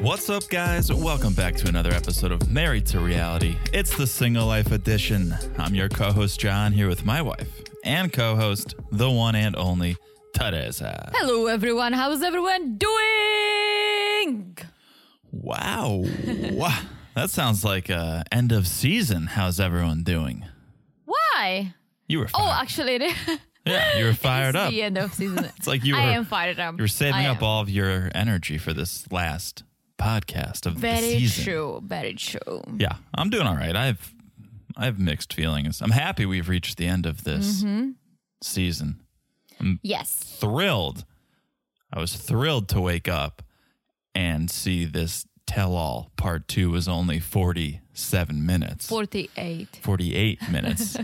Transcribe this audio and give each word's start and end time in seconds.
What's 0.00 0.30
up, 0.30 0.48
guys? 0.48 0.90
Welcome 0.90 1.34
back 1.34 1.56
to 1.56 1.68
another 1.68 1.92
episode 1.92 2.32
of 2.32 2.50
Married 2.50 2.86
to 2.86 3.00
Reality. 3.00 3.56
It's 3.74 3.94
the 3.94 4.06
single 4.06 4.46
life 4.46 4.72
edition. 4.72 5.34
I'm 5.58 5.74
your 5.74 5.90
co 5.90 6.10
host, 6.10 6.40
John, 6.40 6.72
here 6.72 6.88
with 6.88 7.04
my 7.04 7.20
wife 7.20 7.50
and 7.84 8.10
co 8.10 8.34
host, 8.34 8.76
the 8.90 9.10
one 9.10 9.34
and 9.34 9.54
only 9.54 9.98
Teresa. 10.32 11.12
Hello, 11.14 11.48
everyone. 11.48 11.92
How's 11.92 12.22
everyone 12.22 12.78
doing? 12.78 14.56
Wow. 15.30 16.04
wow. 16.52 16.80
That 17.14 17.28
sounds 17.28 17.62
like 17.62 17.90
uh, 17.90 18.22
end 18.32 18.52
of 18.52 18.66
season. 18.66 19.26
How's 19.26 19.60
everyone 19.60 20.02
doing? 20.02 20.46
Why? 21.04 21.74
You 22.12 22.18
were 22.20 22.28
Oh, 22.34 22.50
actually, 22.60 22.98
yeah, 23.66 23.96
you 23.98 24.04
were 24.04 24.12
fired 24.28 24.54
up. 24.54 24.70
the 24.70 24.82
end 24.82 24.98
of 24.98 25.14
season. 25.14 25.44
It's 25.56 25.66
like 25.66 25.82
you 25.82 25.94
were, 25.94 26.00
I 26.00 26.12
am 26.12 26.26
fired 26.26 26.60
up. 26.60 26.74
you 26.76 26.82
were 26.82 26.88
saving 26.88 27.14
I 27.14 27.26
up 27.28 27.38
am. 27.38 27.44
all 27.44 27.60
of 27.62 27.70
your 27.70 28.10
energy 28.14 28.58
for 28.58 28.74
this 28.74 29.10
last 29.10 29.62
podcast 29.98 30.66
of 30.66 30.74
the 30.74 30.80
Very 30.80 31.00
season. 31.20 31.44
true. 31.44 31.80
Very 31.84 32.12
true. 32.14 32.62
Yeah, 32.76 32.96
I'm 33.14 33.30
doing 33.30 33.46
all 33.46 33.56
right. 33.56 33.74
I've 33.74 34.12
I 34.76 34.84
have 34.84 34.98
mixed 34.98 35.32
feelings. 35.32 35.80
I'm 35.80 35.90
happy 35.92 36.26
we've 36.26 36.48
reached 36.50 36.76
the 36.76 36.86
end 36.86 37.06
of 37.06 37.24
this 37.24 37.62
Mm-hmm. 37.62 37.90
season. 38.42 39.00
Yes. 39.82 40.12
Thrilled. 40.40 41.04
I 41.92 41.98
was 42.00 42.14
thrilled 42.16 42.68
to 42.70 42.80
wake 42.80 43.08
up 43.08 43.42
and 44.14 44.50
see 44.50 44.84
this 44.84 45.26
tell 45.46 45.74
all 45.76 46.10
part 46.16 46.48
2 46.48 46.70
was 46.70 46.88
only 46.88 47.20
47 47.94 48.46
minutes. 48.46 48.86
48. 48.88 49.80
48 49.82 50.48
minutes. 50.50 50.96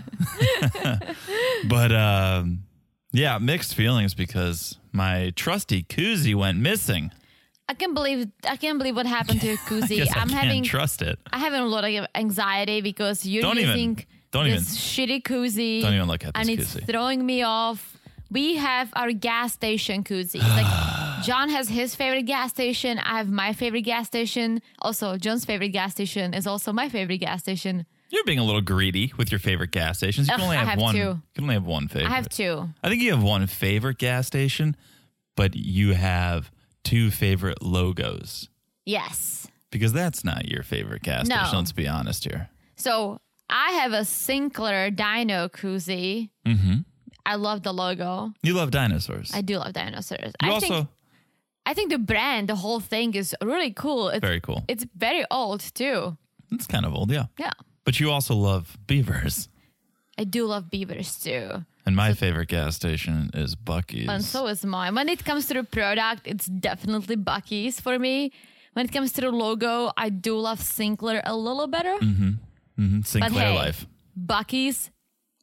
but 1.68 1.92
um 1.92 2.64
yeah, 3.12 3.38
mixed 3.38 3.74
feelings 3.74 4.14
because 4.14 4.76
my 4.92 5.32
trusty 5.34 5.82
koozie 5.82 6.34
went 6.34 6.58
missing. 6.58 7.10
I 7.68 7.74
can't 7.74 7.94
believe 7.94 8.28
I 8.44 8.56
can't 8.56 8.78
believe 8.78 8.96
what 8.96 9.06
happened 9.06 9.40
to 9.42 9.56
Kuzi. 9.68 9.96
guess 9.96 10.14
I 10.14 10.20
I'm 10.20 10.28
can't 10.28 10.44
having 10.44 10.62
trust 10.64 11.02
it. 11.02 11.18
I 11.32 11.38
having 11.38 11.60
a 11.60 11.66
lot 11.66 11.84
of 11.84 12.06
anxiety 12.14 12.80
because 12.80 13.24
you're 13.26 13.42
Don't 13.42 13.58
even- 13.58 13.68
using 13.70 14.06
don't 14.30 14.44
this 14.44 14.76
shitty 14.76 15.22
koozie. 15.22 15.80
Don't 15.80 15.94
even 15.94 16.06
look 16.06 16.22
at 16.22 16.32
and 16.34 16.46
this 16.50 16.76
it's 16.76 16.84
throwing 16.84 17.24
me 17.24 17.42
off. 17.42 17.96
We 18.30 18.56
have 18.56 18.90
our 18.94 19.12
gas 19.12 19.52
station 19.52 20.04
koozie. 20.04 20.40
like 20.40 21.22
John 21.24 21.48
has 21.50 21.68
his 21.68 21.94
favorite 21.94 22.22
gas 22.26 22.50
station. 22.50 22.98
I 22.98 23.18
have 23.18 23.28
my 23.28 23.52
favorite 23.52 23.82
gas 23.82 24.06
station. 24.06 24.60
Also, 24.80 25.16
John's 25.16 25.44
favorite 25.44 25.70
gas 25.70 25.92
station 25.92 26.34
is 26.34 26.46
also 26.46 26.72
my 26.72 26.88
favorite 26.88 27.18
gas 27.18 27.40
station. 27.40 27.86
You're 28.10 28.24
being 28.24 28.38
a 28.38 28.44
little 28.44 28.60
greedy 28.60 29.12
with 29.18 29.30
your 29.30 29.38
favorite 29.38 29.70
gas 29.72 29.98
stations. 29.98 30.28
You 30.28 30.32
can 30.34 30.40
Ugh, 30.40 30.44
only 30.44 30.56
I 30.56 30.60
have, 30.60 30.68
have 30.68 30.78
one. 30.80 30.94
two. 30.94 30.98
You 31.00 31.22
can 31.34 31.44
only 31.44 31.54
have 31.54 31.64
one 31.66 31.88
favorite. 31.88 32.10
I 32.10 32.14
have 32.14 32.28
two. 32.28 32.68
I 32.82 32.88
think 32.88 33.02
you 33.02 33.10
have 33.12 33.22
one 33.22 33.46
favorite 33.46 33.98
gas 33.98 34.26
station, 34.26 34.76
but 35.36 35.54
you 35.56 35.94
have 35.94 36.50
two 36.84 37.10
favorite 37.10 37.62
logos 37.62 38.48
Yes. 38.86 39.48
because 39.70 39.92
that's 39.92 40.24
not 40.24 40.48
your 40.48 40.62
favorite 40.62 41.02
gas 41.02 41.26
No. 41.28 41.36
station. 41.36 41.58
Let's 41.58 41.72
be 41.72 41.86
honest 41.88 42.24
here. 42.24 42.48
So 42.76 43.20
I 43.50 43.72
have 43.72 43.92
a 43.92 44.04
Sinclair 44.06 44.90
Dino 44.90 45.48
koozie. 45.48 46.30
Mm-hmm. 46.46 46.77
I 47.28 47.34
love 47.34 47.62
the 47.62 47.72
logo. 47.72 48.32
You 48.42 48.54
love 48.54 48.70
dinosaurs. 48.70 49.30
I 49.34 49.42
do 49.42 49.58
love 49.58 49.74
dinosaurs. 49.74 50.32
you 50.42 50.48
I 50.48 50.50
also 50.50 50.66
think 50.66 50.88
I 51.66 51.74
think 51.74 51.90
the 51.90 51.98
brand, 51.98 52.48
the 52.48 52.54
whole 52.54 52.80
thing 52.80 53.14
is 53.14 53.36
really 53.42 53.72
cool. 53.72 54.08
It's 54.08 54.24
very 54.24 54.40
cool. 54.40 54.64
it's 54.68 54.86
very 54.96 55.24
old 55.30 55.60
too. 55.60 56.16
It's 56.50 56.66
kind 56.66 56.86
of 56.86 56.94
old, 56.94 57.10
yeah. 57.12 57.26
Yeah. 57.38 57.52
But 57.84 58.00
you 58.00 58.10
also 58.10 58.34
love 58.34 58.78
beavers. 58.86 59.50
I 60.16 60.24
do 60.24 60.46
love 60.46 60.70
beavers 60.70 61.18
too. 61.20 61.64
And 61.84 61.94
my 61.94 62.14
favorite 62.14 62.48
gas 62.48 62.76
station 62.76 63.30
is 63.34 63.54
Buc-ee's. 63.54 64.08
And 64.08 64.24
so 64.24 64.46
is 64.46 64.64
mine. 64.64 64.94
When 64.94 65.08
it 65.08 65.24
comes 65.24 65.46
to 65.48 65.54
the 65.54 65.64
product, 65.64 66.22
it's 66.24 66.46
definitely 66.46 67.16
Buc-ee's 67.16 67.80
for 67.80 67.98
me. 67.98 68.32
When 68.72 68.84
it 68.86 68.92
comes 68.92 69.12
to 69.12 69.20
the 69.20 69.30
logo, 69.30 69.92
I 69.96 70.08
do 70.08 70.38
love 70.38 70.60
Sinclair 70.60 71.22
a 71.24 71.36
little 71.36 71.66
better. 71.66 71.96
Mm-hmm. 71.98 73.00
Sinclair 73.02 73.30
but 73.30 73.38
hey, 73.38 73.54
Life. 73.54 73.86
Buc-ee's 74.16 74.90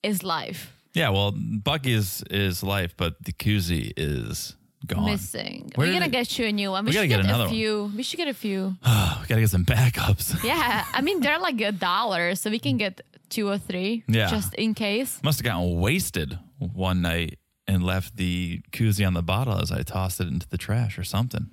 is 0.03 0.23
life. 0.23 0.74
Yeah, 0.95 1.09
well, 1.09 1.33
Buc-ee's 1.33 2.23
is 2.29 2.63
life, 2.63 2.95
but 2.97 3.23
the 3.23 3.33
koozie 3.33 3.91
is 3.97 4.55
gone. 4.87 5.05
Missing. 5.05 5.71
Where 5.75 5.87
We're 5.87 5.93
gonna 5.93 6.09
get 6.09 6.39
you 6.39 6.45
a 6.45 6.51
new 6.51 6.71
one. 6.71 6.85
We, 6.85 6.89
We 6.89 6.93
gotta 6.93 7.03
should 7.05 7.09
get 7.09 7.15
get, 7.17 7.25
another 7.25 7.43
a 7.43 7.47
one. 7.47 7.55
few. 7.55 7.91
We 7.95 8.03
should 8.03 8.17
get 8.17 8.27
a 8.29 8.33
few. 8.33 8.75
we 8.85 9.27
gotta 9.27 9.41
get 9.41 9.49
some 9.49 9.65
backups. 9.65 10.43
yeah, 10.51 10.85
I 10.93 11.01
mean 11.01 11.19
they're 11.19 11.39
like 11.39 11.59
a 11.61 11.71
dollar, 11.71 12.35
so 12.35 12.49
we 12.49 12.59
can 12.59 12.77
get 12.77 13.01
two 13.29 13.49
or 13.49 13.57
three. 13.57 14.03
Yeah. 14.07 14.29
Just 14.29 14.53
in 14.55 14.73
case. 14.73 15.19
Must 15.23 15.39
have 15.39 15.43
gotten 15.45 15.79
wasted 15.79 16.39
one 16.59 17.01
night 17.01 17.39
and 17.67 17.83
left 17.83 18.15
the 18.15 18.61
koozie 18.71 19.05
on 19.05 19.13
the 19.15 19.23
bottle 19.23 19.59
as 19.59 19.71
I 19.71 19.81
tossed 19.83 20.21
it 20.21 20.27
into 20.27 20.47
the 20.47 20.57
trash 20.57 20.97
or 20.99 21.03
something. 21.03 21.49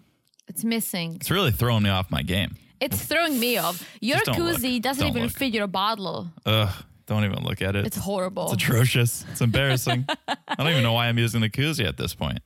It's 0.47 0.63
missing. 0.65 1.17
It's 1.17 1.31
really 1.31 1.51
throwing 1.53 1.83
me 1.83 1.91
off 1.91 2.11
my 2.11 2.23
game. 2.23 2.57
It's 2.81 3.03
throwing 3.03 3.39
me 3.41 3.57
off. 3.59 3.89
Your 4.01 4.19
Just 4.19 4.27
don't 4.27 4.39
look. 4.41 4.57
koozie 4.59 4.83
doesn't 4.83 5.01
Don't 5.03 5.11
even 5.17 5.23
look. 5.29 5.33
fit 5.33 5.55
your 5.55 5.69
bottle. 5.69 6.31
Ugh, 6.45 6.69
don't 7.07 7.25
even 7.25 7.43
look 7.43 7.63
at 7.63 7.77
it. 7.77 7.87
It's 7.87 7.97
horrible. 7.97 8.45
It's 8.45 8.55
atrocious. 8.55 9.25
It's 9.31 9.41
embarrassing. 9.41 10.07
I 10.29 10.55
don't 10.57 10.69
even 10.69 10.83
know 10.83 10.93
why 10.93 11.09
I'm 11.09 11.19
using 11.19 11.41
the 11.41 11.51
koozie 11.51 11.87
at 11.87 11.97
this 11.97 12.15
point. 12.15 12.41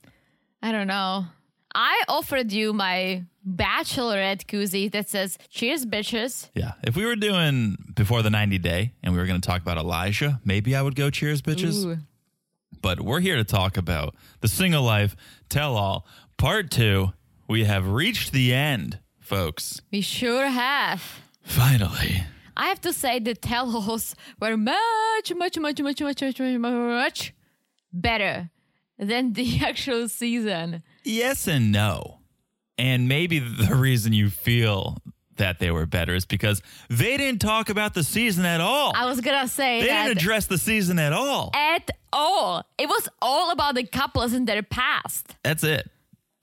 I 0.61 0.71
don't 0.71 0.87
know. 0.87 1.25
I 1.75 2.03
offered 2.07 2.51
you 2.51 2.73
my 2.73 3.23
bachelorette 3.47 4.45
koozie 4.45 4.91
that 4.91 5.09
says 5.09 5.37
"Cheers, 5.49 5.85
bitches." 5.85 6.49
Yeah. 6.55 6.71
If 6.83 6.95
we 6.95 7.05
were 7.05 7.15
doing 7.15 7.77
before 7.95 8.23
the 8.23 8.29
90 8.29 8.57
day 8.57 8.93
and 9.03 9.13
we 9.13 9.19
were 9.19 9.27
going 9.27 9.39
to 9.39 9.47
talk 9.47 9.61
about 9.61 9.77
Elijah, 9.77 10.41
maybe 10.43 10.75
I 10.75 10.81
would 10.81 10.95
go 10.95 11.09
cheers, 11.09 11.41
bitches. 11.41 11.85
Ooh. 11.85 11.97
But 12.81 13.01
we're 13.01 13.19
here 13.19 13.37
to 13.37 13.43
talk 13.43 13.77
about 13.77 14.15
the 14.41 14.47
single 14.47 14.83
life 14.83 15.15
tell 15.49 15.75
all 15.75 16.07
part 16.37 16.71
two. 16.71 17.13
We 17.47 17.63
have 17.63 17.87
reached 17.87 18.33
the 18.33 18.53
end, 18.53 18.99
folks. 19.19 19.81
We 19.91 20.01
sure 20.01 20.47
have. 20.47 21.03
Finally. 21.43 22.23
I 22.57 22.65
have 22.67 22.81
to 22.81 22.91
say 22.91 23.19
the 23.19 23.35
tell-alls 23.35 24.15
were 24.41 24.57
much, 24.57 24.75
much, 25.35 25.57
much, 25.59 25.79
much, 25.79 26.01
much, 26.01 26.19
much, 26.19 26.39
much, 26.39 26.59
much 26.59 27.33
better 27.93 28.49
than 28.97 29.33
the 29.33 29.59
actual 29.63 30.09
season. 30.09 30.83
Yes 31.03 31.47
and 31.47 31.71
no. 31.71 32.19
And 32.77 33.07
maybe 33.07 33.39
the 33.39 33.75
reason 33.75 34.13
you 34.13 34.29
feel 34.29 34.97
that 35.37 35.59
they 35.59 35.69
were 35.71 35.85
better 35.85 36.15
is 36.15 36.25
because 36.25 36.61
they 36.89 37.15
didn't 37.17 37.41
talk 37.41 37.69
about 37.69 37.93
the 37.93 38.03
season 38.03 38.43
at 38.45 38.59
all. 38.59 38.91
I 38.95 39.05
was 39.05 39.21
gonna 39.21 39.47
say 39.47 39.81
they 39.81 39.87
didn't 39.87 40.17
address 40.17 40.47
the 40.47 40.57
season 40.57 40.97
at 40.99 41.13
all. 41.13 41.51
at 41.53 41.91
all. 42.11 42.65
It 42.77 42.87
was 42.87 43.07
all 43.21 43.51
about 43.51 43.75
the 43.75 43.83
couples 43.85 44.33
in 44.33 44.45
their 44.45 44.63
past. 44.63 45.35
That's 45.43 45.63
it. 45.63 45.89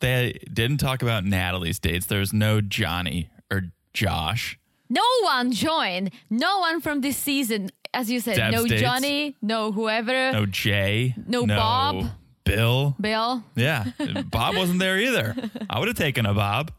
They 0.01 0.39
didn't 0.53 0.79
talk 0.79 1.03
about 1.03 1.25
Natalie's 1.25 1.79
dates. 1.79 2.07
There 2.07 2.21
was 2.21 2.33
no 2.33 2.61
Johnny 2.61 3.31
or 3.51 3.73
Josh. 3.93 4.59
No 4.89 5.03
one 5.23 5.53
joined. 5.53 6.11
No 6.31 6.59
one 6.61 6.81
from 6.81 7.01
this 7.01 7.17
season, 7.17 7.71
as 7.93 8.11
you 8.11 8.21
said. 8.21 8.37
Deb's 8.37 8.55
no 8.57 8.67
dates. 8.67 8.83
Johnny. 8.83 9.37
No 9.43 9.73
whoever. 9.73 10.33
No 10.33 10.47
Jay. 10.47 11.15
No 11.27 11.47
Bob. 11.47 12.07
Bill. 12.45 12.95
Bill. 13.01 13.43
Yeah. 13.57 13.85
Bob 14.27 14.57
wasn't 14.57 14.79
there 14.81 14.99
either. 14.99 15.35
I 15.71 15.79
would 15.79 15.89
have 15.89 15.97
taken 15.97 16.27
a 16.27 16.35
Bob. 16.35 16.71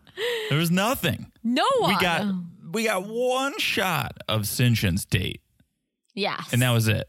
There 0.50 0.58
was 0.58 0.70
nothing. 0.72 1.32
No 1.44 1.66
one. 1.80 1.96
We 1.96 2.00
got 2.02 2.36
we 2.72 2.84
got 2.86 3.08
one 3.08 3.58
shot 3.58 4.18
of 4.28 4.42
Syngin's 4.44 5.06
date, 5.06 5.42
Yes. 6.14 6.50
and 6.54 6.62
that 6.62 6.72
was 6.72 6.88
it. 6.88 7.08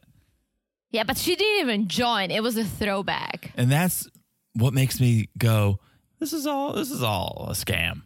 yeah, 0.91 1.03
but 1.05 1.17
she 1.19 1.35
didn't 1.37 1.61
even 1.69 1.89
join. 1.89 2.31
It 2.31 2.43
was 2.43 2.57
a 2.57 2.65
throwback. 2.65 3.53
And 3.57 3.71
that's 3.71 4.09
what 4.55 4.73
makes 4.75 5.01
me 5.01 5.29
go, 5.39 5.79
this 6.21 6.33
is 6.33 6.47
all 6.47 6.73
this 6.73 6.91
is 6.91 7.03
all 7.03 7.47
a 7.51 7.53
scam. 7.53 8.03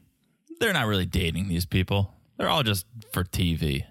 They're 0.58 0.72
not 0.72 0.86
really 0.86 1.06
dating 1.06 1.48
these 1.48 1.64
people. 1.66 2.12
They're 2.40 2.48
all 2.48 2.62
just 2.62 2.87
for 3.12 3.22
TV. 3.22 3.84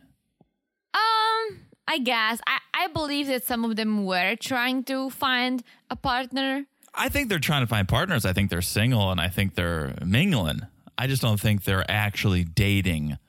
Um, 0.96 1.60
I 1.88 2.00
guess 2.04 2.42
I 2.48 2.58
I 2.74 2.88
believe 2.88 3.28
that 3.28 3.44
some 3.46 3.64
of 3.64 3.76
them 3.76 4.06
were 4.06 4.36
trying 4.38 4.84
to 4.86 5.12
find 5.12 5.62
a 5.92 5.96
partner. 5.96 6.66
I 6.96 7.10
think 7.10 7.30
they're 7.30 7.38
trying 7.38 7.62
to 7.62 7.68
find 7.68 7.88
partners. 7.88 8.26
I 8.26 8.34
think 8.34 8.50
they're 8.50 8.64
single 8.64 9.12
and 9.12 9.22
I 9.22 9.28
think 9.28 9.54
they're 9.54 9.94
mingling. 10.04 10.62
I 10.98 11.06
just 11.06 11.22
don't 11.22 11.40
think 11.40 11.64
they're 11.64 11.86
actually 11.92 12.44
dating 12.44 13.20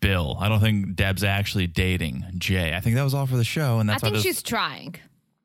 Bill. 0.00 0.36
I 0.40 0.48
don't 0.48 0.58
think 0.60 0.96
Deb's 0.96 1.22
actually 1.22 1.68
dating 1.68 2.24
Jay. 2.36 2.74
I 2.74 2.80
think 2.80 2.96
that 2.96 3.04
was 3.04 3.14
all 3.14 3.26
for 3.26 3.36
the 3.36 3.44
show, 3.44 3.78
and 3.78 3.88
I 3.88 3.94
that's 3.94 4.02
why 4.02 4.08
think 4.08 4.16
this- 4.16 4.22
she's 4.24 4.42
trying. 4.42 4.96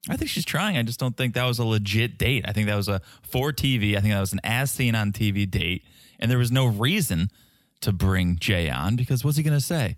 I 0.10 0.18
think 0.18 0.32
she's 0.32 0.46
trying. 0.46 0.76
I 0.78 0.82
just 0.82 1.00
don't 1.00 1.16
think 1.16 1.36
that 1.36 1.46
was 1.46 1.60
a 1.60 1.64
legit 1.66 2.18
date. 2.18 2.46
I 2.48 2.54
think 2.54 2.66
that 2.68 2.76
was 2.76 2.88
a 2.88 3.00
for 3.22 3.54
TV. 3.54 3.96
I 3.96 4.00
think 4.02 4.12
that 4.16 4.20
was 4.20 4.34
an 4.34 4.42
as 4.44 4.72
seen 4.72 4.96
on 4.96 5.12
TV 5.12 5.46
date, 5.48 5.84
and 6.20 6.32
there 6.32 6.40
was 6.40 6.52
no 6.52 6.66
reason 6.66 7.30
to 7.82 7.92
bring 7.92 8.38
Jay 8.40 8.70
on 8.70 8.96
because 8.96 9.24
what's 9.24 9.38
he 9.38 9.44
going 9.44 9.58
to 9.58 9.66
say? 9.66 9.98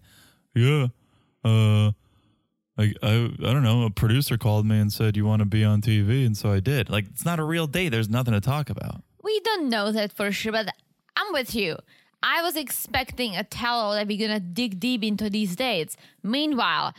Yeah, 0.56 0.88
uh, 1.44 1.88
I, 2.78 2.94
I 3.02 3.14
I 3.40 3.52
don't 3.54 3.64
know. 3.64 3.84
A 3.84 3.90
producer 3.90 4.38
called 4.38 4.66
me 4.66 4.80
and 4.80 4.92
said 4.92 5.16
you 5.18 5.26
want 5.26 5.40
to 5.42 5.46
be 5.46 5.64
on 5.64 5.82
TV, 5.82 6.26
and 6.26 6.36
so 6.38 6.52
I 6.52 6.60
did. 6.60 6.90
Like 6.90 7.06
it's 7.12 7.26
not 7.26 7.40
a 7.40 7.44
real 7.44 7.68
date. 7.68 7.90
There's 7.90 8.10
nothing 8.10 8.34
to 8.34 8.42
talk 8.42 8.70
about. 8.70 9.04
We 9.24 9.40
don't 9.42 9.70
know 9.70 9.92
that 9.92 10.12
for 10.14 10.32
sure, 10.32 10.52
but 10.52 10.70
I'm 11.16 11.32
with 11.34 11.54
you. 11.56 11.78
I 12.22 12.42
was 12.42 12.56
expecting 12.56 13.36
a 13.36 13.44
tell 13.44 13.92
that 13.94 14.08
we're 14.08 14.18
gonna 14.28 14.40
dig 14.40 14.80
deep 14.80 15.04
into 15.04 15.30
these 15.30 15.56
dates. 15.56 15.98
Meanwhile, 16.24 16.94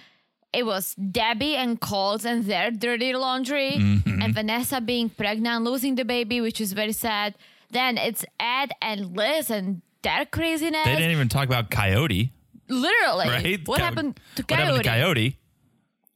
it 0.53 0.65
was 0.67 0.95
Debbie 0.95 1.57
and 1.57 1.81
Colt's 1.81 2.25
and 2.25 2.45
their 2.45 2.71
dirty 2.71 3.13
laundry, 3.15 3.71
Mm-hmm. 3.79 4.23
and 4.23 4.35
Vanessa 4.35 4.81
being 4.81 5.09
pregnant, 5.11 5.65
losing 5.65 5.95
the 5.97 6.05
baby, 6.05 6.41
which 6.41 6.61
is 6.61 6.73
very 6.73 6.93
sad. 6.93 7.35
Then 7.71 7.99
it's 7.99 8.25
Ed 8.39 8.71
and 8.83 9.17
Liz 9.17 9.51
and 9.51 9.83
their 10.05 10.25
craziness. 10.27 10.85
They 10.85 10.95
didn't 10.97 11.11
even 11.11 11.29
talk 11.29 11.47
about 11.47 11.71
Coyote, 11.71 12.33
Literally, 12.69 13.29
right? 13.29 13.61
what 13.69 13.79
Co- 13.81 13.85
happened 13.85 14.21
to 14.37 14.43
What 14.49 14.59
happened 14.61 14.85
to 14.85 14.89
Coyote? 14.89 15.39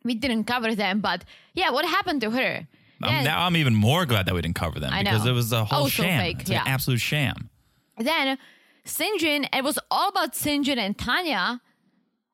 We 0.05 0.14
didn't 0.14 0.44
cover 0.44 0.75
them, 0.75 1.00
but 1.00 1.25
yeah, 1.55 1.70
what 1.70 1.85
happened 1.85 2.20
to 2.23 2.31
her? 2.31 2.67
Now 3.00 3.44
I'm 3.46 3.56
even 3.56 3.75
more 3.75 4.06
glad 4.06 4.26
that 4.26 4.35
we 4.35 4.40
didn't 4.43 4.56
cover 4.56 4.79
them 4.81 4.93
I 4.93 5.02
because 5.02 5.25
know. 5.25 5.31
it 5.32 5.35
was 5.35 5.52
a 5.52 5.64
whole 5.64 5.88
sham. 5.88 6.20
fake, 6.20 6.40
It's 6.43 6.50
yeah. 6.50 6.62
an 6.62 6.69
absolute 6.69 7.00
sham. 7.00 7.50
Then 7.99 8.38
Syngin, 8.87 9.46
it 9.52 9.62
was 9.64 9.79
all 9.90 10.08
about 10.08 10.32
Syngin 10.35 10.79
and 10.79 10.96
Tania. 10.99 11.61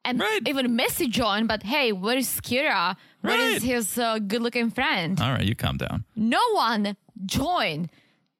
And 0.06 0.20
Right. 0.20 0.40
even 0.46 0.76
Missy 0.76 1.08
joined, 1.08 1.48
but 1.48 1.62
hey, 1.64 1.90
where 1.92 2.16
is 2.18 2.28
Kira? 2.42 2.96
Where 3.22 3.38
is 3.40 3.54
Right. 3.54 3.62
his 3.62 3.98
uh, 3.98 4.18
good 4.18 4.42
looking 4.42 4.70
friend? 4.70 5.18
All 5.20 5.32
right, 5.32 5.44
you 5.44 5.54
calm 5.54 5.78
down. 5.78 6.04
no 6.14 6.40
one 6.52 6.96
joined. 7.26 7.88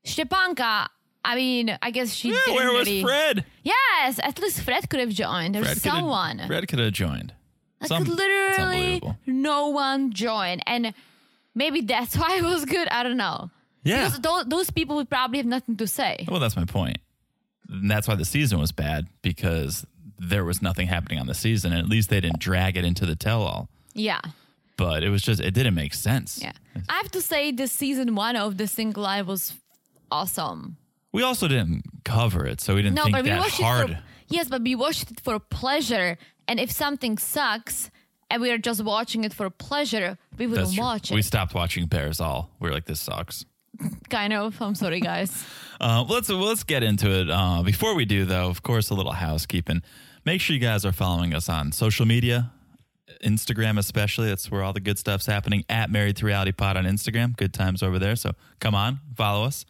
Stepanka, 0.07 0.89
I 1.25 1.35
mean, 1.37 1.77
I 1.81 1.91
guess 1.91 2.13
she 2.13 2.31
Yeah, 2.31 2.55
where 2.55 2.73
was 2.73 2.87
really- 2.87 3.03
Fred? 3.03 3.45
Yes, 3.63 4.21
at 4.23 4.39
least 4.39 4.61
Fred 4.61 4.89
could 4.91 5.01
have 5.01 5.09
joined. 5.11 5.55
There's 5.55 5.67
Fred 5.67 5.79
someone. 5.81 6.43
Fred 6.47 6.69
could 6.69 6.79
have 6.79 6.93
joined. 6.93 7.33
Like 7.81 7.89
Some- 7.89 8.05
literally 8.05 9.03
no 9.27 9.69
one 9.69 10.13
joined. 10.13 10.63
And 10.67 10.93
maybe 11.55 11.81
that's 11.81 12.17
why 12.21 12.37
it 12.37 12.43
was 12.45 12.65
good. 12.65 12.89
I 12.89 13.03
don't 13.03 13.17
know. 13.17 13.51
Yeah. 13.85 14.05
Because 14.05 14.21
those, 14.21 14.45
those 14.47 14.71
people 14.71 14.97
would 14.97 15.09
probably 15.11 15.39
have 15.39 15.47
nothing 15.47 15.77
to 15.77 15.87
say. 15.87 16.25
Well, 16.29 16.41
that's 16.41 16.57
my 16.57 16.65
point. 16.65 16.99
And 17.71 17.91
that's 17.91 18.07
why 18.07 18.15
the 18.15 18.25
season 18.25 18.59
was 18.59 18.73
bad 18.73 19.07
because 19.23 19.87
there 20.19 20.45
was 20.45 20.61
nothing 20.63 20.87
happening 20.87 21.19
on 21.19 21.27
the 21.27 21.35
season. 21.35 21.73
And 21.73 21.81
at 21.81 21.89
least 21.89 22.09
they 22.11 22.21
didn't 22.21 22.39
drag 22.39 22.77
it 22.77 22.85
into 22.85 23.05
the 23.07 23.17
tell-all. 23.17 23.69
Yeah. 23.95 24.21
But 24.77 25.03
it 25.03 25.09
was 25.11 25.23
just 25.23 25.41
it 25.41 25.53
didn't 25.55 25.75
make 25.75 25.95
sense. 25.95 26.39
Yeah. 26.43 26.53
I 26.89 26.95
have 26.97 27.11
to 27.13 27.21
say 27.23 27.53
the 27.53 27.69
season 27.69 28.15
one 28.15 28.37
of 28.37 28.57
the 28.59 28.67
single 28.67 29.03
life 29.05 29.27
was 29.27 29.55
awesome. 30.11 30.77
We 31.15 31.23
also 31.23 31.47
didn't 31.49 31.85
cover 32.05 32.45
it, 32.45 32.61
so 32.61 32.75
we 32.75 32.83
didn't 32.83 32.97
No, 32.97 33.05
think 33.05 33.15
but 33.17 33.25
we 33.25 33.31
that 33.31 33.39
watched 33.41 33.61
hard. 33.61 33.91
it 33.91 33.97
for 33.97 34.03
yes, 34.29 34.49
but 34.49 34.63
we 34.63 34.75
watched 34.75 35.11
it 35.13 35.21
for 35.21 35.39
pleasure. 35.39 36.19
And 36.49 36.59
if 36.61 36.71
something 36.71 37.17
sucks 37.19 37.91
and 38.29 38.43
we 38.43 38.51
are 38.51 38.59
just 38.59 38.83
watching 38.85 39.23
it 39.25 39.33
for 39.33 39.49
pleasure, 39.49 40.19
we 40.37 40.47
wouldn't 40.47 40.77
watch 40.77 41.11
We 41.11 41.23
stopped 41.23 41.55
watching 41.55 41.87
Bares 41.87 42.21
All. 42.21 42.51
We 42.61 42.69
were 42.69 42.75
like, 42.75 42.87
this 42.87 43.01
sucks. 43.01 43.45
Kind 44.11 44.33
of. 44.33 44.61
I'm 44.61 44.75
sorry, 44.75 45.01
guys. 45.01 45.45
Uh, 45.81 46.05
let's 46.09 46.29
let's 46.31 46.65
get 46.65 46.83
into 46.83 47.09
it. 47.11 47.31
Uh, 47.31 47.63
before 47.63 47.95
we 47.95 48.05
do, 48.05 48.25
though, 48.25 48.49
of 48.49 48.63
course, 48.63 48.91
a 48.91 48.95
little 48.95 49.13
housekeeping. 49.13 49.83
Make 50.25 50.41
sure 50.41 50.55
you 50.55 50.61
guys 50.61 50.85
are 50.85 50.93
following 50.93 51.35
us 51.35 51.49
on 51.49 51.73
social 51.73 52.07
media, 52.07 52.51
Instagram 53.23 53.79
especially. 53.79 54.29
That's 54.29 54.51
where 54.51 54.63
all 54.63 54.73
the 54.73 54.81
good 54.81 54.99
stuff's 54.99 55.27
happening. 55.27 55.65
At 55.69 55.91
Married 55.91 56.17
to 56.17 56.27
Reality 56.27 56.53
Pod 56.53 56.77
on 56.77 56.85
Instagram. 56.85 57.37
Good 57.37 57.53
times 57.53 57.83
over 57.83 57.99
there. 57.99 58.17
So 58.17 58.33
come 58.61 58.75
on, 58.75 59.01
follow 59.17 59.45
us. 59.45 59.65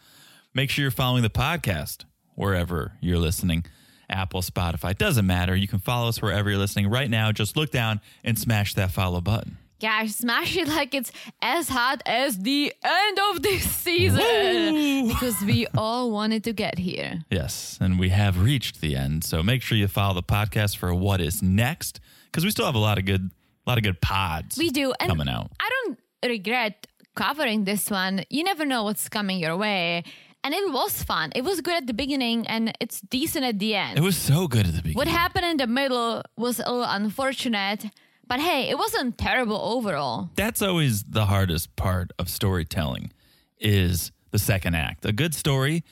Make 0.57 0.71
sure 0.71 0.83
you're 0.83 0.93
following 0.93 1.25
the 1.25 1.31
podcast 1.31 2.05
wherever 2.37 2.93
you're 3.01 3.19
listening. 3.19 3.65
Apple, 4.09 4.41
Spotify, 4.41 4.97
doesn't 4.97 5.27
matter. 5.27 5.57
You 5.57 5.67
can 5.67 5.81
follow 5.81 6.09
us 6.09 6.23
wherever 6.23 6.49
you're 6.49 6.61
listening 6.61 6.89
right 6.89 7.11
now. 7.11 7.33
Just 7.33 7.57
look 7.57 7.73
down 7.73 8.01
and 8.23 8.39
smash 8.39 8.75
that 8.75 8.93
follow 8.93 9.21
button. 9.21 9.57
Gosh, 9.81 10.13
smash 10.13 10.57
it 10.57 10.69
like 10.69 10.95
it's 10.95 11.11
as 11.43 11.69
hot 11.69 12.03
as 12.07 12.39
the 12.39 12.73
end 12.85 13.19
of 13.33 13.43
this 13.43 13.69
season. 13.69 15.09
because 15.09 15.41
we 15.43 15.67
all 15.77 16.13
wanted 16.13 16.45
to 16.45 16.53
get 16.53 16.79
here. 16.79 17.25
Yes, 17.31 17.77
and 17.81 17.99
we 17.99 18.11
have 18.11 18.41
reached 18.41 18.81
the 18.81 18.95
end. 18.95 19.25
So 19.25 19.43
make 19.43 19.61
sure 19.61 19.77
you 19.77 19.89
follow 19.89 20.15
the 20.15 20.23
podcast 20.23 20.77
for 20.77 20.95
what 20.95 21.21
is 21.21 21.43
next, 21.43 21.99
because 22.27 22.45
we 22.45 22.51
still 22.53 22.67
have 22.67 22.77
a 22.77 22.79
lot 22.79 22.99
of 22.99 23.05
good, 23.07 23.33
a 23.67 23.69
lot 23.71 23.77
of 23.77 23.83
good 23.83 24.01
pods. 24.01 24.57
We 24.57 24.71
do. 24.71 24.95
And 25.01 25.09
coming 25.11 25.29
out. 25.29 25.51
I 25.59 25.69
don't 25.87 25.99
regret 26.25 26.87
covering 27.17 27.65
this 27.65 27.91
one. 27.91 28.25
You 28.31 28.45
never 28.45 28.65
know 28.65 28.85
what's 28.85 29.09
coming 29.09 29.39
your 29.39 29.57
way. 29.57 30.05
And 30.45 30.53
it 30.53 30.71
was 30.71 31.03
fun. 31.03 31.33
It 31.35 31.43
was 31.43 31.63
good 31.63 31.75
at 31.75 31.87
the 31.87 31.95
beginning 31.95 32.47
and 32.47 32.73
it's 32.79 33.01
decent 33.01 33.45
at 33.47 33.59
the 33.59 33.75
end. 33.75 33.97
It 33.99 34.03
was 34.03 34.17
so 34.17 34.47
good 34.47 34.67
at 34.67 34.75
the 34.75 34.83
beginning. 34.83 34.97
what 34.97 35.09
happened 35.09 35.47
in 35.47 35.57
the 35.57 35.67
middle 35.67 36.23
was 36.37 36.59
a 36.61 36.71
little 36.71 36.85
unfortunate. 36.85 37.87
But 38.27 38.41
hey, 38.41 38.69
it 38.69 38.79
wasn't 38.79 39.17
terrible 39.19 39.57
overall. 39.59 40.31
That's 40.37 40.61
always 40.63 41.03
the 41.05 41.27
hardest 41.27 41.75
part 41.77 42.11
of 42.19 42.29
storytelling, 42.29 43.13
is 43.59 44.13
the 44.31 44.39
second 44.39 44.75
act. 44.77 45.05
A 45.05 45.13
good 45.13 45.35
story 45.35 45.83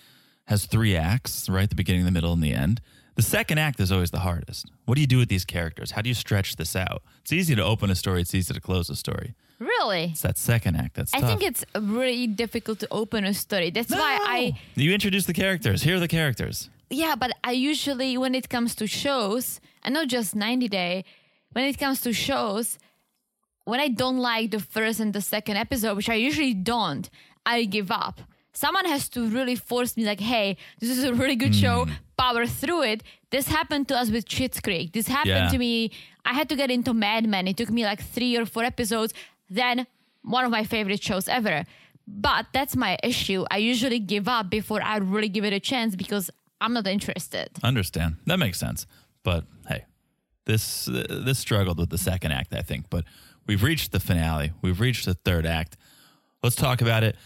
has 0.47 0.67
three 0.67 0.97
acts, 0.97 1.49
right? 1.49 1.69
The 1.69 1.77
beginning, 1.77 2.05
the 2.05 2.11
middle, 2.11 2.33
and 2.33 2.43
the 2.43 2.53
end. 2.53 2.81
The 3.17 3.23
second 3.23 3.59
act 3.59 3.81
is 3.81 3.93
always 3.93 4.11
the 4.11 4.21
hardest. 4.21 4.71
What 4.87 4.95
do 4.95 5.03
you 5.03 5.07
do 5.07 5.19
with 5.19 5.29
these 5.29 5.45
characters? 5.45 5.91
How 5.91 6.01
do 6.01 6.09
you 6.09 6.15
stretch 6.15 6.57
this 6.57 6.75
out? 6.75 7.03
It's 7.21 7.33
easy 7.33 7.55
to 7.55 7.63
open 7.63 7.91
a 7.91 7.95
story. 7.95 8.23
It's 8.23 8.35
easy 8.35 8.55
to 8.55 8.61
close 8.61 8.89
a 8.89 8.97
story. 8.97 9.35
Really? 9.63 10.05
It's 10.13 10.23
that 10.23 10.39
second 10.39 10.77
act 10.77 10.95
that's 10.97 11.15
I 11.15 11.21
tough. 11.21 11.29
think 11.31 11.43
it's 11.51 11.65
really 11.75 12.27
difficult 12.27 12.79
to 12.81 12.89
open 12.91 13.25
a 13.25 13.35
story. 13.35 13.71
That's 13.71 13.91
why 13.91 14.19
I 14.39 14.59
You 14.75 14.93
introduce 14.93 15.27
the 15.27 15.33
characters. 15.45 15.83
Here 15.83 15.97
are 15.97 16.01
the 16.01 16.09
characters. 16.09 16.69
Yeah, 16.91 17.15
but 17.23 17.31
I 17.45 17.53
usually, 17.53 18.19
when 18.19 18.35
it 18.35 18.49
comes 18.49 18.75
to 18.77 18.87
shows, 18.87 19.61
and 19.85 19.95
not 19.95 20.09
just 20.09 20.35
90 20.35 20.69
Day, 20.69 21.05
when 21.53 21.65
it 21.65 21.79
comes 21.79 22.01
to 22.03 22.13
shows, 22.13 22.79
when 23.65 23.81
I 23.81 23.89
don't 23.89 24.19
like 24.19 24.51
the 24.51 24.61
first 24.61 25.01
and 25.01 25.13
the 25.13 25.21
second 25.21 25.57
episode, 25.57 25.97
which 25.97 26.09
I 26.11 26.15
usually 26.29 26.55
don't, 26.55 27.09
I 27.47 27.65
give 27.65 27.91
up. 27.91 28.21
Someone 28.55 28.85
has 28.85 29.09
to 29.11 29.27
really 29.29 29.57
force 29.57 29.97
me, 29.97 30.05
like, 30.05 30.21
hey, 30.21 30.57
this 30.81 30.91
is 30.91 31.05
a 31.05 31.15
really 31.15 31.37
good 31.37 31.55
show, 31.55 31.87
Hmm. 31.87 31.93
power 32.19 32.45
through 32.47 32.83
it. 32.83 33.03
This 33.31 33.47
happened 33.49 33.89
to 33.89 33.95
us 33.97 34.11
with 34.11 34.25
Schitt's 34.29 34.61
Creek. 34.61 34.93
This 34.93 35.09
happened 35.09 35.45
Yeah. 35.47 35.49
to 35.55 35.59
me. 35.59 35.91
I 36.31 36.35
had 36.35 36.49
to 36.51 36.57
get 36.57 36.71
into 36.71 36.93
Mad 36.93 37.27
Men. 37.27 37.49
It 37.49 37.57
took 37.57 37.71
me 37.71 37.85
like 37.85 38.01
three 38.03 38.37
or 38.37 38.45
four 38.45 38.65
episodes. 38.65 39.15
Then 39.55 39.87
one 40.23 40.45
of 40.45 40.51
my 40.51 40.65
favorite 40.65 41.03
shows 41.03 41.29
ever. 41.29 41.65
But 42.07 42.47
that's 42.53 42.75
my 42.75 42.99
issue. 43.03 43.45
I 43.51 43.59
usually 43.59 44.01
give 44.01 44.27
up 44.29 44.51
before 44.51 44.83
I 44.83 44.97
really 44.97 45.29
give 45.29 45.45
it 45.45 45.53
a 45.53 45.61
chance 45.61 45.95
because 45.95 46.31
I'm 46.61 46.73
not 46.73 46.87
interested. 46.87 47.51
Understand. 47.63 48.17
That 48.27 48.39
makes 48.39 48.59
sense. 48.59 48.87
But 49.23 49.45
hey, 49.69 49.85
this 50.47 50.89
uh, 50.89 51.05
this 51.09 51.39
struggled 51.39 51.79
with 51.79 51.91
the 51.91 51.99
second 51.99 52.33
act, 52.33 52.55
I 52.55 52.63
think. 52.63 52.91
But 52.91 53.05
we've 53.47 53.63
reached 53.63 53.93
the 53.93 54.01
finale. 54.01 54.53
We've 54.63 54.81
reached 54.81 55.05
the 55.05 55.15
third 55.15 55.47
act. 55.47 55.77
Let's 56.43 56.57
talk 56.57 56.81
about 56.81 57.05
it. 57.05 57.17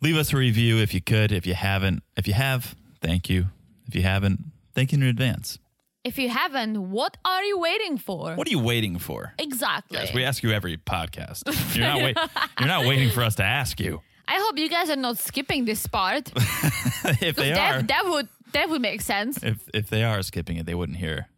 Leave 0.00 0.16
us 0.16 0.32
a 0.32 0.36
review 0.36 0.78
if 0.78 0.94
you 0.94 1.00
could. 1.00 1.32
If 1.32 1.46
you 1.46 1.54
haven't, 1.54 2.02
if 2.16 2.26
you 2.26 2.34
have, 2.34 2.74
thank 3.00 3.28
you. 3.28 3.46
If 3.86 3.94
you 3.94 4.02
haven't, 4.02 4.40
thank 4.74 4.92
you 4.92 4.98
in 4.98 5.04
advance. 5.04 5.58
If 6.04 6.18
you 6.18 6.28
haven't, 6.28 6.90
what 6.90 7.16
are 7.24 7.42
you 7.42 7.58
waiting 7.58 7.96
for? 7.96 8.34
What 8.34 8.46
are 8.46 8.50
you 8.50 8.58
waiting 8.58 8.98
for? 8.98 9.32
exactly. 9.38 9.98
Yes, 9.98 10.12
we 10.12 10.22
ask 10.22 10.42
you 10.42 10.52
every 10.52 10.76
podcast. 10.76 11.44
You're 11.74 11.86
not 11.86 12.02
wait, 12.02 12.18
You're 12.60 12.68
not 12.68 12.84
waiting 12.84 13.10
for 13.10 13.22
us 13.22 13.36
to 13.36 13.42
ask 13.44 13.80
you. 13.80 14.02
I 14.28 14.38
hope 14.38 14.58
you 14.58 14.68
guys 14.68 14.90
are 14.90 14.96
not 14.96 15.16
skipping 15.16 15.64
this 15.64 15.86
part. 15.86 16.30
if 16.36 17.36
they 17.36 17.52
that, 17.52 17.74
are, 17.74 17.82
that 17.82 18.04
would 18.04 18.28
that 18.52 18.68
would 18.68 18.82
make 18.82 19.00
sense. 19.00 19.42
if 19.42 19.66
if 19.72 19.88
they 19.88 20.04
are 20.04 20.22
skipping 20.22 20.58
it, 20.58 20.66
they 20.66 20.74
wouldn't 20.74 20.98
hear. 20.98 21.28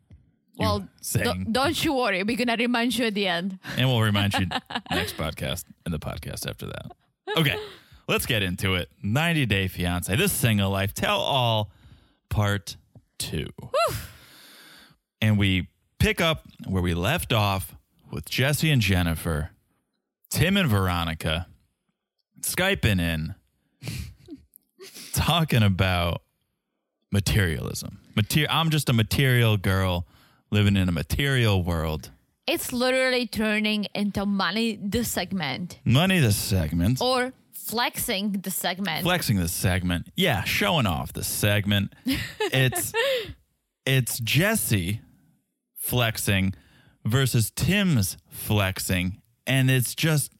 Well, 0.59 0.89
saying, 1.01 1.49
don't, 1.53 1.85
you 1.85 1.93
worry. 1.93 2.23
We're 2.23 2.37
gonna 2.37 2.57
remind 2.57 2.97
you 2.97 3.07
at 3.07 3.15
the 3.15 3.29
end. 3.29 3.59
and 3.77 3.89
we'll 3.89 4.01
remind 4.01 4.35
you 4.35 4.47
next 4.91 5.17
podcast 5.17 5.65
and 5.85 5.95
the 5.95 5.99
podcast 5.99 6.49
after 6.49 6.67
that. 6.67 6.93
Okay, 7.37 7.57
let's 8.09 8.27
get 8.27 8.43
into 8.43 8.75
it. 8.75 8.89
90 9.03 9.47
Day 9.47 9.69
Fiance, 9.69 10.15
this 10.17 10.33
single 10.33 10.71
life, 10.71 10.93
tell 10.95 11.21
all, 11.21 11.71
part 12.31 12.77
two. 13.19 13.49
And 15.21 15.39
we 15.39 15.69
pick 15.99 16.21
up 16.21 16.45
where 16.67 16.83
we 16.83 16.95
left 16.95 17.33
off 17.33 17.75
with 18.11 18.29
Jesse 18.29 18.71
and 18.71 18.83
Jennifer, 18.83 19.51
Tim 20.31 20.57
and 20.57 20.69
Veronica, 20.69 21.47
Skyping 22.41 23.01
in, 23.01 23.35
talking 25.13 25.63
about 25.63 26.23
materialism. 27.11 27.99
Mater- 28.15 28.47
I'm 28.51 28.71
just 28.71 28.89
a 28.89 28.93
material 28.93 29.57
girl 29.57 30.07
living 30.51 30.77
in 30.77 30.89
a 30.89 30.93
material 30.93 31.63
world. 31.63 32.11
It's 32.47 32.73
literally 32.73 33.27
turning 33.27 33.87
into 33.95 34.25
money 34.25 34.77
the 34.77 35.03
segment 35.05 35.81
Money 35.85 36.21
the 36.21 36.33
segment. 36.33 37.01
or 37.01 37.33
flexing 37.53 38.33
the 38.33 38.51
segment. 38.53 39.03
Flexing 39.03 39.39
the 39.39 39.49
segment. 39.49 40.07
Yeah, 40.15 40.45
showing 40.45 40.87
off 40.87 41.13
the 41.13 41.25
segment. 41.25 41.93
It's 42.53 42.93
it's 43.85 44.19
Jesse 44.21 45.01
flexing 45.87 46.53
versus 47.05 47.51
Tim's 47.55 48.17
flexing. 48.29 49.23
And 49.47 49.71
it's 49.71 49.95
just, 49.95 50.33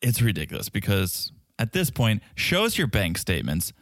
it's 0.00 0.22
ridiculous 0.22 0.68
because 0.68 1.32
at 1.58 1.72
this 1.72 1.90
point, 1.90 2.22
show 2.36 2.64
us 2.64 2.78
your 2.78 2.86
bank 2.86 3.18
statements. 3.18 3.72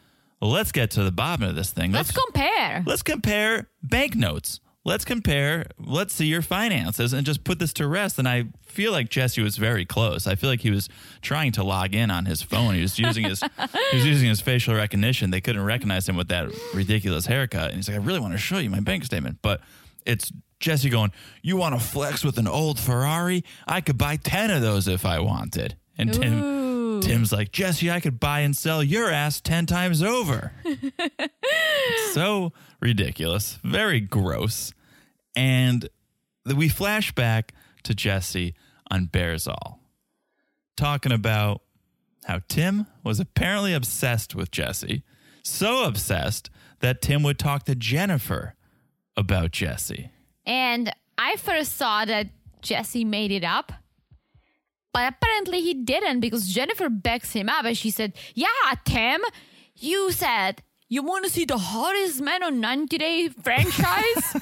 Let's 0.41 0.71
get 0.71 0.91
to 0.91 1.03
the 1.03 1.11
bottom 1.11 1.47
of 1.47 1.55
this 1.55 1.71
thing. 1.71 1.91
Let's 1.91 2.11
compare. 2.11 2.83
Let's 2.85 3.03
compare 3.03 3.69
banknotes. 3.83 4.59
Let's 4.85 5.05
compare, 5.05 5.65
let's 5.77 6.13
see 6.13 6.25
your 6.25 6.41
finances 6.41 7.13
and 7.13 7.25
just 7.25 7.43
put 7.43 7.59
this 7.59 7.73
to 7.73 7.87
rest. 7.87 8.17
And 8.17 8.27
I 8.27 8.45
feel 8.63 8.91
like 8.91 9.09
Jesse 9.09 9.41
was 9.41 9.57
very 9.57 9.85
close. 9.85 10.25
I 10.25 10.35
feel 10.35 10.49
like 10.49 10.61
he 10.61 10.71
was 10.71 10.89
trying 11.21 11.51
to 11.51 11.63
log 11.63 11.93
in 11.93 12.09
on 12.09 12.25
his 12.25 12.41
phone. 12.41 12.75
He 12.75 12.81
was 12.81 12.97
using 12.97 13.25
his 13.25 13.41
he 13.41 13.97
was 13.97 14.05
using 14.05 14.29
his 14.29 14.41
facial 14.41 14.73
recognition. 14.73 15.29
They 15.29 15.41
couldn't 15.41 15.63
recognize 15.63 16.07
him 16.07 16.15
with 16.15 16.29
that 16.29 16.49
ridiculous 16.73 17.25
haircut. 17.27 17.67
And 17.67 17.75
he's 17.75 17.89
like, 17.89 17.97
I 17.97 18.01
really 18.01 18.21
want 18.21 18.33
to 18.33 18.39
show 18.39 18.57
you 18.57 18.69
my 18.69 18.79
bank 18.79 19.03
statement. 19.03 19.39
But 19.41 19.61
it's 20.09 20.31
Jesse 20.59 20.89
going, 20.89 21.11
You 21.41 21.57
want 21.57 21.79
to 21.79 21.85
flex 21.85 22.23
with 22.23 22.37
an 22.37 22.47
old 22.47 22.79
Ferrari? 22.79 23.43
I 23.67 23.81
could 23.81 23.97
buy 23.97 24.17
10 24.17 24.51
of 24.51 24.61
those 24.61 24.87
if 24.87 25.05
I 25.05 25.19
wanted. 25.19 25.77
And 25.97 26.13
Tim 26.13 26.43
Ooh. 26.43 27.01
Tim's 27.01 27.31
like, 27.31 27.51
Jesse, 27.51 27.91
I 27.91 27.99
could 27.99 28.19
buy 28.19 28.41
and 28.41 28.55
sell 28.55 28.83
your 28.83 29.09
ass 29.09 29.39
10 29.41 29.65
times 29.65 30.01
over. 30.01 30.51
so 32.13 32.51
ridiculous, 32.81 33.59
very 33.63 33.99
gross. 33.99 34.73
And 35.35 35.87
we 36.45 36.67
flash 36.67 37.13
back 37.13 37.53
to 37.83 37.93
Jesse 37.93 38.55
on 38.91 39.05
Bares 39.05 39.47
All, 39.47 39.79
talking 40.75 41.11
about 41.11 41.61
how 42.25 42.41
Tim 42.47 42.87
was 43.03 43.19
apparently 43.19 43.73
obsessed 43.73 44.35
with 44.35 44.51
Jesse, 44.51 45.03
so 45.43 45.85
obsessed 45.85 46.49
that 46.79 47.01
Tim 47.01 47.23
would 47.23 47.39
talk 47.39 47.63
to 47.65 47.75
Jennifer 47.75 48.55
about 49.19 49.51
Jesse. 49.51 50.09
And 50.45 50.91
I 51.17 51.35
first 51.35 51.77
saw 51.77 52.05
that 52.05 52.27
Jesse 52.61 53.03
made 53.03 53.31
it 53.31 53.43
up. 53.43 53.73
But 54.93 55.13
apparently 55.13 55.61
he 55.61 55.73
didn't 55.75 56.21
because 56.21 56.47
Jennifer 56.47 56.89
backs 56.89 57.33
him 57.33 57.49
up 57.49 57.65
and 57.65 57.77
she 57.77 57.91
said, 57.91 58.13
Yeah, 58.33 58.47
Tim, 58.85 59.21
you 59.75 60.11
said 60.11 60.63
you 60.87 61.03
want 61.03 61.25
to 61.25 61.31
see 61.31 61.45
the 61.45 61.57
hottest 61.57 62.21
man 62.21 62.41
on 62.41 62.59
90 62.59 62.97
Day 62.97 63.29
franchise? 63.29 64.35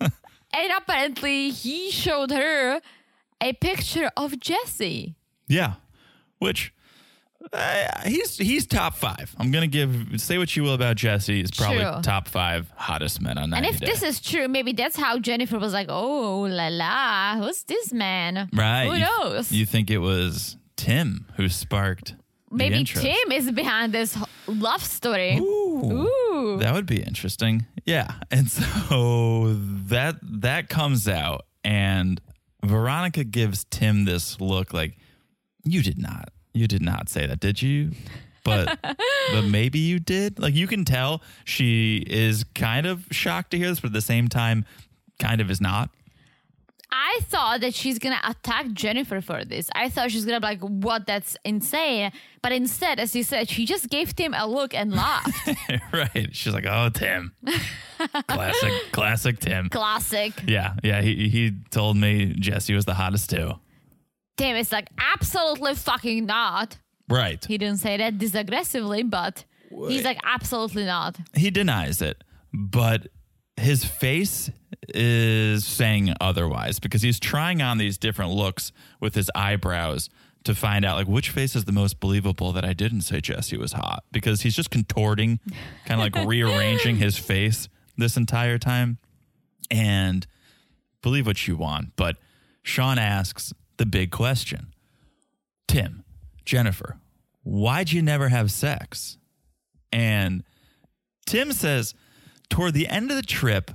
and 0.00 0.72
apparently 0.78 1.50
he 1.50 1.90
showed 1.90 2.30
her 2.30 2.80
a 3.42 3.52
picture 3.54 4.10
of 4.16 4.40
Jesse. 4.40 5.16
Yeah, 5.48 5.74
which 6.38 6.72
uh, 7.52 7.86
he's 8.06 8.36
he's 8.38 8.66
top 8.66 8.94
five. 8.94 9.34
I'm 9.38 9.50
gonna 9.50 9.66
give 9.66 10.20
say 10.20 10.38
what 10.38 10.54
you 10.56 10.62
will 10.62 10.74
about 10.74 10.96
Jesse. 10.96 11.40
He's 11.40 11.50
probably 11.50 11.82
True. 11.82 12.00
top 12.02 12.28
five 12.28 12.72
hottest 12.76 13.20
men 13.20 13.38
on 13.38 13.50
90 13.50 13.66
And 13.66 13.74
if 13.74 13.80
Day. 13.80 13.86
this 13.86 14.02
is 14.02 14.20
true, 14.20 14.48
maybe 14.48 14.72
that's 14.72 14.96
how 14.96 15.18
Jennifer 15.18 15.58
was 15.58 15.72
like, 15.72 15.86
Oh 15.90 16.40
la 16.48 16.68
la, 16.68 17.36
who's 17.36 17.62
this 17.64 17.92
man? 17.92 18.48
right, 18.52 18.86
Who 18.86 18.94
you- 18.94 19.00
knows? 19.04 19.50
You 19.52 19.66
think 19.66 19.90
it 19.90 19.98
was 19.98 20.56
Tim 20.76 21.26
who 21.36 21.48
sparked 21.48 22.14
maybe. 22.50 22.84
Tim 22.84 23.32
is 23.32 23.50
behind 23.50 23.92
this 23.92 24.16
love 24.46 24.82
story. 24.82 25.36
Ooh, 25.38 26.08
Ooh. 26.32 26.58
that 26.58 26.74
would 26.74 26.86
be 26.86 27.02
interesting. 27.02 27.66
Yeah, 27.84 28.12
and 28.30 28.50
so 28.50 29.54
that 29.88 30.16
that 30.22 30.68
comes 30.68 31.08
out, 31.08 31.46
and 31.64 32.20
Veronica 32.64 33.24
gives 33.24 33.64
Tim 33.70 34.04
this 34.04 34.40
look 34.40 34.72
like, 34.72 34.96
"You 35.64 35.82
did 35.82 35.98
not, 35.98 36.28
you 36.54 36.66
did 36.66 36.82
not 36.82 37.08
say 37.08 37.26
that, 37.26 37.40
did 37.40 37.62
you?" 37.62 37.92
But 38.44 38.78
but 38.82 39.42
maybe 39.42 39.78
you 39.78 39.98
did. 39.98 40.38
Like 40.38 40.54
you 40.54 40.66
can 40.66 40.84
tell 40.84 41.22
she 41.44 42.04
is 42.06 42.44
kind 42.54 42.86
of 42.86 43.06
shocked 43.10 43.50
to 43.52 43.58
hear 43.58 43.68
this, 43.68 43.80
but 43.80 43.88
at 43.88 43.92
the 43.92 44.00
same 44.00 44.28
time, 44.28 44.64
kind 45.18 45.40
of 45.40 45.50
is 45.50 45.60
not. 45.60 45.90
I 46.94 47.20
thought 47.22 47.62
that 47.62 47.74
she's 47.74 47.98
gonna 47.98 48.20
attack 48.22 48.70
Jennifer 48.72 49.22
for 49.22 49.46
this. 49.46 49.70
I 49.74 49.88
thought 49.88 50.10
she's 50.10 50.26
gonna 50.26 50.40
be 50.40 50.46
like, 50.46 50.60
"What? 50.60 51.06
That's 51.06 51.38
insane!" 51.42 52.12
But 52.42 52.52
instead, 52.52 53.00
as 53.00 53.16
you 53.16 53.22
said, 53.22 53.48
she 53.48 53.64
just 53.64 53.88
gave 53.88 54.14
Tim 54.14 54.34
a 54.34 54.46
look 54.46 54.74
and 54.74 54.92
laughed. 54.92 55.48
right? 55.92 56.28
She's 56.32 56.52
like, 56.52 56.66
"Oh, 56.66 56.90
Tim, 56.90 57.32
classic, 58.28 58.72
classic 58.92 59.38
Tim." 59.40 59.70
Classic. 59.70 60.34
Yeah, 60.46 60.74
yeah. 60.82 61.00
He 61.00 61.30
he 61.30 61.52
told 61.70 61.96
me 61.96 62.34
Jesse 62.38 62.74
was 62.74 62.84
the 62.84 62.94
hottest 62.94 63.30
too. 63.30 63.54
Tim 64.36 64.56
is 64.56 64.72
like, 64.72 64.88
"Absolutely 64.98 65.74
fucking 65.74 66.26
not." 66.26 66.78
Right. 67.08 67.44
He 67.44 67.58
didn't 67.58 67.78
say 67.78 67.96
that 67.96 68.18
this 68.18 68.34
aggressively, 68.34 69.02
but 69.02 69.44
he's 69.70 70.04
like, 70.04 70.18
"Absolutely 70.24 70.84
not." 70.84 71.18
he 71.34 71.50
denies 71.50 72.00
it, 72.02 72.22
but 72.52 73.08
his 73.56 73.84
face 73.84 74.50
is 74.88 75.64
saying 75.66 76.14
otherwise 76.20 76.78
because 76.80 77.02
he's 77.02 77.20
trying 77.20 77.60
on 77.62 77.78
these 77.78 77.98
different 77.98 78.32
looks 78.32 78.72
with 79.00 79.14
his 79.14 79.30
eyebrows 79.34 80.08
to 80.44 80.54
find 80.54 80.84
out 80.84 80.96
like 80.96 81.06
which 81.06 81.30
face 81.30 81.54
is 81.54 81.66
the 81.66 81.72
most 81.72 82.00
believable 82.00 82.52
that 82.52 82.64
I 82.64 82.72
didn't 82.72 83.02
say 83.02 83.20
Jesse 83.20 83.56
was 83.56 83.72
hot 83.72 84.04
because 84.10 84.40
he's 84.40 84.56
just 84.56 84.70
contorting, 84.70 85.38
kind 85.84 86.00
of 86.00 86.12
like 86.12 86.26
rearranging 86.28 86.96
his 86.96 87.16
face 87.16 87.68
this 87.96 88.16
entire 88.16 88.58
time. 88.58 88.98
And 89.70 90.26
believe 91.02 91.26
what 91.26 91.46
you 91.46 91.56
want, 91.56 91.96
but 91.96 92.16
Shaun 92.62 92.98
asks 92.98 93.52
the 93.76 93.86
big 93.86 94.10
question. 94.10 94.72
Tim, 95.68 96.04
Jennifer, 96.44 96.98
why'd 97.42 97.92
you 97.92 98.02
never 98.02 98.28
have 98.28 98.50
sex? 98.50 99.16
And 99.92 100.42
Tim 101.26 101.52
says, 101.52 101.94
toward 102.48 102.74
the 102.74 102.88
end 102.88 103.10
of 103.10 103.16
the 103.16 103.22
trip, 103.22 103.70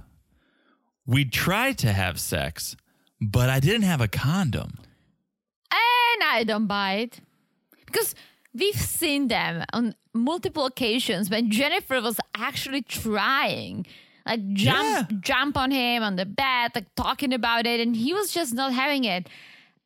we 1.06 1.26
tried 1.26 1.78
to 1.80 1.94
have 1.94 2.20
sex, 2.20 2.76
but 3.22 3.50
I 3.50 3.60
didn't 3.60 3.84
have 3.84 4.02
a 4.02 4.08
condom. 4.08 4.78
And 5.72 6.24
I 6.24 6.44
don't 6.46 6.68
buy 6.68 6.94
it. 6.96 7.20
Because 7.86 8.14
we've 8.54 8.76
seen 8.76 9.28
them 9.30 9.64
on 9.74 9.96
multiple 10.14 10.66
occasions 10.66 11.30
when 11.30 11.50
Jennifer 11.52 12.02
was 12.02 12.20
actually 12.36 12.82
trying. 12.82 13.86
Like 14.26 14.54
jump 14.54 15.10
Yeah. 15.12 15.18
jump 15.22 15.56
on 15.58 15.72
him 15.72 16.04
on 16.04 16.18
the 16.18 16.26
bed, 16.26 16.72
like 16.76 16.94
talking 16.96 17.32
about 17.34 17.66
it, 17.66 17.80
and 17.80 17.96
he 17.96 18.14
was 18.14 18.32
just 18.34 18.54
not 18.54 18.74
having 18.74 19.06
it. 19.06 19.30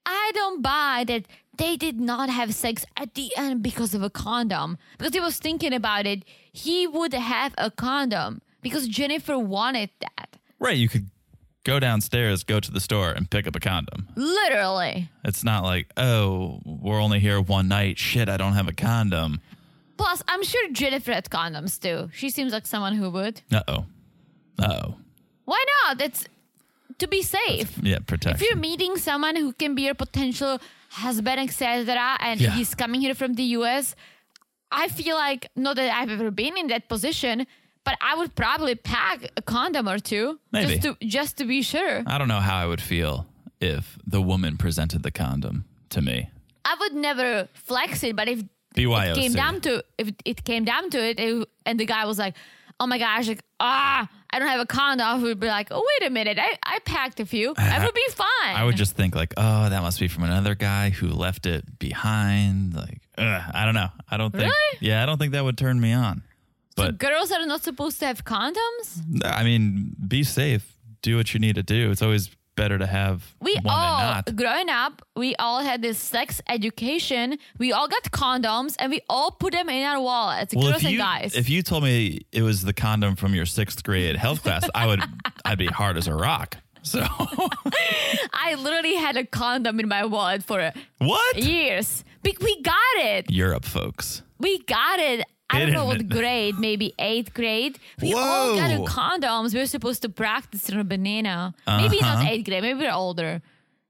I 0.06 0.32
don't 0.34 0.62
buy 0.62 1.04
that 1.08 1.26
they 1.58 1.78
did 1.78 2.00
not 2.00 2.30
have 2.30 2.54
sex 2.56 2.86
at 2.98 3.14
the 3.14 3.32
end 3.38 3.62
because 3.62 3.94
of 3.94 4.02
a 4.02 4.10
condom. 4.10 4.78
Because 4.98 5.14
he 5.14 5.20
was 5.20 5.38
thinking 5.38 5.74
about 5.74 6.06
it, 6.06 6.24
he 6.52 6.88
would 6.88 7.14
have 7.14 7.54
a 7.58 7.70
condom 7.70 8.42
because 8.62 8.88
Jennifer 8.88 9.38
wanted 9.38 9.90
that. 10.00 10.38
Right. 10.60 10.78
You 10.78 10.90
could 10.90 11.10
go 11.64 11.80
downstairs, 11.80 12.44
go 12.44 12.60
to 12.60 12.72
the 12.72 12.80
store, 12.80 13.12
and 13.12 13.30
pick 13.30 13.48
up 13.48 13.56
a 13.56 13.60
condom. 13.60 14.10
Literally. 14.16 15.10
It's 15.24 15.44
not 15.44 15.64
like, 15.64 15.92
oh, 15.98 16.60
we're 16.66 17.02
only 17.02 17.20
here 17.20 17.40
one 17.42 17.68
night. 17.68 17.98
Shit, 17.98 18.30
I 18.30 18.38
don't 18.38 18.54
have 18.54 18.68
a 18.68 18.74
condom. 18.74 19.42
Plus, 19.98 20.24
I'm 20.28 20.44
sure 20.44 20.72
Jennifer 20.72 21.12
had 21.14 21.30
condoms 21.30 21.80
too. 21.80 22.10
She 22.14 22.30
seems 22.32 22.54
like 22.54 22.66
someone 22.66 22.96
who 22.96 23.10
would. 23.12 23.42
Uh 23.52 23.62
oh. 23.68 23.86
Uh 24.60 24.80
oh. 24.84 24.96
Why 25.46 25.64
not? 25.86 26.02
It's 26.02 26.26
to 27.02 27.08
be 27.08 27.22
safe. 27.22 27.70
Yeah, 27.82 28.00
protect. 28.12 28.36
If 28.36 28.42
you're 28.48 28.58
meeting 28.70 28.94
someone 28.98 29.36
who 29.36 29.52
can 29.62 29.76
be 29.76 29.84
your 29.90 29.96
potential 30.06 30.60
husband, 31.06 31.40
etc., 31.40 32.18
and 32.28 32.40
Yeah. 32.40 32.52
he's 32.58 32.74
coming 32.76 33.02
here 33.02 33.16
from 33.22 33.34
the 33.40 33.44
US, 33.58 33.96
I 34.72 34.88
feel 34.88 35.16
like 35.16 35.48
not 35.56 35.76
that 35.76 35.90
I've 36.00 36.10
ever 36.18 36.32
been 36.32 36.56
in 36.58 36.68
that 36.68 36.88
position, 36.88 37.46
but 37.84 37.96
I 38.02 38.16
would 38.16 38.32
probably 38.36 38.76
pack 38.76 39.18
a 39.36 39.42
condom 39.42 39.88
or 39.90 40.00
two 40.00 40.40
Maybe. 40.52 40.68
just 40.78 40.82
to 40.84 40.90
just 41.18 41.38
to 41.40 41.46
be 41.46 41.62
sure. 41.74 42.04
I 42.14 42.18
don't 42.18 42.28
know 42.34 42.40
how 42.50 42.58
I 42.64 42.66
would 42.72 42.82
feel 42.94 43.14
if 43.60 43.98
the 44.16 44.22
woman 44.22 44.58
presented 44.58 45.02
the 45.04 45.12
condom 45.12 45.66
to 45.90 46.02
me. 46.02 46.30
I 46.64 46.74
would 46.80 46.94
never 46.94 47.48
flex 47.54 48.04
it, 48.04 48.16
but 48.16 48.28
if 48.34 48.40
BYOC. 48.76 49.12
it 49.12 49.16
came 49.22 49.34
down 49.34 49.62
to 49.62 49.84
if 49.98 50.08
it 50.32 50.44
came 50.52 50.64
down 50.72 50.90
to 50.92 51.00
it, 51.10 51.20
it- 51.20 51.50
and 51.66 51.80
the 51.80 51.86
guy 51.86 52.06
was 52.06 52.18
like, 52.26 52.36
"Oh 52.80 52.88
my 52.88 52.98
gosh, 53.06 53.28
like 53.28 53.44
ah, 53.60 54.08
I 54.34 54.40
don't 54.40 54.48
have 54.48 54.60
a 54.62 54.66
condom," 54.66 55.06
I 55.08 55.16
would 55.22 55.40
be 55.40 55.48
like, 55.48 55.68
"Oh 55.72 55.86
wait 56.00 56.08
a 56.08 56.12
minute, 56.12 56.38
I, 56.40 56.58
I 56.64 56.80
packed 56.80 57.20
a 57.20 57.26
few. 57.26 57.54
I 57.58 57.84
would 57.84 57.94
be 57.94 58.06
fine." 58.10 58.56
I 58.56 58.64
would 58.64 58.76
just 58.78 58.96
think 58.96 59.16
like, 59.16 59.34
oh, 59.38 59.70
that 59.70 59.82
must 59.82 60.00
be 60.00 60.08
from 60.08 60.24
another 60.24 60.56
guy 60.56 60.90
who 60.90 61.08
left 61.08 61.46
it 61.46 61.80
behind. 61.80 62.74
Like, 62.74 63.02
ugh, 63.18 63.42
I 63.54 63.66
don't 63.66 63.76
know. 63.76 63.90
I 64.10 64.18
don't 64.18 64.32
think. 64.32 64.44
Really? 64.44 64.78
Yeah, 64.80 65.04
I 65.04 65.06
don't 65.06 65.18
think 65.18 65.34
that 65.34 65.44
would 65.44 65.58
turn 65.58 65.80
me 65.80 65.94
on. 65.94 66.24
But 66.76 66.98
Girls 66.98 67.32
are 67.32 67.46
not 67.46 67.64
supposed 67.64 68.00
to 68.00 68.06
have 68.08 68.24
condoms. 68.24 69.02
I 69.24 69.44
mean, 69.44 69.96
be 70.08 70.24
safe. 70.24 70.76
Do 71.02 71.18
what 71.18 71.34
you 71.34 71.40
need 71.40 71.56
to 71.56 71.64
do. 71.64 71.92
It's 71.92 72.02
always 72.02 72.30
better 72.56 72.78
to 72.78 72.86
have 72.86 73.36
We 73.42 73.56
one 73.62 73.74
all, 73.74 73.98
than 73.98 74.08
not. 74.16 74.36
growing 74.36 74.70
up, 74.70 75.02
we 75.16 75.36
all 75.38 75.62
had 75.62 75.82
this 75.82 75.98
sex 75.98 76.42
education. 76.50 77.38
We 77.58 77.72
all 77.72 77.88
got 77.88 78.04
condoms 78.12 78.76
and 78.80 78.92
we 78.92 79.02
all 79.10 79.32
put 79.32 79.54
them 79.54 79.70
in 79.70 79.84
our 79.86 80.02
wallets, 80.02 80.54
Well, 80.56 80.66
girls 80.66 80.78
if 80.78 80.84
and 80.84 80.92
you 80.94 80.98
guys. 81.00 81.36
if 81.36 81.50
you 81.50 81.64
told 81.64 81.84
me 81.84 82.22
it 82.32 82.42
was 82.42 82.64
the 82.64 82.74
condom 82.74 83.16
from 83.16 83.34
your 83.34 83.46
sixth 83.46 83.84
grade 83.84 84.16
health 84.18 84.44
class, 84.44 84.70
I 84.76 84.88
would 84.88 85.02
I'd 85.46 85.58
be 85.58 85.68
hard 85.68 85.98
as 85.98 86.08
a 86.08 86.14
rock. 86.16 86.58
So 86.84 87.00
I 88.34 88.56
literally 88.58 88.96
had 88.96 89.16
a 89.18 89.26
condom 89.26 89.80
in 89.80 89.88
my 89.88 90.06
wallet 90.06 90.44
for 90.44 90.72
what? 91.00 91.38
years. 91.38 92.04
We 92.24 92.62
got 92.62 92.76
it. 92.98 93.30
Europe, 93.32 93.66
folks. 93.66 94.22
We 94.40 94.60
got 94.64 95.00
it 95.00 95.26
I 95.52 95.60
don't 95.60 95.72
know 95.74 95.86
what 95.86 96.08
grade, 96.10 96.58
maybe 96.60 96.94
eighth 97.00 97.34
grade. 97.34 97.78
We 98.02 98.14
all 98.14 98.56
got 98.56 98.72
condoms. 98.88 99.54
We 99.54 99.60
were 99.60 99.66
supposed 99.66 100.02
to 100.04 100.10
practice 100.10 100.70
on 100.72 100.80
a 100.80 100.84
banana. 100.84 101.54
Maybe 101.68 102.00
not 102.00 102.18
Uh-huh. 102.18 102.30
eighth 102.30 102.46
grade. 102.46 102.62
Maybe 102.64 102.80
we're 102.80 102.92
older. 102.94 103.42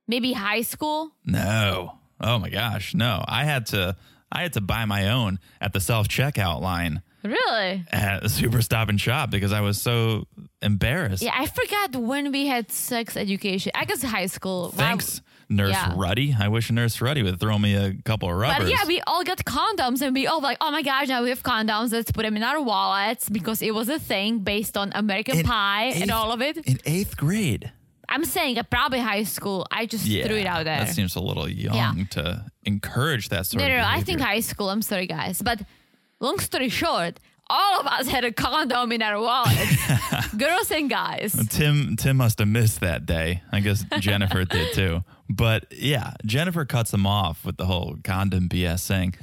Maybe 0.08 0.34
high 0.34 0.62
school. 0.64 1.12
No. 1.26 1.98
Oh 2.20 2.38
my 2.40 2.50
gosh. 2.50 2.94
No. 2.94 3.24
I 3.28 3.46
had 3.46 3.68
to 3.68 3.96
I 4.32 4.42
had 4.44 4.54
to 4.54 4.62
buy 4.62 4.86
my 4.86 5.10
own 5.10 5.40
at 5.60 5.74
the 5.74 5.80
self 5.80 6.08
checkout 6.08 6.62
line 6.62 7.02
Really? 7.24 7.86
at 7.92 8.30
Super 8.32 8.62
Stop 8.62 8.90
and 8.90 9.00
Shop 9.00 9.30
because 9.30 9.52
I 9.54 9.62
was 9.62 9.80
so 9.82 10.26
embarrassed. 10.62 11.22
Yeah, 11.22 11.34
I 11.38 11.46
forgot 11.48 11.96
when 11.96 12.32
we 12.32 12.48
had 12.48 12.72
sex 12.72 13.16
education. 13.18 13.72
I 13.76 13.86
guess 13.86 14.02
high 14.02 14.26
school. 14.28 14.74
Wow. 14.78 14.98
Nurse 15.52 15.72
Yeah. 15.74 15.94
Ruddy. 15.96 16.36
I 16.40 16.48
wish 16.48 16.72
Nurse 16.72 17.02
Ruddy 17.02 17.22
would 17.24 17.40
throw 17.40 17.60
me 17.60 17.76
a 17.76 17.94
couple 18.06 18.30
of 18.30 18.36
rubbers. 18.36 18.64
But 18.64 18.70
yeah, 18.72 18.86
we 18.88 19.02
all 19.06 19.24
got 19.24 19.38
condoms 19.40 20.02
and 20.02 20.14
we 20.16 20.26
all 20.26 20.42
like, 20.42 20.58
oh 20.62 20.72
my 20.72 20.82
gosh, 20.82 21.08
now 21.10 21.22
we 21.24 21.30
have 21.30 21.44
condoms. 21.44 21.92
Let's 21.92 22.12
put 22.12 22.24
them 22.24 22.36
in 22.38 22.44
our 22.44 22.62
wallets 22.62 23.30
because 23.30 23.62
it 23.62 23.74
was 23.76 23.90
a 23.90 24.00
thing 24.00 24.40
based 24.40 24.78
on 24.78 24.92
American 24.96 25.40
In 25.40 25.46
Pie 25.46 25.92
and 26.02 26.10
all 26.10 26.32
of 26.32 26.42
it. 26.42 26.58
in 26.66 26.80
eighth 26.86 27.18
grade. 27.18 27.72
I'm 28.10 28.26
saying 28.26 28.58
uh, 28.58 28.64
probably 28.64 29.00
high 29.00 29.24
school. 29.24 29.66
I 29.72 29.86
just 29.86 30.06
Yeah, 30.06 30.26
threw 30.26 30.36
it 30.38 30.46
out 30.46 30.66
there. 30.66 30.80
That 30.80 30.90
seems 30.90 31.16
a 31.16 31.22
little 31.22 31.48
young 31.48 31.76
Yeah. 31.76 31.94
to 32.12 32.46
encourage 32.66 33.30
that 33.30 33.46
sort 33.46 33.60
No, 33.60 33.66
of 33.68 33.72
no, 33.72 33.78
no. 33.78 33.88
I 33.88 34.02
think 34.02 34.20
high 34.22 34.42
school. 34.42 34.70
I'm 34.70 34.82
sorry, 34.82 35.08
guys. 35.08 35.42
But 35.42 35.62
long 36.20 36.40
story 36.40 36.70
short, 36.70 37.20
all 37.52 37.82
of 37.82 37.88
us 37.88 38.08
had 38.08 38.24
a 38.24 38.32
condom 38.32 38.92
in 38.94 39.02
our 39.02 39.20
wallets, 39.20 40.34
girls 40.38 40.72
and 40.72 40.90
guys. 40.90 41.34
Tim 41.50 41.96
Tim 41.98 42.18
must 42.18 42.40
have 42.40 42.48
missed 42.48 42.80
that 42.80 43.06
day. 43.06 43.42
I 43.52 43.60
guess 43.60 43.84
Jennifer 44.00 44.46
did 44.46 44.74
too. 44.74 45.04
But 45.30 45.66
yeah, 45.72 46.14
Jennifer 46.26 46.64
cuts 46.66 46.94
him 46.94 47.06
off 47.06 47.44
with 47.46 47.58
the 47.58 47.66
whole 47.66 47.98
condom 48.04 48.48
BS 48.50 48.80
saying, 48.80 49.16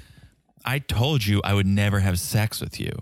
I 0.64 0.78
told 0.78 1.24
you 1.24 1.40
I 1.42 1.54
would 1.54 1.66
never 1.66 2.00
have 2.00 2.18
sex 2.18 2.60
with 2.60 2.78
you. 2.78 2.92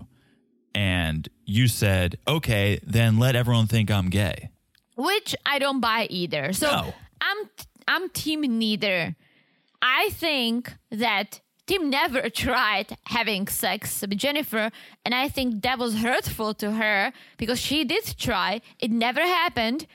And 0.73 1.27
you 1.45 1.67
said, 1.67 2.17
okay, 2.27 2.79
then 2.83 3.17
let 3.19 3.35
everyone 3.35 3.67
think 3.67 3.89
I'm 3.91 4.09
gay. 4.09 4.51
which 4.95 5.35
I 5.45 5.59
don't 5.59 5.79
buy 5.81 6.07
either. 6.09 6.53
So 6.53 6.67
No. 6.71 6.93
I'm 7.21 7.49
I'm 7.87 8.09
team 8.09 8.41
neither. 8.41 9.15
I 9.81 10.09
think 10.11 10.73
that 10.91 11.41
Tim 11.67 11.89
never 11.89 12.29
tried 12.29 12.97
having 13.03 13.47
sex 13.47 14.01
with 14.01 14.17
Jennifer, 14.17 14.71
and 15.03 15.13
I 15.13 15.27
think 15.27 15.61
that 15.63 15.77
was 15.77 15.97
hurtful 15.97 16.53
to 16.55 16.71
her 16.71 17.11
because 17.37 17.59
she 17.59 17.83
did 17.83 18.15
try. 18.17 18.61
It 18.79 18.89
never 18.89 19.21
happened. 19.21 19.85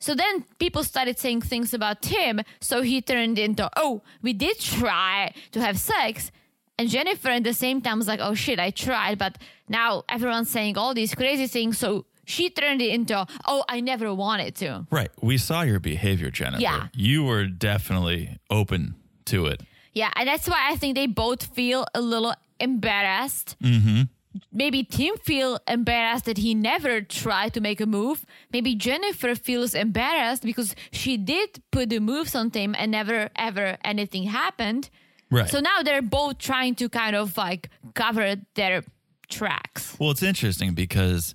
So 0.00 0.14
then 0.14 0.46
people 0.58 0.82
started 0.82 1.18
saying 1.18 1.42
things 1.42 1.72
about 1.74 2.02
Tim, 2.02 2.40
so 2.60 2.80
he 2.82 3.00
turned 3.00 3.38
into, 3.38 3.70
oh, 3.76 4.02
we 4.22 4.32
did 4.32 4.58
try 4.58 5.32
to 5.52 5.60
have 5.60 5.78
sex. 5.78 6.32
And 6.78 6.88
Jennifer 6.88 7.28
at 7.28 7.44
the 7.44 7.54
same 7.54 7.80
time 7.82 7.98
was 7.98 8.08
like, 8.08 8.18
oh 8.20 8.34
shit, 8.34 8.58
I 8.58 8.70
tried, 8.70 9.18
but 9.18 9.38
now 9.68 10.02
everyone's 10.08 10.50
saying 10.50 10.76
all 10.78 10.94
these 10.94 11.14
crazy 11.14 11.46
things. 11.46 11.78
So 11.78 12.06
she 12.24 12.50
turned 12.50 12.80
it 12.80 12.88
into, 12.92 13.26
oh, 13.46 13.64
I 13.68 13.80
never 13.80 14.12
wanted 14.14 14.56
to. 14.56 14.86
Right. 14.90 15.10
We 15.20 15.38
saw 15.38 15.62
your 15.62 15.78
behavior, 15.78 16.30
Jennifer. 16.30 16.62
Yeah. 16.62 16.88
You 16.94 17.24
were 17.24 17.46
definitely 17.46 18.38
open 18.50 18.94
to 19.26 19.46
it. 19.46 19.60
Yeah, 19.94 20.10
and 20.16 20.28
that's 20.28 20.48
why 20.48 20.68
I 20.70 20.76
think 20.76 20.94
they 20.94 21.06
both 21.06 21.54
feel 21.54 21.86
a 21.94 22.00
little 22.00 22.34
embarrassed. 22.58 23.56
Mm-hmm. 23.62 24.02
Maybe 24.50 24.82
Tim 24.82 25.16
feel 25.18 25.58
embarrassed 25.68 26.24
that 26.24 26.38
he 26.38 26.54
never 26.54 27.02
tried 27.02 27.52
to 27.54 27.60
make 27.60 27.80
a 27.82 27.86
move. 27.86 28.24
Maybe 28.50 28.74
Jennifer 28.74 29.34
feels 29.34 29.74
embarrassed 29.74 30.42
because 30.42 30.74
she 30.90 31.18
did 31.18 31.62
put 31.70 31.90
the 31.90 31.98
moves 31.98 32.34
on 32.34 32.50
Tim 32.50 32.74
and 32.78 32.90
never 32.90 33.28
ever 33.36 33.76
anything 33.84 34.24
happened. 34.24 34.88
Right. 35.30 35.48
So 35.50 35.60
now 35.60 35.82
they're 35.82 36.00
both 36.02 36.38
trying 36.38 36.74
to 36.76 36.88
kind 36.88 37.14
of 37.14 37.36
like 37.36 37.68
cover 37.94 38.36
their 38.54 38.84
tracks. 39.28 39.96
Well, 39.98 40.10
it's 40.10 40.22
interesting 40.22 40.72
because 40.72 41.34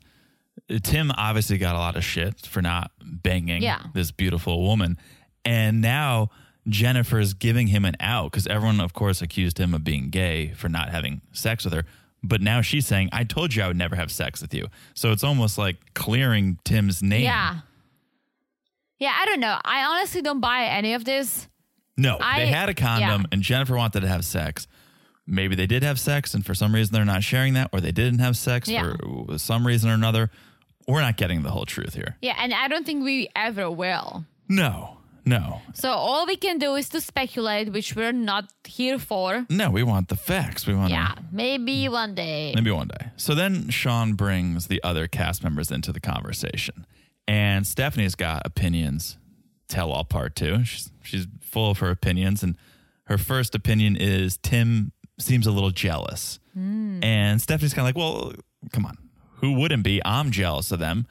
Tim 0.81 1.11
obviously 1.11 1.59
got 1.59 1.75
a 1.75 1.79
lot 1.79 1.95
of 1.95 2.03
shit 2.03 2.47
for 2.47 2.61
not 2.63 2.91
banging 3.03 3.61
Yeah. 3.61 3.81
this 3.93 4.11
beautiful 4.11 4.63
woman. 4.63 4.97
And 5.45 5.81
now 5.81 6.29
Jennifer's 6.67 7.33
giving 7.33 7.67
him 7.67 7.85
an 7.85 7.95
out 7.99 8.31
because 8.31 8.47
everyone, 8.47 8.79
of 8.79 8.93
course, 8.93 9.21
accused 9.21 9.57
him 9.59 9.73
of 9.73 9.83
being 9.83 10.09
gay 10.09 10.49
for 10.55 10.69
not 10.69 10.89
having 10.89 11.21
sex 11.31 11.63
with 11.63 11.73
her. 11.73 11.83
But 12.23 12.41
now 12.41 12.61
she's 12.61 12.85
saying, 12.87 13.09
I 13.13 13.23
told 13.23 13.53
you 13.55 13.63
I 13.63 13.67
would 13.67 13.77
never 13.77 13.95
have 13.95 14.11
sex 14.11 14.41
with 14.41 14.53
you. 14.53 14.67
So 14.95 15.11
it's 15.11 15.23
almost 15.23 15.57
like 15.57 15.77
clearing 15.93 16.57
Tim's 16.65 17.01
name. 17.03 17.23
Yeah. 17.23 17.59
Yeah, 18.99 19.13
I 19.17 19.25
don't 19.25 19.39
know. 19.39 19.57
I 19.63 19.83
honestly 19.85 20.21
don't 20.21 20.39
buy 20.41 20.65
any 20.65 20.93
of 20.93 21.05
this. 21.05 21.47
No, 21.95 22.17
I- 22.19 22.39
they 22.39 22.47
had 22.47 22.69
a 22.69 22.73
condom 22.73 23.21
yeah. 23.21 23.27
and 23.31 23.41
Jennifer 23.41 23.75
wanted 23.75 24.01
to 24.01 24.07
have 24.07 24.25
sex. 24.25 24.67
Maybe 25.25 25.55
they 25.55 25.67
did 25.67 25.83
have 25.83 25.99
sex 25.99 26.33
and 26.33 26.45
for 26.45 26.55
some 26.55 26.73
reason 26.73 26.93
they're 26.93 27.05
not 27.05 27.23
sharing 27.23 27.53
that, 27.53 27.69
or 27.73 27.81
they 27.81 27.91
didn't 27.91 28.19
have 28.19 28.37
sex 28.37 28.67
Yeah. 28.69 28.93
for 29.27 29.37
some 29.37 29.65
reason 29.67 29.89
or 29.89 29.93
another. 29.93 30.31
We're 30.87 31.01
not 31.01 31.17
getting 31.17 31.43
the 31.43 31.51
whole 31.51 31.65
truth 31.65 31.93
here. 31.95 32.15
Yeah, 32.21 32.35
and 32.39 32.53
I 32.53 32.67
don't 32.69 32.85
think 32.85 33.03
we 33.03 33.29
ever 33.35 33.69
will. 33.69 34.25
No, 34.47 34.99
no, 35.27 35.61
So 35.73 35.89
all 35.91 36.25
we 36.25 36.35
can 36.37 36.57
do 36.57 36.75
is 36.75 36.89
to 36.89 37.01
speculate, 37.01 37.71
which 37.73 37.95
we're 37.95 38.13
not 38.13 38.45
here 38.65 38.97
for. 38.99 39.45
no. 39.49 39.69
We 39.71 39.83
want 39.83 40.07
the 40.07 40.15
facts. 40.15 40.65
We 40.65 40.73
want 40.73 40.91
Yeah, 40.91 41.13
maybe 41.31 41.89
one 41.89 42.15
day. 42.15 42.53
maybe 42.55 42.71
one 42.71 42.87
day. 42.87 43.11
So 43.17 43.35
then 43.35 43.69
Shaun 43.69 44.13
brings 44.13 44.67
the 44.67 44.81
other 44.83 45.07
cast 45.07 45.43
members 45.43 45.71
into 45.71 45.91
the 45.91 45.99
conversation, 45.99 46.85
and 47.27 47.67
Stephanie's 47.67 48.15
got 48.15 48.41
opinions. 48.45 49.17
Tell 49.67 49.91
all 49.91 50.05
part 50.05 50.35
two. 50.35 50.63
She's 50.63 50.91
she's 51.03 51.27
full 51.41 51.71
of 51.71 51.79
her 51.79 51.89
opinions, 51.91 52.41
and 52.43 52.55
her 53.05 53.17
first 53.17 53.53
opinion 53.55 53.97
is 53.97 54.37
Tim 54.37 54.91
seems 55.19 55.45
a 55.47 55.51
little 55.51 55.71
jealous, 55.71 56.39
hmm. 56.53 57.03
and 57.03 57.41
Stephanie's 57.41 57.73
kind 57.73 57.87
of 57.87 57.95
like, 57.95 57.97
well, 57.97 58.33
come 58.71 58.85
on, 58.85 58.97
who 59.41 59.53
wouldn't 59.59 59.83
be? 59.83 60.01
I'm 60.05 60.31
jealous 60.31 60.71
of 60.71 60.79
them. 60.79 61.05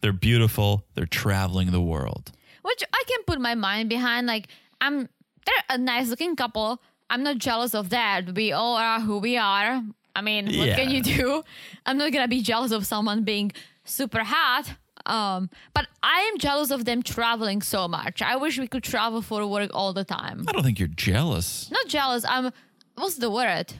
They're 0.00 0.12
beautiful. 0.12 0.86
They're 0.94 1.06
traveling 1.06 1.70
the 1.70 1.80
world. 1.80 2.32
Which 2.62 2.82
I 2.92 3.02
can 3.08 3.20
put 3.26 3.40
my 3.40 3.54
mind 3.54 3.88
behind. 3.88 4.26
Like, 4.26 4.48
I'm, 4.80 5.08
they're 5.46 5.64
a 5.70 5.78
nice 5.78 6.08
looking 6.08 6.36
couple. 6.36 6.80
I'm 7.08 7.22
not 7.22 7.38
jealous 7.38 7.74
of 7.74 7.90
that. 7.90 8.34
We 8.34 8.52
all 8.52 8.76
are 8.76 9.00
who 9.00 9.18
we 9.18 9.36
are. 9.36 9.82
I 10.14 10.20
mean, 10.22 10.46
what 10.46 10.68
Yeah. 10.68 10.76
can 10.76 10.90
you 10.90 11.02
do? 11.02 11.42
I'm 11.86 11.96
not 11.98 12.12
gonna 12.12 12.28
be 12.28 12.42
jealous 12.42 12.72
of 12.72 12.84
someone 12.86 13.24
being 13.24 13.52
super 13.84 14.22
hot. 14.24 14.74
Um, 15.06 15.48
but 15.72 15.86
I 16.02 16.20
am 16.30 16.38
jealous 16.38 16.70
of 16.70 16.84
them 16.84 17.02
traveling 17.02 17.62
so 17.62 17.88
much. 17.88 18.20
I 18.20 18.36
wish 18.36 18.58
we 18.58 18.66
could 18.68 18.82
travel 18.84 19.22
for 19.22 19.46
work 19.46 19.70
all 19.72 19.92
the 19.94 20.04
time. 20.04 20.44
I 20.46 20.52
don't 20.52 20.62
think 20.62 20.78
you're 20.78 20.88
jealous. 20.88 21.70
Not 21.70 21.86
jealous. 21.88 22.24
I'm. 22.28 22.52
What's 22.96 23.16
the 23.16 23.30
word? 23.30 23.72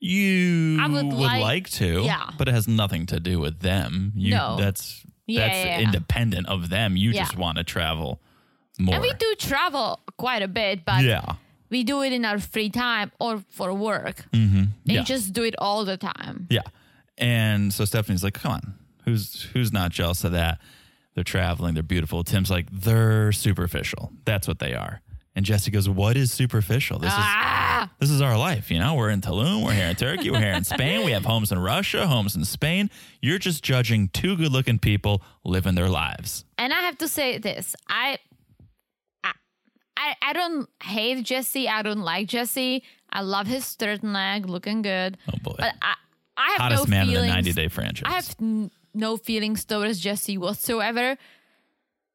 You 0.00 0.78
I 0.80 0.86
would 0.88 1.06
would, 1.06 1.14
like- 1.14 1.40
like, 1.42 1.70
to, 1.70 2.02
yeah. 2.02 2.30
but 2.38 2.48
it 2.48 2.54
has 2.54 2.68
nothing 2.68 3.06
to 3.06 3.18
do 3.18 3.40
with 3.40 3.60
them. 3.60 4.12
You, 4.14 4.34
No. 4.34 4.56
that's 4.58 5.02
Yeah, 5.28 5.46
that's 5.46 5.58
yeah, 5.58 5.78
yeah. 5.78 5.86
independent 5.86 6.48
of 6.48 6.68
them. 6.70 6.96
You 6.96 7.12
just 7.12 7.36
want 7.36 7.58
to 7.58 7.64
travel 7.64 8.18
more. 8.78 8.94
And 8.94 9.02
we 9.02 9.12
do 9.12 9.34
travel 9.38 10.00
quite 10.16 10.42
a 10.42 10.48
bit, 10.48 10.84
but 10.84 11.04
yeah, 11.04 11.34
we 11.70 11.84
do 11.84 12.02
it 12.02 12.12
in 12.12 12.24
our 12.24 12.38
free 12.38 12.70
time 12.70 13.12
or 13.20 13.44
for 13.50 13.72
work. 13.74 14.24
Mm-hmm. 14.32 14.64
And 14.88 15.06
just 15.06 15.32
do 15.32 15.44
it 15.44 15.54
all 15.58 15.84
the 15.84 15.96
time. 15.96 16.46
yeah. 16.50 16.62
And 17.18 17.74
so 17.74 17.84
Stephanie's 17.84 18.22
like, 18.24 18.34
"Come 18.34 18.52
on, 18.52 18.74
who's 19.04 19.42
who's 19.52 19.72
not 19.72 19.90
jealous 19.90 20.24
of 20.24 20.32
that? 20.32 20.60
They're 21.14 21.24
traveling. 21.24 21.74
They're 21.74 21.82
beautiful." 21.82 22.24
Tim's 22.24 22.50
like, 22.50 22.66
"They're 22.72 23.32
superficial. 23.32 24.12
That's 24.24 24.46
what 24.48 24.60
they 24.60 24.74
are." 24.74 25.00
And 25.38 25.46
Jesse 25.46 25.70
goes, 25.70 25.88
"What 25.88 26.16
is 26.16 26.32
superficial? 26.32 26.98
This 26.98 27.12
is 27.12 27.16
Ah, 27.16 27.88
this 28.00 28.10
is 28.10 28.20
our 28.20 28.36
life. 28.36 28.72
You 28.72 28.80
know, 28.80 28.96
we're 28.96 29.10
in 29.10 29.20
Tulum, 29.20 29.64
we're 29.64 29.72
here 29.72 29.86
in 29.86 29.94
Turkey, 29.94 30.32
we're 30.32 30.40
here 30.40 30.52
in 30.52 30.64
Spain. 30.64 31.04
We 31.04 31.12
have 31.12 31.24
homes 31.24 31.52
in 31.52 31.60
Russia, 31.60 32.08
homes 32.08 32.34
in 32.34 32.44
Spain. 32.44 32.90
You're 33.22 33.38
just 33.38 33.62
judging 33.62 34.08
two 34.08 34.36
good-looking 34.36 34.80
people 34.80 35.22
living 35.44 35.76
their 35.76 35.88
lives." 35.88 36.44
and 36.58 36.72
I 36.72 36.80
have 36.80 36.98
to 36.98 37.06
say 37.06 37.38
this: 37.38 37.76
I, 37.88 38.18
I, 39.22 39.30
I, 39.96 40.16
I 40.22 40.32
don't 40.32 40.68
hate 40.82 41.22
Jesse. 41.24 41.68
I 41.68 41.82
don't 41.82 42.00
like 42.02 42.26
Jesse. 42.26 42.82
I 43.12 43.20
love 43.20 43.46
his 43.46 43.62
turtleneck, 43.76 44.44
looking 44.48 44.82
good. 44.82 45.18
Oh 45.32 45.38
boy. 45.40 45.54
But 45.56 45.74
I, 45.80 45.94
I 46.36 46.48
have 46.50 46.60
hottest 46.62 46.88
no 46.88 46.90
man 46.90 47.06
feelings. 47.06 47.22
in 47.26 47.28
the 47.28 47.34
90 47.34 47.52
day 47.52 47.68
franchise. 47.68 48.10
I 48.10 48.14
have 48.16 48.34
n- 48.40 48.72
no 48.92 49.16
feelings 49.16 49.64
towards 49.64 50.00
Jesse 50.00 50.36
whatsoever. 50.36 51.16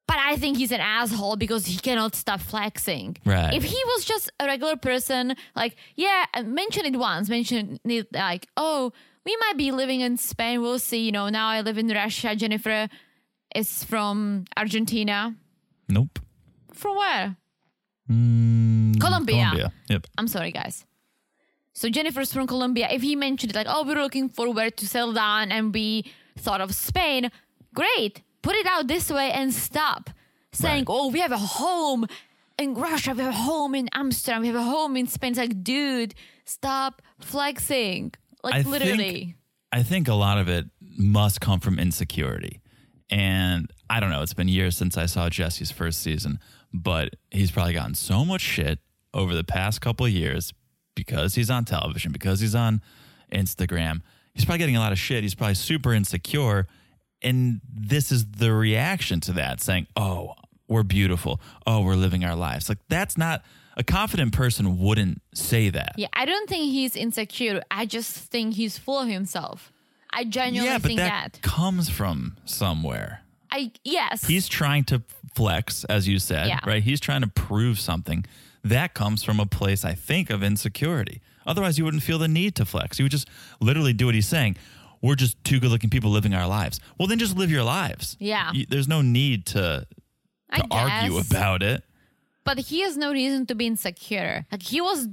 But 0.08 0.18
I 0.20 0.36
think 0.36 0.58
he's 0.58 0.72
an 0.72 0.82
asshole 0.82 1.38
because 1.38 1.66
he 1.66 1.78
cannot 1.78 2.14
stop 2.16 2.42
flexing. 2.42 3.18
Right. 3.26 3.54
If 3.54 3.64
he 3.64 3.82
was 3.86 4.04
just 4.06 4.30
a 4.40 4.46
regular 4.46 4.76
person, 4.76 5.36
like, 5.56 5.76
yeah, 5.96 6.26
mention 6.44 6.86
it 6.86 6.98
once, 6.98 7.30
mention 7.30 7.80
it 7.86 8.08
like, 8.14 8.48
oh, 8.58 8.92
we 9.26 9.38
might 9.38 9.58
be 9.58 9.72
living 9.72 10.02
in 10.02 10.18
Spain. 10.18 10.62
We'll 10.62 10.80
see. 10.80 11.06
You 11.06 11.12
know, 11.14 11.30
now 11.30 11.48
I 11.48 11.62
live 11.62 11.78
in 11.78 11.88
Russia. 11.88 12.36
Jennifer 12.36 12.90
is 13.56 13.84
from 13.86 14.46
Argentina. 14.58 15.36
nope. 15.88 16.20
From 16.74 16.98
where? 16.98 17.38
Mm, 18.12 19.00
Colombia. 19.00 19.36
Colombia. 19.44 19.74
Yep. 19.90 20.08
I'm 20.18 20.28
sorry, 20.28 20.52
guys. 20.52 20.86
So 21.74 21.88
Jennifer's 21.90 22.34
from 22.34 22.46
Colombia. 22.48 22.88
If 22.92 23.02
he 23.02 23.16
mentioned 23.16 23.52
it, 23.52 23.56
like, 23.56 23.68
oh, 23.70 23.84
we're 23.86 24.02
looking 24.02 24.28
forward 24.30 24.76
to 24.78 24.88
settle 24.88 25.14
down 25.14 25.52
and 25.52 25.74
we 25.74 26.12
thought 26.38 26.62
of 26.62 26.74
Spain, 26.76 27.32
great. 27.74 28.22
Put 28.44 28.56
it 28.56 28.68
out 28.68 28.88
this 28.88 29.10
way 29.10 29.32
and 29.32 29.52
stop 29.54 30.12
saying, 30.52 30.86
Right. 30.88 30.96
oh, 30.96 31.10
we 31.10 31.20
have 31.22 31.32
a 31.32 31.38
home 31.38 32.06
in 32.60 32.76
Russia, 32.76 33.14
we 33.14 33.24
have 33.24 33.34
a 33.34 33.38
home 33.38 33.74
in 33.74 33.90
Amsterdam, 33.94 34.42
we 34.42 34.48
have 34.48 34.56
a 34.56 34.62
home 34.64 34.96
in 34.96 35.08
Spain. 35.08 35.32
It's 35.32 35.40
like, 35.40 35.64
dude, 35.64 36.14
stop 36.46 37.02
flexing. 37.20 38.14
Like, 38.44 38.56
I 38.66 38.70
literally. 38.70 38.98
think 38.98 39.36
I 39.72 39.82
think 39.82 40.08
a 40.08 40.14
lot 40.14 40.38
of 40.38 40.48
it 40.48 40.66
must 40.82 41.42
come 41.42 41.60
from 41.60 41.80
insecurity. 41.80 42.62
And 43.10 43.72
I 43.90 44.00
don't 44.00 44.12
know, 44.12 44.22
it's 44.22 44.34
been 44.36 44.48
years 44.48 44.78
since 44.78 44.98
I 44.98 45.08
saw 45.08 45.30
Jesse's 45.30 45.72
first 45.72 46.02
season, 46.02 46.40
but 46.72 47.16
he's 47.32 47.50
probably 47.52 47.74
gotten 47.74 47.96
so 47.96 48.24
much 48.24 48.42
shit 48.42 48.80
over 49.14 49.34
the 49.34 49.44
past 49.44 49.82
couple 49.82 50.06
of 50.06 50.12
years 50.12 50.54
because 50.96 51.36
he's 51.36 51.50
on 51.50 51.66
television, 51.66 52.12
because 52.12 52.40
he's 52.40 52.56
on 52.56 52.82
Instagram. 53.32 54.02
He's 54.34 54.46
probably 54.46 54.60
getting 54.60 54.78
a 54.78 54.80
lot 54.80 54.92
of 54.92 55.00
shit. 55.00 55.24
He's 55.24 55.36
probably 55.36 55.56
super 55.56 55.94
insecure. 55.94 56.68
And 57.24 57.62
this 57.74 58.12
is 58.12 58.26
the 58.26 58.54
reaction 58.54 59.20
to 59.22 59.34
that 59.34 59.62
saying, 59.62 59.88
oh, 59.96 60.34
we're 60.68 60.84
beautiful. 60.84 61.40
Oh, 61.66 61.82
we're 61.82 61.96
living 61.96 62.24
our 62.26 62.36
lives. 62.36 62.70
Like, 62.70 62.80
that's 62.90 63.18
not 63.18 63.44
a 63.78 63.84
confident 63.84 64.34
person 64.34 64.80
wouldn't 64.80 65.22
say 65.34 65.70
that. 65.70 65.94
Yeah, 65.98 66.08
I 66.14 66.26
don't 66.26 66.48
think 66.50 66.72
he's 66.72 66.96
insecure. 66.96 67.62
I 67.72 67.86
just 67.86 68.12
think 68.18 68.56
he's 68.56 68.78
full 68.78 69.00
of 69.00 69.08
himself. 69.08 69.72
I 70.12 70.26
genuinely 70.26 70.70
yeah, 70.72 70.78
but 70.78 70.88
think 70.88 71.00
that, 71.00 71.34
that. 71.34 71.42
comes 71.42 71.90
from 71.90 72.38
somewhere. 72.46 73.22
I 73.52 73.72
yes. 73.84 74.26
He's 74.26 74.48
trying 74.48 74.84
to 74.86 75.02
flex, 75.36 75.84
as 75.86 76.08
you 76.08 76.20
said, 76.20 76.48
Yeah. 76.48 76.60
right? 76.66 76.84
He's 76.84 77.00
trying 77.00 77.22
to 77.22 77.28
prove 77.28 77.80
something. 77.80 78.26
That 78.64 78.94
comes 78.94 79.24
from 79.24 79.40
a 79.40 79.46
place, 79.46 79.84
I 79.84 79.94
think, 79.94 80.30
of 80.30 80.44
insecurity. 80.44 81.22
Otherwise, 81.46 81.78
you 81.78 81.84
wouldn't 81.84 82.04
feel 82.04 82.20
the 82.20 82.28
need 82.28 82.56
to 82.56 82.66
flex. 82.66 83.00
You 83.00 83.06
would 83.06 83.12
just 83.12 83.28
literally 83.60 83.92
do 83.94 84.06
what 84.06 84.16
he's 84.16 84.28
saying. 84.28 84.56
We're 85.04 85.16
just 85.16 85.36
two 85.44 85.60
good 85.60 85.70
looking 85.70 85.90
people 85.92 86.10
living 86.12 86.34
our 86.34 86.48
lives. 86.48 86.80
Well, 86.98 87.08
then 87.08 87.20
just 87.20 87.38
live 87.38 87.52
your 87.52 87.64
lives. 87.64 88.16
Yeah. 88.20 88.52
You- 88.54 88.66
there's 88.68 88.88
no 88.88 89.02
need 89.04 89.46
to, 89.48 89.86
to 90.56 90.64
argue 90.72 91.18
about 91.20 91.62
it. 91.62 91.84
but 92.46 92.58
he 92.58 92.82
has 92.82 92.98
no 92.98 93.12
reason 93.12 93.46
to 93.48 93.56
be 93.56 93.68
insecure. 93.68 94.46
Like 94.52 94.64
he 94.64 94.80
was 94.82 95.08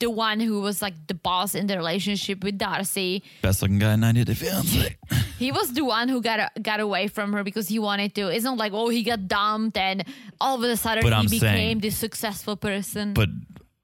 the 0.00 0.10
one 0.10 0.40
who 0.40 0.60
was 0.62 0.80
like 0.82 0.94
the 1.06 1.14
boss 1.14 1.54
in 1.54 1.66
the 1.68 1.76
relationship 1.76 2.42
with 2.42 2.58
Darcy. 2.58 3.22
Best 3.42 3.62
looking 3.62 3.78
guy 3.78 3.94
in 3.94 4.00
90 4.00 4.24
Day 4.24 4.34
Fiance. 4.34 4.96
He 5.40 5.52
was 5.52 5.72
the 5.72 5.84
one 5.86 6.10
who 6.10 6.20
got 6.20 6.52
got 6.62 6.80
away 6.80 7.08
from 7.08 7.32
her 7.32 7.42
because 7.42 7.66
he 7.66 7.78
wanted 7.78 8.14
to. 8.16 8.28
It's 8.28 8.44
not 8.44 8.58
like 8.58 8.72
oh 8.74 8.90
he 8.90 9.02
got 9.02 9.26
dumped 9.26 9.78
and 9.78 10.04
all 10.38 10.56
of 10.56 10.62
a 10.62 10.76
sudden 10.76 11.02
But 11.02 11.14
he 11.14 11.18
I'm 11.18 11.24
became 11.24 11.40
saying- 11.40 11.78
this 11.80 11.96
successful 11.96 12.56
person. 12.56 13.14
but 13.14 13.30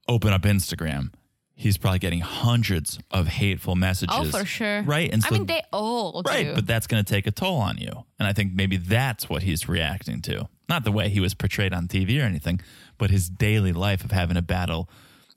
open 0.07 0.33
up 0.33 0.43
Instagram. 0.43 1.09
He's 1.59 1.75
probably 1.77 1.97
getting 1.97 2.19
hundreds 2.19 2.99
of 3.09 3.27
hateful 3.27 3.75
messages. 3.75 4.15
oh 4.15 4.25
for 4.25 4.45
sure. 4.45 4.83
Right. 4.83 5.11
And 5.11 5.23
I 5.25 5.29
so 5.29 5.35
mean 5.35 5.47
they 5.47 5.63
all 5.73 6.21
Right, 6.23 6.45
do. 6.45 6.53
but 6.55 6.67
that's 6.67 6.85
going 6.85 7.03
to 7.03 7.13
take 7.13 7.25
a 7.25 7.31
toll 7.31 7.57
on 7.57 7.77
you. 7.79 8.05
And 8.19 8.27
I 8.27 8.33
think 8.33 8.53
maybe 8.53 8.77
that's 8.77 9.27
what 9.27 9.41
he's 9.41 9.67
reacting 9.67 10.21
to. 10.21 10.47
Not 10.69 10.83
the 10.83 10.91
way 10.91 11.09
he 11.09 11.19
was 11.19 11.33
portrayed 11.33 11.73
on 11.73 11.87
TV 11.87 12.19
or 12.21 12.25
anything, 12.25 12.61
but 12.99 13.09
his 13.09 13.27
daily 13.27 13.73
life 13.73 14.03
of 14.05 14.11
having 14.11 14.35
to 14.35 14.41
battle 14.43 14.87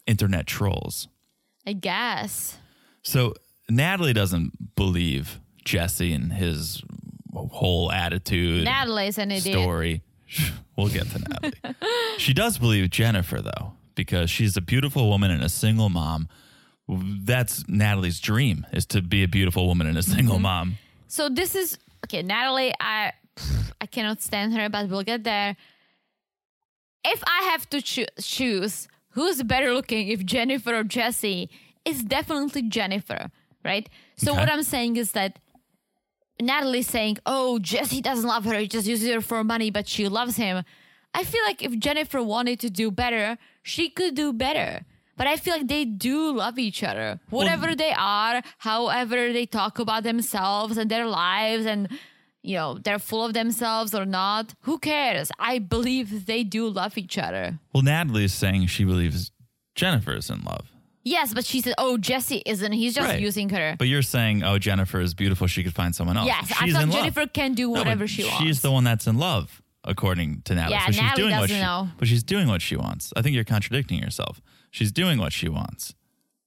internet 0.06 0.46
trolls. 0.46 1.08
I 1.66 1.72
guess. 1.72 2.58
So 3.02 3.32
Natalie 3.70 4.12
doesn't 4.12 4.74
believe 4.76 5.40
Jesse 5.64 6.12
and 6.12 6.34
his 6.34 6.82
whole 7.32 7.90
attitude, 7.90 8.64
Natalie's 8.64 9.16
an 9.16 9.30
idiot. 9.30 9.54
story. 9.58 10.02
We'll 10.76 10.88
get 10.88 11.10
to 11.10 11.18
Natalie. 11.18 11.74
she 12.18 12.32
does 12.32 12.56
believe 12.56 12.88
Jennifer, 12.90 13.42
though, 13.42 13.72
because 13.94 14.30
she's 14.30 14.56
a 14.56 14.60
beautiful 14.60 15.08
woman 15.08 15.30
and 15.30 15.42
a 15.42 15.48
single 15.48 15.88
mom. 15.88 16.28
That's 16.88 17.68
Natalie's 17.68 18.18
dream 18.20 18.66
is 18.72 18.84
to 18.86 19.00
be 19.02 19.22
a 19.22 19.28
beautiful 19.28 19.66
woman 19.66 19.86
and 19.86 19.96
a 19.98 20.02
single 20.02 20.34
Mm-hmm. 20.36 20.42
mom. 20.42 20.78
So 21.06 21.28
this 21.28 21.54
is 21.54 21.78
okay, 22.06 22.22
Natalie. 22.22 22.72
I 22.80 23.12
I 23.80 23.86
cannot 23.86 24.20
stand 24.22 24.54
her, 24.54 24.68
but 24.68 24.88
we'll 24.88 25.02
get 25.04 25.24
there. 25.24 25.56
If 27.04 27.22
I 27.26 27.42
have 27.50 27.68
to 27.70 27.80
choo- 27.80 28.06
choose 28.20 28.88
who's 29.10 29.42
better 29.42 29.72
looking, 29.72 30.08
if 30.08 30.24
Jennifer 30.24 30.74
or 30.76 30.84
Jesse, 30.84 31.48
it's 31.84 32.02
definitely 32.02 32.62
Jennifer, 32.62 33.30
right? 33.64 33.88
So 34.16 34.32
Okay. 34.32 34.40
what 34.40 34.50
I'm 34.52 34.62
saying 34.62 34.96
is 34.96 35.12
that 35.12 35.38
Natalie's 36.40 36.88
saying, 36.88 37.18
"Oh, 37.26 37.58
Jesse 37.58 38.00
doesn't 38.00 38.26
love 38.28 38.44
her; 38.44 38.58
he 38.58 38.66
just 38.68 38.86
uses 38.86 39.08
her 39.10 39.20
for 39.20 39.42
money, 39.44 39.70
but 39.70 39.86
she 39.88 40.08
loves 40.08 40.36
him." 40.36 40.64
I 41.14 41.24
feel 41.24 41.42
like 41.46 41.62
if 41.62 41.78
Jennifer 41.78 42.22
wanted 42.22 42.60
to 42.60 42.70
do 42.70 42.90
better, 42.90 43.38
she 43.62 43.88
could 43.90 44.14
do 44.14 44.32
better. 44.32 44.84
But 45.16 45.26
I 45.26 45.36
feel 45.36 45.54
like 45.54 45.68
they 45.68 45.84
do 45.84 46.32
love 46.32 46.58
each 46.58 46.82
other. 46.82 47.20
Whatever 47.28 47.74
they 47.74 47.92
are, 47.92 48.42
however 48.58 49.32
they 49.32 49.44
talk 49.44 49.78
about 49.78 50.02
themselves 50.02 50.78
and 50.78 50.90
their 50.90 51.06
lives 51.06 51.66
and 51.66 51.88
you 52.42 52.56
know, 52.56 52.78
they're 52.82 52.98
full 52.98 53.22
of 53.22 53.34
themselves 53.34 53.94
or 53.94 54.06
not, 54.06 54.54
who 54.62 54.78
cares? 54.78 55.30
I 55.38 55.58
believe 55.58 56.24
they 56.24 56.42
do 56.42 56.68
love 56.68 56.96
each 56.96 57.18
other. 57.18 57.58
Well, 57.74 57.82
Natalie 57.82 58.24
is 58.24 58.32
saying 58.32 58.68
she 58.68 58.84
believes 58.84 59.30
Jennifer's 59.74 60.30
in 60.30 60.40
love. 60.42 60.72
Yes, 61.04 61.34
but 61.34 61.44
she 61.44 61.60
said, 61.60 61.74
"Oh, 61.76 61.98
Jesse 61.98 62.42
isn't. 62.46 62.72
He's 62.72 62.94
just 62.94 63.08
Right. 63.08 63.20
using 63.20 63.50
her." 63.50 63.76
But 63.78 63.88
you're 63.88 64.00
saying, 64.02 64.42
oh, 64.42 64.58
Jennifer 64.58 65.00
is 65.00 65.12
beautiful. 65.12 65.46
She 65.48 65.62
could 65.62 65.74
find 65.74 65.94
someone 65.94 66.16
else. 66.16 66.26
yes, 66.28 66.50
I 66.58 66.64
She's 66.64 66.74
thought 66.74 66.82
in 66.84 66.90
love. 66.90 66.98
Jennifer 66.98 67.26
can 67.26 67.52
do 67.54 67.64
No, 67.70 67.78
whatever 67.78 68.06
she 68.06 68.24
wants. 68.24 68.38
She's 68.38 68.60
the 68.62 68.70
one 68.70 68.84
that's 68.84 69.06
in 69.06 69.18
love, 69.18 69.60
according 69.84 70.42
to 70.42 70.54
Natalie. 70.54 70.74
Yeah, 70.74 70.86
so 70.86 70.92
she's 70.92 71.00
Natalie 71.00 71.22
doing 71.22 71.40
what 71.40 71.50
she, 71.50 71.60
know. 71.60 71.88
But 71.98 72.08
she's 72.08 72.22
doing 72.22 72.48
what 72.48 72.62
she 72.62 72.76
wants. 72.76 73.12
I 73.16 73.22
think 73.22 73.34
you're 73.34 73.44
contradicting 73.44 73.98
yourself. 74.00 74.40
She's 74.70 74.92
doing 74.92 75.18
what 75.18 75.32
she 75.32 75.48
wants. 75.48 75.94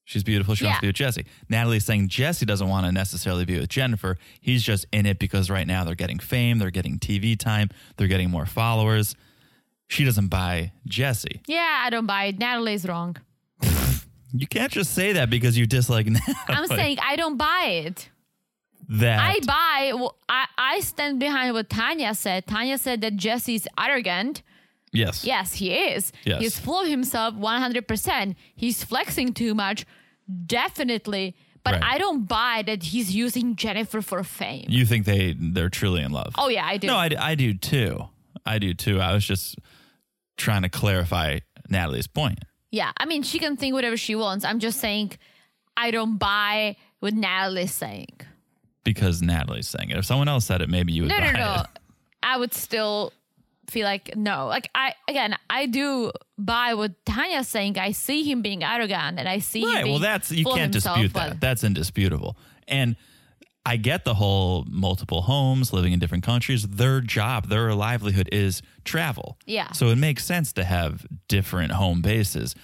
She's 0.05 0.23
beautiful. 0.23 0.53
She 0.53 0.65
wants 0.65 0.79
to 0.79 0.81
be 0.81 0.87
with 0.87 0.97
Jesse. 0.97 1.25
Natalie's 1.47 1.85
saying 1.85 2.09
Jesse 2.09 2.45
doesn't 2.45 2.67
want 2.67 2.85
to 2.85 2.91
necessarily 2.91 3.45
be 3.45 3.57
with 3.57 3.69
Jennifer. 3.69 4.17
He's 4.41 4.61
just 4.61 4.85
in 4.91 5.05
it 5.05 5.17
because 5.17 5.49
right 5.49 5.65
now 5.65 5.85
they're 5.85 5.95
getting 5.95 6.19
fame, 6.19 6.57
they're 6.59 6.71
getting 6.71 6.99
TV 6.99 7.39
time, 7.39 7.69
they're 7.95 8.07
getting 8.09 8.29
more 8.29 8.45
followers. 8.45 9.15
She 9.87 10.03
doesn't 10.03 10.27
buy 10.27 10.73
Jesse. 10.87 11.41
yeah, 11.47 11.83
I 11.85 11.89
don't 11.89 12.05
buy 12.05 12.25
it. 12.25 12.39
Natalie's 12.39 12.85
wrong. 12.85 13.17
You 14.35 14.47
can't 14.47 14.71
just 14.71 14.95
say 14.95 15.13
that 15.13 15.29
because 15.29 15.59
you 15.59 15.67
dislike 15.67 16.07
Natalie. 16.07 16.35
I'm 16.47 16.65
saying 16.65 16.97
I 16.99 17.15
don't 17.17 17.37
buy 17.37 17.83
it. 17.85 18.09
That. 18.93 19.19
I 19.19 19.39
buy. 19.45 19.91
well, 19.95 20.15
I 20.29 20.45
I 20.57 20.79
stand 20.81 21.19
behind 21.19 21.53
what 21.53 21.69
Tania 21.69 22.13
said. 22.15 22.45
Tania 22.47 22.77
said 22.77 23.01
that 23.01 23.15
Jesse's 23.15 23.67
arrogant. 23.77 24.43
yes. 24.91 25.25
Yes, 25.25 25.55
he 25.55 25.73
is. 25.73 26.11
Yes. 26.25 26.41
He's 26.41 26.59
full 26.59 26.81
of 26.81 26.87
himself 26.87 27.33
100%. 27.33 28.35
He's 28.55 28.83
flexing 28.83 29.33
too 29.33 29.53
much. 29.55 29.85
Definitely. 30.45 31.35
But 31.63 31.75
Right. 31.75 31.83
I 31.83 31.97
don't 31.97 32.27
buy 32.27 32.63
that 32.65 32.83
he's 32.83 33.15
using 33.15 33.55
Jennifer 33.55 34.01
for 34.01 34.21
fame. 34.23 34.65
You 34.67 34.85
think 34.85 35.05
they 35.05 35.33
they're 35.39 35.69
truly 35.69 36.01
in 36.03 36.11
love? 36.11 36.33
oh, 36.37 36.49
yeah, 36.49 36.65
I 36.65 36.77
do. 36.77 36.87
No, 36.87 36.97
I, 36.97 37.09
I 37.17 37.35
do 37.35 37.53
too. 37.53 38.09
I 38.45 38.59
do 38.59 38.73
too. 38.73 38.99
I 38.99 39.13
was 39.13 39.25
just 39.25 39.57
trying 40.37 40.63
to 40.63 40.69
clarify 40.69 41.39
Natalie's 41.69 42.07
point. 42.07 42.39
yeah, 42.71 42.91
I 42.97 43.05
mean, 43.05 43.23
she 43.23 43.39
can 43.39 43.55
think 43.55 43.73
whatever 43.73 43.95
she 43.97 44.15
wants. 44.15 44.43
I'm 44.45 44.59
just 44.59 44.79
saying 44.79 45.13
I 45.77 45.91
don't 45.91 46.17
buy 46.17 46.75
what 46.99 47.13
Natalie's 47.13 47.71
saying. 47.73 48.15
Because 48.83 49.21
Natalie's 49.21 49.67
saying 49.67 49.89
it. 49.91 49.97
If 49.97 50.05
someone 50.05 50.27
else 50.27 50.45
said 50.45 50.61
it, 50.61 50.69
maybe 50.69 50.91
you 50.93 51.03
would 51.03 51.09
No, 51.09 51.19
no, 51.19 51.31
no. 51.31 51.53
it. 51.61 51.67
I 52.21 52.37
would 52.37 52.53
still 52.53 53.13
feel 53.69 53.85
like 53.85 54.15
no. 54.15 54.47
Like 54.47 54.69
I 54.75 54.93
again, 55.07 55.35
I 55.49 55.65
do 55.67 56.11
buy 56.37 56.73
what 56.73 56.91
Tania's 57.05 57.47
saying. 57.47 57.77
I 57.77 57.91
see 57.91 58.23
him 58.29 58.41
being 58.41 58.63
arrogant, 58.63 59.19
and 59.19 59.27
I 59.27 59.39
see 59.39 59.61
him 59.61 59.69
Right. 59.69 59.85
Well, 59.85 59.99
that's 59.99 60.31
you 60.31 60.45
can't 60.45 60.73
himself, 60.73 60.97
dispute 60.97 61.13
that. 61.13 61.39
That's 61.39 61.63
indisputable. 61.63 62.37
And 62.67 62.95
I 63.65 63.77
get 63.77 64.03
the 64.03 64.13
whole 64.15 64.65
multiple 64.69 65.21
homes, 65.21 65.71
living 65.71 65.93
in 65.93 65.99
different 65.99 66.25
countries. 66.25 66.63
Their 66.67 66.99
job, 66.99 67.47
their 67.47 67.73
livelihood 67.73 68.27
is 68.31 68.61
travel. 68.83 69.37
Yeah. 69.45 69.71
So 69.71 69.87
it 69.87 69.95
makes 69.97 70.25
sense 70.25 70.51
to 70.53 70.65
have 70.65 71.05
different 71.29 71.71
home 71.71 72.01
bases. 72.01 72.55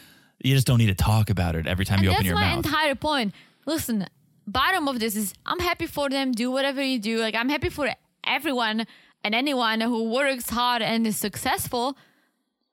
You 0.44 0.56
just 0.56 0.68
don't 0.68 0.78
need 0.78 0.88
to 0.88 0.96
talk 0.96 1.30
about 1.30 1.56
it 1.56 1.68
every 1.68 1.86
time 1.86 2.00
And 2.00 2.06
you 2.06 2.12
open 2.12 2.26
your 2.26 2.36
mouth. 2.36 2.64
That's 2.64 2.74
my 2.74 2.80
entire 2.82 2.96
point. 2.96 3.34
Listen, 3.66 4.08
bottom 4.52 4.88
of 4.88 5.00
this 5.00 5.16
is 5.16 5.34
I'm 5.46 5.60
happy 5.60 5.86
for 5.88 6.10
them. 6.10 6.32
Do 6.32 6.52
whatever 6.52 6.82
you 6.82 7.00
do. 7.00 7.20
Like 7.20 7.36
I'm 7.36 7.50
happy 7.50 7.70
for 7.70 7.90
everyone 8.24 8.86
and 9.24 9.36
anyone 9.36 9.82
who 9.82 10.10
works 10.10 10.50
hard 10.50 10.82
and 10.82 11.06
is 11.08 11.18
successful. 11.18 11.98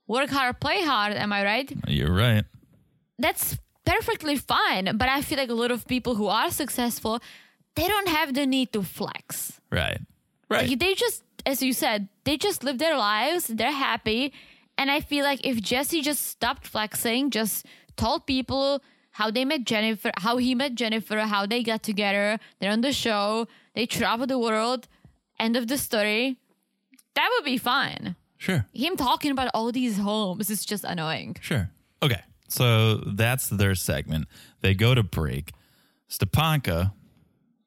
Work 0.06 0.30
hard, 0.30 0.60
play 0.60 0.82
hard. 0.82 1.12
Am 1.14 1.32
I 1.32 1.44
right? 1.44 1.72
You're 1.88 2.12
right. 2.14 2.44
that's 3.18 3.58
perfectly 3.84 4.36
fine. 4.36 4.96
But 4.96 5.08
I 5.08 5.22
feel 5.22 5.38
like 5.38 5.50
a 5.50 5.54
lot 5.54 5.70
of 5.70 5.86
people 5.86 6.14
who 6.16 6.26
are 6.26 6.50
successful, 6.50 7.20
they 7.74 7.86
don't 7.86 8.08
have 8.08 8.34
the 8.34 8.46
need 8.46 8.72
to 8.72 8.82
flex. 8.82 9.60
Right. 9.70 10.00
Right. 10.48 10.68
Like 10.68 10.78
they 10.78 10.94
just, 10.94 11.22
as 11.44 11.62
you 11.62 11.72
said, 11.72 12.08
they 12.24 12.36
just 12.36 12.62
live 12.64 12.78
their 12.78 12.96
lives. 12.96 13.46
They're 13.46 13.72
happy. 13.72 14.32
And 14.78 14.90
I 14.90 15.00
feel 15.00 15.24
like 15.24 15.44
if 15.46 15.60
Jesse 15.60 16.02
just 16.02 16.26
stopped 16.28 16.66
flexing, 16.66 17.30
just 17.30 17.66
told 17.96 18.26
people 18.26 18.82
how 19.16 19.30
they 19.30 19.46
met 19.46 19.64
Jennifer, 19.64 20.10
how 20.18 20.36
he 20.36 20.54
met 20.54 20.74
Jennifer, 20.74 21.18
how 21.20 21.46
they 21.46 21.62
got 21.62 21.82
together, 21.82 22.38
they're 22.58 22.70
on 22.70 22.82
the 22.82 22.92
show, 22.92 23.48
they 23.74 23.86
travel 23.86 24.26
the 24.26 24.38
world, 24.38 24.88
end 25.40 25.56
of 25.56 25.68
the 25.68 25.78
story, 25.78 26.36
that 27.14 27.30
would 27.32 27.44
be 27.44 27.56
fun. 27.56 28.14
sure. 28.36 28.66
Him 28.74 28.94
talking 28.96 29.30
about 29.30 29.48
all 29.54 29.72
these 29.72 29.96
homes 29.98 30.50
is 30.50 30.66
just 30.66 30.84
annoying. 30.84 31.36
Sure. 31.40 31.70
Okay. 32.02 32.20
So 32.48 32.96
that's 32.96 33.48
their 33.48 33.74
segment. 33.74 34.28
They 34.60 34.74
go 34.74 34.94
to 34.94 35.02
break. 35.02 35.52
Stepanka 36.10 36.92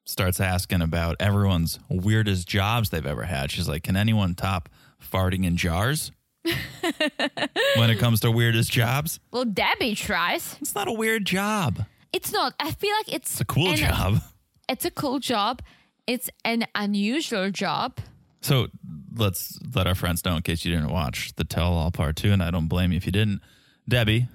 starts 0.04 0.38
asking 0.40 0.82
about 0.82 1.16
everyone's 1.18 1.80
weirdest 1.88 2.46
jobs 2.46 2.90
they've 2.90 3.04
ever 3.04 3.24
had. 3.24 3.50
She's 3.50 3.68
like, 3.68 3.82
Can 3.82 3.96
anyone 3.96 4.34
top 4.36 4.68
farting 5.02 5.44
in 5.44 5.56
jars? 5.56 6.12
when 7.76 7.90
it 7.90 7.98
comes 7.98 8.20
to 8.20 8.30
weirdest 8.30 8.70
jobs? 8.72 9.20
Well, 9.32 9.44
Debbie 9.44 9.94
tries. 9.94 10.56
It's 10.60 10.74
not 10.74 10.88
a 10.88 10.92
weird 10.92 11.24
job. 11.26 11.84
It's 12.12 12.32
not. 12.32 12.54
I 12.58 12.72
feel 12.72 12.92
like 12.98 13.12
it's 13.12 13.32
It's 13.32 13.40
a 13.40 13.44
cool 13.44 13.70
an- 13.70 13.76
job. 13.76 14.20
it's 14.68 14.84
a 14.84 14.90
cool 14.90 15.18
job. 15.18 15.62
It's 16.06 16.28
an 16.44 16.66
unusual 16.74 17.50
job. 17.50 17.98
So 18.40 18.68
let's 19.14 19.58
let 19.74 19.86
our 19.86 19.94
friends 19.94 20.24
know 20.24 20.34
in 20.36 20.42
case 20.42 20.64
you 20.64 20.72
didn't 20.74 20.90
watch 20.90 21.34
the 21.36 21.44
Tell 21.44 21.72
All 21.74 21.90
Part 21.90 22.16
Two, 22.16 22.32
and 22.32 22.42
I 22.42 22.50
don't 22.50 22.68
blame 22.68 22.90
you 22.90 22.96
if 22.96 23.06
you 23.06 23.12
didn't. 23.12 23.42
Debbie, 23.88 24.28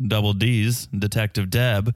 double 0.00 0.32
D's, 0.34 0.86
Detective 0.86 1.50
Deb, 1.50 1.94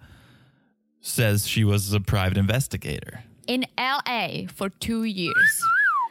says 1.00 1.46
she 1.46 1.64
was 1.64 1.92
a 1.92 2.00
private 2.00 2.36
investigator. 2.38 3.22
in 3.46 3.64
LA 3.78 4.46
for 4.52 4.68
two 4.70 5.04
years. 5.04 5.62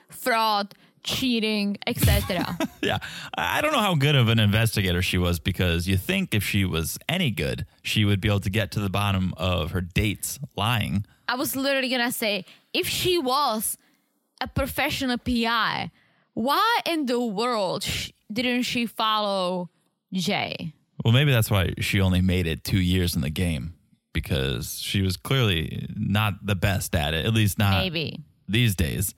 Fraud, 0.10 0.74
cheating, 1.04 1.78
etc. 1.88 2.58
Yeah, 2.82 2.98
I 3.38 3.62
don't 3.62 3.72
know 3.72 3.80
how 3.80 3.96
good 3.96 4.16
of 4.16 4.28
an 4.28 4.40
investigator 4.40 5.02
she 5.02 5.18
was 5.18 5.40
because 5.40 5.88
you 5.88 5.96
think 5.96 6.34
if 6.36 6.44
she 6.44 6.66
was 6.66 6.98
any 7.08 7.32
good, 7.32 7.66
she 7.82 8.04
would 8.04 8.20
be 8.20 8.28
able 8.28 8.42
to 8.42 8.50
get 8.50 8.72
to 8.72 8.82
the 8.82 8.90
bottom 8.90 9.34
of 9.38 9.72
her 9.72 9.80
dates 9.80 10.38
lying. 10.58 11.06
I 11.30 11.36
was 11.36 11.56
literally 11.56 11.88
gonna 11.88 12.12
say, 12.12 12.44
if 12.74 12.88
she 12.88 13.18
was 13.18 13.78
a 14.42 14.48
professional 14.48 15.18
PI, 15.18 15.92
why 16.34 16.80
in 16.86 17.06
the 17.06 17.22
world 17.22 17.86
didn't 18.32 18.64
she 18.64 18.86
follow 18.86 19.70
Jay? 20.12 20.74
Well, 21.04 21.14
maybe 21.14 21.32
that's 21.32 21.50
why 21.50 21.74
she 21.80 22.02
only 22.02 22.22
made 22.22 22.48
it 22.48 22.64
two 22.64 22.80
years 22.80 23.16
in 23.16 23.22
the 23.22 23.30
game 23.30 23.76
because 24.14 24.80
she 24.80 25.02
was 25.02 25.18
clearly 25.18 25.88
not 25.96 26.46
the 26.46 26.56
best 26.56 26.96
at 26.96 27.14
it, 27.14 27.26
at 27.26 27.34
least 27.34 27.58
not 27.58 27.84
Maybe. 27.84 28.24
these 28.48 28.76
days. 28.76 29.16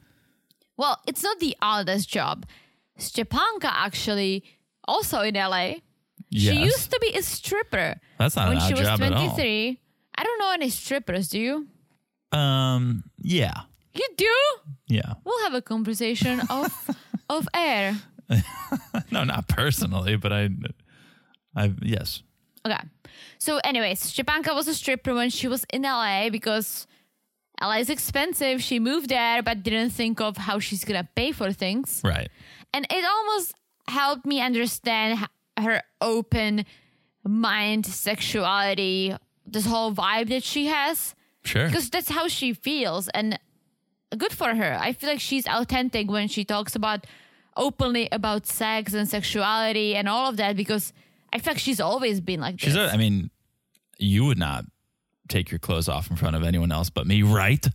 Well, 0.77 0.99
it's 1.07 1.23
not 1.23 1.39
the 1.39 1.55
oldest 1.61 2.09
job. 2.09 2.45
Stepanka 2.99 3.65
actually 3.65 4.43
also 4.88 5.21
in 5.21 5.35
LA. 5.35 5.75
She 6.31 6.53
used 6.53 6.91
to 6.91 6.99
be 6.99 7.09
a 7.15 7.21
stripper 7.21 7.95
That's 8.17 8.35
not 8.35 8.49
when 8.49 8.59
she 8.59 8.73
was 8.73 8.81
job 8.81 9.01
at 9.01 9.13
all. 9.13 9.25
23. 9.35 9.79
I 10.17 10.23
don't 10.23 10.39
know 10.39 10.51
any 10.51 10.69
strippers, 10.69 11.29
do 11.29 11.39
you? 11.39 11.67
Um, 12.38 13.03
yeah, 13.17 13.61
You 13.93 14.07
do? 14.17 14.35
yeah. 14.88 15.13
We'll 15.23 15.43
have 15.43 15.53
a 15.53 15.61
conversation 15.61 16.41
of 16.49 16.71
of 17.29 17.47
air. 17.53 17.97
No, 19.11 19.23
not 19.23 19.47
personally, 19.47 20.15
but 20.17 20.33
I, 20.33 20.49
I 21.55 21.71
yes, 21.81 22.23
Okay. 22.65 22.77
So, 23.38 23.59
anyways, 23.63 24.01
Stepanka 24.01 24.55
was 24.55 24.67
a 24.67 24.73
stripper 24.73 25.13
when 25.13 25.29
she 25.29 25.47
was 25.47 25.65
in 25.71 25.83
LA 25.83 26.29
because 26.29 26.88
LA 27.61 27.77
is 27.77 27.89
expensive. 27.89 28.61
She 28.61 28.79
moved 28.79 29.09
there, 29.09 29.41
but 29.41 29.63
didn't 29.63 29.91
think 29.91 30.19
of 30.21 30.37
how 30.37 30.59
she's 30.59 30.83
gonna 30.83 31.07
pay 31.15 31.31
for 31.31 31.51
things. 31.51 32.01
right. 32.03 32.29
And 32.73 32.85
it 32.89 33.05
almost 33.05 33.53
helped 33.87 34.25
me 34.25 34.41
understand 34.41 35.27
her 35.57 35.81
open 36.01 36.65
mind, 37.23 37.85
sexuality, 37.85 39.15
this 39.45 39.65
whole 39.65 39.93
vibe 39.93 40.29
that 40.29 40.43
she 40.43 40.65
has. 40.67 41.15
Sure. 41.45 41.67
Because 41.67 41.89
that's 41.89 42.09
how 42.09 42.27
she 42.27 42.53
feels. 42.53 43.07
And 43.09 43.39
good 44.17 44.33
for 44.33 44.53
her. 44.55 44.77
I 44.79 44.91
feel 44.93 45.09
like 45.09 45.19
she's 45.21 45.47
authentic 45.47 46.09
when 46.11 46.27
she 46.27 46.43
talks 46.43 46.75
about 46.75 47.05
openly 47.55 48.09
about 48.11 48.45
sex 48.45 48.93
and 48.93 49.07
sexuality 49.07 49.95
and 49.95 50.09
all 50.09 50.27
of 50.29 50.35
that 50.37 50.57
because 50.57 50.91
I 51.31 51.39
feel 51.39 51.53
like 51.53 51.59
she's 51.61 51.79
always 51.79 52.19
been 52.19 52.41
like 52.41 52.59
She's. 52.59 52.73
this. 52.73 52.91
A, 52.91 52.93
I 52.93 52.97
mean, 52.97 53.29
you 53.97 54.25
would 54.25 54.37
not 54.37 54.65
take 55.27 55.51
your 55.51 55.59
clothes 55.59 55.89
off 55.89 56.09
in 56.09 56.15
front 56.15 56.35
of 56.35 56.43
anyone 56.43 56.71
else 56.71 56.89
but 56.89 57.05
me, 57.07 57.21
right? 57.23 57.65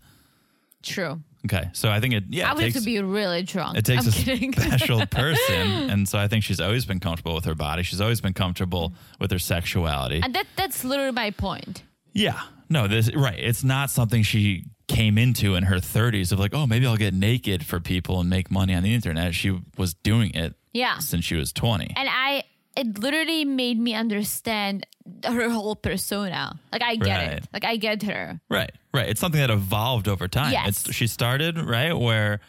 True. 0.83 1.21
Okay, 1.47 1.71
so 1.73 1.89
I 1.91 2.01
think 2.01 2.15
it. 2.15 2.25
Yeah, 2.29 2.49
I 2.49 2.53
it 2.53 2.55
would 2.55 2.65
have 2.65 2.73
takes, 2.75 2.85
to 2.85 2.91
be 2.91 3.01
really 3.01 3.43
drunk. 3.43 3.79
It 3.79 3.85
takes 3.87 4.03
I'm 4.07 4.13
a 4.13 4.13
kidding. 4.25 4.53
special 4.53 5.07
person, 5.11 5.91
and 5.91 6.07
so 6.09 6.19
I 6.19 6.29
think 6.29 6.45
she's 6.45 6.61
always 6.61 6.85
been 6.85 7.01
comfortable 7.01 7.35
with 7.35 7.47
her 7.47 7.55
body. 7.55 7.83
She's 7.83 8.01
always 8.01 8.21
been 8.21 8.35
comfortable 8.35 8.93
with 9.19 9.31
her 9.31 9.39
sexuality. 9.39 10.21
and 10.23 10.35
that 10.35 10.47
that's 10.57 10.85
literally 10.85 11.13
my 11.13 11.31
point. 11.31 11.83
Yeah. 12.13 12.41
No, 12.69 12.87
this 12.89 13.15
right. 13.15 13.39
It's 13.39 13.65
not 13.65 13.91
something 13.91 14.23
she 14.23 14.65
came 14.87 15.17
into 15.19 15.55
in 15.55 15.65
her 15.65 15.77
30s 15.77 16.31
of 16.33 16.39
like, 16.39 16.53
oh, 16.55 16.67
maybe 16.67 16.87
I'll 16.87 16.97
get 16.97 17.15
naked 17.15 17.65
for 17.65 17.81
people 17.81 18.21
and 18.21 18.29
make 18.29 18.51
money 18.51 18.75
on 18.75 18.83
the 18.83 18.93
internet. 18.95 19.35
She 19.35 19.59
was 19.79 19.95
doing 19.95 20.35
it 20.35 20.55
Yeah. 20.73 20.99
since 20.99 21.25
she 21.25 21.37
was 21.37 21.53
20. 21.53 21.93
And 21.97 22.09
I 22.11 22.43
it 22.77 22.99
literally 22.99 23.45
made 23.45 23.79
me 23.79 23.95
understand 23.95 24.87
her 25.25 25.51
whole 25.51 25.75
persona. 25.77 26.59
Like 26.73 26.83
I 26.83 26.97
get 26.97 27.17
Right. 27.17 27.33
it. 27.39 27.45
Like 27.53 27.65
I 27.65 27.77
get 27.77 28.03
her. 28.05 28.41
Right. 28.49 28.71
Right. 28.95 29.09
It's 29.09 29.21
something 29.21 29.41
that 29.41 29.51
evolved 29.51 30.09
over 30.09 30.29
time. 30.29 30.53
Yes. 30.53 30.87
It's 30.87 30.95
she 30.95 31.07
started, 31.07 31.59
right, 31.59 31.93
where 31.97 32.41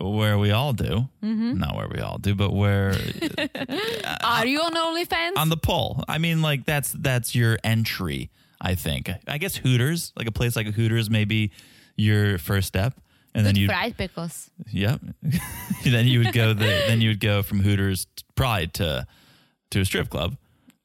where 0.00 0.38
we 0.38 0.50
all 0.50 0.72
do. 0.72 1.08
Mm-hmm. 1.22 1.58
Not 1.58 1.76
where 1.76 1.88
we 1.88 2.00
all 2.00 2.18
do, 2.18 2.34
but 2.34 2.52
where 2.52 2.90
Are 4.24 4.46
you 4.46 4.60
on 4.60 4.74
OnlyFans? 4.74 5.36
on 5.36 5.48
the 5.48 5.56
pole. 5.56 6.02
I 6.08 6.18
mean, 6.18 6.42
like 6.42 6.64
that's 6.66 6.92
that's 6.92 7.34
your 7.34 7.58
entry, 7.64 8.30
I 8.60 8.74
think. 8.74 9.10
I 9.28 9.38
guess 9.38 9.56
Hooters, 9.56 10.12
like 10.16 10.26
a 10.26 10.32
place 10.32 10.56
like 10.56 10.66
Hooters 10.68 11.10
may 11.10 11.24
be 11.24 11.50
your 11.96 12.38
first 12.38 12.68
step. 12.68 12.94
And 13.36 13.44
then 13.44 13.56
you 13.56 13.66
fried 13.66 13.96
pickles. 13.96 14.50
Yep. 14.70 15.00
then 15.84 16.06
you 16.06 16.20
would 16.20 16.32
go 16.32 16.52
the 16.54 16.64
then 16.86 17.00
you 17.00 17.10
would 17.10 17.20
go 17.20 17.42
from 17.42 17.60
Hooters 17.60 18.06
probably 18.36 18.68
to 18.68 19.06
to 19.70 19.80
a 19.80 19.84
strip 19.84 20.08
club. 20.10 20.36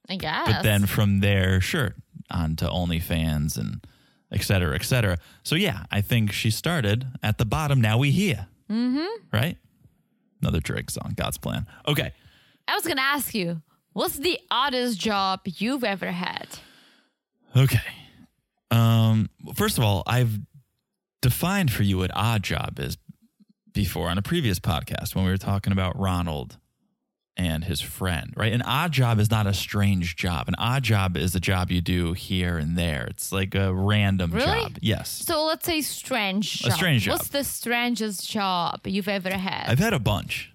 I 0.07 0.15
guess. 0.15 0.47
But 0.47 0.63
then 0.63 0.85
from 0.85 1.19
there, 1.19 1.61
sure, 1.61 1.95
on 2.31 2.55
to 2.57 2.65
OnlyFans 2.65 3.57
and 3.57 3.85
et 4.31 4.41
cetera, 4.41 4.75
et 4.75 4.83
cetera. 4.83 5.17
So 5.43 5.55
yeah, 5.55 5.85
I 5.91 6.01
think 6.01 6.31
she 6.31 6.51
started 6.51 7.07
at 7.21 7.37
the 7.37 7.45
bottom. 7.45 7.79
Now 7.81 7.97
we 7.97 8.11
here. 8.11 8.47
Mm-hmm. 8.69 9.05
Right? 9.31 9.57
Another 10.41 10.59
Drake 10.59 10.89
song, 10.89 11.13
God's 11.15 11.37
plan. 11.37 11.67
Okay. 11.87 12.11
I 12.67 12.75
was 12.75 12.85
gonna 12.85 13.01
ask 13.01 13.33
you, 13.35 13.61
what's 13.93 14.17
the 14.17 14.39
oddest 14.49 14.99
job 14.99 15.41
you've 15.45 15.83
ever 15.83 16.11
had? 16.11 16.47
Okay. 17.55 17.79
Um, 18.71 19.29
first 19.55 19.77
of 19.77 19.83
all, 19.83 20.03
I've 20.05 20.39
defined 21.21 21.71
for 21.71 21.83
you 21.83 21.97
what 21.97 22.11
odd 22.13 22.43
job 22.43 22.79
is 22.79 22.97
before 23.73 24.09
on 24.09 24.17
a 24.17 24.21
previous 24.21 24.59
podcast 24.59 25.15
when 25.15 25.25
we 25.25 25.31
were 25.31 25.37
talking 25.37 25.73
about 25.73 25.99
Ronald 25.99 26.57
and 27.39 27.63
his 27.63 27.79
friend, 27.79 28.33
right? 28.35 28.51
An 28.51 28.61
odd 28.63 28.91
job 28.91 29.17
is 29.17 29.31
not 29.31 29.47
a 29.47 29.53
strange 29.53 30.17
job. 30.17 30.49
An 30.49 30.55
odd 30.57 30.83
job 30.83 31.15
is 31.15 31.33
a 31.35 31.39
job 31.39 31.71
you 31.71 31.79
do 31.79 32.11
here 32.11 32.57
and 32.57 32.77
there. 32.77 33.05
It's 33.09 33.31
like 33.31 33.55
a 33.55 33.73
random 33.73 34.31
Really? 34.31 34.45
job. 34.63 34.77
Yes. 34.81 35.09
So 35.09 35.45
let's 35.45 35.65
say 35.65 35.79
strange 35.81 36.61
A 36.65 36.71
strange 36.71 37.03
job. 37.03 37.13
What's 37.13 37.29
the 37.29 37.45
strangest 37.45 38.29
job 38.29 38.81
you've 38.85 39.07
ever 39.07 39.31
had? 39.31 39.69
I've 39.69 39.79
had 39.79 39.93
a 39.93 39.99
bunch. 39.99 40.51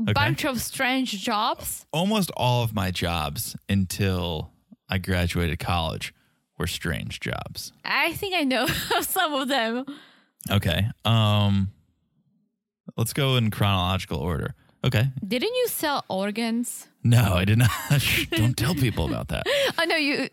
okay. 0.00 0.14
Bunch 0.14 0.46
of 0.46 0.58
strange 0.62 1.12
jobs. 1.22 1.84
Almost 1.92 2.30
all 2.34 2.62
of 2.64 2.72
my 2.74 2.90
jobs 2.90 3.54
until 3.68 4.50
I 4.88 4.96
graduated 4.96 5.58
college 5.58 6.14
were 6.56 6.66
strange 6.66 7.20
jobs. 7.20 7.72
I 7.84 8.14
think 8.14 8.34
I 8.34 8.44
know 8.44 8.66
some 9.02 9.34
of 9.34 9.48
them. 9.48 9.84
Okay. 10.50 10.86
Um 11.04 11.72
let's 12.96 13.12
go 13.12 13.36
in 13.36 13.50
chronological 13.50 14.18
order. 14.18 14.54
Okay. 14.84 15.06
Didn't 15.26 15.54
you 15.54 15.66
sell 15.68 16.04
organs? 16.08 16.86
No, 17.02 17.34
I 17.34 17.44
did 17.44 17.58
not. 17.58 17.70
Don't 18.30 18.56
tell 18.56 18.74
people 18.74 19.06
about 19.08 19.28
that. 19.28 19.44
I 19.78 19.86
know 19.86 19.96
you. 19.96 20.28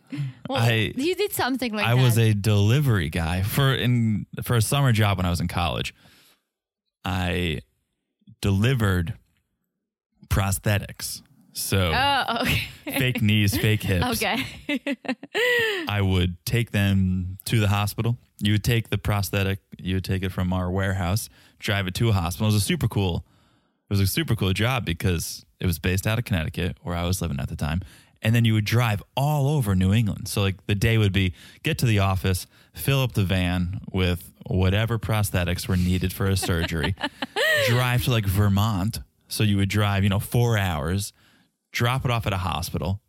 Well, 0.48 0.62
I- 0.62 0.94
you 0.96 1.16
did 1.16 1.34
something 1.34 1.72
like 1.74 1.86
that. 1.86 1.92
I 1.92 1.96
that. 1.96 2.02
was 2.04 2.18
a 2.20 2.34
delivery 2.34 3.10
guy 3.10 3.42
for 3.44 3.74
in 3.74 4.26
for 4.44 4.56
a 4.56 4.62
summer 4.62 4.92
job 4.92 5.18
when 5.18 5.26
I 5.26 5.30
was 5.30 5.40
in 5.42 5.48
college. 5.48 5.94
I 7.04 7.62
delivered 8.42 9.14
prosthetics. 10.30 11.22
So 11.54 11.92
Oh, 11.96 12.42
okay. 12.42 12.68
fake 13.00 13.22
knees, 13.22 13.56
fake 13.58 13.82
hips. 13.84 14.06
okay. 14.24 14.44
I 15.88 16.02
would 16.02 16.36
take 16.46 16.72
them 16.72 17.38
to 17.46 17.60
the 17.60 17.70
hospital. 17.70 18.18
You 18.40 18.54
would 18.54 18.64
take 18.64 18.90
the 18.90 18.98
prosthetic, 18.98 19.60
you 19.80 19.96
would 19.96 20.04
take 20.04 20.24
it 20.24 20.32
from 20.34 20.52
our 20.52 20.70
warehouse, 20.70 21.30
drive 21.60 21.88
it 21.88 21.94
to 21.96 22.10
a 22.10 22.12
hospital. 22.12 22.48
It 22.48 22.54
was 22.54 22.62
a 22.62 22.66
super 22.66 22.88
cool, 22.90 23.26
it 23.90 23.94
was 23.94 24.00
a 24.00 24.08
super 24.08 24.36
cool 24.36 24.54
job 24.54 24.84
because 24.84 25.46
it 25.60 25.66
was 25.68 25.78
based 25.78 26.08
out 26.08 26.18
of 26.18 26.26
Connecticut, 26.26 26.78
where 26.82 26.96
I 26.96 27.06
was 27.06 27.22
living 27.22 27.40
at 27.40 27.50
the 27.50 27.56
time. 27.56 27.82
And 28.22 28.34
then 28.34 28.44
you 28.44 28.54
would 28.54 28.66
drive 28.66 29.04
all 29.16 29.48
over 29.48 29.76
New 29.76 29.94
England. 29.94 30.28
So 30.28 30.42
like 30.42 30.66
the 30.66 30.74
day 30.74 30.98
would 30.98 31.14
be 31.14 31.34
get 31.62 31.78
to 31.80 31.86
the 31.86 32.00
office, 32.00 32.48
fill 32.74 33.04
up 33.04 33.14
the 33.14 33.24
van 33.24 33.82
with 33.92 34.32
whatever 34.48 34.98
prosthetics 34.98 35.68
were 35.68 35.78
needed 35.78 36.12
for 36.12 36.28
a 36.28 36.36
surgery, 36.36 36.96
drive 37.68 38.04
to 38.06 38.12
like 38.12 38.26
Vermont. 38.26 39.00
So 39.28 39.44
you 39.44 39.58
would 39.58 39.70
drive, 39.70 40.04
you 40.04 40.10
know, 40.10 40.20
four 40.20 40.58
hours, 40.58 41.14
drop 41.72 42.06
it 42.06 42.12
off 42.12 42.26
at 42.26 42.34
a 42.34 42.38
hospital, 42.38 43.02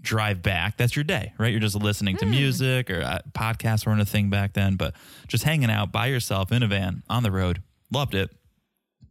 drive 0.00 0.42
back. 0.42 0.76
That's 0.76 0.96
your 0.96 1.04
day, 1.04 1.32
right? 1.38 1.52
You're 1.52 1.60
just 1.60 1.76
listening 1.76 2.16
to 2.16 2.26
music 2.26 2.90
or 2.90 3.02
uh, 3.02 3.20
podcasts 3.32 3.86
weren't 3.86 4.00
a 4.00 4.04
thing 4.04 4.30
back 4.30 4.54
then, 4.54 4.74
but 4.74 4.94
just 5.28 5.44
hanging 5.44 5.70
out 5.70 5.92
by 5.92 6.06
yourself 6.06 6.50
in 6.50 6.64
a 6.64 6.66
van 6.66 7.04
on 7.08 7.22
the 7.22 7.30
road. 7.30 7.62
Loved 7.92 8.14
it. 8.14 8.30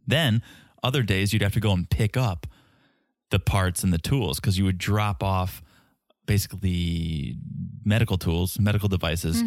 Then 0.06 0.42
other 0.86 1.02
days 1.02 1.32
you'd 1.32 1.42
have 1.42 1.52
to 1.54 1.60
go 1.60 1.72
and 1.72 1.88
pick 1.90 2.16
up 2.16 2.46
the 3.30 3.38
parts 3.38 3.82
and 3.82 3.92
the 3.92 3.98
tools 3.98 4.40
because 4.40 4.56
you 4.58 4.64
would 4.64 4.78
drop 4.78 5.22
off 5.22 5.62
basically 6.26 7.36
medical 7.84 8.18
tools, 8.18 8.58
medical 8.58 8.88
devices 8.88 9.42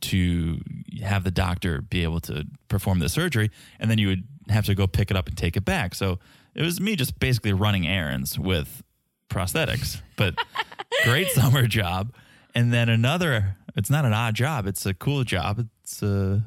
to 0.00 0.60
have 1.02 1.24
the 1.24 1.30
doctor 1.30 1.82
be 1.82 2.02
able 2.02 2.20
to 2.20 2.46
perform 2.68 2.98
the 3.00 3.08
surgery. 3.08 3.50
And 3.78 3.90
then 3.90 3.98
you 3.98 4.08
would 4.08 4.24
have 4.48 4.64
to 4.66 4.74
go 4.74 4.86
pick 4.86 5.10
it 5.10 5.16
up 5.16 5.28
and 5.28 5.36
take 5.36 5.56
it 5.56 5.64
back. 5.64 5.94
So 5.94 6.18
it 6.54 6.62
was 6.62 6.80
me 6.80 6.96
just 6.96 7.18
basically 7.18 7.52
running 7.52 7.86
errands 7.86 8.38
with 8.38 8.82
prosthetics, 9.28 10.00
but 10.16 10.34
great 11.04 11.28
summer 11.28 11.66
job. 11.66 12.14
And 12.54 12.72
then 12.72 12.88
another, 12.88 13.56
it's 13.76 13.90
not 13.90 14.04
an 14.04 14.12
odd 14.12 14.34
job, 14.34 14.66
it's 14.66 14.84
a 14.86 14.94
cool 14.94 15.24
job. 15.24 15.58
It's 15.58 15.82
it's 15.92 16.02
uh, 16.02 16.40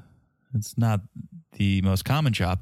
it's 0.54 0.78
not 0.78 1.02
the 1.54 1.82
most 1.82 2.06
common 2.06 2.34
job. 2.34 2.62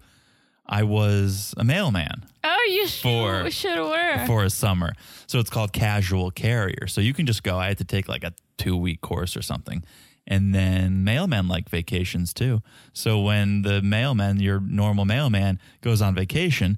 I 0.65 0.83
was 0.83 1.53
a 1.57 1.63
mailman 1.63 2.23
Oh, 2.43 2.65
you 2.69 2.87
For- 2.87 3.43
should, 3.51 3.53
should 3.53 3.79
were. 3.89 4.25
for 4.25 4.43
a 4.43 4.49
summer. 4.49 4.93
So 5.27 5.39
it's 5.39 5.49
called 5.49 5.71
casual 5.73 6.31
carrier. 6.31 6.87
So 6.87 6.99
you 7.01 7.13
can 7.13 7.25
just 7.25 7.43
go. 7.43 7.57
I 7.57 7.67
had 7.67 7.77
to 7.79 7.85
take 7.85 8.07
like 8.09 8.23
a 8.23 8.33
two 8.57 8.75
week 8.77 9.01
course 9.01 9.35
or 9.37 9.41
something. 9.41 9.83
And 10.27 10.53
then 10.55 11.03
mailmen 11.05 11.49
like 11.49 11.69
vacations 11.69 12.33
too. 12.33 12.61
So 12.93 13.19
when 13.21 13.61
the 13.63 13.81
mailman, 13.81 14.39
your 14.39 14.59
normal 14.61 15.03
mailman, 15.05 15.59
goes 15.81 16.01
on 16.01 16.15
vacation, 16.15 16.77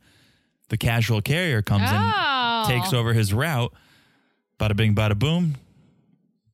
the 0.69 0.77
casual 0.77 1.21
carrier 1.21 1.61
comes 1.61 1.83
Oh. 1.87 1.95
and 1.95 2.67
takes 2.67 2.91
over 2.93 3.13
his 3.13 3.33
route. 3.33 3.71
Bada 4.59 4.75
bing, 4.75 4.95
bada 4.95 5.17
boom. 5.17 5.55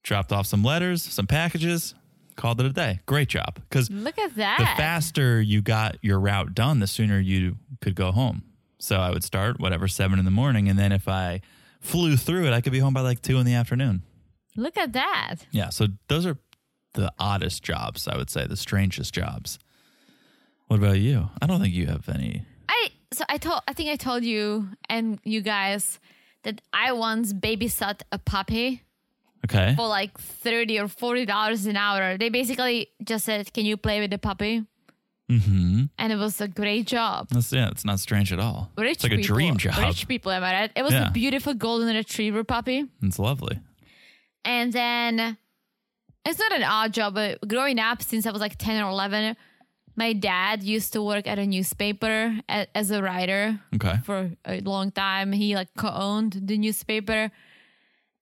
Dropped 0.03 0.31
off 0.33 0.47
some 0.47 0.63
letters, 0.63 1.01
some 1.03 1.27
packages, 1.27 1.93
called 2.35 2.59
it 2.59 2.65
a 2.65 2.73
day. 2.73 2.99
Great 3.05 3.29
job. 3.29 3.55
Because 3.69 3.89
Look 3.89 4.17
at 4.17 4.35
that. 4.35 4.57
the 4.59 4.65
faster 4.81 5.41
you 5.41 5.61
got 5.61 5.97
your 6.01 6.19
route 6.19 6.53
done, 6.53 6.79
the 6.79 6.87
sooner 6.87 7.19
you 7.19 7.57
could 7.81 7.95
go 7.95 8.11
home. 8.11 8.43
So 8.79 8.97
I 8.97 9.11
would 9.11 9.23
start 9.23 9.59
whatever 9.59 9.87
seven 9.87 10.17
in 10.19 10.25
the 10.25 10.31
morning, 10.31 10.67
and 10.67 10.77
then 10.79 10.91
if 10.91 11.07
I 11.07 11.41
flew 11.79 12.17
through 12.17 12.47
it, 12.47 12.53
I 12.53 12.61
could 12.61 12.71
be 12.73 12.79
home 12.79 12.93
by 12.93 13.01
like 13.01 13.21
two 13.21 13.37
in 13.37 13.45
the 13.45 13.53
afternoon. 13.53 14.01
Look 14.55 14.77
at 14.77 14.93
that. 14.93 15.35
Yeah. 15.51 15.69
So 15.69 15.87
those 16.07 16.25
are 16.25 16.37
the 16.93 17.11
oddest 17.19 17.63
jobs, 17.63 18.07
I 18.07 18.17
would 18.17 18.29
say, 18.29 18.47
the 18.47 18.57
strangest 18.57 19.13
jobs. 19.13 19.59
What 20.67 20.77
about 20.79 20.99
you? 20.99 21.29
I 21.41 21.47
don't 21.47 21.61
think 21.61 21.73
you 21.73 21.87
have 21.87 22.07
any. 22.09 22.45
I 22.67 22.89
so 23.11 23.23
I 23.29 23.37
told 23.37 23.61
I 23.67 23.73
think 23.73 23.89
I 23.89 23.95
told 23.97 24.23
you 24.23 24.69
and 24.89 25.19
you 25.23 25.41
guys 25.41 25.99
that 26.43 26.61
I 26.73 26.91
once 26.93 27.33
babysat 27.33 28.01
a 28.11 28.17
puppy 28.17 28.81
Okay. 29.45 29.73
for 29.75 29.87
like 29.87 30.17
thirty 30.19 30.79
or 30.79 30.87
forty 30.87 31.25
dollars 31.25 31.65
an 31.65 31.75
hour. 31.77 32.17
They 32.17 32.29
basically 32.29 32.89
just 33.03 33.25
said, 33.25 33.51
"Can 33.53 33.65
you 33.65 33.77
play 33.77 33.99
with 33.99 34.11
the 34.11 34.17
puppy?" 34.19 34.65
Mm-hmm. 35.31 35.85
And 35.97 36.11
it 36.13 36.17
was 36.17 36.41
a 36.41 36.47
great 36.47 36.87
job. 36.87 37.29
That's 37.29 37.51
yeah. 37.53 37.69
It's 37.69 37.85
not 37.85 37.99
strange 37.99 38.33
at 38.33 38.39
all. 38.39 38.69
Rich 38.77 38.95
it's 38.95 39.03
like 39.03 39.13
a 39.13 39.21
dream 39.21 39.57
job. 39.57 39.77
Rich 39.77 40.07
people, 40.07 40.31
am 40.31 40.43
I 40.43 40.51
right? 40.53 40.71
It 40.75 40.83
was 40.83 40.91
Yeah. 40.93 41.07
a 41.07 41.11
beautiful 41.11 41.53
golden 41.53 41.95
retriever 41.95 42.43
puppy. 42.43 42.85
It's 43.01 43.17
lovely. 43.17 43.59
And 44.43 44.73
then 44.73 45.37
it's 46.25 46.37
not 46.39 46.51
an 46.51 46.63
odd 46.63 46.93
job, 46.93 47.13
but 47.15 47.47
growing 47.47 47.79
up 47.79 48.01
since 48.01 48.25
I 48.25 48.31
was 48.31 48.41
like 48.41 48.57
10 48.57 48.83
or 48.83 48.89
11, 48.89 49.37
my 49.95 50.11
dad 50.13 50.63
used 50.63 50.91
to 50.93 51.01
work 51.01 51.27
at 51.27 51.39
a 51.39 51.45
newspaper 51.47 52.37
as 52.49 52.91
a 52.91 53.01
writer 53.01 53.59
Okay. 53.75 53.97
for 54.03 54.31
a 54.45 54.59
long 54.61 54.91
time. 54.91 55.31
He 55.31 55.55
like 55.55 55.69
co-owned 55.77 56.41
the 56.45 56.57
newspaper. 56.57 57.31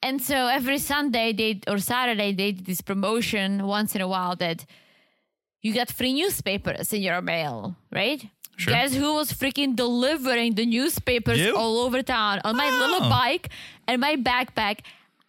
And 0.01 0.21
so 0.21 0.47
every 0.47 0.77
Sunday 0.77 1.33
they 1.33 1.59
or 1.67 1.77
Saturday 1.79 2.31
they 2.33 2.51
did 2.53 2.65
this 2.65 2.81
promotion 2.81 3.65
once 3.67 3.95
in 3.95 4.01
a 4.01 4.07
while 4.07 4.35
that 4.37 4.65
you 5.61 5.73
got 5.73 5.91
free 5.91 6.13
newspapers 6.13 6.93
in 6.93 7.01
your 7.01 7.21
mail, 7.21 7.75
right? 7.91 8.25
Sure. 8.55 8.73
Guess 8.73 8.93
who 8.95 9.13
was 9.15 9.31
freaking 9.33 9.75
delivering 9.75 10.55
the 10.55 10.65
newspapers 10.65 11.39
You? 11.39 11.55
all 11.55 11.79
over 11.79 12.01
town 12.01 12.39
on 12.43 12.55
my 12.57 12.69
Oh. 12.71 12.77
little 12.79 13.09
bike 13.09 13.49
and 13.87 13.99
my 14.01 14.15
backpack? 14.15 14.79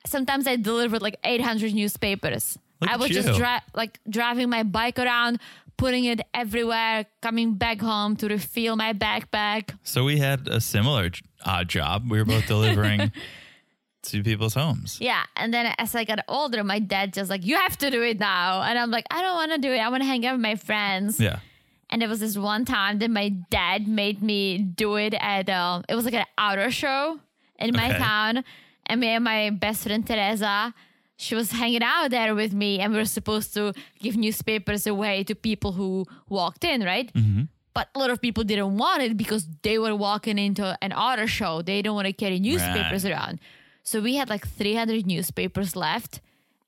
Sometimes 0.06 0.46
I 0.46 0.56
delivered 0.56 1.02
like 1.02 1.16
800 1.24 1.74
newspapers. 1.74 2.58
Look 2.80 2.90
I 2.90 2.96
was 2.96 3.10
just 3.10 3.36
dri- 3.38 3.60
like 3.74 3.98
driving 4.08 4.48
my 4.50 4.62
bike 4.62 4.98
around, 4.98 5.38
putting 5.76 6.04
it 6.06 6.20
everywhere, 6.32 7.06
coming 7.22 7.54
back 7.54 7.80
home 7.80 8.16
to 8.16 8.28
refill 8.28 8.76
my 8.76 8.92
backpack. 8.94 9.76
So 9.82 10.04
we 10.04 10.18
had 10.18 10.48
a 10.48 10.60
similar 10.60 11.10
odd 11.44 11.68
job. 11.68 12.10
We 12.10 12.18
were 12.18 12.24
both 12.24 12.46
delivering 12.46 13.12
to 14.04 14.22
people's 14.22 14.54
homes. 14.54 14.98
Yeah. 15.00 15.22
And 15.36 15.52
then 15.52 15.74
as 15.78 15.94
I 15.94 16.04
got 16.04 16.20
older, 16.28 16.64
my 16.64 16.78
dad 16.78 17.12
just 17.12 17.28
like, 17.30 17.44
you 17.44 17.56
have 17.56 17.76
to 17.78 17.90
do 17.90 18.02
it 18.02 18.18
now. 18.18 18.62
And 18.62 18.78
I'm 18.78 18.90
like, 18.90 19.06
I 19.10 19.20
don't 19.22 19.34
want 19.34 19.52
to 19.52 19.58
do 19.58 19.70
it. 19.72 19.78
I 19.78 19.88
want 19.88 20.02
to 20.02 20.06
hang 20.06 20.24
out 20.26 20.34
with 20.34 20.40
my 20.42 20.54
friends. 20.56 21.20
Yeah. 21.20 21.40
And 21.90 22.00
there 22.00 22.08
was 22.08 22.20
this 22.20 22.36
one 22.38 22.64
time 22.64 22.98
that 23.00 23.10
my 23.10 23.28
dad 23.50 23.86
made 23.88 24.22
me 24.22 24.58
do 24.58 24.96
it 24.96 25.12
at, 25.14 25.48
um, 25.50 25.84
it 25.88 25.94
was 25.96 26.04
like 26.04 26.14
an 26.14 26.24
outer 26.38 26.70
show 26.70 27.18
in 27.58 27.74
my 27.74 27.88
Okay. 27.90 27.98
town. 27.98 28.44
And 28.86 29.00
me 29.00 29.08
and 29.08 29.24
my 29.24 29.50
best 29.50 29.82
friend 29.82 30.06
Teresa, 30.06 30.72
she 31.16 31.34
was 31.34 31.50
hanging 31.50 31.82
out 31.82 32.10
there 32.10 32.34
with 32.34 32.52
me. 32.52 32.80
And 32.80 32.92
we 32.92 32.98
were 32.98 33.04
supposed 33.04 33.52
to 33.54 33.72
give 33.98 34.16
newspapers 34.16 34.86
away 34.86 35.24
to 35.24 35.34
people 35.34 35.72
who 35.72 36.06
walked 36.28 36.64
in, 36.64 36.82
right? 36.82 37.10
But 37.74 37.88
a 37.94 37.98
lot 38.00 38.10
of 38.10 38.20
people 38.20 38.42
didn't 38.44 38.76
want 38.78 39.02
it 39.02 39.16
because 39.16 39.46
they 39.62 39.78
were 39.78 39.94
walking 39.94 40.38
into 40.38 40.76
an 40.82 40.92
auto 40.92 41.26
show. 41.26 41.62
They 41.62 41.82
don't 41.82 41.94
want 41.94 42.06
to 42.06 42.12
carry 42.12 42.40
newspapers 42.40 43.04
Right. 43.04 43.12
around. 43.12 43.38
So 43.82 44.00
we 44.00 44.16
had 44.16 44.28
like 44.28 44.46
300 44.46 45.06
newspapers 45.06 45.74
left 45.76 46.20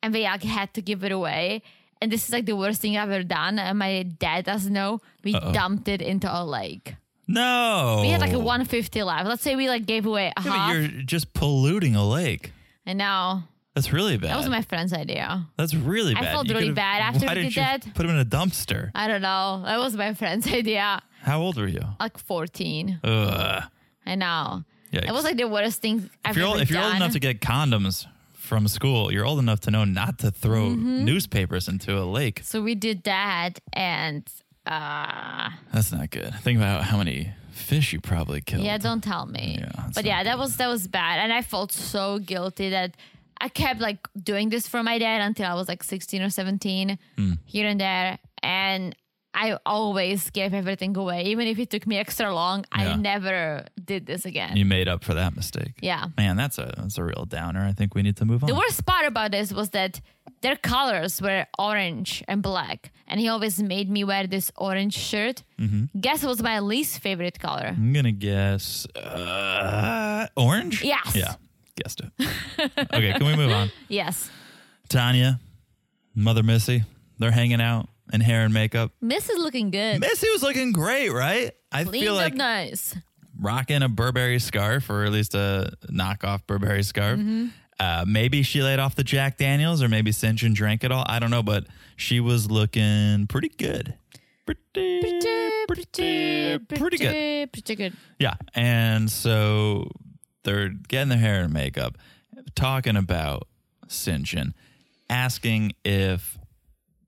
and 0.02 0.12
we 0.12 0.22
like 0.24 0.42
had 0.42 0.72
to 0.74 0.82
give 0.82 1.04
it 1.04 1.12
away. 1.12 1.62
And 2.00 2.10
this 2.10 2.24
is 2.26 2.32
like 2.32 2.46
the 2.46 2.56
worst 2.56 2.80
thing 2.80 2.96
I've 2.96 3.10
ever 3.10 3.22
done. 3.22 3.58
And 3.58 3.78
my 3.78 4.02
dad 4.02 4.44
doesn't 4.44 4.72
know. 4.72 5.00
We 5.22 5.32
dumped 5.32 5.86
it 5.88 6.02
into 6.02 6.28
a 6.28 6.42
lake. 6.44 6.96
No. 7.28 8.00
We 8.02 8.08
had 8.08 8.20
like 8.20 8.32
a 8.32 8.38
150 8.38 9.02
left. 9.04 9.28
Let's 9.28 9.42
say 9.42 9.54
we 9.54 9.68
like 9.68 9.86
gave 9.86 10.04
away 10.06 10.32
a. 10.36 10.42
Yeah, 10.42 10.50
half. 10.52 10.68
but 10.74 10.74
you're 10.92 11.02
just 11.04 11.32
polluting 11.32 11.94
a 11.94 12.06
lake. 12.06 12.52
I 12.86 12.94
know. 12.94 13.44
That's 13.74 13.92
really 13.92 14.18
bad. 14.18 14.30
That 14.32 14.36
was 14.36 14.48
my 14.48 14.62
friend's 14.62 14.92
idea. 14.92 15.46
That's 15.56 15.74
really 15.74 16.12
bad. 16.14 16.24
I 16.24 16.32
felt 16.32 16.46
You 16.48 16.54
really 16.54 16.72
bad 16.72 17.00
after 17.00 17.26
why 17.26 17.34
we 17.36 17.42
did 17.44 17.54
that. 17.54 17.86
Put 17.94 18.04
him 18.04 18.10
in 18.10 18.18
a 18.18 18.24
dumpster. 18.24 18.90
I 18.94 19.08
don't 19.08 19.22
know. 19.22 19.62
That 19.64 19.78
was 19.78 19.96
my 19.96 20.12
friend's 20.12 20.46
idea. 20.52 21.00
How 21.22 21.40
old 21.40 21.56
were 21.56 21.68
you? 21.68 21.82
Like 21.98 22.18
14. 22.18 23.00
Ugh. 23.02 23.62
I 24.04 24.14
know. 24.14 24.64
Yikes. 24.92 25.08
It 25.08 25.12
was 25.12 25.24
like 25.24 25.36
the 25.36 25.48
worst 25.48 25.80
thing 25.80 26.10
I've 26.24 26.32
If 26.32 26.36
you're, 26.36 26.46
old, 26.46 26.60
if 26.60 26.70
you're 26.70 26.82
old 26.82 26.94
enough 26.96 27.12
to 27.12 27.20
get 27.20 27.40
condoms 27.40 28.06
from 28.34 28.68
school, 28.68 29.12
you're 29.12 29.24
old 29.24 29.38
enough 29.38 29.60
to 29.60 29.70
know 29.70 29.84
not 29.84 30.18
to 30.18 30.30
throw 30.30 30.70
Mm-hmm. 30.70 31.04
newspapers 31.04 31.68
into 31.68 31.96
a 31.98 32.04
lake. 32.04 32.40
so 32.44 32.60
we 32.62 32.74
did 32.74 33.04
that 33.04 33.60
and 33.72 34.24
uh 34.66 35.48
That's 35.72 35.92
not 35.92 36.10
good. 36.10 36.34
Think 36.42 36.58
about 36.58 36.84
how 36.84 36.98
many 36.98 37.32
fish 37.50 37.92
you 37.92 38.00
probably 38.00 38.40
killed. 38.40 38.62
Yeah, 38.64 38.78
don't 38.78 39.02
tell 39.02 39.26
me. 39.26 39.58
Yeah, 39.60 39.88
but 39.94 40.04
yeah, 40.04 40.22
that 40.24 40.38
was 40.38 40.56
that 40.56 40.68
was 40.68 40.86
bad, 40.88 41.18
and 41.22 41.32
I 41.32 41.42
felt 41.42 41.72
so 41.72 42.18
guilty 42.18 42.70
that 42.70 42.96
I 43.40 43.48
kept 43.48 43.80
like 43.80 43.98
doing 44.22 44.50
this 44.50 44.68
for 44.68 44.82
my 44.82 44.98
dad 44.98 45.20
until 45.20 45.46
I 45.46 45.54
was 45.54 45.66
like 45.68 45.82
sixteen 45.82 46.22
or 46.22 46.30
seventeen, 46.30 46.98
Hmm. 47.16 47.32
here 47.44 47.66
and 47.66 47.80
there, 47.80 48.18
and 48.42 48.94
I 49.34 49.56
always 49.64 50.28
gave 50.30 50.52
everything 50.54 50.96
away, 50.96 51.24
even 51.24 51.46
if 51.48 51.58
it 51.58 51.70
took 51.70 51.86
me 51.86 51.96
extra 51.98 52.34
long. 52.34 52.64
Yeah. 52.76 52.92
I 52.92 52.96
never 52.96 53.64
did 53.82 54.06
this 54.06 54.24
again. 54.26 54.56
You 54.56 54.64
made 54.66 54.88
up 54.88 55.02
for 55.04 55.14
that 55.14 55.34
mistake. 55.34 55.72
yeah. 55.80 56.06
Man, 56.18 56.36
that's 56.36 56.58
a 56.58 56.72
that's 56.76 56.98
a 56.98 57.04
real 57.04 57.24
downer. 57.26 57.64
I 57.64 57.72
think 57.72 57.94
we 57.94 58.02
need 58.02 58.16
to 58.18 58.24
move 58.24 58.42
on. 58.44 58.48
The 58.48 58.54
worst 58.54 58.84
part 58.84 59.06
about 59.06 59.30
this 59.30 59.52
was 59.52 59.70
that 59.70 60.00
their 60.42 60.56
colors 60.56 61.20
were 61.22 61.46
orange 61.58 62.22
and 62.28 62.42
black, 62.42 62.92
and 63.06 63.18
he 63.20 63.28
always 63.28 63.62
made 63.62 63.88
me 63.88 64.04
wear 64.04 64.26
this 64.26 64.52
orange 64.56 64.94
shirt. 64.94 65.42
Mm-hmm. 65.58 65.98
Guess 66.00 66.24
it 66.24 66.26
was 66.26 66.42
my 66.42 66.60
least 66.60 67.00
favorite 67.00 67.38
color. 67.40 67.68
I'm 67.76 67.92
gonna 67.92 68.12
guess 68.12 68.86
uh, 68.96 70.26
orange. 70.36 70.82
Yes. 70.84 71.14
Yeah, 71.16 71.34
guessed 71.82 72.00
it. 72.00 72.28
okay, 72.92 73.12
can 73.14 73.26
we 73.26 73.36
move 73.36 73.50
on? 73.52 73.70
Yes, 73.88 74.30
Tania, 74.88 75.40
Mother 76.14 76.42
Missy, 76.42 76.84
they're 77.18 77.30
hanging 77.30 77.60
out 77.60 77.88
in 78.12 78.20
hair 78.20 78.44
and 78.44 78.52
makeup. 78.54 78.92
Miss 79.00 79.28
is 79.28 79.38
looking 79.38 79.70
good. 79.70 80.00
Missy 80.00 80.28
was 80.30 80.42
looking 80.42 80.72
great, 80.72 81.10
right? 81.10 81.52
I 81.70 81.84
Cleaned 81.84 82.04
feel 82.04 82.14
up 82.16 82.22
like 82.22 82.34
nice. 82.34 82.94
rocking 83.38 83.82
a 83.82 83.88
Burberry 83.88 84.38
scarf, 84.38 84.90
or 84.90 85.04
at 85.04 85.12
least 85.12 85.34
a 85.34 85.72
knockoff 85.90 86.46
Burberry 86.46 86.82
scarf. 86.82 87.20
Uh, 87.80 88.04
maybe 88.06 88.42
she 88.42 88.62
laid 88.62 88.78
off 88.78 88.94
the 88.94 89.04
Jack 89.04 89.38
Daniels, 89.38 89.82
or 89.82 89.88
maybe 89.88 90.10
Syngin 90.10 90.54
drank 90.54 90.84
it 90.84 90.92
all. 90.92 91.04
I 91.08 91.18
don't 91.18 91.30
know, 91.30 91.42
but 91.42 91.66
she 91.96 92.20
was 92.20 92.50
looking 92.50 93.26
pretty 93.26 93.48
good. 93.48 93.94
Pretty, 94.44 95.00
pretty, 95.00 95.20
pretty, 95.68 95.86
good. 95.92 96.68
Pretty 97.52 97.74
good. 97.76 97.92
Yeah. 98.18 98.34
And 98.54 99.10
so 99.10 99.90
they're 100.42 100.68
getting 100.68 101.08
their 101.10 101.18
hair 101.18 101.42
and 101.44 101.52
makeup, 101.52 101.96
talking 102.54 102.96
about 102.96 103.46
Syngin, 103.86 104.52
asking 105.08 105.72
if 105.84 106.38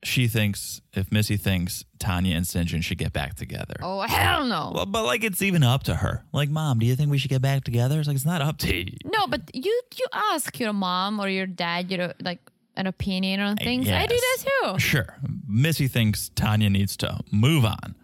she 0.04 0.28
thinks, 0.28 0.82
if 0.92 1.10
Missy 1.10 1.36
thinks 1.36 1.84
Tania 1.98 2.36
and 2.36 2.44
Syngin 2.44 2.82
should 2.82 2.98
get 2.98 3.12
back 3.12 3.35
together. 3.35 3.74
Oh 3.83 4.02
hell 4.02 4.44
no. 4.44 4.72
Well, 4.74 4.87
but 4.87 5.04
like 5.04 5.24
it's 5.24 5.42
even 5.42 5.62
up 5.62 5.85
to 5.85 5.96
her. 5.96 6.24
Like, 6.33 6.50
mom, 6.50 6.79
do 6.79 6.87
you 6.87 6.94
think 6.94 7.10
we 7.10 7.18
should 7.18 7.31
get 7.31 7.42
back 7.42 7.64
together? 7.64 7.98
It's 7.98 8.06
like 8.06 8.16
it's 8.16 8.26
not 8.26 8.42
up 8.42 8.58
to 8.58 8.76
you. 8.76 8.96
No, 9.04 9.26
but 9.26 9.50
you 9.54 9.83
you 9.96 10.06
ask 10.12 10.58
your 10.60 10.72
mom 10.72 11.20
or 11.20 11.29
your 11.29 11.46
dad, 11.46 11.90
you 11.90 11.96
know, 11.96 12.12
like 12.20 12.40
an 12.76 12.87
opinion 12.87 13.40
on 13.40 13.52
uh, 13.52 13.64
things. 13.64 13.88
I 13.88 14.06
do 14.06 14.14
that 14.14 14.44
too. 14.44 14.79
Sure. 14.79 15.16
Missy 15.48 15.88
thinks 15.88 16.31
Tania 16.35 16.70
needs 16.70 16.96
to 16.98 17.20
move 17.31 17.64
on. 17.64 17.94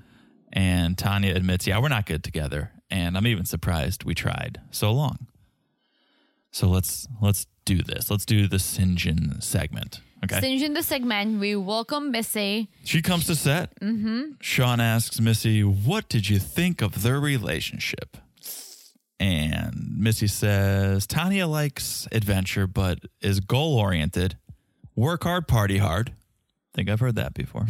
And 0.53 0.99
Tania 0.99 1.35
admits, 1.37 1.66
yeah, 1.66 1.79
we're 1.81 1.89
not 1.89 2.07
good 2.07 2.25
together. 2.25 2.72
And 2.91 3.16
I'm 3.16 3.27
even 3.27 3.45
surprised 3.45 4.05
we 4.05 4.14
tried 4.14 4.61
so 4.70 4.93
long. 4.93 5.29
So 6.51 6.68
let's 6.68 7.07
let's 7.20 7.47
do 7.64 7.83
this. 7.83 8.11
Let's 8.11 8.25
do 8.25 8.49
the 8.49 8.57
Syngin 8.57 9.43
segment. 9.43 10.01
Okay. 10.25 10.62
In 10.64 10.75
the 10.75 10.83
segment, 10.83 11.41
we 11.41 11.57
welcome 11.57 12.11
Missy. 12.11 12.68
she 12.85 13.01
comes 13.01 13.27
to 13.27 13.35
set. 13.35 13.79
Mm-hmm. 13.81 14.33
Shaun 14.41 14.79
asks 14.81 15.18
Missy, 15.21 15.64
what 15.64 16.09
did 16.09 16.29
you 16.29 16.39
think 16.39 16.83
of 16.83 17.03
their 17.03 17.18
relationship? 17.18 18.18
And 19.18 19.97
Missy 19.99 20.27
says, 20.27 21.07
Tania 21.07 21.47
likes 21.47 22.07
adventure, 22.12 22.66
but 22.66 23.01
is 23.21 23.41
goal 23.41 23.79
oriented. 23.79 24.37
Work 24.95 25.25
hard, 25.25 25.47
party 25.47 25.79
hard. 25.79 26.11
I 26.11 26.77
think 26.77 26.89
I've 26.89 27.01
heard 27.01 27.16
that 27.16 27.35
before. 27.35 27.66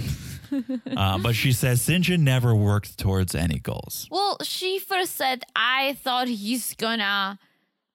uh, 0.96 1.18
but 1.18 1.34
she 1.34 1.53
says 1.53 1.80
Syngin 1.80 2.20
never 2.20 2.55
worked 2.55 2.98
towards 2.98 3.34
any 3.34 3.59
goals. 3.59 4.07
Well, 4.11 4.38
she 4.42 4.78
first 4.78 5.16
said, 5.16 5.44
I 5.57 5.94
thought 5.94 6.28
he's 6.28 6.74
gonna 6.74 7.38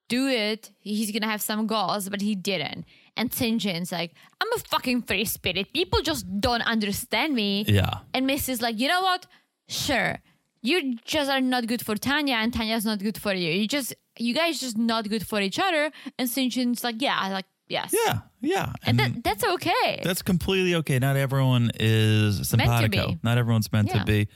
do 0.07 0.27
it. 0.27 0.71
He's 0.79 1.11
gonna 1.11 1.29
have 1.31 1.41
some 1.41 1.67
goals, 1.67 2.09
but 2.09 2.21
he 2.21 2.35
didn't. 2.35 2.85
And 3.17 3.31
Syngin's 3.31 3.91
like, 3.91 4.13
I'm 4.41 4.51
a 4.53 4.59
fucking 4.59 5.03
free 5.03 5.25
spirit. 5.25 5.71
People 5.73 6.01
just 6.01 6.25
don't 6.41 6.61
understand 6.61 7.33
me. 7.33 7.63
Yeah. 7.67 7.99
And 8.13 8.27
Missy's 8.27 8.61
like, 8.61 8.79
you 8.79 8.87
know 8.87 9.01
what? 9.01 9.25
Sure. 9.69 10.19
You 10.61 10.95
just 11.05 11.29
are 11.29 11.41
not 11.41 11.67
good 11.67 11.85
for 11.85 11.95
Tania, 11.95 12.35
and 12.35 12.51
Tania's 12.51 12.85
not 12.85 12.99
good 12.99 13.17
for 13.17 13.33
you. 13.33 13.51
You 13.51 13.67
just, 13.67 13.93
you 14.17 14.33
guys 14.33 14.59
just 14.59 14.77
not 14.77 15.07
good 15.07 15.25
for 15.25 15.39
each 15.39 15.59
other. 15.59 15.91
And 16.17 16.27
Syngin's 16.27 16.83
like, 16.83 17.01
yeah, 17.01 17.29
like, 17.31 17.45
yes. 17.69 17.93
Yeah. 18.05 18.19
Yeah. 18.41 18.73
And 18.83 18.99
that, 18.99 19.23
that's 19.23 19.43
okay. 19.43 20.01
That's 20.03 20.21
completely 20.23 20.75
okay. 20.75 20.97
Not 20.99 21.15
everyone 21.17 21.71
is 21.79 22.35
Meant 22.37 22.39
to 22.39 22.45
simpatico. 22.45 23.07
be. 23.09 23.19
Not 23.23 23.37
everyone's 23.37 23.71
meant 23.71 23.89
Yeah. 23.89 23.99
to 23.99 24.05
be. 24.05 24.27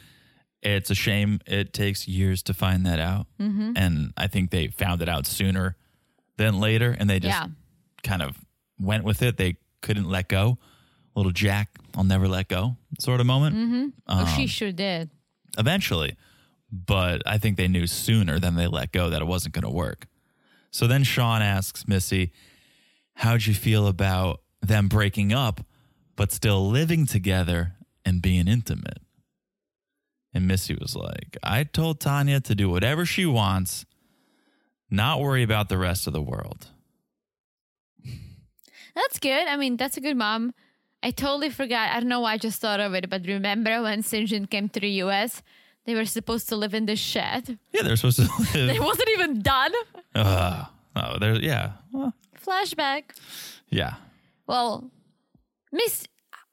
It's 0.62 0.90
a 0.90 0.96
shame 0.96 1.40
it 1.48 1.74
takes 1.74 2.08
years 2.08 2.44
to 2.44 2.54
find 2.54 2.86
that 2.86 3.00
out. 3.00 3.28
Mm-hmm. 3.40 3.74
And 3.76 4.14
I 4.18 4.28
think 4.28 4.52
they 4.52 4.68
found 4.68 5.02
it 5.02 5.10
out 5.10 5.26
sooner 5.26 5.78
than 6.38 6.60
later. 6.60 6.96
And 7.00 7.10
they 7.10 7.20
just 7.20 7.34
Yeah. 7.40 7.48
kind 8.04 8.22
of 8.22 8.38
went 8.80 9.04
with 9.04 9.22
it. 9.22 9.38
They 9.38 9.58
couldn't 9.82 10.10
let 10.10 10.28
go. 10.30 10.58
Little 11.16 11.32
Jack, 11.32 11.70
I'll 11.96 12.04
never 12.04 12.28
let 12.28 12.48
go 12.48 12.78
sort 13.00 13.20
of 13.20 13.26
moment. 13.26 13.94
oh, 14.08 14.20
Um, 14.20 14.28
she 14.28 14.48
sure 14.48 14.72
did. 14.72 15.10
eventually. 15.58 16.16
But 16.72 17.24
I 17.26 17.38
think 17.40 17.58
they 17.58 17.68
knew 17.68 17.88
sooner 17.88 18.40
than 18.40 18.56
they 18.56 18.68
let 18.68 18.92
go 18.92 19.10
that 19.10 19.22
it 19.22 19.26
wasn't 19.26 19.56
going 19.56 19.64
to 19.64 19.70
work. 19.72 20.06
So 20.72 20.86
then 20.86 21.04
Shaun 21.04 21.42
asks 21.42 21.88
Missy, 21.88 22.32
How'd 23.16 23.46
you 23.48 23.54
feel 23.56 23.88
about 23.88 24.42
them 24.62 24.88
breaking 24.88 25.34
up, 25.34 25.62
but 26.16 26.32
still 26.32 26.70
living 26.70 27.06
together 27.08 27.74
and 28.06 28.22
being 28.22 28.48
intimate? 28.48 29.00
And 30.32 30.48
Missy 30.48 30.76
was 30.80 30.96
like, 30.96 31.36
I 31.42 31.64
told 31.64 32.00
Tania 32.00 32.40
to 32.42 32.54
do 32.54 32.70
whatever 32.70 33.04
she 33.04 33.26
wants, 33.26 33.86
not 34.92 35.20
worry 35.20 35.42
about 35.42 35.70
the 35.70 35.78
rest 35.80 36.06
of 36.06 36.14
the 36.14 36.22
world. 36.22 36.68
That's 39.00 39.20
good. 39.20 39.48
I 39.48 39.56
mean, 39.56 39.78
that's 39.78 39.98
a 39.98 40.02
good 40.02 40.18
mom. 40.18 40.54
I 41.02 41.12
totally 41.12 41.50
forgot. 41.50 41.92
I 41.92 42.00
don't 42.02 42.10
know 42.10 42.20
why 42.20 42.34
I 42.34 42.38
just 42.38 42.60
thought 42.60 42.80
of 42.82 42.94
it, 42.94 43.10
but 43.10 43.26
remember 43.26 43.82
when 43.82 44.04
Syngin 44.04 44.50
came 44.50 44.68
to 44.70 44.80
the 44.80 44.90
US? 45.04 45.42
They 45.86 45.96
were 45.96 46.06
supposed 46.06 46.50
to 46.50 46.56
live 46.58 46.74
in 46.74 46.86
the 46.86 46.96
shed. 46.98 47.58
Yeah, 47.74 47.84
they're 47.84 47.96
supposed 47.96 48.18
to 48.18 48.24
live. 48.58 48.76
It 48.76 48.82
wasn't 48.82 49.10
even 49.16 49.42
done. 49.42 49.72
uh, 50.14 50.66
oh, 50.96 51.18
there, 51.20 51.36
yeah. 51.36 51.72
Well, 51.94 52.14
Flashback. 52.46 53.04
yeah. 53.70 53.94
Well, 54.46 54.92
Miss, 55.72 56.06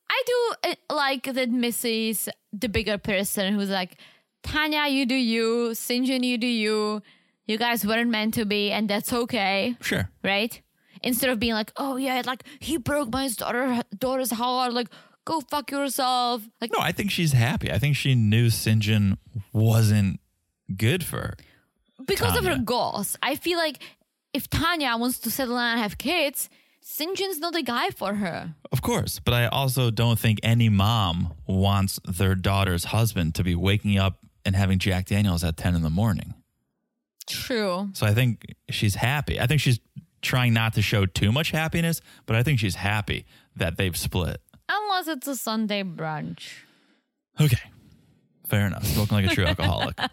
I 0.08 0.22
do 0.26 0.70
uh, 0.70 0.94
like 0.94 1.24
that 1.24 1.50
Missy's 1.50 2.28
the 2.52 2.68
bigger 2.68 2.98
person 2.98 3.54
who's 3.54 3.70
like, 3.70 3.96
Tania, 4.42 4.86
you 4.88 5.06
do 5.06 5.14
you. 5.16 5.70
Syngin, 5.72 6.22
you 6.24 6.38
do 6.38 6.46
you. 6.46 7.02
You 7.46 7.58
guys 7.58 7.84
weren't 7.86 8.10
meant 8.10 8.34
to 8.34 8.44
be, 8.44 8.70
and 8.70 8.88
that's 8.88 9.12
okay. 9.12 9.76
Sure. 9.80 10.08
right? 10.22 10.60
Instead 11.06 11.30
of 11.30 11.38
being 11.38 11.54
like, 11.54 11.72
oh 11.76 11.96
yeah, 11.96 12.20
like 12.26 12.42
he 12.60 12.76
broke 12.78 13.10
my 13.12 13.28
daughter 13.28 13.82
daughter's 13.96 14.30
heart, 14.32 14.72
like 14.74 14.88
go 15.24 15.40
fuck 15.40 15.70
yourself. 15.70 16.42
Like 16.60 16.70
No, 16.72 16.80
I 16.80 16.92
think 16.92 17.10
she's 17.10 17.32
happy. 17.32 17.70
I 17.72 17.78
think 17.78 17.96
she 17.96 18.14
knew 18.14 18.46
Syngin 18.48 19.16
wasn't 19.52 20.20
good 20.76 21.02
for 21.04 21.18
her. 21.18 21.34
because 22.06 22.36
of 22.36 22.44
her 22.44 22.50
Tania. 22.50 22.64
goals. 22.64 23.16
I 23.22 23.36
feel 23.36 23.58
like 23.58 23.78
if 24.32 24.48
Tania 24.50 24.96
wants 24.96 25.18
to 25.20 25.30
settle 25.30 25.54
down 25.56 25.72
and 25.72 25.80
have 25.80 25.96
kids, 25.98 26.48
Syngin's 26.84 27.38
not 27.38 27.52
the 27.52 27.62
guy 27.62 27.90
for 27.90 28.14
her. 28.14 28.54
Of 28.70 28.80
course, 28.82 29.18
but 29.18 29.34
I 29.34 29.46
also 29.46 29.90
don't 29.90 30.18
think 30.18 30.38
any 30.42 30.68
mom 30.68 31.34
wants 31.46 31.98
their 32.04 32.34
daughter's 32.34 32.84
husband 32.84 33.34
to 33.36 33.42
be 33.44 33.54
waking 33.54 33.98
up 33.98 34.18
and 34.44 34.54
having 34.54 34.78
Jack 34.78 35.06
Daniels 35.06 35.42
at 35.42 35.56
10 35.56 35.74
in 35.74 35.82
the 35.82 35.90
morning. 35.90 36.34
True. 37.26 37.90
So 37.92 38.06
I 38.06 38.14
think 38.14 38.54
she's 38.70 38.94
happy. 38.94 39.40
I 39.40 39.46
think 39.48 39.60
she's 39.60 39.80
trying 40.26 40.52
not 40.52 40.74
to 40.74 40.82
show 40.82 41.06
too 41.06 41.32
much 41.32 41.50
happiness, 41.52 42.00
but 42.26 42.36
I 42.36 42.42
think 42.42 42.58
she's 42.60 42.74
happy 42.74 43.24
that 43.56 43.76
they've 43.78 43.96
split. 43.96 44.40
Unless 44.68 45.08
it's 45.08 45.26
a 45.28 45.36
Sunday 45.36 45.82
brunch. 45.82 46.48
Okay. 47.40 47.58
Fair 48.48 48.66
enough. 48.66 48.84
Spoken 48.84 49.16
like 49.16 49.26
a 49.30 49.34
true 49.34 49.46
alcoholic. 49.46 49.98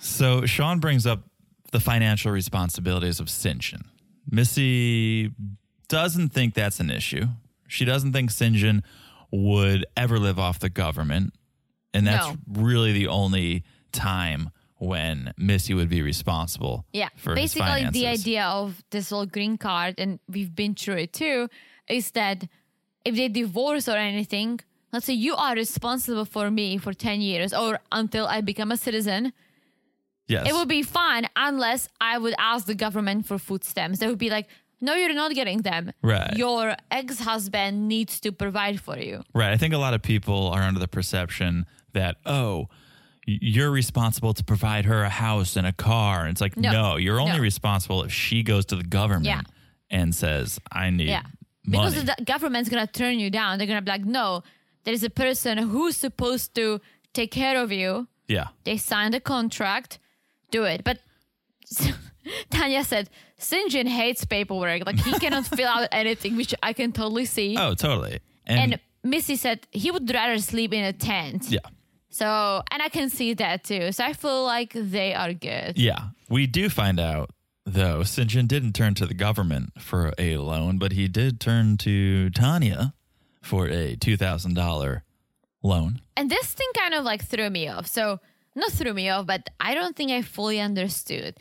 So 0.00 0.44
Shaun 0.46 0.78
brings 0.80 1.06
up 1.06 1.22
the 1.70 1.80
financial 1.80 2.32
responsibilities 2.32 3.20
of 3.20 3.26
Syngin. 3.28 3.82
Missy 4.30 5.30
doesn't 5.88 6.30
think 6.30 6.54
that's 6.54 6.80
an 6.80 6.90
issue. 6.90 7.26
She 7.68 7.84
doesn't 7.84 8.12
think 8.12 8.30
Syngin 8.30 8.82
would 9.30 9.86
ever 9.96 10.18
live 10.18 10.38
off 10.38 10.58
the 10.58 10.68
government. 10.68 11.34
And 11.94 12.06
that's 12.06 12.26
No. 12.26 12.36
really 12.48 12.92
the 12.92 13.08
only 13.08 13.64
time 13.92 14.50
when 14.82 15.32
Missy 15.36 15.74
would 15.74 15.88
be 15.88 16.02
responsible 16.02 16.84
Yeah. 16.92 17.08
Basically, 17.24 17.88
the 17.90 18.06
idea 18.08 18.44
of 18.44 18.82
this 18.90 19.10
whole 19.10 19.26
green 19.26 19.56
card, 19.56 19.94
and 19.98 20.18
we've 20.28 20.54
been 20.62 20.74
through 20.74 20.96
it 21.04 21.12
too, 21.12 21.48
is 21.88 22.10
that 22.12 22.38
if 23.04 23.14
they 23.16 23.28
divorce 23.28 23.88
or 23.88 23.96
anything, 23.96 24.60
let's 24.92 25.06
say 25.06 25.12
you 25.14 25.34
are 25.36 25.54
responsible 25.54 26.24
for 26.24 26.50
me 26.50 26.78
for 26.78 26.92
10 26.92 27.20
years 27.20 27.52
or 27.54 27.78
until 27.92 28.26
I 28.26 28.40
become 28.40 28.72
a 28.72 28.76
citizen, 28.76 29.32
Yes. 30.28 30.48
it 30.48 30.52
would 30.54 30.68
be 30.68 30.82
fine 30.82 31.26
unless 31.36 31.88
I 32.00 32.18
would 32.18 32.34
ask 32.38 32.66
the 32.66 32.74
government 32.74 33.26
for 33.26 33.38
food 33.38 33.64
stamps. 33.64 33.98
They 34.00 34.06
would 34.08 34.18
be 34.18 34.30
like, 34.30 34.48
no, 34.80 34.94
you're 34.94 35.14
not 35.14 35.32
getting 35.34 35.62
them. 35.62 35.92
Right. 36.02 36.36
Your 36.36 36.74
ex 36.90 37.20
husband 37.20 37.86
needs 37.88 38.18
to 38.20 38.32
provide 38.32 38.80
for 38.80 38.98
you. 38.98 39.22
Right. 39.34 39.52
I 39.52 39.56
think 39.56 39.74
a 39.74 39.78
lot 39.78 39.94
of 39.94 40.02
people 40.02 40.48
are 40.48 40.62
under 40.62 40.80
the 40.80 40.88
perception 40.88 41.66
that, 41.92 42.16
oh, 42.26 42.68
you're 43.26 43.70
responsible 43.70 44.34
to 44.34 44.42
provide 44.44 44.84
her 44.86 45.02
a 45.04 45.08
house 45.08 45.56
and 45.56 45.66
a 45.66 45.72
car. 45.72 46.22
And 46.22 46.30
it's 46.30 46.40
like, 46.40 46.56
no, 46.56 46.72
No. 46.72 46.96
you're 46.96 47.20
only 47.20 47.36
No. 47.36 47.42
responsible 47.42 48.02
if 48.02 48.12
she 48.12 48.42
goes 48.42 48.64
to 48.66 48.76
the 48.76 48.82
government 48.84 49.26
Yeah. 49.26 49.42
and 49.90 50.14
says, 50.14 50.58
I 50.72 50.90
need 50.90 51.08
Yeah. 51.08 51.22
money. 51.64 51.90
Because 51.90 52.04
the 52.04 52.24
government's 52.24 52.68
going 52.68 52.84
to 52.86 52.92
turn 52.92 53.18
you 53.20 53.30
down. 53.30 53.58
They're 53.58 53.66
going 53.68 53.78
to 53.78 53.84
be 53.84 53.90
like, 53.90 54.04
no, 54.04 54.42
there's 54.84 55.04
a 55.04 55.10
person 55.10 55.58
who's 55.58 55.96
supposed 55.96 56.54
to 56.56 56.80
take 57.12 57.30
care 57.30 57.62
of 57.62 57.70
you. 57.70 58.08
yeah. 58.28 58.48
They 58.64 58.76
signed 58.76 59.14
a 59.14 59.20
contract, 59.20 59.98
do 60.50 60.64
it. 60.64 60.82
But 60.82 60.98
Tania 62.50 62.84
said, 62.84 63.10
Syngin 63.38 63.86
hates 63.88 64.24
paperwork. 64.24 64.84
Like 64.86 64.98
he 65.00 65.12
cannot 65.18 65.46
fill 65.46 65.68
out 65.68 65.88
anything, 65.92 66.36
which 66.36 66.54
I 66.62 66.72
can 66.72 66.92
totally 66.92 67.24
see. 67.24 67.56
Oh, 67.58 67.74
totally. 67.74 68.20
And, 68.46 68.72
and 68.74 68.80
Missy 69.04 69.36
said 69.36 69.66
he 69.70 69.90
would 69.90 70.12
rather 70.12 70.38
sleep 70.38 70.72
in 70.72 70.84
a 70.84 70.92
tent. 70.92 71.46
yeah. 71.50 71.58
So, 72.12 72.62
and 72.70 72.82
I 72.82 72.90
can 72.90 73.08
see 73.08 73.32
that 73.34 73.64
too. 73.64 73.90
So 73.90 74.04
I 74.04 74.12
feel 74.12 74.44
like 74.44 74.72
they 74.74 75.14
are 75.14 75.32
good. 75.32 75.78
Yeah. 75.78 76.08
We 76.28 76.46
do 76.46 76.68
find 76.68 77.00
out, 77.00 77.30
though, 77.64 78.00
Syngin 78.00 78.46
didn't 78.46 78.74
turn 78.74 78.94
to 78.96 79.06
the 79.06 79.14
government 79.14 79.80
for 79.80 80.12
a 80.18 80.36
loan, 80.36 80.78
but 80.78 80.92
he 80.92 81.08
did 81.08 81.40
turn 81.40 81.78
to 81.78 82.28
Tania 82.30 82.92
for 83.40 83.66
a 83.66 83.96
$2,000 83.96 85.02
loan. 85.62 86.02
And 86.14 86.30
this 86.30 86.52
thing 86.52 86.68
kind 86.76 86.92
of 86.92 87.02
like 87.02 87.24
threw 87.24 87.48
me 87.48 87.68
off. 87.68 87.86
So, 87.86 88.20
not 88.54 88.72
threw 88.72 88.92
me 88.92 89.08
off, 89.08 89.26
but 89.26 89.48
I 89.58 89.74
don't 89.74 89.96
think 89.96 90.10
I 90.10 90.20
fully 90.20 90.60
understood. 90.60 91.38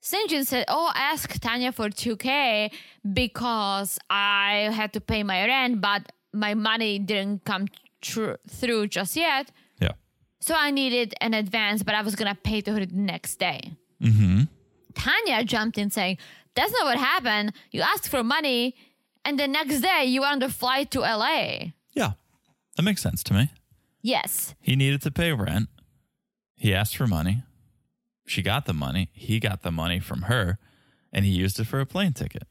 Syngin 0.00 0.46
said, 0.46 0.64
Oh, 0.68 0.92
ask 0.94 1.28
Tania 1.40 1.72
for 1.72 1.88
2K 1.88 2.70
because 3.12 3.98
I 4.08 4.70
had 4.72 4.92
to 4.92 5.00
pay 5.00 5.24
my 5.24 5.44
rent, 5.44 5.80
but 5.80 6.12
my 6.32 6.54
money 6.54 7.00
didn't 7.00 7.44
come 7.44 7.66
tr- 8.00 8.38
through 8.48 8.88
just 8.88 9.16
yet. 9.16 9.50
So 10.42 10.56
I 10.56 10.72
needed 10.72 11.14
an 11.20 11.34
advance, 11.34 11.84
but 11.84 11.94
I 11.94 12.02
was 12.02 12.16
going 12.16 12.28
to 12.28 12.34
pay 12.34 12.60
to 12.62 12.72
her 12.72 12.84
the 12.84 12.94
next 12.94 13.36
day. 13.36 13.72
Mm-hmm. 14.02 14.42
Tania 14.94 15.44
jumped 15.44 15.78
in 15.78 15.90
saying, 15.90 16.18
That's 16.56 16.72
not 16.72 16.84
what 16.84 16.98
happened. 16.98 17.52
You 17.70 17.82
asked 17.82 18.08
for 18.08 18.24
money, 18.24 18.74
and 19.24 19.38
the 19.38 19.46
next 19.46 19.80
day 19.80 20.04
you 20.04 20.22
were 20.22 20.26
on 20.26 20.40
the 20.40 20.48
flight 20.48 20.90
to 20.90 21.00
LA. 21.00 21.72
Yeah. 21.94 22.12
That 22.76 22.82
makes 22.82 23.02
sense 23.02 23.22
to 23.24 23.34
me. 23.34 23.50
Yes. 24.02 24.56
He 24.60 24.74
needed 24.74 25.00
to 25.02 25.12
pay 25.12 25.32
rent. 25.32 25.68
He 26.56 26.74
asked 26.74 26.96
for 26.96 27.06
money. 27.06 27.44
She 28.26 28.42
got 28.42 28.66
the 28.66 28.74
money. 28.74 29.10
He 29.12 29.38
got 29.38 29.62
the 29.62 29.70
money 29.70 30.00
from 30.00 30.22
her, 30.22 30.58
and 31.12 31.24
he 31.24 31.30
used 31.30 31.60
it 31.60 31.66
for 31.68 31.80
a 31.80 31.86
plane 31.86 32.14
ticket. 32.14 32.44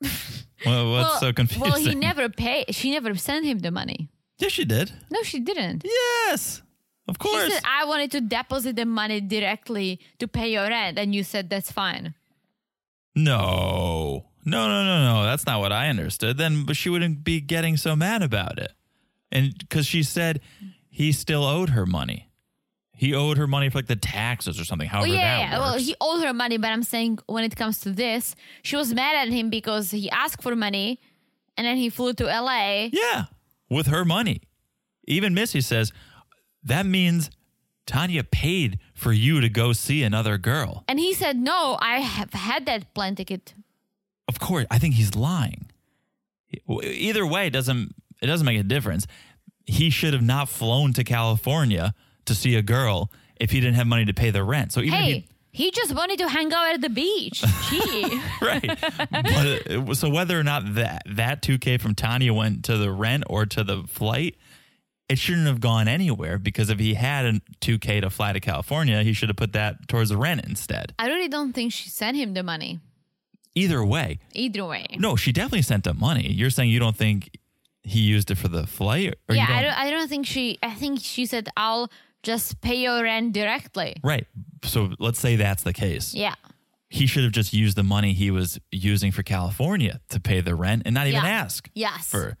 well, 0.64 0.92
what's 0.92 1.08
well, 1.08 1.20
so 1.20 1.32
confusing? 1.32 1.70
Well, 1.72 1.80
he 1.80 1.94
never 1.96 2.28
paid. 2.28 2.72
She 2.72 2.92
never 2.92 3.16
sent 3.16 3.46
him 3.46 3.58
the 3.60 3.72
money. 3.72 4.10
yes, 4.38 4.52
she 4.52 4.64
did. 4.64 4.92
No, 5.10 5.22
she 5.24 5.40
didn't. 5.40 5.82
Yes, 5.84 6.62
of 7.08 7.16
She 7.20 7.28
course. 7.28 7.52
said, 7.52 7.62
I 7.64 7.84
wanted 7.86 8.10
to 8.12 8.20
deposit 8.20 8.76
the 8.76 8.84
money 8.84 9.20
directly 9.20 9.98
to 10.18 10.28
pay 10.28 10.52
your 10.52 10.68
rent. 10.68 10.98
And 10.98 11.14
you 11.14 11.24
said, 11.24 11.48
that's 11.50 11.72
fine. 11.72 12.14
no, 13.14 14.24
no, 14.44 14.68
no, 14.68 14.84
no, 14.84 15.14
no. 15.14 15.24
That's 15.24 15.46
not 15.46 15.60
what 15.60 15.72
I 15.72 15.88
understood. 15.88 16.38
Then, 16.38 16.64
but 16.64 16.76
she 16.76 16.88
wouldn't 16.88 17.24
be 17.24 17.40
getting 17.40 17.76
so 17.76 17.96
mad 17.96 18.22
about 18.22 18.58
it, 18.58 18.72
and 19.32 19.56
because 19.58 19.86
she 19.86 20.02
said 20.02 20.40
he 20.88 21.12
still 21.12 21.44
owed 21.44 21.70
her 21.70 21.86
money. 21.86 22.26
He 22.94 23.14
owed 23.14 23.36
her 23.38 23.46
money 23.46 23.68
for 23.70 23.78
like 23.78 23.86
the 23.86 23.94
taxes 23.96 24.58
or 24.58 24.64
something. 24.64 24.88
Oh, 24.88 24.96
However, 24.96 25.12
yeah, 25.14 25.22
that 25.22 25.52
yeah. 25.52 25.58
Well, 25.60 25.78
he 25.78 25.94
owed 26.00 26.22
her 26.24 26.32
money, 26.34 26.56
but 26.58 26.70
I'm 26.72 26.82
saying 26.82 27.20
when 27.26 27.44
it 27.44 27.54
comes 27.54 27.78
to 27.80 27.90
this, 27.90 28.34
she 28.62 28.74
was 28.74 28.92
mad 28.92 29.14
at 29.14 29.32
him 29.32 29.50
because 29.50 29.92
he 29.92 30.10
asked 30.10 30.42
for 30.42 30.56
money 30.56 30.98
and 31.56 31.64
then 31.64 31.76
he 31.76 31.90
flew 31.90 32.12
to 32.14 32.24
LA. 32.24 32.88
yeah, 32.92 33.26
with 33.70 33.86
her 33.86 34.04
money. 34.04 34.40
even 35.06 35.32
Missy 35.32 35.60
says 35.60 35.92
that 36.68 36.86
means 36.86 37.30
Tania 37.86 38.22
paid 38.24 38.78
for 38.94 39.12
you 39.12 39.40
to 39.40 39.48
go 39.48 39.72
see 39.72 40.02
another 40.02 40.38
girl. 40.38 40.84
And 40.86 40.98
he 41.00 41.14
said, 41.14 41.36
No, 41.36 41.78
I 41.80 42.00
have 42.00 42.32
had 42.32 42.66
that 42.66 42.94
plane 42.94 43.14
ticket. 43.14 43.54
Of 44.28 44.38
course, 44.38 44.66
I 44.70 44.78
think 44.78 44.94
he's 44.94 45.14
lying. 45.14 45.70
Either 46.68 47.26
way, 47.26 47.46
it 47.46 47.52
doesn't 47.52 47.94
it 48.20 48.26
doesn't 48.26 48.44
make 48.44 48.60
a 48.60 48.64
difference. 48.64 49.06
He 49.64 49.90
should 49.90 50.12
have 50.12 50.22
not 50.22 50.48
flown 50.48 50.92
to 50.94 51.04
California 51.04 51.94
to 52.26 52.34
see 52.34 52.54
a 52.56 52.62
girl 52.62 53.10
if 53.36 53.50
he 53.50 53.60
didn't 53.60 53.76
have 53.76 53.86
money 53.86 54.04
to 54.04 54.14
pay 54.14 54.30
the 54.30 54.42
rent. 54.42 54.72
So 54.72 54.80
even 54.80 54.94
if 54.94 55.04
Hey, 55.04 55.12
he, 55.50 55.64
he 55.64 55.70
just 55.70 55.94
wanted 55.94 56.18
to 56.18 56.28
hang 56.28 56.52
out 56.52 56.74
at 56.74 56.80
the 56.80 56.88
beach. 56.90 57.42
Gee. 57.70 58.20
right. 58.42 58.78
but, 59.10 59.70
uh, 59.70 59.94
so 59.94 60.08
whether 60.10 60.38
or 60.38 60.44
not 60.44 60.74
that 60.74 61.02
that 61.06 61.42
2K 61.42 61.80
from 61.80 61.94
Tania 61.94 62.34
went 62.34 62.64
to 62.66 62.76
the 62.76 62.90
rent 62.90 63.24
or 63.28 63.46
to 63.46 63.64
the 63.64 63.84
flight, 63.88 64.36
it 65.08 65.18
shouldn't 65.18 65.46
have 65.46 65.60
gone 65.60 65.88
anywhere 65.88 66.38
because 66.38 66.68
if 66.70 66.78
he 66.78 66.94
had 66.94 67.24
a 67.26 67.32
2K 67.60 68.02
to 68.02 68.10
fly 68.10 68.32
to 68.32 68.40
California, 68.40 69.02
he 69.02 69.12
should 69.12 69.28
have 69.28 69.36
put 69.36 69.52
that 69.54 69.88
towards 69.88 70.10
the 70.10 70.16
rent 70.16 70.44
instead. 70.44 70.92
I 70.98 71.06
really 71.08 71.28
don't 71.28 71.52
think 71.54 71.72
she 71.72 71.88
sent 71.88 72.16
him 72.16 72.34
the 72.34 72.42
money. 72.42 72.80
Either 73.54 73.84
way, 73.84 74.18
Either 74.34 74.64
way. 74.64 74.86
no, 74.98 75.16
she 75.16 75.32
definitely 75.32 75.62
sent 75.62 75.86
him 75.86 75.98
money. 75.98 76.30
You're 76.30 76.50
saying 76.50 76.68
you 76.70 76.78
don't 76.78 76.96
think 76.96 77.30
he 77.82 78.00
used 78.00 78.30
it 78.30 78.36
for 78.36 78.48
the 78.48 78.66
flight? 78.66 79.14
Yeah, 79.30 79.46
I 79.48 79.62
don't, 79.62 79.72
I 79.78 79.90
don't 79.90 80.08
think 80.08 80.26
she, 80.26 80.58
I 80.62 80.74
think 80.74 81.00
she 81.02 81.26
said, 81.26 81.48
I'll 81.56 81.90
just 82.22 82.60
pay 82.60 82.76
your 82.76 83.02
rent 83.02 83.32
directly. 83.32 83.96
Right. 84.04 84.26
So 84.62 84.90
let's 84.98 85.18
say 85.18 85.36
that's 85.36 85.62
the 85.62 85.72
case. 85.72 86.14
Yeah. 86.14 86.34
He 86.90 87.06
should 87.06 87.24
have 87.24 87.32
just 87.32 87.52
used 87.52 87.76
the 87.76 87.82
money 87.82 88.12
he 88.12 88.30
was 88.30 88.58
using 88.70 89.10
for 89.12 89.22
California 89.22 90.00
to 90.10 90.20
pay 90.20 90.40
the 90.40 90.54
rent 90.54 90.82
and 90.84 90.94
not 90.94 91.06
even 91.06 91.22
Yeah. 91.22 91.28
ask 91.28 91.68
Yes. 91.74 92.06
for. 92.08 92.36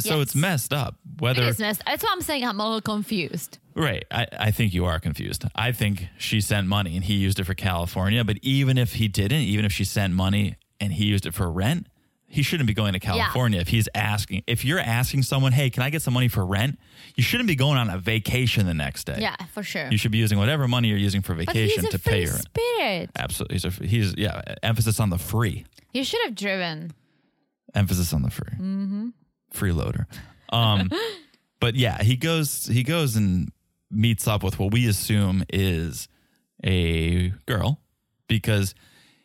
So 0.00 0.20
it's 0.20 0.34
messed 0.34 0.72
up. 0.72 0.96
Whether 1.20 1.42
It 1.42 1.48
is 1.48 1.58
messed. 1.60 1.82
That's 1.86 2.02
why 2.02 2.10
I'm 2.12 2.20
saying 2.22 2.44
I'm 2.44 2.58
a 2.58 2.64
little 2.64 2.80
confused. 2.80 3.58
Right. 3.74 4.04
I, 4.10 4.26
I 4.38 4.50
think 4.50 4.74
you 4.74 4.84
are 4.86 4.98
confused. 4.98 5.44
I 5.54 5.70
think 5.72 6.06
she 6.18 6.40
sent 6.40 6.66
money 6.66 6.96
and 6.96 7.04
he 7.04 7.14
used 7.14 7.38
it 7.38 7.44
for 7.44 7.54
California. 7.54 8.24
But 8.24 8.38
even 8.42 8.76
if 8.76 8.94
he 8.94 9.06
didn't, 9.06 9.42
even 9.42 9.64
if 9.64 9.72
she 9.72 9.84
sent 9.84 10.14
money 10.14 10.56
and 10.80 10.92
he 10.92 11.04
used 11.04 11.26
it 11.26 11.34
for 11.34 11.50
rent, 11.50 11.86
he 12.30 12.42
shouldn't 12.42 12.66
be 12.66 12.74
going 12.74 12.92
to 12.92 12.98
California 13.00 13.60
if 13.60 13.68
he's 13.68 13.88
asking. 13.94 14.42
If 14.46 14.64
you're 14.64 14.80
asking 14.80 15.22
someone, 15.22 15.52
hey, 15.52 15.70
can 15.70 15.82
I 15.82 15.90
get 15.90 16.02
some 16.02 16.12
money 16.12 16.28
for 16.28 16.44
rent? 16.44 16.78
You 17.14 17.22
shouldn't 17.22 17.46
be 17.46 17.56
going 17.56 17.78
on 17.78 17.88
a 17.88 17.96
vacation 17.98 18.66
the 18.66 18.74
next 18.74 19.04
day. 19.04 19.18
Yeah, 19.20 19.36
for 19.54 19.62
sure. 19.62 19.88
You 19.90 19.96
should 19.96 20.10
be 20.12 20.18
using 20.18 20.38
whatever 20.38 20.68
money 20.68 20.88
you're 20.88 20.98
using 20.98 21.22
for 21.22 21.34
vacation 21.34 21.84
to 21.84 21.98
pay 21.98 22.24
your 22.24 22.32
rent. 22.32 22.44
spirit. 22.44 23.10
Absolutely. 23.16 23.54
He's, 23.54 23.64
a, 23.64 23.70
he's, 23.70 24.14
yeah, 24.18 24.42
emphasis 24.62 25.00
on 25.00 25.08
the 25.08 25.16
free. 25.18 25.64
You 25.94 26.04
should 26.04 26.20
have 26.26 26.34
driven. 26.34 26.92
Emphasis 27.74 28.12
on 28.12 28.22
the 28.22 28.30
free. 28.30 28.52
Mm-hmm. 28.54 29.08
Freeloader. 29.54 30.06
Um, 30.50 30.90
but 31.60 31.74
yeah, 31.74 32.02
he 32.02 32.16
goes 32.16 32.66
he 32.66 32.82
goes 32.82 33.16
and 33.16 33.50
meets 33.90 34.26
up 34.28 34.42
with 34.42 34.58
what 34.58 34.72
we 34.72 34.86
assume 34.86 35.44
is 35.50 36.08
a 36.64 37.30
girl 37.46 37.80
because 38.28 38.74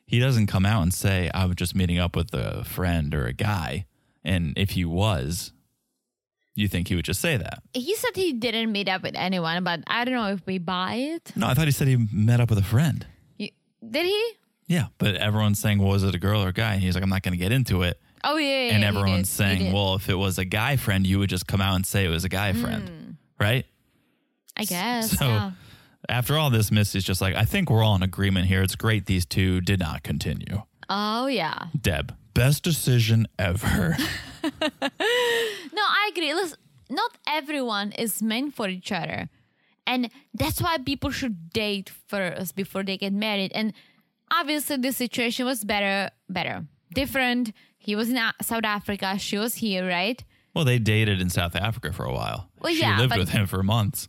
he 0.05 0.19
doesn't 0.19 0.47
come 0.47 0.65
out 0.65 0.83
and 0.83 0.93
say 0.93 1.29
I 1.33 1.45
was 1.45 1.55
just 1.55 1.75
meeting 1.75 1.97
up 1.99 2.15
with 2.15 2.33
a 2.33 2.63
friend 2.63 3.13
or 3.15 3.25
a 3.25 3.33
guy. 3.33 3.85
And 4.23 4.53
if 4.57 4.71
he 4.71 4.85
was, 4.85 5.51
you 6.55 6.67
think 6.67 6.87
he 6.87 6.95
would 6.95 7.03
just 7.05 7.19
say 7.19 7.35
that? 7.35 7.63
He 7.73 7.95
said 7.95 8.11
he 8.15 8.31
didn't 8.33 8.71
meet 8.71 8.87
up 8.87 9.01
with 9.03 9.15
anyone, 9.15 9.63
but 9.63 9.81
I 9.87 10.05
don't 10.05 10.13
know 10.13 10.27
if 10.29 10.45
we 10.45 10.59
buy 10.59 10.95
it. 10.95 11.31
No, 11.35 11.47
I 11.47 11.53
thought 11.55 11.65
he 11.65 11.71
said 11.71 11.87
he 11.87 12.07
met 12.11 12.39
up 12.39 12.49
with 12.49 12.59
a 12.59 12.63
friend. 12.63 13.05
You- 13.37 13.49
Did 13.85 14.05
he? 14.05 14.31
Yeah, 14.67 14.85
but 14.97 15.15
everyone's 15.15 15.59
saying, 15.59 15.79
well, 15.79 15.89
was 15.89 16.03
it 16.03 16.15
a 16.15 16.19
girl 16.19 16.41
or 16.43 16.49
a 16.49 16.53
guy? 16.53 16.73
And 16.73 16.81
he's 16.81 16.93
like, 16.95 17.03
I'm 17.03 17.09
not 17.09 17.21
going 17.23 17.33
to 17.33 17.37
get 17.37 17.51
into 17.51 17.81
it. 17.81 17.99
Oh 18.23 18.37
yeah, 18.37 18.67
yeah, 18.67 18.73
and 18.75 18.83
everyone's 18.83 19.29
saying, 19.29 19.73
well, 19.73 19.95
if 19.95 20.09
it 20.09 20.15
was 20.15 20.37
a 20.37 20.45
guy 20.45 20.77
friend, 20.77 21.05
you 21.05 21.19
would 21.19 21.29
just 21.29 21.47
come 21.47 21.61
out 21.61 21.75
and 21.75 21.85
say 21.85 22.05
it 22.05 22.09
was 22.09 22.23
a 22.23 22.29
guy 22.29 22.53
hmm. 22.53 22.61
friend, 22.61 23.17
right? 23.39 23.65
I 24.55 24.65
guess. 24.65 25.17
So 25.17 25.25
yeah. 25.25 25.51
after 26.07 26.37
all 26.37 26.49
this, 26.49 26.71
Missy's 26.71 27.03
just 27.03 27.21
like, 27.21 27.35
I 27.35 27.43
think 27.43 27.69
we're 27.69 27.83
all 27.83 27.95
in 27.95 28.03
agreement 28.03 28.47
here. 28.47 28.61
It's 28.61 28.75
great 28.75 29.07
these 29.07 29.25
two 29.25 29.61
did 29.61 29.79
not 29.79 30.03
continue. 30.03 30.61
Oh 30.89 31.27
yeah. 31.27 31.67
Deb, 31.79 32.15
best 32.33 32.63
decision 32.63 33.27
ever. 33.39 33.97
No, 35.73 35.81
I 35.81 36.11
agree. 36.11 36.33
Listen, 36.33 36.57
not 36.89 37.17
everyone 37.27 37.91
is 37.93 38.21
meant 38.21 38.53
for 38.53 38.69
each 38.69 38.91
other. 38.91 39.29
And 39.85 40.09
that's 40.33 40.61
why 40.61 40.77
people 40.77 41.09
should 41.09 41.49
date 41.49 41.91
first 42.07 42.55
before 42.55 42.83
they 42.83 42.97
get 42.97 43.11
married. 43.11 43.51
And 43.53 43.73
obviously 44.31 44.77
the 44.77 44.91
situation 44.91 45.45
was 45.45 45.63
better 45.63 46.11
better. 46.29 46.65
Different. 46.93 47.53
He 47.83 47.95
was 47.95 48.09
in 48.09 48.17
South 48.41 48.63
Africa, 48.63 49.17
she 49.19 49.37
was 49.37 49.55
here, 49.55 49.87
right? 49.87 50.23
well, 50.55 50.65
they 50.65 50.77
dated 50.79 51.19
in 51.19 51.29
South 51.29 51.55
Africa 51.55 51.91
for 51.91 52.05
a 52.05 52.13
while. 52.13 52.49
Well, 52.61 52.71
she 52.73 52.79
yeah, 52.81 52.97
lived 52.99 53.17
with 53.17 53.29
him 53.29 53.47
for 53.47 53.63
months. 53.63 54.07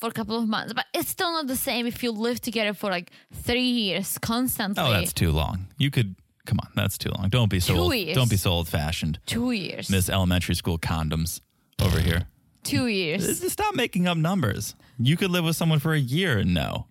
For 0.00 0.08
a 0.08 0.12
couple 0.12 0.36
of 0.36 0.48
months. 0.48 0.72
But 0.72 0.86
it's 0.92 1.08
still 1.08 1.30
not 1.32 1.46
the 1.46 1.56
same 1.56 1.86
if 1.86 2.02
you 2.02 2.10
live 2.10 2.40
together 2.40 2.74
for 2.74 2.90
like 2.90 3.10
three 3.32 3.68
years 3.70 4.18
constantly. 4.18 4.82
Oh, 4.82 4.90
that's 4.90 5.12
too 5.12 5.30
long. 5.30 5.66
You 5.78 5.90
could 5.90 6.16
come 6.46 6.58
on, 6.60 6.70
that's 6.74 6.98
too 6.98 7.10
long. 7.10 7.28
Don't 7.28 7.48
be 7.50 7.60
so 7.60 7.74
Two 7.74 7.80
old, 7.80 7.94
years. 7.94 8.16
don't 8.16 8.28
be 8.30 8.36
so 8.36 8.50
old 8.50 8.68
fashioned. 8.68 9.18
two 9.26 9.52
years. 9.52 9.88
Miss 9.90 10.08
elementary 10.08 10.54
school 10.56 10.78
condoms 10.78 11.40
over 11.80 12.00
here. 12.00 12.26
two 12.64 12.86
years. 12.88 13.52
Stop 13.52 13.74
making 13.76 14.08
up 14.08 14.16
numbers. 14.18 14.74
You 14.98 15.16
could 15.16 15.30
live 15.30 15.44
with 15.44 15.54
someone 15.56 15.78
for 15.78 15.92
a 15.94 16.00
year 16.00 16.38
and 16.38 16.52
no. 16.52 16.86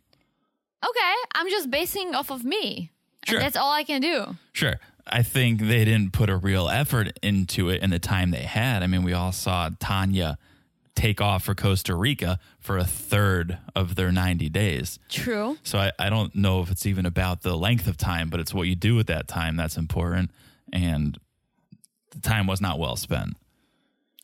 Okay. 0.87 1.13
I'm 1.35 1.49
just 1.49 1.69
basing 1.69 2.15
off 2.15 2.31
of 2.31 2.43
me. 2.45 2.91
And 3.27 3.31
Sure. 3.31 3.39
that's 3.39 3.57
all 3.57 3.71
I 3.73 3.83
can 3.83 3.99
do. 4.01 4.37
Sure. 4.53 4.79
I 5.11 5.23
think 5.23 5.61
they 5.61 5.85
didn't 5.85 6.13
put 6.13 6.29
a 6.29 6.37
real 6.37 6.69
effort 6.69 7.17
into 7.21 7.69
it 7.69 7.81
in 7.81 7.89
the 7.89 7.99
time 7.99 8.31
they 8.31 8.43
had. 8.43 8.83
I 8.83 8.87
mean, 8.87 9.03
we 9.03 9.13
all 9.13 9.31
saw 9.31 9.69
Tania 9.79 10.37
take 10.95 11.21
off 11.21 11.43
for 11.45 11.55
Costa 11.55 11.95
Rica 11.95 12.39
for 12.59 12.77
a 12.77 12.83
third 12.83 13.57
of 13.75 13.95
their 13.95 14.11
90 14.11 14.49
days. 14.49 14.99
True. 15.09 15.57
So 15.63 15.77
I, 15.79 15.91
I 15.97 16.09
don't 16.09 16.35
know 16.35 16.61
if 16.61 16.69
it's 16.69 16.85
even 16.85 17.05
about 17.05 17.41
the 17.41 17.55
length 17.55 17.87
of 17.87 17.97
time, 17.97 18.29
but 18.29 18.39
it's 18.39 18.53
what 18.53 18.67
you 18.67 18.75
do 18.75 18.95
with 18.95 19.07
that 19.07 19.27
time 19.27 19.55
that's 19.55 19.77
important. 19.77 20.31
And 20.73 21.17
the 22.11 22.19
time 22.19 22.47
was 22.47 22.59
not 22.59 22.79
well 22.79 22.95
spent. 22.95 23.37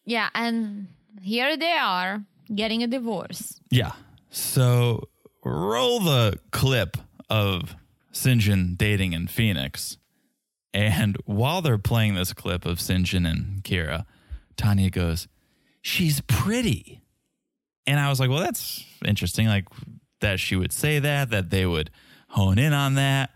Yeah, 0.03 0.29
and 0.35 0.87
here 1.21 1.57
they 1.57 1.71
are 1.71 2.23
getting 2.53 2.83
a 2.83 2.87
divorce. 2.87 3.59
Yeah. 3.71 3.93
So 4.29 5.07
roll 5.43 5.99
the 5.99 6.39
clip 6.51 6.97
of 7.29 7.75
Syngin 8.13 8.77
dating 8.77 9.13
in 9.13 9.27
Phoenix. 9.27 9.97
And 10.75 11.15
while 11.23 11.61
they're 11.61 11.77
playing 11.77 12.15
this 12.15 12.33
clip 12.33 12.65
of 12.65 12.79
Syngin 12.79 13.25
and 13.25 13.63
Kira, 13.63 14.05
Tania 14.57 14.89
goes, 14.89 15.29
She's 15.81 16.19
pretty. 16.27 17.01
And 17.87 17.97
I 17.97 18.09
was 18.09 18.19
like, 18.19 18.29
Well, 18.29 18.41
that's 18.41 18.83
interesting. 19.05 19.47
Like 19.47 19.67
that 20.19 20.39
she 20.39 20.57
would 20.57 20.73
say 20.73 20.99
that, 20.99 21.29
that 21.29 21.49
they 21.49 21.65
would 21.65 21.91
hone 22.27 22.59
in 22.59 22.73
on 22.73 22.95
that. 22.95 23.29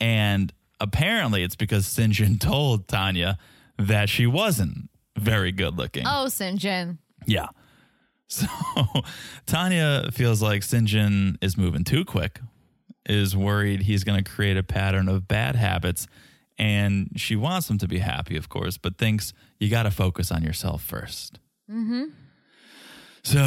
And 0.00 0.52
apparently 0.78 1.42
it's 1.42 1.56
because 1.56 1.86
Syngin 1.86 2.38
told 2.40 2.86
Tania 2.86 3.38
that 3.76 4.08
she 4.08 4.26
wasn't 4.28 4.88
very 5.16 5.50
good 5.50 5.76
looking. 5.76 6.06
Oh, 6.06 6.26
Syngin. 6.28 6.98
Yeah. 7.26 7.48
So 8.30 8.46
Tania 9.46 10.10
feels 10.12 10.42
like 10.42 10.60
Syngin 10.60 11.38
is 11.40 11.56
moving 11.56 11.82
too 11.82 12.04
quick, 12.04 12.40
is 13.08 13.34
worried 13.34 13.80
he's 13.80 14.04
going 14.04 14.22
to 14.22 14.30
create 14.30 14.58
a 14.58 14.62
pattern 14.62 15.08
of 15.08 15.26
bad 15.26 15.56
habits. 15.56 16.06
And 16.58 17.10
she 17.16 17.36
wants 17.36 17.70
him 17.70 17.78
to 17.78 17.88
be 17.88 17.98
happy, 17.98 18.36
of 18.36 18.48
course, 18.48 18.76
but 18.78 18.98
thinks 18.98 19.32
you 19.60 19.70
got 19.70 19.84
to 19.84 19.90
focus 19.90 20.32
on 20.32 20.42
yourself 20.42 20.86
1st 20.88 21.32
Mm-hmm. 21.70 22.04
So, 23.22 23.40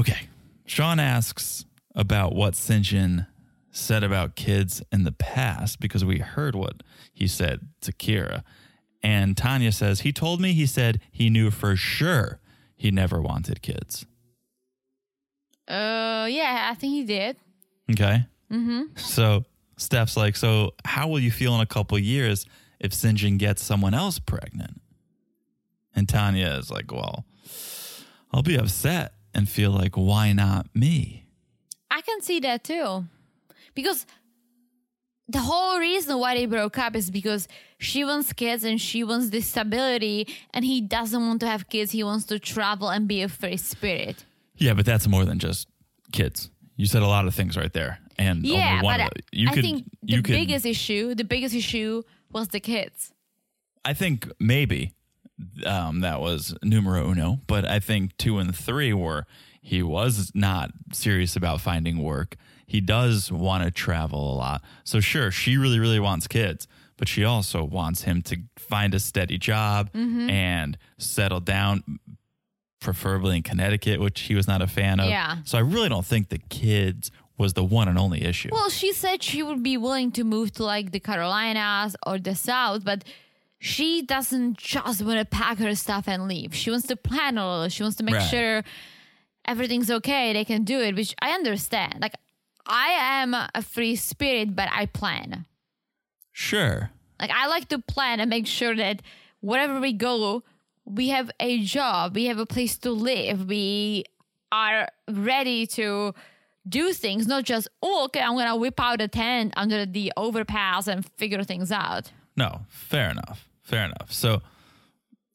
okay. 0.00 0.28
Shaun 0.64 0.98
asks 0.98 1.66
about 1.94 2.34
what 2.34 2.54
Syngin 2.54 3.26
said 3.70 4.02
about 4.02 4.36
kids 4.36 4.82
in 4.90 5.04
the 5.04 5.12
past 5.12 5.78
because 5.78 6.04
we 6.04 6.18
heard 6.18 6.54
what 6.54 6.82
he 7.12 7.26
said 7.26 7.68
to 7.82 7.92
Kira. 7.92 8.42
And 9.02 9.36
Tania 9.36 9.72
says, 9.72 10.00
he 10.00 10.12
told 10.12 10.40
me 10.40 10.52
he 10.54 10.66
said 10.66 11.00
he 11.12 11.28
knew 11.28 11.50
for 11.50 11.76
sure 11.76 12.40
he 12.74 12.90
never 12.90 13.20
wanted 13.20 13.60
kids. 13.60 14.06
Uh, 15.68 16.26
yeah, 16.30 16.68
I 16.70 16.74
think 16.74 16.92
he 16.94 17.04
did. 17.04 17.36
Okay. 17.90 18.24
Mm-hmm. 18.50 18.96
So 18.96 19.44
Steph's 19.78 20.16
like, 20.16 20.36
so 20.36 20.74
how 20.84 21.08
will 21.08 21.20
you 21.20 21.30
feel 21.30 21.54
in 21.54 21.60
a 21.60 21.66
couple 21.66 21.98
years 21.98 22.44
if 22.78 22.92
Syngin 22.92 23.38
gets 23.38 23.62
someone 23.62 23.94
else 23.94 24.18
pregnant? 24.18 24.80
And 25.94 26.08
Tania 26.08 26.58
is 26.58 26.70
like, 26.70 26.92
well, 26.92 27.24
I'll 28.32 28.42
be 28.42 28.56
upset 28.56 29.14
and 29.34 29.48
feel 29.48 29.70
like, 29.70 29.94
why 29.94 30.32
not 30.32 30.66
me? 30.74 31.24
I 31.90 32.02
can 32.02 32.20
see 32.20 32.40
that 32.40 32.64
too. 32.64 33.04
Because 33.74 34.04
the 35.28 35.38
whole 35.38 35.78
reason 35.78 36.18
why 36.18 36.34
they 36.34 36.46
broke 36.46 36.78
up 36.78 36.96
is 36.96 37.10
because 37.10 37.48
she 37.78 38.04
wants 38.04 38.32
kids 38.32 38.64
and 38.64 38.80
she 38.80 39.04
wants 39.04 39.30
this 39.30 39.46
stability, 39.46 40.26
and 40.52 40.64
he 40.64 40.80
doesn't 40.80 41.20
want 41.20 41.40
to 41.40 41.46
have 41.46 41.68
kids. 41.68 41.92
He 41.92 42.02
wants 42.02 42.24
to 42.26 42.38
travel 42.38 42.88
and 42.88 43.06
be 43.06 43.22
a 43.22 43.28
free 43.28 43.56
spirit. 43.56 44.24
Yeah, 44.56 44.74
but 44.74 44.86
that's 44.86 45.06
more 45.06 45.24
than 45.24 45.38
just 45.38 45.68
kids. 46.12 46.50
You 46.78 46.86
said 46.86 47.02
a 47.02 47.06
lot 47.06 47.26
of 47.26 47.34
things 47.34 47.56
right 47.56 47.72
there, 47.72 47.98
and 48.18 48.44
Yeah, 48.46 48.70
only 48.78 48.84
one 48.84 48.98
but 49.00 49.00
I. 49.02 49.08
You 49.32 49.48
I 49.50 49.52
could, 49.52 49.62
think 49.64 49.84
the 50.02 50.16
could, 50.22 50.32
biggest 50.32 50.64
issue, 50.64 51.14
the 51.14 51.24
biggest 51.24 51.54
issue 51.54 52.02
was 52.32 52.48
the 52.48 52.60
kids. 52.60 53.12
I 53.84 53.92
think 53.94 54.30
maybe 54.40 54.92
um, 55.66 56.00
that 56.00 56.20
was 56.20 56.54
numero 56.62 57.10
uno. 57.10 57.40
But 57.46 57.64
I 57.64 57.80
think 57.80 58.16
two 58.16 58.38
and 58.38 58.54
three 58.54 58.92
were 58.92 59.26
he 59.60 59.82
was 59.82 60.30
not 60.34 60.70
serious 60.92 61.36
about 61.36 61.60
finding 61.60 61.98
work. 62.02 62.36
He 62.66 62.80
does 62.80 63.30
want 63.32 63.64
to 63.64 63.70
travel 63.70 64.32
a 64.32 64.36
lot. 64.36 64.62
So 64.84 65.00
sure, 65.00 65.30
she 65.30 65.56
really, 65.56 65.78
really 65.80 66.00
wants 66.00 66.26
kids, 66.28 66.68
but 66.96 67.08
she 67.08 67.24
also 67.24 67.64
wants 67.64 68.02
him 68.02 68.22
to 68.22 68.36
find 68.56 68.94
a 68.94 69.00
steady 69.00 69.36
job 69.38 69.90
Mm-hmm. 69.92 70.30
and 70.30 70.78
settle 70.98 71.40
down, 71.40 71.82
preferably 72.80 73.36
in 73.36 73.42
Connecticut, 73.42 74.00
which 74.00 74.20
he 74.22 74.34
was 74.34 74.46
not 74.46 74.62
a 74.62 74.66
fan 74.66 75.00
of. 75.00 75.08
Yeah. 75.08 75.38
So 75.44 75.58
I 75.58 75.62
really 75.62 75.88
don't 75.88 76.06
think 76.06 76.28
the 76.28 76.38
kids 76.38 77.10
was 77.36 77.52
the 77.54 77.64
one 77.64 77.88
and 77.88 77.98
only 77.98 78.24
issue. 78.24 78.48
Well, 78.52 78.68
she 78.70 78.92
said 78.92 79.22
she 79.22 79.42
would 79.42 79.62
be 79.62 79.76
willing 79.76 80.10
to 80.12 80.24
move 80.24 80.52
to 80.52 80.64
like 80.64 80.90
the 80.92 81.00
Carolinas 81.00 81.94
or 82.06 82.18
the 82.18 82.34
South, 82.34 82.84
but 82.84 83.04
she 83.60 84.02
doesn't 84.02 84.58
just 84.58 85.02
want 85.02 85.18
to 85.18 85.24
pack 85.24 85.58
her 85.58 85.74
stuff 85.74 86.08
and 86.08 86.28
leave. 86.28 86.54
She 86.54 86.70
wants 86.70 86.86
to 86.88 86.96
plan 86.96 87.38
a 87.38 87.48
little. 87.50 87.68
She 87.68 87.82
wants 87.82 87.96
to 87.98 88.04
make 88.04 88.14
Right. 88.16 88.30
sure 88.30 88.64
everything's 89.44 89.90
okay. 89.90 90.32
They 90.32 90.44
can 90.44 90.64
do 90.64 90.80
it, 90.80 90.94
which 90.94 91.14
I 91.20 91.30
understand. 91.30 91.98
Like, 92.00 92.14
I 92.66 92.88
am 93.22 93.34
a 93.34 93.62
free 93.62 93.96
spirit, 93.96 94.54
but 94.54 94.68
I 94.72 94.86
plan. 94.86 95.46
sure. 96.32 96.90
Like, 97.20 97.30
I 97.32 97.48
like 97.48 97.66
to 97.70 97.80
plan 97.80 98.20
and 98.20 98.30
make 98.30 98.46
sure 98.46 98.76
that 98.76 99.02
wherever 99.40 99.80
we 99.80 99.92
go, 99.92 100.44
we 100.88 101.08
have 101.08 101.30
a 101.40 101.62
job, 101.62 102.14
we 102.14 102.26
have 102.26 102.38
a 102.38 102.46
place 102.46 102.78
to 102.78 102.90
live, 102.90 103.48
we 103.48 104.04
are 104.50 104.88
ready 105.08 105.66
to 105.66 106.14
do 106.68 106.92
things, 106.92 107.26
not 107.26 107.44
just, 107.44 107.68
oh, 107.82 108.04
okay, 108.06 108.20
I'm 108.20 108.36
gonna 108.36 108.56
whip 108.56 108.80
out 108.80 109.00
a 109.00 109.08
tent 109.08 109.52
under 109.56 109.86
the 109.86 110.12
overpass 110.16 110.86
and 110.86 111.04
figure 111.16 111.42
things 111.44 111.70
out. 111.70 112.12
No, 112.36 112.60
fair 112.68 113.10
enough. 113.10 113.48
Fair 113.62 113.84
enough. 113.84 114.12
So 114.12 114.42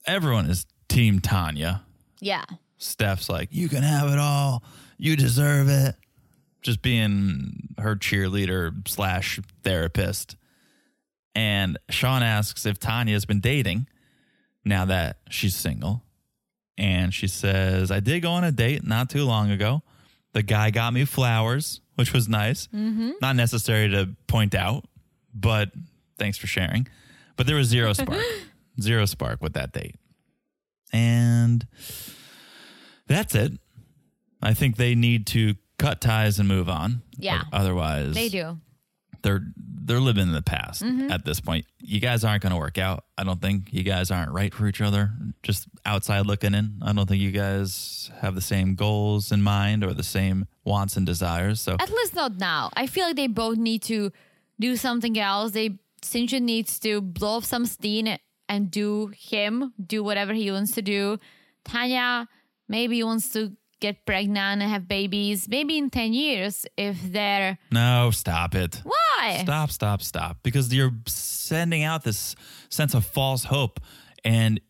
everyone 0.07 0.49
is 0.49 0.65
Team 0.89 1.19
Tania. 1.19 1.83
Yeah. 2.19 2.45
Steph's 2.77 3.29
like, 3.29 3.49
you 3.51 3.69
can 3.69 3.83
have 3.83 4.09
it 4.09 4.19
all. 4.19 4.63
You 4.97 5.15
deserve 5.15 5.69
it. 5.69 5.95
Just 6.61 6.81
being 6.81 7.75
her 7.77 7.95
cheerleader 7.95 8.87
slash 8.87 9.39
therapist. 9.63 10.35
And 11.35 11.77
Shaun 11.89 12.23
asks 12.23 12.65
if 12.65 12.79
Tania's 12.79 13.25
been 13.25 13.39
dating 13.39 13.87
now 14.65 14.85
that 14.85 15.17
she's 15.29 15.55
single. 15.55 16.03
And 16.77 17.13
she 17.13 17.27
says, 17.27 17.91
I 17.91 17.99
did 17.99 18.21
go 18.21 18.31
on 18.31 18.43
a 18.43 18.51
date 18.51 18.83
not 18.85 19.09
too 19.09 19.25
long 19.25 19.51
ago. 19.51 19.83
The 20.33 20.41
guy 20.41 20.71
got 20.71 20.93
me 20.93 21.05
flowers, 21.05 21.81
which 21.95 22.11
was 22.13 22.27
nice. 22.27 22.67
Mm-hmm. 22.67 23.11
Not 23.21 23.35
necessary 23.35 23.89
to 23.89 24.09
point 24.27 24.55
out, 24.55 24.85
but 25.35 25.71
thanks 26.17 26.37
for 26.39 26.47
sharing. 26.47 26.87
But 27.35 27.45
there 27.45 27.55
was 27.55 27.67
zero 27.67 27.93
spark, 27.93 28.19
zero 28.81 29.05
spark 29.05 29.41
with 29.41 29.53
that 29.53 29.71
date. 29.71 29.95
And 30.91 31.65
that's 33.07 33.35
it. 33.35 33.53
I 34.41 34.53
think 34.53 34.77
they 34.77 34.95
need 34.95 35.27
to 35.27 35.55
cut 35.77 36.01
ties 36.01 36.39
and 36.39 36.47
move 36.47 36.69
on. 36.69 37.01
Yeah. 37.17 37.43
Otherwise, 37.51 38.13
They 38.15 38.29
do. 38.29 38.57
they're 39.21 39.45
they're 39.85 39.99
living 39.99 40.23
in 40.23 40.33
the 40.33 40.41
past 40.41 40.83
mm-hmm. 40.83 41.11
at 41.11 41.25
this 41.25 41.39
point. 41.39 41.65
You 41.79 41.99
guys 41.99 42.23
aren't 42.23 42.41
going 42.41 42.51
to 42.51 42.57
work 42.57 42.77
out. 42.77 43.05
I 43.17 43.23
don't 43.23 43.41
think 43.41 43.73
you 43.73 43.83
guys 43.83 44.11
aren't 44.11 44.31
right 44.31 44.53
for 44.53 44.67
each 44.67 44.81
other. 44.81 45.11
Just 45.43 45.67
outside 45.85 46.25
looking 46.25 46.53
in, 46.53 46.79
I 46.81 46.93
don't 46.93 47.07
think 47.07 47.21
you 47.21 47.31
guys 47.31 48.11
have 48.19 48.35
the 48.35 48.41
same 48.41 48.75
goals 48.75 49.31
in 49.31 49.41
mind 49.41 49.83
or 49.83 49.93
the 49.93 50.03
same 50.03 50.47
wants 50.63 50.95
and 50.95 51.05
desires. 51.05 51.59
So 51.61 51.73
At 51.79 51.89
least 51.89 52.15
not 52.15 52.37
now. 52.37 52.71
I 52.75 52.87
feel 52.87 53.07
like 53.07 53.15
they 53.15 53.27
both 53.27 53.57
need 53.57 53.81
to 53.83 54.11
do 54.59 54.75
something 54.75 55.19
else. 55.19 55.51
They 55.51 55.77
Syngin 56.01 56.41
needs 56.41 56.79
to 56.79 57.01
blow 57.01 57.37
off 57.37 57.45
some 57.45 57.65
steam 57.65 58.17
and 58.49 58.69
do 58.69 59.11
him, 59.15 59.73
do 59.83 60.03
whatever 60.03 60.33
he 60.33 60.51
wants 60.51 60.73
to 60.73 60.81
do. 60.81 61.17
Tania 61.65 62.27
maybe 62.67 63.01
wants 63.03 63.29
to 63.33 63.55
get 63.83 64.05
pregnant 64.05 64.61
and 64.61 64.71
have 64.71 64.87
babies. 64.87 65.49
Maybe 65.49 65.77
in 65.77 65.89
10 65.89 66.13
years 66.13 66.65
if 66.77 66.97
they're 67.11 67.57
no, 67.69 68.11
stop 68.11 68.55
it. 68.55 68.81
why? 68.83 69.41
Stop, 69.43 69.71
stop, 69.71 70.01
stop. 70.01 70.37
Because 70.41 70.73
you're 70.73 70.93
sending 71.05 71.83
out 71.83 72.03
this 72.05 72.35
sense 72.69 72.93
of 72.93 73.05
false 73.05 73.43
hope 73.43 73.81
and 74.23 74.61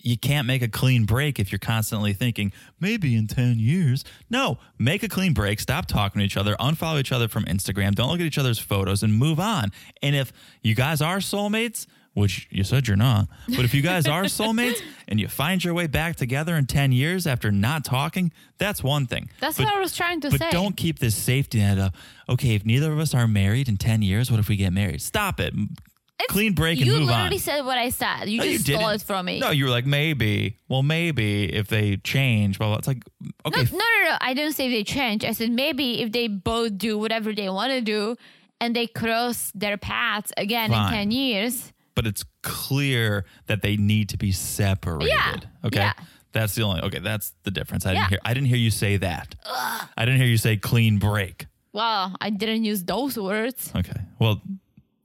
you 0.00 0.18
can't 0.18 0.46
make 0.46 0.60
a 0.60 0.68
clean 0.68 1.06
break 1.06 1.40
if 1.40 1.50
you're 1.50 1.58
constantly 1.58 2.12
thinking, 2.12 2.52
maybe 2.78 3.16
in 3.16 3.26
10 3.26 3.58
years. 3.58 4.04
No, 4.28 4.58
make 4.78 5.02
a 5.02 5.08
clean 5.08 5.32
break. 5.32 5.60
Stop 5.60 5.86
talking 5.86 6.20
to 6.20 6.24
each 6.24 6.36
other. 6.36 6.54
Unfollow 6.60 7.00
each 7.00 7.10
other 7.10 7.26
from 7.26 7.44
Instagram. 7.46 7.94
Don't 7.94 8.10
look 8.10 8.20
at 8.20 8.26
each 8.26 8.38
other's 8.38 8.58
photos 8.58 9.02
and 9.02 9.14
move 9.14 9.40
on. 9.40 9.72
And 10.02 10.14
if 10.14 10.30
you 10.62 10.74
guys 10.74 11.00
are 11.00 11.18
soulmates, 11.18 11.86
which 12.18 12.48
you 12.50 12.64
said 12.64 12.88
you're 12.88 12.96
not, 12.96 13.28
but 13.48 13.64
if 13.64 13.72
you 13.74 13.80
guys 13.82 14.06
are 14.06 14.22
soulmates 14.38 14.80
and 15.06 15.20
you 15.20 15.28
find 15.28 15.62
your 15.62 15.72
way 15.74 15.86
back 15.86 16.16
together 16.16 16.56
in 16.56 16.66
10 16.66 16.92
years 16.92 17.26
after 17.26 17.50
not 17.50 17.84
talking, 17.84 18.32
that's 18.58 18.82
one 18.82 19.06
thing. 19.06 19.30
That's 19.40 19.56
But- 19.56 19.66
what 19.66 19.76
I 19.76 19.80
was 19.80 19.94
trying 19.96 20.20
to 20.22 20.30
but 20.30 20.38
say. 20.40 20.46
But 20.46 20.52
don't 20.52 20.76
keep 20.76 20.98
this 20.98 21.14
safety 21.14 21.58
net 21.58 21.78
of, 21.78 21.92
okay, 22.28 22.54
if 22.54 22.64
neither 22.64 22.92
of 22.92 22.98
us 22.98 23.14
are 23.14 23.26
married 23.28 23.68
in 23.68 23.76
10 23.76 24.02
years, 24.02 24.30
what 24.30 24.40
if 24.40 24.48
we 24.48 24.56
get 24.56 24.72
married? 24.72 25.00
Stop 25.00 25.40
it. 25.40 25.54
It's- 25.54 26.32
Clean 26.34 26.52
break 26.52 26.80
and 26.80 26.88
move 26.90 26.96
on. 26.96 27.02
you 27.02 27.06
literally 27.12 27.38
said 27.38 27.60
what 27.64 27.78
I 27.78 27.90
said. 27.90 28.24
You 28.28 28.38
No, 28.38 28.44
just 28.44 28.68
you 28.68 28.74
stole 28.76 28.88
it 28.88 29.02
from 29.02 29.26
me. 29.26 29.38
No, 29.38 29.50
you 29.50 29.64
were 29.66 29.70
like, 29.70 29.86
maybe. 29.86 30.58
Well, 30.68 30.82
maybe 30.82 31.44
if 31.54 31.68
they 31.68 31.96
change, 31.98 32.58
blah, 32.58 32.66
blah. 32.66 32.76
It's 32.78 32.88
like, 32.88 33.04
okay, 33.46 33.62
No, 33.62 33.78
no, 33.78 34.02
no, 34.02 34.08
no. 34.10 34.16
I 34.20 34.34
didn't 34.34 34.54
say 34.54 34.68
they 34.68 34.82
change. 34.82 35.24
I 35.24 35.30
said 35.30 35.50
maybe 35.52 36.02
if 36.02 36.10
they 36.10 36.26
both 36.26 36.76
do 36.76 36.98
whatever 36.98 37.32
they 37.32 37.48
want 37.48 37.70
to 37.70 37.80
do 37.80 38.16
and 38.60 38.74
they 38.74 38.88
cross 38.88 39.52
their 39.54 39.76
paths 39.76 40.32
again 40.36 40.70
Fine. 40.70 40.92
in 40.92 40.98
10 40.98 41.10
years. 41.12 41.72
But 41.98 42.06
it's 42.06 42.24
clear 42.44 43.24
that 43.46 43.60
they 43.60 43.76
need 43.76 44.08
to 44.10 44.16
be 44.16 44.30
separated. 44.30 45.08
Yeah, 45.08 45.34
Okay. 45.64 45.80
yeah. 45.80 45.92
That's 46.30 46.54
the 46.54 46.62
only, 46.62 46.80
okay, 46.82 47.00
that's 47.00 47.34
the 47.42 47.50
difference. 47.50 47.86
I 47.86 47.88
didn't 47.90 48.02
Yeah. 48.04 48.08
hear, 48.10 48.18
I 48.24 48.34
didn't 48.34 48.46
hear 48.46 48.56
you 48.56 48.70
say 48.70 48.98
that. 48.98 49.34
Ugh. 49.44 49.88
I 49.96 50.04
didn't 50.04 50.20
hear 50.20 50.28
you 50.28 50.36
say 50.36 50.56
clean 50.56 50.98
break. 50.98 51.46
Well, 51.72 52.14
I 52.20 52.30
didn't 52.30 52.62
use 52.62 52.84
those 52.84 53.18
words. 53.18 53.72
Okay. 53.74 54.00
Well, 54.20 54.40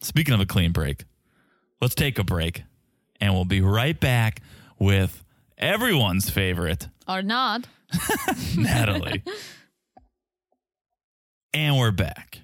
speaking 0.01 0.35
of 0.35 0.39
a 0.39 0.45
clean 0.45 0.71
break, 0.71 1.05
let's 1.81 1.95
take 1.95 2.19
a 2.19 2.23
break 2.23 2.61
and 3.19 3.33
we'll 3.33 3.43
be 3.45 3.61
right 3.61 3.99
back 3.99 4.41
with 4.77 5.23
everyone's 5.57 6.29
favorite, 6.29 6.89
Or 7.07 7.23
not. 7.23 7.65
Natalie. 8.55 9.23
and 11.55 11.75
we're 11.77 11.91
back. 11.91 12.39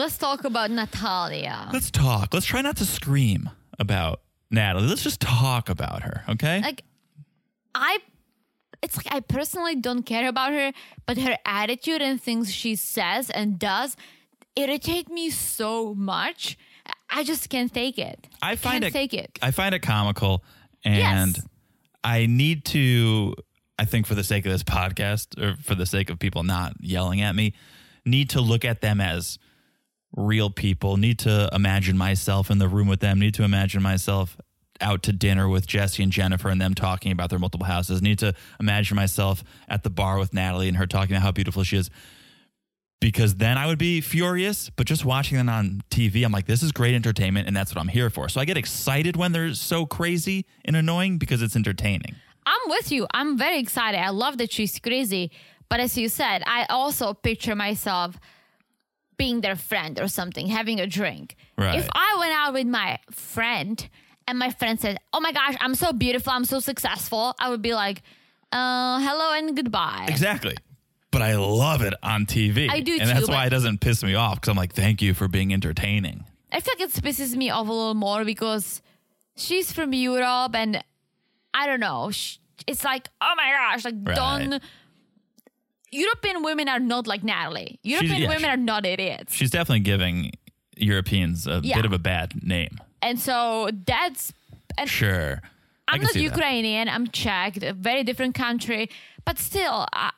Let's 0.00 0.16
talk 0.16 0.44
about 0.44 0.70
Natalia. 0.70 1.68
Let's 1.74 1.90
talk. 1.90 2.32
Let's 2.32 2.46
try 2.46 2.62
not 2.62 2.78
to 2.78 2.86
scream 2.86 3.50
about 3.78 4.22
Natalie. 4.50 4.86
Let's 4.86 5.02
just 5.02 5.20
talk 5.20 5.68
about 5.68 6.04
her, 6.04 6.24
okay? 6.26 6.62
Like, 6.62 6.84
I. 7.74 7.98
It's 8.80 8.96
like 8.96 9.14
I 9.14 9.20
personally 9.20 9.76
don't 9.76 10.04
care 10.04 10.26
about 10.26 10.54
her, 10.54 10.72
but 11.04 11.18
her 11.18 11.36
attitude 11.44 12.00
and 12.00 12.18
things 12.18 12.50
she 12.50 12.76
says 12.76 13.28
and 13.28 13.58
does 13.58 13.94
irritate 14.56 15.10
me 15.10 15.28
so 15.28 15.92
much. 15.94 16.56
I 17.10 17.22
just 17.22 17.50
can't 17.50 17.70
take 17.70 17.98
it. 17.98 18.26
I 18.40 18.56
find 18.56 18.82
it 18.82 18.94
take 18.94 19.12
it. 19.12 19.38
I 19.42 19.50
find 19.50 19.74
it 19.74 19.80
comical 19.80 20.42
and 20.82 21.36
Yes. 21.36 21.46
I 22.02 22.24
need 22.24 22.64
to 22.76 23.34
I 23.78 23.84
think 23.84 24.06
for 24.06 24.14
the 24.14 24.24
sake 24.24 24.46
of 24.46 24.52
this 24.52 24.62
podcast 24.62 25.38
or 25.38 25.56
for 25.56 25.74
the 25.74 25.84
sake 25.84 26.08
of 26.08 26.18
people 26.18 26.42
not 26.42 26.72
yelling 26.80 27.20
at 27.20 27.34
me, 27.34 27.52
need 28.06 28.30
to 28.30 28.40
look 28.40 28.64
at 28.64 28.80
them 28.80 28.98
as 29.02 29.38
real 30.16 30.50
people, 30.50 30.96
need 30.96 31.18
to 31.20 31.48
imagine 31.52 31.96
myself 31.96 32.50
in 32.50 32.58
the 32.58 32.68
room 32.68 32.88
with 32.88 33.00
them, 33.00 33.18
need 33.18 33.34
to 33.34 33.44
imagine 33.44 33.82
myself 33.82 34.36
out 34.80 35.02
to 35.04 35.12
dinner 35.12 35.48
with 35.48 35.66
Jesse 35.66 36.02
and 36.02 36.10
Jennifer 36.10 36.48
and 36.48 36.60
them 36.60 36.74
talking 36.74 37.12
about 37.12 37.30
their 37.30 37.38
multiple 37.38 37.66
houses, 37.66 38.00
need 38.02 38.18
to 38.20 38.34
imagine 38.58 38.96
myself 38.96 39.44
at 39.68 39.82
the 39.82 39.90
bar 39.90 40.18
with 40.18 40.32
Natalie 40.32 40.68
and 40.68 40.76
her 40.76 40.86
talking 40.86 41.14
about 41.14 41.22
how 41.22 41.32
beautiful 41.32 41.62
she 41.62 41.76
is. 41.76 41.90
Because 43.00 43.36
then 43.36 43.56
I 43.56 43.66
would 43.66 43.78
be 43.78 44.02
furious, 44.02 44.68
but 44.68 44.86
just 44.86 45.06
watching 45.06 45.38
them 45.38 45.48
on 45.48 45.82
TV, 45.90 46.22
I'm 46.22 46.32
like, 46.32 46.46
this 46.46 46.62
is 46.62 46.70
great 46.70 46.94
entertainment, 46.94 47.46
and 47.46 47.56
that's 47.56 47.74
what 47.74 47.80
I'm 47.80 47.88
here 47.88 48.10
for. 48.10 48.28
So 48.28 48.42
I 48.42 48.44
get 48.44 48.58
excited 48.58 49.16
when 49.16 49.32
they're 49.32 49.54
so 49.54 49.86
crazy 49.86 50.44
and 50.66 50.76
annoying 50.76 51.16
because 51.16 51.40
it's 51.40 51.56
entertaining. 51.56 52.16
I'm 52.44 52.60
with 52.66 52.92
you. 52.92 53.06
I'm 53.12 53.38
very 53.38 53.58
excited. 53.58 53.98
I 53.98 54.10
love 54.10 54.36
that 54.38 54.52
she's 54.52 54.78
crazy. 54.78 55.30
But 55.70 55.80
as 55.80 55.96
you 55.96 56.10
said, 56.10 56.42
I 56.46 56.66
also 56.68 57.14
picture 57.14 57.54
myself 57.54 58.18
being 59.20 59.42
their 59.42 59.56
friend 59.70 60.00
or 60.00 60.08
something, 60.08 60.46
having 60.48 60.80
a 60.80 60.86
drink. 60.86 61.36
Right. 61.58 61.78
If 61.78 61.86
I 61.92 62.16
went 62.18 62.32
out 62.32 62.52
with 62.54 62.66
my 62.66 62.98
friend 63.10 63.76
and 64.26 64.38
my 64.38 64.50
friend 64.50 64.80
said, 64.80 64.96
Oh 65.12 65.20
my 65.20 65.32
gosh, 65.32 65.56
I'm 65.60 65.74
so 65.74 65.92
beautiful, 65.92 66.32
I'm 66.32 66.46
so 66.54 66.58
successful, 66.70 67.34
I 67.38 67.50
would 67.50 67.60
be 67.70 67.74
like, 67.74 68.02
uh, 68.50 68.98
hello 69.06 69.28
and 69.38 69.54
goodbye. 69.54 70.06
Exactly. 70.08 70.56
But 71.10 71.22
I 71.22 71.36
love 71.36 71.82
it 71.82 71.94
on 72.02 72.24
TV. 72.24 72.70
I 72.70 72.80
do 72.80 72.92
And 72.92 73.02
too, 73.02 73.14
that's 73.14 73.28
why 73.28 73.44
it 73.46 73.50
doesn't 73.50 73.80
piss 73.80 74.02
me 74.02 74.14
off 74.14 74.36
because 74.36 74.48
I'm 74.48 74.56
like, 74.56 74.72
thank 74.72 75.02
you 75.02 75.12
for 75.12 75.28
being 75.28 75.52
entertaining. 75.52 76.24
I 76.52 76.60
feel 76.60 76.74
like 76.78 76.88
it 76.88 77.02
pisses 77.02 77.36
me 77.36 77.50
off 77.50 77.68
a 77.68 77.72
little 77.72 77.94
more 78.08 78.24
because 78.24 78.80
she's 79.36 79.70
from 79.72 79.92
Europe 79.92 80.54
and 80.54 80.82
I 81.52 81.66
don't 81.66 81.80
know. 81.80 82.10
It's 82.66 82.84
like, 82.84 83.08
oh 83.20 83.34
my 83.36 83.50
gosh, 83.50 83.84
like 83.84 83.94
Right. 84.02 84.16
don't. 84.16 84.62
European 85.92 86.42
women 86.42 86.68
are 86.68 86.78
not 86.78 87.06
like 87.06 87.22
Natalie. 87.24 87.78
European 87.82 88.22
yeah, 88.22 88.28
women 88.28 88.48
are 88.50 88.56
not 88.56 88.86
idiots. 88.86 89.34
She's 89.34 89.50
definitely 89.50 89.80
giving 89.80 90.32
Europeans 90.76 91.46
a 91.46 91.60
Yeah. 91.62 91.76
bit 91.76 91.84
of 91.84 91.92
a 91.92 91.98
bad 91.98 92.42
name. 92.42 92.78
And 93.02 93.18
so 93.18 93.70
that's. 93.86 94.32
And 94.78 94.88
Sure. 94.88 95.40
I'm 95.88 96.00
not 96.00 96.12
see 96.12 96.20
that. 96.20 96.36
Ukrainian. 96.36 96.88
I'm 96.88 97.08
Czech, 97.08 97.56
a 97.62 97.72
very 97.72 98.04
different 98.04 98.34
country. 98.36 98.88
But 99.24 99.38
still, 99.38 99.86
uh, 99.92 100.10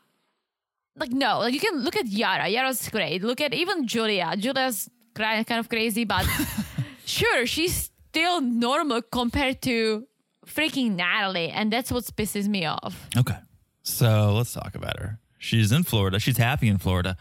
like 0.97 1.11
no, 1.13 1.39
like 1.39 1.55
you 1.55 1.61
can 1.61 1.77
look 1.83 1.97
at 1.97 2.07
Yara. 2.07 2.49
Yara's 2.49 2.89
great. 2.91 3.23
Look 3.23 3.41
at 3.41 3.55
even 3.55 3.87
Julia. 3.87 4.35
Julia's 4.37 4.91
kind 5.15 5.59
of 5.63 5.69
crazy, 5.71 6.05
but 6.05 6.27
sure, 7.07 7.47
she's 7.47 7.91
still 8.11 8.41
normal 8.43 9.01
compared 9.01 9.63
to 9.63 10.07
freaking 10.47 10.97
Natalie, 10.97 11.49
and 11.49 11.73
that's 11.73 11.91
what 11.91 12.05
pisses 12.05 12.47
me 12.49 12.67
off. 12.67 13.09
Okay. 13.17 13.39
So 13.83 14.35
let's 14.37 14.53
talk 14.53 14.75
about 14.75 15.01
her. 15.01 15.19
She's 15.43 15.73
in 15.73 15.83
Florida. 15.83 16.19
She's 16.21 16.39
happy 16.39 16.69
in 16.69 16.79
Florida. 16.79 17.17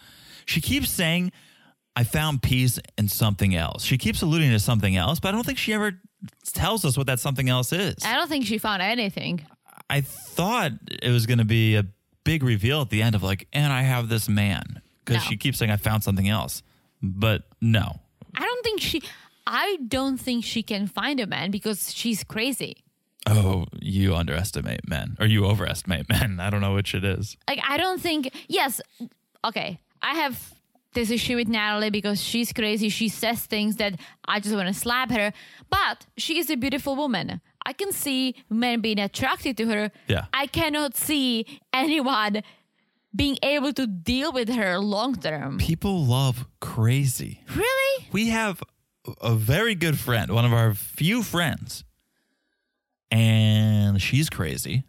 She 0.45 0.61
keeps 0.61 0.89
saying, 0.89 1.31
I 1.95 2.03
found 2.03 2.41
peace 2.43 2.79
in 2.97 3.07
something 3.09 3.55
else. 3.55 3.83
She 3.83 3.97
keeps 3.97 4.21
alluding 4.21 4.51
to 4.51 4.59
something 4.59 4.95
else, 4.95 5.19
but 5.19 5.29
I 5.29 5.31
don't 5.31 5.45
think 5.45 5.57
she 5.57 5.73
ever 5.73 5.99
tells 6.53 6.85
us 6.85 6.97
what 6.97 7.07
that 7.07 7.19
something 7.19 7.49
else 7.49 7.73
is. 7.73 7.95
I 8.05 8.15
don't 8.15 8.27
think 8.29 8.45
she 8.45 8.57
found 8.59 8.81
anything. 8.81 9.45
I 9.89 10.01
thought 10.01 10.71
it 11.01 11.09
was 11.09 11.25
going 11.25 11.39
to 11.39 11.45
be 11.45 11.75
a 11.75 11.85
big 12.23 12.43
reveal 12.43 12.81
at 12.81 12.89
the 12.91 13.01
end 13.01 13.15
of 13.15 13.23
like, 13.23 13.47
and 13.51 13.73
I 13.73 13.81
have 13.81 14.07
this 14.07 14.29
man 14.29 14.81
because 15.03 15.23
No. 15.23 15.29
she 15.29 15.37
keeps 15.37 15.57
saying 15.57 15.71
I 15.71 15.77
found 15.77 16.03
something 16.03 16.29
else, 16.29 16.61
but 17.01 17.43
no. 17.59 17.99
I 18.35 18.41
don't 18.45 18.63
think 18.63 18.81
she. 18.81 19.01
I 19.47 19.77
don't 19.87 20.17
think 20.19 20.45
she 20.45 20.61
can 20.63 20.85
find 20.87 21.19
a 21.19 21.25
man 21.25 21.49
because 21.51 21.91
she's 21.93 22.23
crazy. 22.23 22.83
Oh, 23.27 23.65
you 23.79 24.15
underestimate 24.15 24.87
men 24.87 25.15
or 25.19 25.25
you 25.27 25.45
overestimate 25.45 26.09
men. 26.15 26.39
I 26.39 26.49
don't 26.49 26.61
know 26.61 26.73
which 26.73 26.95
it 26.95 27.03
is. 27.03 27.37
like 27.47 27.59
I 27.67 27.77
don't 27.77 28.01
think 28.01 28.33
yes 28.47 28.81
okay 29.45 29.79
I 30.01 30.15
have 30.15 30.53
this 30.93 31.09
issue 31.11 31.35
with 31.37 31.47
Natalie 31.47 31.89
because 31.91 32.21
she's 32.21 32.51
crazy 32.51 32.89
she 32.89 33.07
says 33.09 33.45
things 33.45 33.75
that 33.77 33.93
I 34.25 34.39
just 34.39 34.55
want 34.55 34.67
to 34.67 34.73
slap 34.73 35.11
her 35.11 35.31
but 35.69 36.05
she 36.17 36.37
is 36.39 36.49
a 36.49 36.55
beautiful 36.57 36.95
woman 36.95 37.41
I 37.65 37.73
can 37.73 37.91
see 37.91 38.35
men 38.49 38.81
being 38.81 38.99
attracted 38.99 39.55
to 39.57 39.67
her 39.67 39.91
Yeah. 40.07 40.25
I 40.33 40.47
cannot 40.47 40.97
see 40.97 41.45
anyone 41.71 42.41
being 43.15 43.37
able 43.43 43.71
to 43.73 43.85
deal 43.87 44.31
with 44.31 44.49
her 44.49 44.79
long 44.79 45.15
term 45.15 45.59
People 45.59 46.03
love 46.05 46.45
crazy. 46.59 47.43
really 47.55 48.07
we 48.11 48.29
have 48.29 48.61
a 49.21 49.33
very 49.35 49.75
good 49.75 49.97
friend, 49.99 50.31
one 50.31 50.45
of 50.45 50.53
our 50.53 50.73
few 50.75 51.23
friends, 51.23 51.83
and 53.11 54.01
she's 54.01 54.29
crazy, 54.29 54.83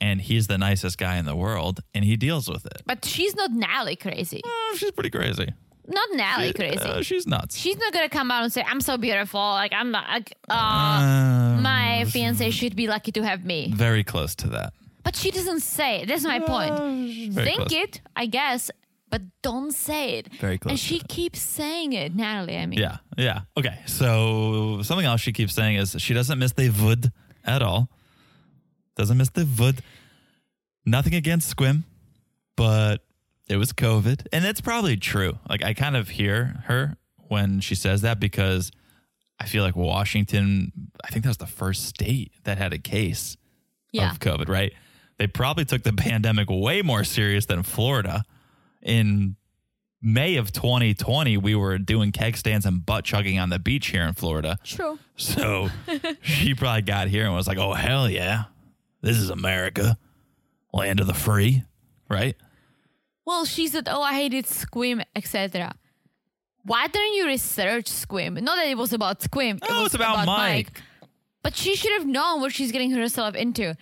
and 0.00 0.20
he's 0.20 0.46
the 0.46 0.58
nicest 0.58 0.98
guy 0.98 1.16
in 1.16 1.24
the 1.24 1.36
world, 1.36 1.80
and 1.94 2.04
he 2.04 2.16
deals 2.16 2.48
with 2.48 2.64
it. 2.66 2.82
but 2.86 3.04
she's 3.04 3.34
not 3.34 3.50
Natalie 3.50 3.96
crazy 3.96 4.40
Oh, 4.44 4.74
she's 4.78 4.92
pretty 4.92 5.10
crazy. 5.10 5.48
not 5.88 6.08
Natalie 6.12 6.52
crazy 6.52 6.78
Uh, 6.78 7.02
she's 7.02 7.26
nuts. 7.26 7.56
she's 7.56 7.76
not 7.78 7.92
gonna 7.92 8.08
come 8.08 8.30
out 8.30 8.42
and 8.44 8.52
say 8.52 8.62
I'm 8.66 8.80
so 8.80 8.96
beautiful 8.96 9.40
like 9.40 9.72
I'm 9.72 9.90
not 9.90 10.08
like, 10.08 10.32
uh, 10.48 10.52
Uh, 10.54 11.60
my 11.60 12.04
fiance 12.08 12.50
should 12.50 12.76
be 12.76 12.86
lucky 12.88 13.12
to 13.12 13.22
have 13.22 13.44
me 13.44 13.72
very 13.74 14.04
close 14.04 14.34
to 14.36 14.48
that. 14.48 14.72
But 15.04 15.14
she 15.14 15.30
doesn't 15.30 15.60
say 15.60 16.02
it. 16.02 16.08
That's 16.08 16.24
my 16.24 16.40
point. 16.40 16.74
Think 17.34 17.58
close. 17.68 17.72
it, 17.72 18.00
I 18.16 18.26
guess, 18.26 18.72
but 19.08 19.22
don't 19.40 19.70
say 19.72 20.18
it. 20.18 20.34
Very 20.40 20.58
close 20.58 20.70
And 20.72 20.80
she 20.80 20.98
keeps 20.98 21.40
saying 21.40 21.92
it, 21.92 22.12
Natalie. 22.16 22.56
I 22.58 22.66
mean, 22.66 22.80
Yeah, 22.80 22.96
yeah. 23.16 23.42
Okay, 23.56 23.78
so 23.86 24.82
something 24.82 25.06
else 25.06 25.20
she 25.20 25.32
keeps 25.32 25.54
saying 25.54 25.76
is 25.76 25.94
she 26.00 26.12
doesn't 26.12 26.38
miss 26.40 26.52
the 26.54 26.70
wood 26.70 27.12
at 27.46 27.62
all. 27.62 27.88
Doesn't 28.96 29.16
miss 29.16 29.28
the 29.30 29.46
wood. 29.58 29.82
Nothing 30.84 31.14
against 31.14 31.54
Sequim, 31.56 31.84
but 32.56 32.98
it 33.48 33.56
was 33.56 33.72
COVID, 33.72 34.26
and 34.32 34.44
it's 34.44 34.60
probably 34.60 34.96
true. 34.96 35.38
Like 35.48 35.62
I 35.64 35.74
kind 35.74 35.96
of 35.96 36.08
hear 36.10 36.62
her 36.66 36.96
when 37.28 37.60
she 37.60 37.74
says 37.74 38.02
that 38.02 38.20
because 38.20 38.70
I 39.40 39.46
feel 39.46 39.62
like 39.64 39.76
Washington. 39.76 40.72
I 41.04 41.08
think 41.08 41.24
that 41.24 41.30
was 41.30 41.36
the 41.38 41.46
first 41.46 41.86
state 41.86 42.32
that 42.44 42.56
had 42.58 42.72
a 42.72 42.78
case 42.78 43.36
Yeah. 43.92 44.10
of 44.10 44.20
COVID. 44.20 44.48
Right? 44.48 44.72
They 45.18 45.26
probably 45.26 45.64
took 45.64 45.82
the 45.82 45.92
pandemic 45.96 46.48
way 46.50 46.82
more 46.82 47.04
serious 47.04 47.46
than 47.46 47.62
Florida. 47.62 48.24
In 48.82 49.36
May 50.02 50.36
of 50.36 50.52
2020, 50.52 51.36
we 51.38 51.54
were 51.54 51.78
doing 51.78 52.12
keg 52.12 52.36
stands 52.36 52.66
and 52.66 52.84
butt 52.84 53.04
chugging 53.04 53.38
on 53.38 53.48
the 53.48 53.58
beach 53.58 53.88
here 53.88 54.02
in 54.02 54.14
Florida. 54.14 54.58
True. 54.62 54.98
So 55.16 55.70
she 56.22 56.54
probably 56.54 56.82
got 56.82 57.08
here 57.08 57.24
and 57.24 57.34
was 57.34 57.46
like, 57.48 57.58
oh, 57.58 57.72
hell 57.72 58.08
yeah. 58.08 58.44
This 59.00 59.16
is 59.16 59.30
America, 59.30 59.98
land 60.72 61.00
of 61.00 61.06
the 61.06 61.14
free, 61.14 61.62
right? 62.08 62.36
Well, 63.24 63.44
she 63.44 63.66
said, 63.66 63.88
"Oh, 63.90 64.02
I 64.02 64.14
hated 64.14 64.46
Sequim, 64.46 65.04
etc." 65.14 65.74
Why 66.62 66.86
didn't 66.86 67.14
you 67.14 67.26
research 67.26 67.86
Sequim? 67.86 68.40
Not 68.40 68.56
that 68.56 68.68
it 68.68 68.78
was 68.78 68.92
about 68.92 69.20
Sequim. 69.20 69.56
it 69.56 69.70
was 69.70 69.86
it's 69.86 69.94
about, 69.94 70.26
Mike. 70.26 70.80
But 71.42 71.56
she 71.56 71.76
should 71.76 71.92
have 71.92 72.06
known 72.06 72.40
what 72.40 72.52
she's 72.52 72.72
getting 72.72 72.90
herself 72.92 73.34
into. 73.34 73.76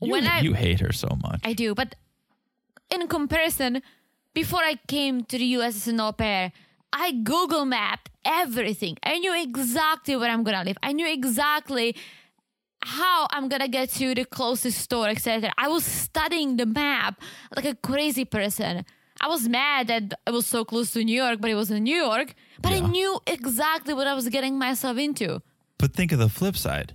You, 0.00 0.12
when 0.12 0.26
I 0.26 0.40
you 0.40 0.54
hate 0.54 0.80
her 0.80 0.92
so 0.92 1.08
much. 1.22 1.40
I 1.44 1.52
do, 1.52 1.74
but 1.74 1.96
in 2.90 3.06
comparison, 3.08 3.82
before 4.42 4.62
I 4.62 4.76
came 4.86 5.24
to 5.30 5.36
the 5.36 5.48
US 5.58 5.74
as 5.80 5.88
an 5.88 6.00
au 6.00 6.12
pair, 6.12 6.52
I 6.92 7.06
Google 7.30 7.64
mapped 7.64 8.08
everything. 8.24 8.94
I 9.02 9.18
knew 9.18 9.34
exactly 9.48 10.14
where 10.14 10.30
I'm 10.30 10.44
gonna 10.44 10.64
live. 10.68 10.78
I 10.90 10.92
knew 10.92 11.08
exactly 11.18 11.88
how 12.98 13.26
I'm 13.34 13.48
gonna 13.48 13.72
get 13.78 13.86
to 14.00 14.14
the 14.14 14.24
closest 14.24 14.78
store, 14.86 15.08
etc. 15.08 15.52
I 15.58 15.66
was 15.74 15.84
studying 15.84 16.56
the 16.56 16.66
map 16.66 17.20
like 17.56 17.64
a 17.64 17.74
crazy 17.90 18.24
person. 18.24 18.84
I 19.20 19.26
was 19.26 19.48
mad 19.48 19.88
that 19.88 20.04
it 20.28 20.32
was 20.38 20.46
so 20.46 20.64
close 20.64 20.92
to 20.92 21.02
New 21.02 21.20
York, 21.24 21.40
but 21.40 21.50
it 21.50 21.56
was 21.56 21.72
in 21.72 21.82
New 21.82 22.00
York. 22.08 22.28
But 22.62 22.72
I 22.72 22.78
knew 22.78 23.12
exactly 23.26 23.92
what 23.92 24.06
I 24.06 24.14
was 24.14 24.28
getting 24.28 24.56
myself 24.56 24.96
into. 24.98 25.42
but 25.80 25.92
think 25.98 26.12
of 26.12 26.20
the 26.20 26.28
flip 26.38 26.56
side. 26.56 26.94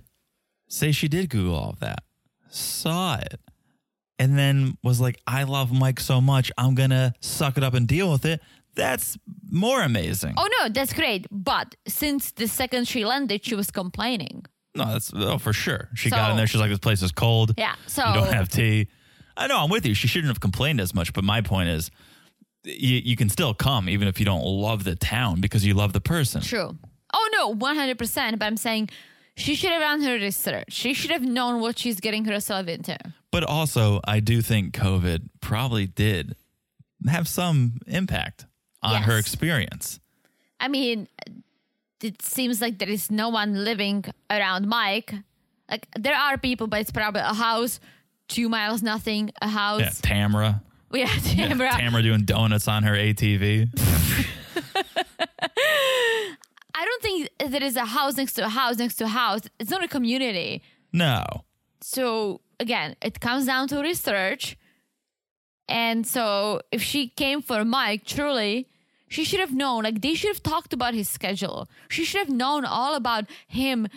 Say 0.66 0.92
she 0.92 1.08
did 1.08 1.28
Google 1.28 1.56
all 1.60 1.70
of 1.76 1.80
that, 1.80 2.00
saw 2.48 3.16
it, 3.16 3.38
and 4.18 4.38
then 4.38 4.76
was 4.82 5.00
like, 5.00 5.20
I 5.26 5.44
love 5.44 5.72
Mike 5.72 6.00
so 6.00 6.20
much, 6.20 6.50
I'm 6.56 6.74
to 6.90 7.14
suck 7.20 7.56
it 7.56 7.64
up 7.64 7.74
and 7.74 7.86
deal 7.86 8.10
with 8.10 8.24
it. 8.24 8.40
That's 8.74 9.16
more 9.50 9.82
amazing. 9.82 10.34
Oh 10.36 10.48
no, 10.60 10.68
that's 10.68 10.92
great. 10.92 11.26
But 11.30 11.76
since 11.86 12.32
the 12.32 12.48
second 12.48 12.88
she 12.88 13.04
landed, 13.04 13.44
she 13.44 13.54
was 13.54 13.70
complaining. 13.70 14.44
No, 14.74 14.86
that's 14.86 15.12
oh 15.14 15.38
for 15.38 15.52
sure. 15.52 15.88
She 15.94 16.10
got 16.10 16.30
in 16.32 16.36
there. 16.36 16.48
She's 16.48 16.60
like, 16.60 16.70
"This 16.70 16.80
place 16.80 17.00
is 17.02 17.12
cold. 17.12 17.54
Yeah, 17.56 17.76
so- 17.86 18.06
you 18.08 18.14
don't 18.14 18.32
have 18.32 18.48
tea." 18.48 18.88
I 19.36 19.46
know. 19.48 19.58
I'm 19.58 19.70
with 19.70 19.84
you. 19.86 19.94
She 19.94 20.06
shouldn't 20.08 20.28
have 20.30 20.40
complained 20.40 20.80
as 20.80 20.94
much. 20.94 21.12
But 21.12 21.24
my 21.24 21.40
point 21.40 21.68
is, 21.68 21.90
you, 22.64 22.98
you 22.98 23.16
can 23.16 23.28
still 23.28 23.52
come 23.52 23.88
even 23.88 24.06
if 24.08 24.18
you 24.20 24.24
don't 24.26 24.44
love 24.44 24.84
the 24.84 24.94
town 24.94 25.40
because 25.40 25.64
you 25.64 25.74
love 25.74 25.92
the 25.92 26.00
person. 26.00 26.40
True. 26.40 26.76
Oh 27.12 27.30
no, 27.32 27.48
one 27.54 27.76
hundred 27.76 27.98
percent. 27.98 28.38
But 28.38 28.46
I'm 28.46 28.56
saying 28.56 28.90
she 29.36 29.54
should 29.54 29.70
have 29.70 29.80
done 29.80 30.02
her 30.02 30.14
research. 30.14 30.72
She 30.72 30.94
should 30.94 31.10
have 31.10 31.22
known 31.22 31.60
what 31.60 31.78
she's 31.78 32.00
getting 32.00 32.24
herself 32.24 32.68
into. 32.68 32.96
But 33.30 33.44
also, 33.44 34.00
I 34.04 34.20
do 34.20 34.40
think 34.42 34.74
COVID 34.74 35.28
probably 35.40 35.86
did 35.86 36.36
have 37.08 37.26
some 37.28 37.78
impact 37.86 38.46
on 38.82 39.02
her 39.02 39.18
experience. 39.18 39.98
I 40.60 40.68
mean, 40.68 41.08
it 42.02 42.22
seems 42.22 42.60
like 42.60 42.78
there 42.78 42.88
is 42.88 43.10
no 43.10 43.28
one 43.30 43.64
living 43.64 44.04
around 44.30 44.68
Mike. 44.68 45.14
Like 45.70 45.88
there 45.98 46.14
are 46.14 46.38
people, 46.38 46.66
but 46.66 46.80
it's 46.80 46.92
probably 46.92 47.22
a 47.22 47.34
house, 47.34 47.80
two 48.28 48.48
miles 48.48 48.82
nothing, 48.82 49.30
a 49.42 49.46
Yeah, 49.46 49.50
house. 49.50 50.00
Tamara. 50.00 50.62
Yeah, 50.92 51.10
Yeah, 51.24 51.48
Tamara. 51.48 51.70
Tamara 51.72 52.02
doing 52.02 52.22
donuts 52.24 52.68
on 52.68 52.84
her 52.84 52.92
ATV. 52.92 53.68
I 56.74 56.84
don't 56.84 57.02
think 57.02 57.28
there 57.52 57.62
is 57.62 57.76
a 57.76 57.84
house 57.84 58.16
next 58.16 58.34
to 58.34 58.44
a 58.44 58.48
house 58.48 58.76
next 58.78 58.96
to 58.96 59.04
a 59.04 59.08
house. 59.08 59.42
It's 59.60 59.70
not 59.70 59.84
a 59.84 59.88
community. 59.88 60.62
No. 60.92 61.24
so 61.80 62.40
again, 62.60 62.94
it 63.02 63.20
comes 63.20 63.46
down 63.46 63.68
to 63.68 63.80
research. 63.80 64.56
And 65.68 66.06
so 66.06 66.60
if 66.70 66.82
she 66.82 67.08
came 67.08 67.40
for 67.42 67.64
Mike, 67.64 68.04
truly, 68.04 68.68
she 69.08 69.24
should 69.24 69.40
have 69.40 69.54
known, 69.54 69.84
like 69.84 70.00
they 70.02 70.14
should 70.14 70.28
have 70.34 70.42
talked 70.42 70.72
about 70.72 70.94
his 70.94 71.08
schedule. 71.08 71.68
She 71.88 72.04
should 72.04 72.18
have 72.20 72.28
known 72.30 72.64
all 72.64 72.94
about 72.94 73.24
him 73.46 73.88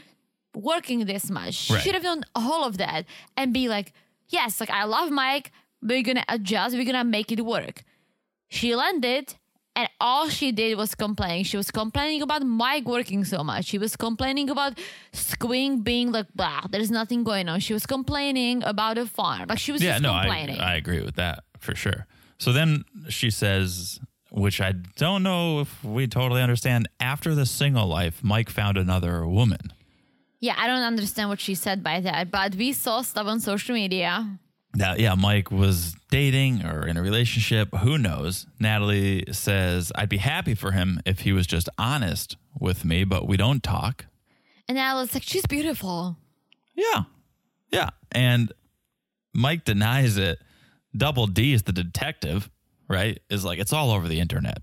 working 0.56 1.06
this 1.06 1.30
much. 1.30 1.54
She 1.56 1.74
Right. 1.74 1.84
should 1.84 1.94
have 1.94 2.04
known 2.04 2.24
all 2.36 2.64
of 2.66 2.78
that 2.78 3.06
and 3.36 3.54
be 3.54 3.68
like, 3.68 3.94
yes, 4.30 4.60
like 4.60 4.70
I 4.70 4.84
love 4.86 5.12
Mike, 5.12 5.52
we're 5.82 6.04
gonna 6.04 6.26
adjust, 6.30 6.76
we're 6.76 6.86
gonna 6.86 7.04
make 7.04 7.32
it 7.32 7.42
work. 7.46 7.84
She 8.50 8.76
landed 8.76 9.36
and 9.78 9.88
all 10.02 10.28
she 10.30 10.52
did 10.52 10.72
was 10.78 10.92
complain. 11.06 11.44
She 11.44 11.58
was 11.62 11.70
complaining 11.72 12.22
about 12.28 12.42
Mike 12.44 12.86
working 12.96 13.24
so 13.34 13.40
much. 13.44 13.66
She 13.72 13.78
was 13.78 13.96
complaining 13.96 14.50
about 14.50 14.74
Sequim 15.14 15.84
being 15.84 16.12
like, 16.12 16.28
blah, 16.36 16.62
there's 16.72 16.92
nothing 16.92 17.24
going 17.24 17.48
on. 17.50 17.60
She 17.68 17.74
was 17.74 17.86
complaining 17.86 18.64
about 18.64 18.98
a 18.98 19.06
farm. 19.06 19.46
Like 19.50 19.60
she 19.60 19.72
was 19.72 19.82
Yeah, 19.84 19.94
just 19.94 20.04
no, 20.04 20.14
I, 20.14 20.24
complaining. 20.26 20.60
I 20.60 20.76
agree 20.76 21.02
with 21.08 21.16
that 21.16 21.44
for 21.60 21.76
sure. 21.76 22.08
So 22.40 22.52
then 22.54 22.84
she 23.10 23.30
says, 23.32 24.00
which 24.32 24.60
I 24.62 24.72
don't 25.04 25.24
know 25.24 25.62
if 25.62 25.84
we 25.84 26.08
totally 26.08 26.42
understand. 26.42 26.90
After 27.00 27.34
the 27.36 27.46
single 27.46 27.88
life, 27.88 28.24
Mike 28.24 28.50
found 28.50 28.78
another 28.78 29.26
woman. 29.28 29.74
yeah, 30.40 30.56
I 30.58 30.68
don't 30.68 30.84
understand 30.94 31.30
what 31.30 31.40
she 31.40 31.56
said 31.56 31.84
by 31.84 32.00
that, 32.02 32.30
but 32.32 32.56
we 32.56 32.74
saw 32.74 33.02
stuff 33.02 33.26
on 33.28 33.40
social 33.40 33.74
media. 33.76 34.38
Now, 34.78 34.94
yeah, 34.94 35.16
Mike 35.16 35.50
was 35.50 35.96
dating 36.12 36.64
or 36.64 36.86
in 36.86 36.98
a 36.98 37.02
relationship. 37.02 37.76
Who 37.78 37.98
knows? 37.98 38.46
Natalie 38.60 39.26
says, 39.32 39.92
I'd 39.96 40.08
be 40.08 40.18
happy 40.18 40.54
for 40.54 40.72
him 40.72 41.00
if 41.04 41.22
he 41.22 41.34
was 41.34 41.48
just 41.48 41.68
honest 41.80 42.38
with 42.60 42.86
me, 42.86 43.04
but 43.04 43.28
we 43.28 43.38
don't 43.38 43.64
talk. 43.64 44.06
And 44.70 44.78
was 44.78 45.16
like, 45.16 45.24
she's 45.24 45.48
beautiful. 45.48 46.18
Yeah. 46.76 47.06
Yeah. 47.72 47.90
And 48.12 48.54
Mike 49.34 49.66
denies 49.66 50.18
it. 50.18 50.38
Double 50.96 51.26
D 51.26 51.54
is 51.54 51.64
the 51.64 51.72
detective, 51.74 52.48
right? 52.88 53.20
Is 53.32 53.44
like, 53.44 53.58
it's 53.58 53.74
all 53.74 53.90
over 53.90 54.08
the 54.08 54.20
internet. 54.20 54.62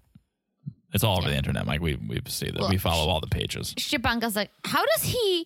It's 0.93 1.03
all 1.03 1.19
over 1.19 1.29
the 1.29 1.37
internet, 1.37 1.67
Mike. 1.67 1.81
We 1.81 1.97
we 1.97 2.21
see 2.29 2.53
that. 2.53 2.61
Well, 2.61 2.71
we 2.71 2.79
follow 2.79 3.11
all 3.11 3.19
the 3.19 3.27
pages. 3.27 3.75
Stepanka's 3.75 4.37
like, 4.37 4.53
how 4.65 4.85
does 4.95 5.03
he 5.03 5.45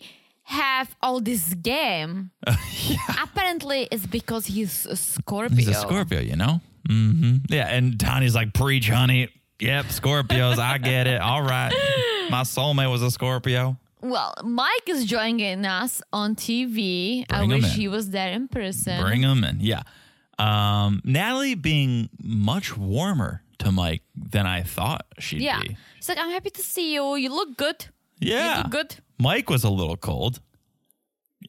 have 0.49 0.95
all 1.03 1.21
this 1.21 1.55
game? 1.55 2.31
Apparently, 3.23 3.87
it's 3.91 4.07
because 4.07 4.47
he's 4.47 4.87
a 4.87 4.97
Scorpio. 4.97 5.57
He's 5.57 5.69
a 5.69 5.75
Scorpio, 5.75 6.21
you 6.21 6.37
know? 6.37 6.61
hmm 6.89 7.37
Yeah. 7.49 7.69
And 7.69 7.99
Tony's 8.01 8.35
like, 8.35 8.55
preach, 8.55 8.89
honey. 8.89 9.29
Yep, 9.61 9.87
Scorpios. 9.87 10.59
I 10.59 10.79
get 10.79 11.07
it. 11.07 11.21
All 11.21 11.43
right. 11.43 11.73
My 12.31 12.43
soulmate 12.43 12.91
was 12.91 13.03
a 13.03 13.11
Scorpio. 13.11 13.77
Well, 14.01 14.33
Mike 14.45 14.89
is 14.89 15.05
joining 15.05 15.67
us 15.67 16.01
on 16.13 16.37
TV. 16.37 17.25
I 17.31 17.39
Bring 17.39 17.51
him 17.51 17.57
wish 17.63 17.75
in. 17.75 17.81
he 17.81 17.89
was 17.89 18.11
there 18.11 18.31
in 18.33 18.49
person. 18.49 19.03
Bring 19.03 19.23
him 19.23 19.43
in. 19.45 19.59
Yeah. 19.61 19.83
Um, 20.39 21.03
Natalie 21.05 21.57
being 21.57 22.09
much 22.23 22.77
warmer 22.77 23.43
to 23.59 23.73
Mike 23.73 24.03
than 24.15 24.47
I 24.47 24.63
thought 24.63 25.05
she'd 25.19 25.43
yeah. 25.43 25.61
be. 25.61 25.77
He's 25.97 26.09
like, 26.09 26.19
I'm 26.19 26.31
happy 26.31 26.51
to 26.51 26.63
see 26.63 26.95
you. 26.95 27.17
You 27.17 27.31
look 27.35 27.57
good. 27.57 27.87
Yeah. 28.21 28.59
You 28.59 28.63
look 28.63 28.71
good. 28.71 28.97
Mike 29.19 29.51
was 29.51 29.65
a 29.65 29.71
little 29.71 29.97
cold. 29.97 30.41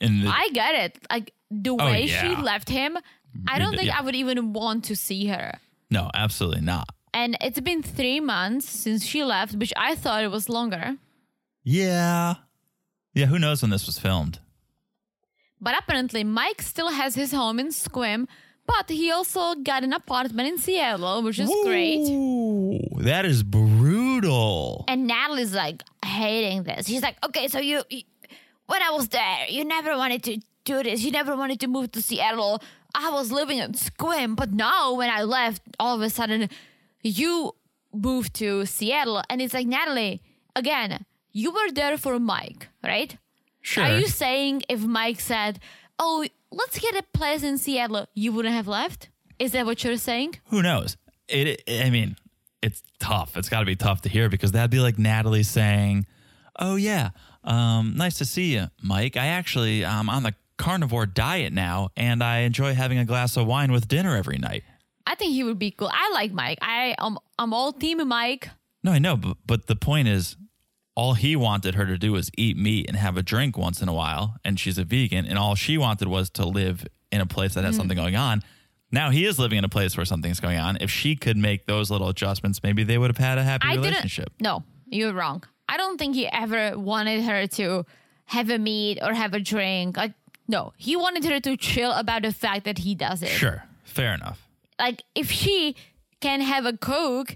In 0.02 0.22
the, 0.22 0.30
I 0.30 0.50
get 0.54 0.76
it. 0.76 1.00
Like 1.12 1.34
the 1.52 1.72
oh, 1.72 1.76
way 1.78 2.08
she 2.08 2.36
Oh, 2.36 2.42
left 2.42 2.70
him, 2.70 2.98
I 3.48 3.60
don't 3.60 3.76
think 3.76 3.88
yeah. 3.88 3.98
I 4.00 4.02
would 4.02 4.16
even 4.16 4.54
want 4.54 4.86
to 4.86 4.96
see 4.96 5.28
her. 5.28 5.60
no, 5.90 6.10
absolutely 6.14 6.62
not. 6.62 6.88
And 7.14 7.36
it's 7.42 7.60
been 7.60 7.82
three 7.82 8.20
months 8.20 8.70
since 8.70 9.04
she 9.04 9.24
left, 9.24 9.56
which 9.56 9.74
I 9.76 9.96
thought 9.96 10.24
it 10.24 10.30
was 10.32 10.48
longer. 10.48 10.96
Yeah. 11.64 12.36
Yeah, 13.16 13.26
who 13.26 13.40
knows 13.40 13.62
when 13.64 13.72
this 13.72 13.88
was 13.88 13.98
filmed? 13.98 14.40
But 15.60 15.74
apparently, 15.78 16.24
Mike 16.24 16.62
still 16.62 16.90
has 16.90 17.16
his 17.16 17.32
home 17.32 17.60
in 17.60 17.70
Sequim, 17.70 18.28
but 18.68 18.90
he 18.90 19.12
also 19.12 19.56
got 19.56 19.84
an 19.84 19.92
apartment 19.94 20.48
in 20.48 20.58
Seattle, 20.60 21.24
which 21.24 21.40
is 21.40 21.50
great. 21.66 22.08
Ooh, 22.10 22.80
that 23.00 23.26
is 23.26 23.42
brutal. 23.44 23.99
And 24.88 25.08
Natalie's 25.08 25.54
like 25.54 25.84
hating 26.06 26.64
this. 26.64 26.88
She's 26.88 27.02
like, 27.02 27.18
okay, 27.26 27.48
so 27.48 27.60
you, 27.60 27.84
you- 27.90 28.04
when 28.68 28.82
I 28.84 28.92
was 28.92 29.08
there, 29.10 29.46
you 29.50 29.66
never 29.66 29.98
wanted 29.98 30.22
to 30.24 30.38
do 30.64 30.84
this. 30.84 31.02
You 31.04 31.12
never 31.12 31.36
wanted 31.36 31.60
to 31.62 31.68
move 31.68 31.92
to 31.94 32.02
Seattle. 32.02 32.62
I 32.94 33.10
was 33.12 33.32
living 33.32 33.58
in 33.60 33.72
Sequim, 33.74 34.36
but 34.36 34.52
now 34.54 34.94
when 34.94 35.10
I 35.10 35.24
left, 35.24 35.62
all 35.80 35.96
of 35.96 36.02
a 36.02 36.10
sudden, 36.10 36.50
you 37.02 37.56
moved 37.94 38.34
to 38.36 38.66
Seattle. 38.66 39.24
And 39.30 39.42
it's 39.42 39.54
like, 39.54 39.66
Natalie, 39.68 40.22
again, 40.56 41.06
you 41.32 41.52
were 41.52 41.72
there 41.72 41.98
for 41.98 42.20
Mike, 42.20 42.68
right? 42.84 43.18
Sure. 43.62 43.84
Are 43.84 43.98
you 44.00 44.08
saying 44.08 44.64
if 44.70 44.82
Mike 44.84 45.20
said, 45.20 45.60
oh, 45.98 46.26
let's 46.52 46.78
get 46.80 46.96
a 46.96 47.04
place 47.14 47.44
in 47.44 47.58
Seattle, 47.58 48.08
you 48.14 48.32
wouldn't 48.32 48.54
have 48.54 48.68
left? 48.68 49.10
Is 49.40 49.52
that 49.54 49.66
what 49.66 49.84
you're 49.84 49.98
saying? 49.98 50.36
who 50.46 50.62
knows? 50.62 50.98
It- 51.28 51.64
I 51.68 51.90
mean, 51.90 52.16
it's 52.62 52.82
tough. 53.00 53.38
It's 53.38 53.50
got 53.50 53.60
to 53.62 53.66
be 53.66 53.76
tough 53.76 54.02
to 54.02 54.10
hear 54.10 54.30
because 54.30 54.52
that'd 54.52 54.72
be 54.72 54.80
like 54.80 54.98
Natalie 55.00 55.44
saying, 55.44 56.06
"Oh 56.60 56.76
yeah, 56.76 57.10
um, 57.44 57.94
nice 57.96 58.18
to 58.18 58.26
see 58.26 58.54
you, 58.54 58.68
Mike. 58.82 59.16
I 59.18 59.28
actually 59.28 59.86
I'm 59.86 60.10
on 60.10 60.24
the 60.24 60.34
carnivore 60.58 61.06
diet 61.06 61.54
now, 61.54 61.90
and 61.96 62.22
I 62.24 62.40
enjoy 62.40 62.74
having 62.74 62.98
a 62.98 63.06
glass 63.06 63.38
of 63.38 63.48
wine 63.48 63.72
with 63.72 63.88
dinner 63.88 64.16
every 64.16 64.38
night." 64.38 64.64
I 65.08 65.16
think 65.16 65.34
he 65.34 65.44
would 65.44 65.58
be 65.58 65.72
cool. 65.72 65.90
I 65.92 66.12
like 66.14 66.32
Mike. 66.32 66.60
I 66.62 66.96
am 67.00 67.18
I'm 67.38 67.54
all 67.54 67.74
team 67.74 68.06
Mike. 68.08 68.50
No, 68.84 68.92
I 68.92 69.00
know, 69.00 69.16
but 69.18 69.38
but 69.46 69.68
the 69.68 69.76
point 69.76 70.08
is, 70.08 70.36
all 70.96 71.14
he 71.14 71.36
wanted 71.36 71.76
her 71.76 71.86
to 71.86 71.98
do 71.98 72.12
was 72.12 72.30
eat 72.38 72.58
meat 72.58 72.86
and 72.88 72.96
have 72.98 73.18
a 73.18 73.24
drink 73.24 73.58
once 73.58 73.82
in 73.82 73.88
a 73.90 73.94
while, 73.94 74.36
and 74.44 74.60
she's 74.60 74.78
a 74.78 74.84
vegan, 74.84 75.26
and 75.26 75.38
all 75.38 75.56
she 75.56 75.78
wanted 75.78 76.08
was 76.10 76.30
to 76.32 76.46
live 76.46 76.86
in 77.12 77.22
a 77.22 77.26
place 77.26 77.54
that 77.56 77.64
has 77.64 77.74
Mm-hmm. 77.74 77.80
something 77.80 77.98
going 77.98 78.16
on. 78.16 78.44
Now 78.92 79.12
he 79.12 79.26
is 79.26 79.38
living 79.38 79.58
in 79.58 79.64
a 79.64 79.70
place 79.70 79.96
where 79.96 80.06
something's 80.06 80.40
going 80.40 80.58
on. 80.58 80.78
If 80.82 80.90
she 80.90 81.16
could 81.16 81.38
make 81.38 81.68
those 81.68 81.92
little 81.92 82.10
adjustments, 82.10 82.62
maybe 82.64 82.84
they 82.84 82.98
would 82.98 83.10
have 83.10 83.18
had 83.18 83.38
a 83.38 83.44
happy 83.44 83.68
I 83.68 83.76
relationship. 83.76 84.32
No, 84.42 84.64
you're 84.88 85.14
wrong. 85.14 85.44
I 85.68 85.78
don't 85.78 85.98
think 85.98 86.16
he 86.16 86.28
ever 86.28 86.78
wanted 86.78 87.24
her 87.24 87.46
to 87.48 87.86
have 88.26 88.50
a 88.50 88.58
meet 88.58 89.00
or 89.02 89.14
have 89.14 89.34
a 89.34 89.40
drink. 89.40 89.98
Like, 89.98 90.14
no, 90.48 90.74
he 90.78 90.96
wanted 90.96 91.26
her 91.26 91.40
to 91.40 91.56
chill 91.58 91.92
about 91.92 92.24
the 92.24 92.34
fact 92.34 92.66
that 92.66 92.80
he 92.80 92.96
does 92.96 93.22
it. 93.22 93.30
Sure, 93.30 93.64
fair 93.84 94.14
enough. 94.14 94.48
Like, 94.80 95.04
if 95.14 95.30
she 95.30 95.76
can 96.22 96.42
have 96.42 96.66
a 96.66 96.76
Coke 96.76 97.36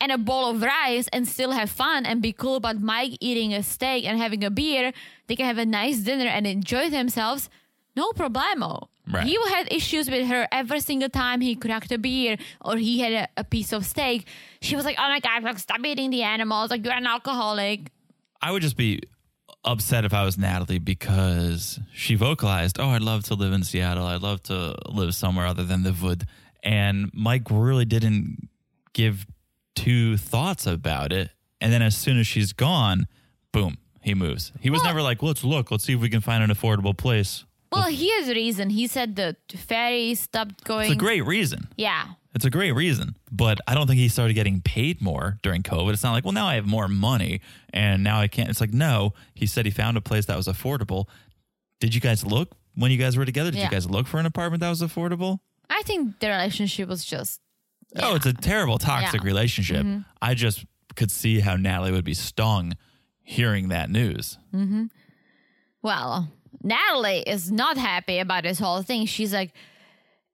and 0.00 0.12
a 0.12 0.18
bowl 0.18 0.50
of 0.50 0.62
rice 0.62 1.08
and 1.12 1.26
still 1.26 1.50
have 1.52 1.70
fun 1.70 2.06
and 2.06 2.22
be 2.22 2.32
cool 2.32 2.56
about 2.56 2.80
Mike 2.80 3.16
eating 3.20 3.52
a 3.52 3.62
steak 3.62 4.04
and 4.04 4.18
having 4.18 4.44
a 4.44 4.50
beer, 4.50 4.92
they 5.26 5.34
can 5.34 5.46
have 5.46 5.58
a 5.58 5.66
nice 5.66 5.98
dinner 5.98 6.26
and 6.26 6.46
enjoy 6.46 6.88
themselves. 6.90 7.50
No 7.96 8.12
problemo. 8.12 8.88
Right. 9.10 9.26
He 9.26 9.36
had 9.50 9.70
issues 9.70 10.10
with 10.10 10.26
her 10.28 10.48
every 10.50 10.80
single 10.80 11.10
time 11.10 11.40
he 11.42 11.54
cracked 11.56 11.92
a 11.92 11.98
beer 11.98 12.38
or 12.60 12.76
he 12.76 13.00
had 13.00 13.12
a, 13.12 13.40
a 13.40 13.44
piece 13.44 13.72
of 13.72 13.84
steak. 13.84 14.26
She 14.62 14.76
was 14.76 14.84
like, 14.84 14.96
"Oh 14.98 15.08
my 15.08 15.20
god, 15.20 15.42
like 15.42 15.58
stop 15.58 15.84
eating 15.84 16.10
the 16.10 16.22
animals! 16.22 16.70
Like 16.70 16.84
you're 16.84 16.94
an 16.94 17.06
alcoholic." 17.06 17.90
I 18.40 18.50
would 18.50 18.62
just 18.62 18.76
be 18.76 19.00
upset 19.64 20.04
if 20.04 20.14
I 20.14 20.24
was 20.24 20.38
Natalie 20.38 20.78
because 20.78 21.80
she 21.92 22.14
vocalized, 22.14 22.80
"Oh, 22.80 22.88
I'd 22.88 23.02
love 23.02 23.24
to 23.24 23.34
live 23.34 23.52
in 23.52 23.62
Seattle. 23.62 24.06
I'd 24.06 24.22
love 24.22 24.42
to 24.44 24.74
live 24.88 25.14
somewhere 25.14 25.46
other 25.46 25.64
than 25.64 25.82
the 25.82 25.92
Wood." 25.92 26.26
And 26.62 27.10
Mike 27.12 27.50
really 27.50 27.84
didn't 27.84 28.48
give 28.94 29.26
two 29.74 30.16
thoughts 30.16 30.66
about 30.66 31.12
it. 31.12 31.30
And 31.60 31.70
then 31.70 31.82
as 31.82 31.94
soon 31.94 32.18
as 32.18 32.26
she's 32.26 32.54
gone, 32.54 33.06
boom, 33.52 33.76
he 34.00 34.14
moves. 34.14 34.52
He 34.60 34.70
was 34.70 34.82
never 34.82 35.02
like, 35.02 35.22
"Let's 35.22 35.44
look. 35.44 35.70
Let's 35.70 35.84
see 35.84 35.92
if 35.92 36.00
we 36.00 36.08
can 36.08 36.22
find 36.22 36.42
an 36.42 36.48
affordable 36.48 36.96
place." 36.96 37.44
Well, 37.74 37.88
he 37.88 38.10
has 38.18 38.28
a 38.28 38.34
reason. 38.34 38.70
He 38.70 38.86
said 38.86 39.16
the 39.16 39.36
ferry 39.56 40.14
stopped 40.14 40.64
going. 40.64 40.86
It's 40.86 40.94
a 40.94 40.98
great 40.98 41.22
reason. 41.24 41.68
yeah. 41.76 42.06
It's 42.34 42.44
a 42.44 42.50
great 42.50 42.72
reason, 42.72 43.14
but 43.30 43.60
I 43.68 43.74
don't 43.74 43.86
think 43.86 43.98
he 44.00 44.08
started 44.08 44.34
getting 44.34 44.60
paid 44.60 45.00
more 45.00 45.38
during 45.44 45.62
COVID. 45.62 45.92
It's 45.92 46.02
not 46.02 46.10
like, 46.14 46.24
well, 46.24 46.32
now 46.32 46.48
I 46.48 46.56
have 46.56 46.66
more 46.66 46.88
money 46.88 47.40
and 47.72 48.02
now 48.02 48.18
I 48.18 48.26
can't. 48.26 48.48
It's 48.50 48.60
like, 48.60 48.74
no, 48.74 49.12
he 49.34 49.46
said 49.46 49.66
he 49.66 49.70
found 49.70 49.96
a 49.96 50.00
place 50.00 50.26
that 50.26 50.36
was 50.36 50.48
affordable. 50.48 51.04
Did 51.78 51.94
you 51.94 52.00
guys 52.00 52.26
look 52.26 52.56
when 52.74 52.90
you 52.90 52.96
guys 52.98 53.16
were 53.16 53.24
together? 53.24 53.52
Did 53.52 53.58
Yeah. 53.58 53.66
you 53.66 53.70
guys 53.70 53.88
look 53.88 54.08
for 54.08 54.18
an 54.18 54.26
apartment 54.26 54.62
that 54.62 54.68
was 54.68 54.82
affordable? 54.82 55.38
I 55.70 55.82
think 55.84 56.18
the 56.18 56.26
relationship 56.28 56.88
was 56.88 57.04
just 57.04 57.40
Oh, 58.02 58.16
it's 58.16 58.26
a 58.26 58.32
terrible 58.32 58.78
toxic 58.78 59.20
Yeah. 59.20 59.26
relationship. 59.28 59.86
Mm-hmm. 59.86 60.00
I 60.20 60.34
just 60.34 60.64
could 60.96 61.12
see 61.12 61.38
how 61.38 61.54
Natalie 61.54 61.92
would 61.92 62.04
be 62.04 62.14
stung 62.14 62.72
hearing 63.22 63.68
that 63.68 63.90
news. 63.90 64.38
Mm-hmm. 64.52 64.86
Well, 65.82 66.32
Natalie 66.64 67.22
is 67.26 67.52
not 67.52 67.76
happy 67.76 68.18
about 68.18 68.42
this 68.44 68.58
whole 68.58 68.82
thing. 68.82 69.06
She's 69.06 69.32
like, 69.32 69.52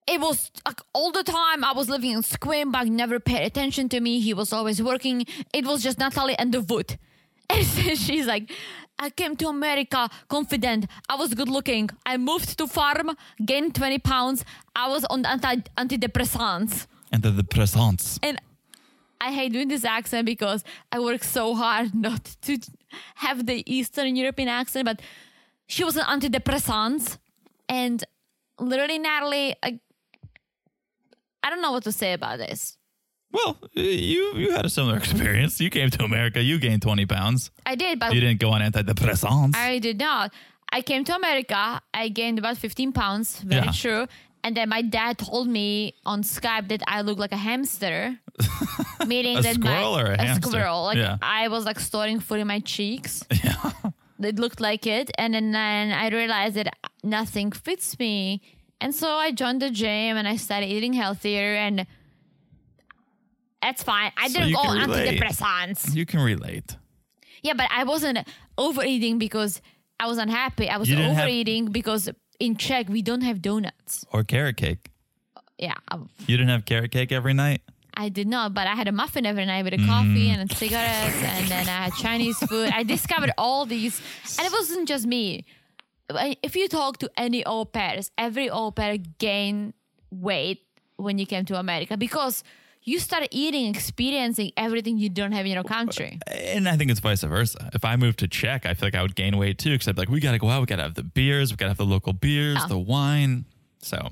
it 0.07 0.21
was 0.21 0.51
like 0.65 0.81
all 0.95 1.11
the 1.13 1.25
time 1.25 1.65
I 1.65 1.73
was 1.73 1.91
living 1.91 2.13
in 2.13 2.23
Sequim, 2.23 2.73
but 2.73 2.87
never 2.87 3.21
paid 3.21 3.45
attention 3.45 3.89
to 3.91 4.01
me. 4.01 4.21
He 4.21 4.33
was 4.33 4.53
always 4.53 4.83
working. 4.83 5.27
It 5.53 5.67
was 5.67 5.83
just 5.83 5.99
Natalie 5.99 6.39
and 6.39 6.53
the 6.53 6.63
wood. 6.63 6.99
And 7.53 7.67
so 7.67 7.95
she's 7.97 8.27
like, 8.27 8.53
I 8.97 9.11
came 9.11 9.35
to 9.37 9.49
America 9.49 10.09
confident. 10.29 10.87
I 11.09 11.17
was 11.17 11.35
good 11.35 11.49
looking. 11.49 11.91
I 12.07 12.17
moved 12.17 12.57
to 12.59 12.69
farm, 12.69 13.17
gained 13.45 13.75
20 13.75 13.99
pounds. 13.99 14.45
I 14.77 14.89
was 14.89 15.05
on 15.07 15.27
anti 15.27 15.57
antidepressants. 15.77 16.87
And 17.11 17.25
the, 17.25 17.31
the. 17.31 18.19
And 18.23 18.41
I 19.21 19.33
hate 19.33 19.53
doing 19.53 19.67
this 19.67 19.85
accent 19.85 20.27
because 20.27 20.63
I 20.93 21.01
work 21.01 21.25
so 21.25 21.57
hard 21.57 21.93
not 22.07 22.37
to 22.43 22.59
have 23.17 23.47
the 23.47 23.65
Eastern 23.67 24.15
European 24.15 24.49
accent, 24.49 24.85
but 24.85 25.01
she 25.71 25.85
was 25.85 25.97
on 25.97 26.05
antidepressants. 26.21 27.17
And 27.69 28.03
literally, 28.59 28.99
Natalie, 28.99 29.55
I, 29.63 29.79
I 31.43 31.51
don't 31.51 31.63
know 31.63 31.73
what 31.73 31.85
to 31.85 31.93
say 31.93 32.13
about 32.13 32.39
this. 32.39 32.77
Well, 33.33 33.57
you 33.75 34.23
you 34.35 34.51
had 34.57 34.65
a 34.67 34.69
similar 34.69 34.97
experience. 35.03 35.61
You 35.61 35.71
came 35.71 35.89
to 35.91 36.03
America. 36.05 36.43
You 36.43 36.59
gained 36.59 36.83
20 36.83 37.07
pounds. 37.07 37.51
I 37.65 37.77
did, 37.77 37.99
but 38.01 38.13
You 38.13 38.21
didn't 38.21 38.41
go 38.41 38.51
on 38.51 38.61
antidepressants. 38.61 39.55
I 39.55 39.79
did 39.79 39.99
not. 39.99 40.33
I 40.73 40.83
came 40.83 41.05
to 41.05 41.15
America. 41.15 41.81
I 41.95 42.09
gained 42.09 42.39
about 42.39 42.57
15 42.59 42.93
pounds. 42.93 43.41
Very 43.41 43.67
Yeah. 43.67 43.73
true. 43.73 44.07
And 44.43 44.57
then 44.57 44.69
my 44.69 44.83
dad 44.83 45.19
told 45.19 45.47
me 45.49 45.95
on 46.07 46.23
Skype 46.23 46.69
that 46.69 46.83
I 46.89 47.03
look 47.03 47.19
like 47.19 47.33
a 47.33 47.37
hamster. 47.37 48.19
meaning 49.07 49.37
A 49.39 49.43
that 49.43 49.55
squirrel 49.57 49.93
my, 49.93 50.03
or 50.03 50.07
a 50.13 50.21
hamster? 50.21 50.49
squirrel. 50.49 50.83
Like 50.85 50.97
Yeah. 50.99 51.19
I 51.23 51.49
was 51.49 51.65
like 51.65 51.79
storing 51.79 52.19
food 52.21 52.41
in 52.41 52.47
my 52.49 52.61
cheeks. 52.61 53.23
It 54.23 54.39
looked 54.39 54.61
like 54.61 54.87
it. 54.87 55.11
And 55.19 55.35
then, 55.35 55.53
then 55.53 55.93
I 55.93 56.09
realized 56.09 56.57
that 56.57 56.75
nothing 57.03 57.53
fits 57.53 57.99
me. 57.99 58.43
And 58.81 58.95
so 58.95 59.09
I 59.09 59.33
joined 59.33 59.61
the 59.63 59.71
gym 59.71 60.17
and 60.17 60.27
I 60.29 60.37
started 60.37 60.67
eating 60.67 60.93
healthier 60.95 61.55
and 61.55 61.87
that's 63.63 63.83
fine. 63.83 64.13
I 64.17 64.29
So 64.29 64.39
didn't 64.41 64.55
go 64.55 64.61
on 64.61 64.79
antidepressants. 64.91 65.95
You 65.95 66.07
can 66.07 66.21
relate. 66.21 66.77
Yeah, 67.43 67.55
but 67.55 67.69
I 67.71 67.85
wasn't 67.85 68.19
overeating 68.57 69.19
because 69.19 69.61
I 69.99 70.07
was 70.07 70.19
unhappy. 70.19 70.69
I 70.69 70.77
was 70.79 70.89
didn't 70.89 71.05
have- 71.15 71.25
overeating 71.25 71.67
because 71.67 72.09
in 72.39 72.57
Czech 72.57 72.89
we 72.89 73.03
don't 73.03 73.21
have 73.23 73.43
donuts. 73.43 74.05
Or 74.13 74.25
carrot 74.25 74.57
cake. 74.57 74.91
Yeah, 75.59 75.75
You 76.27 76.39
didn't 76.39 76.49
have 76.49 76.65
carrot 76.65 76.91
cake 76.91 77.13
every 77.13 77.35
night? 77.35 77.61
I 77.95 78.09
did 78.09 78.27
not, 78.29 78.55
but 78.55 78.67
I 78.67 78.75
had 78.75 78.89
a 78.89 78.93
muffin 78.93 79.27
every 79.27 79.45
night 79.47 79.65
with 79.65 79.75
a 79.75 79.79
coffee 79.79 80.29
Mm. 80.29 80.39
and 80.39 80.53
cigarettes, 80.53 81.23
and 81.23 81.49
then 81.49 81.69
I 81.69 81.85
had 81.85 81.93
Chinese 81.95 82.39
food. 82.39 82.71
I 82.73 82.83
discovered 82.83 83.33
all 83.37 83.67
these, 83.67 84.01
and 84.39 84.47
it 84.47 84.53
wasn't 84.53 84.89
just 84.89 85.07
me. 85.07 85.45
if 86.43 86.57
you 86.57 86.67
talk 86.69 86.99
to 86.99 87.09
any 87.17 87.45
au 87.47 87.65
pairs, 87.65 88.11
every 88.19 88.51
au 88.51 88.71
pair 88.73 88.97
gain 89.19 89.73
weight 90.11 90.59
when 90.97 91.19
you 91.19 91.27
came 91.27 91.45
to 91.45 91.57
America 91.57 91.97
because 91.97 92.43
you 92.83 92.99
start 92.99 93.29
eating, 93.31 93.67
experiencing 93.67 94.51
everything 94.57 94.99
you 94.99 95.09
don't 95.09 95.33
have 95.33 95.47
in 95.47 95.53
your 95.53 95.63
country. 95.63 96.19
And 96.27 96.69
I 96.69 96.77
think 96.77 96.91
it's 96.91 96.99
vice 96.99 97.23
versa. 97.23 97.71
If 97.75 97.85
I 97.85 97.95
moved 97.97 98.19
to 98.21 98.27
Czech, 98.29 98.67
I 98.67 98.75
feel 98.75 98.87
like 98.89 98.95
I 98.97 99.03
would 99.03 99.15
gain 99.15 99.37
weight 99.37 99.59
too, 99.59 99.71
because 99.73 99.87
I'd 99.87 99.95
be 99.95 100.03
like, 100.03 100.09
we 100.09 100.19
got 100.19 100.33
to 100.33 100.39
go 100.39 100.49
out, 100.51 100.61
we 100.61 100.67
got 100.67 100.77
to 100.77 100.83
have 100.83 100.95
the 100.95 101.05
beers, 101.05 101.53
we 101.53 101.57
got 101.57 101.67
to 101.67 101.71
have 101.71 101.77
the 101.79 101.85
local 101.87 102.13
beers, 102.13 102.57
Yeah. 102.61 102.67
the 102.67 102.79
wine. 102.79 103.45
So 103.81 104.09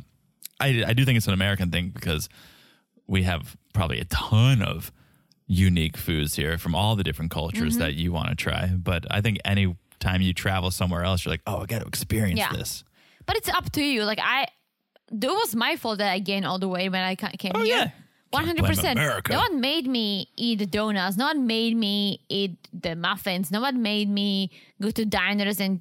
I, 0.61 0.85
I 0.87 0.93
do 0.93 1.05
think 1.05 1.17
it's 1.17 1.27
an 1.27 1.35
American 1.35 1.71
thing 1.73 1.89
because 1.89 2.29
we 3.09 3.23
have 3.25 3.57
probably 3.73 3.99
a 4.01 4.05
ton 4.05 4.63
of 4.63 4.93
unique 5.47 5.97
foods 5.97 6.37
here 6.37 6.59
from 6.59 6.75
all 6.75 6.95
the 6.95 7.03
different 7.03 7.31
cultures 7.31 7.75
Mm-hmm. 7.75 7.81
that 7.81 7.95
you 7.95 8.13
want 8.13 8.29
to 8.29 8.35
try. 8.35 8.67
But 8.69 9.07
I 9.11 9.21
think 9.23 9.39
any 9.45 9.77
time 9.99 10.21
you 10.21 10.33
travel 10.35 10.71
somewhere 10.71 11.03
else, 11.05 11.25
you're 11.25 11.33
like, 11.33 11.41
oh, 11.47 11.59
I 11.63 11.67
got 11.67 11.81
to 11.81 11.87
experience 11.89 12.39
Yeah. 12.39 12.53
this. 12.53 12.85
But 13.27 13.37
it's 13.37 13.49
up 13.49 13.71
to 13.73 13.83
you. 13.83 14.05
Like 14.05 14.21
I, 14.23 14.47
it 15.11 15.27
was 15.27 15.57
my 15.57 15.77
fault 15.77 15.99
that 15.99 16.13
I 16.13 16.19
gained 16.19 16.45
all 16.47 16.59
the 16.59 16.69
weight 16.69 16.91
when 16.91 17.03
I 17.03 17.15
came 17.15 17.53
Oh, 17.55 17.63
here. 17.63 17.77
yeah. 17.77 17.91
One 18.31 18.45
hundred 18.45 18.67
percent. 18.67 18.99
No 19.31 19.39
one 19.39 19.59
made 19.63 19.87
me 19.87 20.29
eat 20.37 20.59
the 20.59 20.67
donuts. 20.67 21.17
No 21.17 21.25
one 21.25 21.47
made 21.47 21.75
me 21.75 22.21
eat 22.29 22.59
the 22.75 22.95
muffins. 22.95 23.51
No 23.51 23.63
one 23.63 23.81
made 23.81 24.11
me 24.11 24.51
go 24.83 24.91
to 24.91 25.07
diners 25.07 25.61
and 25.61 25.81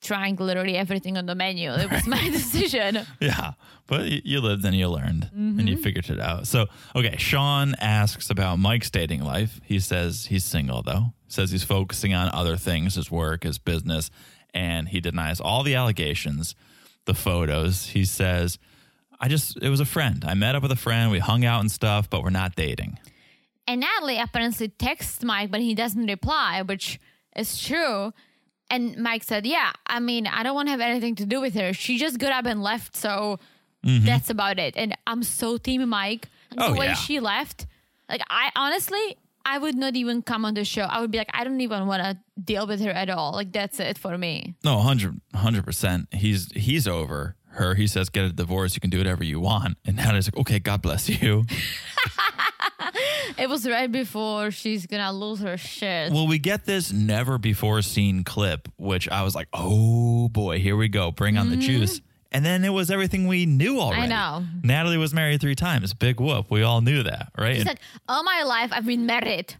trying 0.00 0.36
literally 0.36 0.76
everything 0.76 1.16
on 1.18 1.26
the 1.26 1.34
menu. 1.34 1.72
It 1.72 1.90
was 1.90 2.06
my 2.06 2.28
decision. 2.32 3.00
Yeah, 3.20 3.52
but 3.86 4.06
you 4.24 4.40
lived 4.40 4.64
and 4.64 4.74
you 4.76 4.88
learned 4.88 5.30
and 5.34 5.58
Mm-hmm. 5.58 5.66
you 5.68 5.76
figured 5.76 6.08
it 6.10 6.20
out. 6.20 6.46
So, 6.46 6.66
okay, 6.94 7.16
Shaun 7.18 7.74
asks 7.80 8.30
about 8.30 8.58
Mike's 8.58 8.90
dating 8.90 9.22
life. 9.22 9.60
He 9.64 9.80
says 9.80 10.26
he's 10.26 10.44
single, 10.44 10.82
though. 10.82 11.12
Says 11.28 11.50
he's 11.50 11.64
focusing 11.64 12.14
on 12.14 12.30
other 12.32 12.56
things, 12.56 12.94
his 12.94 13.10
work, 13.10 13.42
his 13.44 13.58
business, 13.58 14.10
and 14.54 14.88
he 14.88 15.00
denies 15.00 15.40
all 15.40 15.62
the 15.62 15.74
allegations, 15.74 16.54
the 17.04 17.14
photos. 17.14 17.86
He 17.88 18.04
says, 18.04 18.58
I 19.20 19.28
just, 19.28 19.58
it 19.60 19.68
was 19.68 19.80
a 19.80 19.84
friend. 19.84 20.24
I 20.26 20.34
met 20.34 20.54
up 20.54 20.62
with 20.62 20.72
a 20.72 20.76
friend. 20.76 21.10
We 21.10 21.18
hung 21.18 21.44
out 21.44 21.60
and 21.60 21.70
stuff, 21.70 22.08
but 22.08 22.22
we're 22.22 22.30
not 22.30 22.54
dating. 22.56 22.98
And 23.66 23.80
Natalie 23.80 24.18
apparently 24.18 24.68
texts 24.68 25.22
Mike, 25.22 25.50
but 25.50 25.60
he 25.60 25.74
doesn't 25.74 26.06
reply, 26.06 26.62
which 26.62 26.98
is 27.36 27.60
true. 27.60 28.12
And 28.70 28.96
Mike 28.98 29.24
said, 29.24 29.46
Yeah, 29.46 29.72
I 29.86 30.00
mean, 30.00 30.26
I 30.26 30.42
don't 30.42 30.54
want 30.54 30.68
to 30.68 30.72
have 30.72 30.80
anything 30.80 31.14
to 31.16 31.26
do 31.26 31.40
with 31.40 31.54
her. 31.54 31.72
She 31.72 31.98
just 31.98 32.18
got 32.18 32.32
up 32.32 32.46
and 32.46 32.62
left. 32.62 32.96
So 32.96 33.38
that's 33.82 34.28
about 34.30 34.58
it. 34.58 34.76
And 34.76 34.96
I'm 35.06 35.22
so 35.22 35.56
team 35.56 35.88
Mike. 35.88 36.28
Mm-hmm. 36.52 36.62
Oh, 36.62 36.72
the 36.72 36.78
way 36.78 36.86
yeah. 36.86 36.94
she 36.94 37.20
left, 37.20 37.66
like, 38.08 38.22
I 38.28 38.50
honestly, 38.56 39.16
I 39.44 39.58
would 39.58 39.76
not 39.76 39.96
even 39.96 40.22
come 40.22 40.44
on 40.44 40.54
the 40.54 40.64
show. 40.64 40.82
I 40.82 41.00
would 41.00 41.10
be 41.10 41.18
like, 41.18 41.30
I 41.32 41.44
don't 41.44 41.60
even 41.60 41.86
want 41.86 42.02
to 42.02 42.18
deal 42.42 42.66
with 42.66 42.80
her 42.80 42.90
at 42.90 43.08
all. 43.08 43.32
Like, 43.32 43.52
that's 43.52 43.80
it 43.80 43.96
for 43.96 44.16
me. 44.18 44.54
No, 44.64 44.76
100 44.76 45.64
percent. 45.64 46.08
He's 46.12 46.52
he's 46.52 46.86
over 46.86 47.36
her. 47.52 47.74
He 47.74 47.86
says, 47.86 48.08
"Get 48.08 48.24
a 48.24 48.32
divorce. 48.32 48.74
You 48.74 48.80
can 48.80 48.90
do 48.90 48.98
whatever 48.98 49.24
you 49.24 49.40
want." 49.40 49.78
And 49.86 49.96
now 49.96 50.14
he's 50.14 50.26
like, 50.26 50.36
"Okay, 50.38 50.58
God 50.58 50.82
bless 50.82 51.08
you." 51.08 51.44
It 53.38 53.48
was 53.48 53.68
right 53.68 53.90
before 53.90 54.50
she's 54.50 54.86
to 54.86 55.10
lose 55.12 55.40
her 55.40 55.56
shit. 55.56 56.12
Well, 56.12 56.26
we 56.26 56.38
get 56.38 56.64
this 56.64 56.92
never 56.92 57.38
before 57.38 57.82
seen 57.82 58.24
clip, 58.24 58.68
which 58.76 59.08
I 59.08 59.22
was 59.22 59.34
like, 59.34 59.48
"Oh 59.52 60.28
boy, 60.28 60.58
here 60.60 60.76
we 60.76 60.88
go. 60.88 61.10
Bring 61.12 61.36
on 61.38 61.50
the 61.50 61.56
mm-hmm. 61.56 61.62
juice." 61.62 62.00
And 62.30 62.44
then 62.44 62.62
it 62.64 62.70
was 62.70 62.90
everything 62.90 63.26
we 63.26 63.46
knew 63.46 63.80
already. 63.80 64.02
I 64.02 64.06
know. 64.06 64.44
Natalie 64.62 64.98
was 64.98 65.14
married 65.14 65.40
three 65.40 65.54
times. 65.54 65.94
Big 65.94 66.20
whoop. 66.20 66.50
We 66.50 66.62
all 66.62 66.82
knew 66.82 67.02
that, 67.02 67.32
right? 67.38 67.54
She's 67.54 67.60
And- 67.60 67.68
like, 67.68 67.80
All 68.06 68.22
my 68.22 68.42
life, 68.42 68.70
I've 68.70 68.84
been 68.84 69.06
married. 69.06 69.54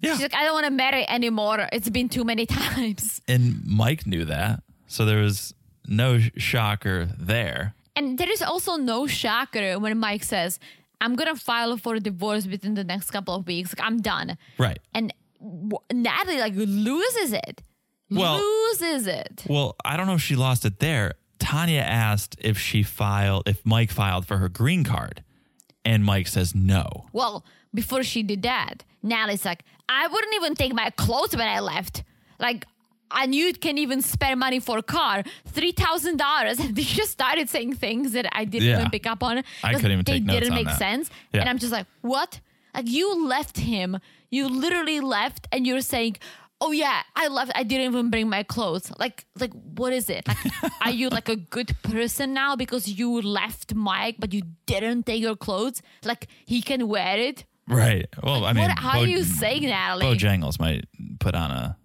yeah. 0.00 0.12
She's 0.12 0.20
like, 0.20 0.34
I 0.34 0.44
don't 0.44 0.52
want 0.52 0.66
to 0.66 0.72
marry 0.72 1.08
anymore. 1.08 1.66
It's 1.72 1.88
been 1.88 2.10
too 2.10 2.22
many 2.24 2.44
times. 2.60 3.22
and 3.26 3.64
Mike 3.64 4.06
knew 4.06 4.26
that, 4.26 4.62
so 4.86 5.06
there 5.06 5.22
was 5.22 5.54
no 5.88 6.18
sh- 6.18 6.30
shocker 6.36 7.08
there. 7.18 7.74
And 7.94 8.18
there 8.18 8.30
is 8.30 8.42
also 8.42 8.76
no 8.76 9.06
shocker 9.06 9.78
when 9.78 9.96
Mike 9.98 10.22
says, 10.22 10.58
I'm 11.00 11.14
to 11.34 11.36
file 11.40 11.76
for 11.76 11.98
divorce 11.98 12.46
within 12.46 12.74
the 12.74 12.84
next 12.84 13.10
couple 13.10 13.34
of 13.34 13.46
weeks. 13.46 13.74
Like, 13.76 13.86
I'm 13.86 13.98
done. 14.00 14.38
Right. 14.58 14.78
And 14.94 15.12
w- 15.40 15.78
Natalie, 15.92 16.38
like, 16.40 16.54
loses 16.56 17.32
it. 17.32 17.62
Well- 18.10 18.38
loses 18.38 19.06
it. 19.06 19.44
Well, 19.48 19.76
I 19.84 19.96
don't 19.96 20.06
know 20.06 20.14
if 20.14 20.22
she 20.22 20.36
lost 20.36 20.64
it 20.64 20.78
there. 20.78 21.14
Tania 21.38 21.82
asked 21.82 22.36
if 22.40 22.58
she 22.58 22.82
filed, 22.82 23.46
if 23.46 23.64
Mike 23.66 23.90
filed 23.90 24.26
for 24.26 24.38
her 24.38 24.48
green 24.48 24.84
card, 24.84 25.22
and 25.84 26.04
Mike 26.04 26.26
says 26.28 26.54
no. 26.54 27.06
Well, 27.12 27.44
before 27.74 28.02
she 28.02 28.22
did 28.22 28.42
that, 28.42 28.84
Natalie's 29.02 29.44
like, 29.44 29.62
I 29.88 30.06
wouldn't 30.06 30.34
even 30.34 30.54
take 30.54 30.72
my 30.74 30.90
clothes 30.90 31.36
when 31.36 31.46
I 31.46 31.60
left. 31.60 32.02
Like, 32.40 32.66
and 33.10 33.34
you 33.34 33.52
can 33.54 33.78
even 33.78 34.02
spare 34.02 34.36
money 34.36 34.60
for 34.60 34.78
a 34.78 34.82
car, 34.82 35.22
three 35.46 35.72
thousand 35.72 36.16
dollars, 36.18 36.58
and 36.58 36.74
they 36.76 36.82
just 36.82 37.10
started 37.10 37.48
saying 37.48 37.74
things 37.74 38.12
that 38.12 38.26
I 38.32 38.44
didn't 38.44 38.68
Yeah. 38.68 38.78
even 38.78 38.90
pick 38.90 39.06
up 39.06 39.22
on. 39.22 39.42
I 39.62 39.74
couldn't 39.74 39.92
even 39.92 40.04
they 40.04 40.12
take 40.14 40.24
notes 40.24 40.40
didn't 40.40 40.54
make 40.54 40.66
that. 40.66 40.78
sense, 40.78 41.10
Yeah. 41.32 41.40
and 41.40 41.48
I'm 41.50 41.58
just 41.58 41.72
like, 41.72 41.86
what? 42.02 42.40
Like 42.74 42.88
you 42.88 43.26
left 43.26 43.58
him, 43.58 43.98
you 44.30 44.48
literally 44.48 45.00
left, 45.00 45.46
and 45.52 45.66
you're 45.66 45.80
saying. 45.80 46.16
Oh 46.58 46.72
yeah, 46.72 47.02
I 47.14 47.28
left. 47.28 47.52
I 47.54 47.64
didn't 47.64 47.84
even 47.92 48.08
bring 48.08 48.30
my 48.30 48.42
clothes. 48.42 48.90
Like, 48.98 49.26
like, 49.38 49.52
what 49.52 49.92
is 49.92 50.08
it? 50.08 50.26
Like, 50.26 50.38
are 50.86 50.90
you 50.90 51.10
like 51.10 51.28
a 51.28 51.36
good 51.36 51.76
person 51.82 52.32
now 52.32 52.56
because 52.56 52.88
you 52.88 53.20
left 53.20 53.74
Mike, 53.74 54.16
but 54.18 54.32
you 54.32 54.40
didn't 54.64 55.04
take 55.04 55.20
your 55.20 55.36
clothes? 55.36 55.82
Like, 56.02 56.28
he 56.46 56.62
can 56.62 56.88
wear 56.88 57.18
it. 57.18 57.44
Right. 57.68 58.06
Well, 58.22 58.46
I 58.46 58.54
mean, 58.54 58.68
what? 58.70 58.78
How 58.78 58.94
Bo- 58.94 59.00
are 59.00 59.06
you 59.06 59.22
saying, 59.22 59.64
Natalie? 59.64 60.06
Bojangles 60.06 60.58
might 60.58 60.86
put 61.20 61.34
on 61.34 61.50
a, 61.50 61.76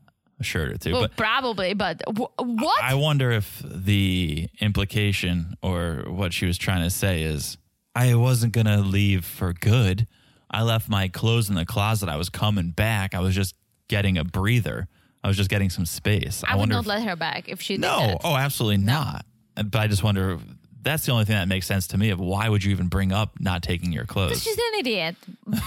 a 0.42 0.44
shirt 0.44 0.70
or 0.72 0.78
two, 0.78 0.92
well, 0.94 1.02
but 1.04 1.16
probably, 1.16 1.74
but 1.74 2.02
wh- 2.08 2.32
what? 2.40 2.84
I 2.84 2.96
wonder 2.96 3.32
if 3.32 3.62
the 3.66 4.48
implication 4.60 5.56
or 5.62 6.04
what 6.08 6.34
she 6.34 6.46
was 6.46 6.58
trying 6.58 6.84
to 6.84 6.90
say 6.90 7.24
is 7.24 7.58
I 7.96 8.16
wasn't 8.16 8.54
going 8.54 8.68
to 8.68 8.78
leave 8.78 9.26
for 9.26 9.54
good. 9.54 10.08
I 10.50 10.64
left 10.64 10.90
my 10.90 11.08
clothes 11.08 11.50
in 11.50 11.56
the 11.56 11.66
closet. 11.66 12.10
I 12.10 12.18
was 12.18 12.30
coming 12.30 12.72
back. 12.72 13.14
I 13.16 13.20
was 13.20 13.34
just 13.36 13.56
getting 13.88 14.18
a 14.18 14.24
breather. 14.24 14.88
I 15.24 15.28
was 15.28 15.38
just 15.38 15.50
getting 15.50 15.70
some 15.70 15.86
space. 15.86 16.44
I, 16.48 16.56
would 16.56 16.70
not 16.70 16.82
if- 16.82 16.88
let 16.88 17.04
her 17.04 17.16
back 17.16 17.48
if 17.48 17.62
she 17.62 17.78
No, 17.78 18.00
that. 18.08 18.22
oh, 18.24 18.36
absolutely 18.36 18.84
not. 18.84 19.26
But 19.56 19.76
I 19.76 19.88
just 19.88 20.04
wonder. 20.04 20.40
That's 20.84 21.06
the 21.06 21.12
only 21.12 21.26
thing 21.26 21.36
that 21.36 21.48
makes 21.48 21.68
sense 21.68 21.88
to 21.90 21.98
me. 21.98 22.10
Of 22.10 22.20
why 22.20 22.50
would 22.50 22.64
you 22.64 22.72
even 22.72 22.88
bring 22.88 23.12
up 23.12 23.40
not 23.40 23.62
taking 23.62 23.92
your 23.94 24.06
clothes? 24.06 24.42
She's 24.42 24.58
an 24.58 24.80
idiot. 24.80 25.16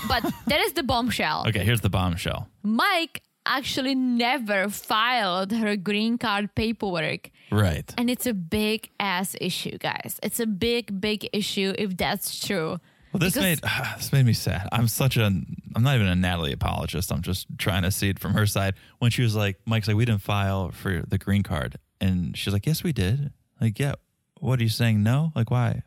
But 0.09 0.25
that 0.49 0.61
is 0.63 0.73
the 0.73 0.83
bombshell. 0.83 1.45
Okay, 1.49 1.63
here's 1.65 1.83
the 1.83 1.89
bombshell. 1.91 2.49
Mike 2.65 3.23
actually 3.47 3.95
never 3.95 4.69
filed 4.69 5.53
her 5.53 5.77
green 5.77 6.19
card 6.19 6.55
paperwork. 6.55 7.31
Right. 7.51 7.93
And 7.99 8.09
it's 8.11 8.27
a 8.27 8.35
big 8.35 8.91
ass 8.99 9.37
issue, 9.41 9.79
guys. 9.79 10.19
It's 10.23 10.41
a 10.41 10.47
big, 10.47 11.01
big 11.01 11.29
issue 11.33 11.75
if 11.79 11.97
that's 11.97 12.45
true. 12.47 12.79
Well, 13.13 13.21
this 13.21 13.35
Because- 13.35 13.63
made 13.63 13.71
this 13.97 14.13
made 14.13 14.27
me 14.27 14.33
sad. 14.33 14.69
I'm 14.73 14.89
such 14.89 15.17
a 15.17 15.25
I'm 15.27 15.83
not 15.83 15.95
even 15.95 16.07
a 16.09 16.15
Natalie 16.15 16.53
apologist. 16.53 17.13
I'm 17.13 17.23
just 17.23 17.47
trying 17.59 17.83
to 17.83 17.91
see 17.91 18.09
it 18.09 18.19
from 18.19 18.33
her 18.35 18.47
side. 18.47 18.75
When 18.99 19.11
she 19.11 19.23
was 19.23 19.35
like, 19.37 19.57
Mike's 19.67 19.89
like, 19.89 19.97
we 19.97 20.05
didn't 20.05 20.23
file 20.23 20.71
for 20.71 21.03
the 21.07 21.19
green 21.19 21.43
card, 21.43 21.79
and 22.01 22.37
she's 22.37 22.53
like, 22.53 22.67
yes, 22.67 22.83
we 22.83 22.93
did. 22.93 23.33
Like, 23.61 23.79
yeah. 23.79 23.95
What 24.41 24.61
are 24.61 24.63
you 24.63 24.69
saying? 24.69 25.03
No. 25.03 25.33
Like, 25.35 25.51
why? 25.51 25.83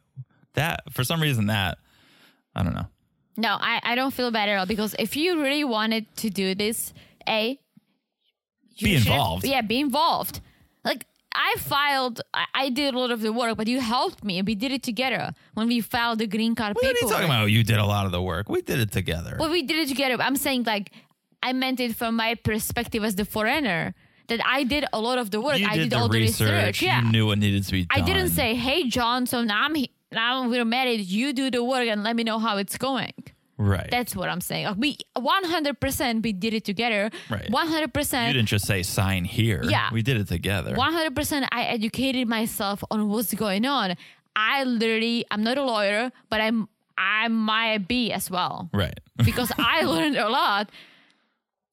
That 0.54 0.82
for 0.92 1.04
some 1.04 1.22
reason 1.22 1.48
that 1.48 1.78
I 2.56 2.64
don't 2.64 2.74
know. 2.74 2.88
No, 3.40 3.56
I, 3.60 3.80
I 3.84 3.94
don't 3.96 4.12
feel 4.12 4.32
bad 4.32 4.50
at 4.50 4.58
all 4.58 4.66
because 4.66 4.96
if 4.98 5.16
you 5.16 5.40
really 5.44 5.64
wanted 5.64 6.08
to 6.18 6.30
do 6.32 6.56
this, 6.56 6.92
A, 7.28 7.60
Be 8.82 8.96
involved. 8.96 9.46
yeah, 9.46 9.62
be 9.62 9.80
involved. 9.80 10.40
Like, 10.84 11.06
I 11.34 11.56
filed, 11.60 12.22
I, 12.34 12.46
I 12.54 12.70
did 12.70 12.94
a 12.94 13.00
lot 13.00 13.12
of 13.12 13.22
the 13.22 13.32
work, 13.34 13.58
but 13.58 13.68
you 13.68 13.80
helped 13.80 14.24
me. 14.24 14.40
And 14.40 14.48
we 14.48 14.56
did 14.56 14.72
it 14.72 14.84
together 14.84 15.34
when 15.54 15.68
we 15.68 15.82
filed 15.82 16.20
the 16.20 16.28
green 16.28 16.56
card 16.56 16.76
What 16.76 16.86
are 16.86 16.90
you 16.90 17.10
talking 17.10 17.26
about? 17.26 17.46
You 17.52 17.64
did 17.64 17.78
a 17.78 17.86
lot 17.86 18.06
of 18.06 18.12
the 18.12 18.22
work. 18.22 18.50
We 18.50 18.62
did 18.62 18.80
it 18.80 18.92
together. 18.92 19.36
Well, 19.40 19.50
we 19.52 19.64
did 19.64 19.78
it 19.80 19.88
together. 19.90 20.22
I'm 20.22 20.36
saying, 20.36 20.64
like, 20.64 20.92
I 21.44 21.54
meant 21.54 21.80
it 21.80 21.96
from 21.96 22.16
my 22.16 22.36
perspective 22.36 23.04
as 23.04 23.16
the 23.16 23.26
foreigner 23.26 23.94
that 24.30 24.40
I 24.46 24.64
did 24.64 24.86
a 24.92 25.00
lot 25.00 25.18
of 25.20 25.32
the 25.32 25.40
work. 25.40 25.60
you 25.60 25.68
I 25.68 25.76
did, 25.76 25.84
did 25.84 25.90
the 25.92 25.98
all 26.00 26.10
the 26.10 26.20
research. 26.20 26.50
research. 26.52 26.82
Yeah. 26.82 27.04
You 27.04 27.12
knew 27.12 27.28
what 27.28 27.38
needed 27.38 27.64
to 27.66 27.72
be 27.72 27.86
done. 27.86 28.02
I 28.02 28.06
didn't 28.06 28.30
say, 28.30 28.56
hey, 28.56 28.90
John, 28.90 29.26
so 29.26 29.44
now 29.44 29.64
I'm 29.66 29.76
he- 29.76 29.92
now 30.12 30.48
we're 30.50 30.66
married. 30.66 31.02
You 31.02 31.34
do 31.34 31.52
the 31.52 31.64
work 31.64 31.88
and 31.88 32.04
let 32.04 32.16
me 32.16 32.24
know 32.24 32.40
how 32.40 32.58
it's 32.58 32.78
going. 32.78 33.14
Right. 33.58 33.88
That's 33.92 34.16
what 34.16 34.30
I'm 34.30 34.42
saying. 34.42 34.66
Like 34.66 34.78
we 34.78 34.98
100% 35.18 36.24
we 36.24 36.34
did 36.34 36.54
it 36.54 36.66
together. 36.66 37.10
Right. 37.30 37.50
100%. 37.50 38.28
you 38.28 38.34
didn't 38.34 38.48
just 38.48 38.66
say 38.66 38.84
sign 38.84 39.26
here. 39.26 39.62
Yeah. 39.64 39.90
we 39.92 40.02
did 40.02 40.18
it 40.18 40.28
together. 40.28 40.76
100% 40.76 41.48
I 41.52 41.64
educated 41.64 42.28
myself 42.28 42.84
on 42.92 43.10
what's 43.10 43.34
going 43.34 43.66
on. 43.66 43.96
I 44.36 44.64
literally 44.64 45.26
I'm 45.32 45.44
not 45.44 45.58
a 45.58 45.64
lawyer, 45.64 46.12
but 46.30 46.42
I'm 46.42 46.68
I 46.98 47.28
might 47.28 47.88
be 47.88 48.12
as 48.12 48.30
well 48.32 48.70
Right. 48.74 49.00
because 49.26 49.52
I 49.58 49.84
learned 49.84 50.18
a 50.18 50.30
lot. 50.30 50.70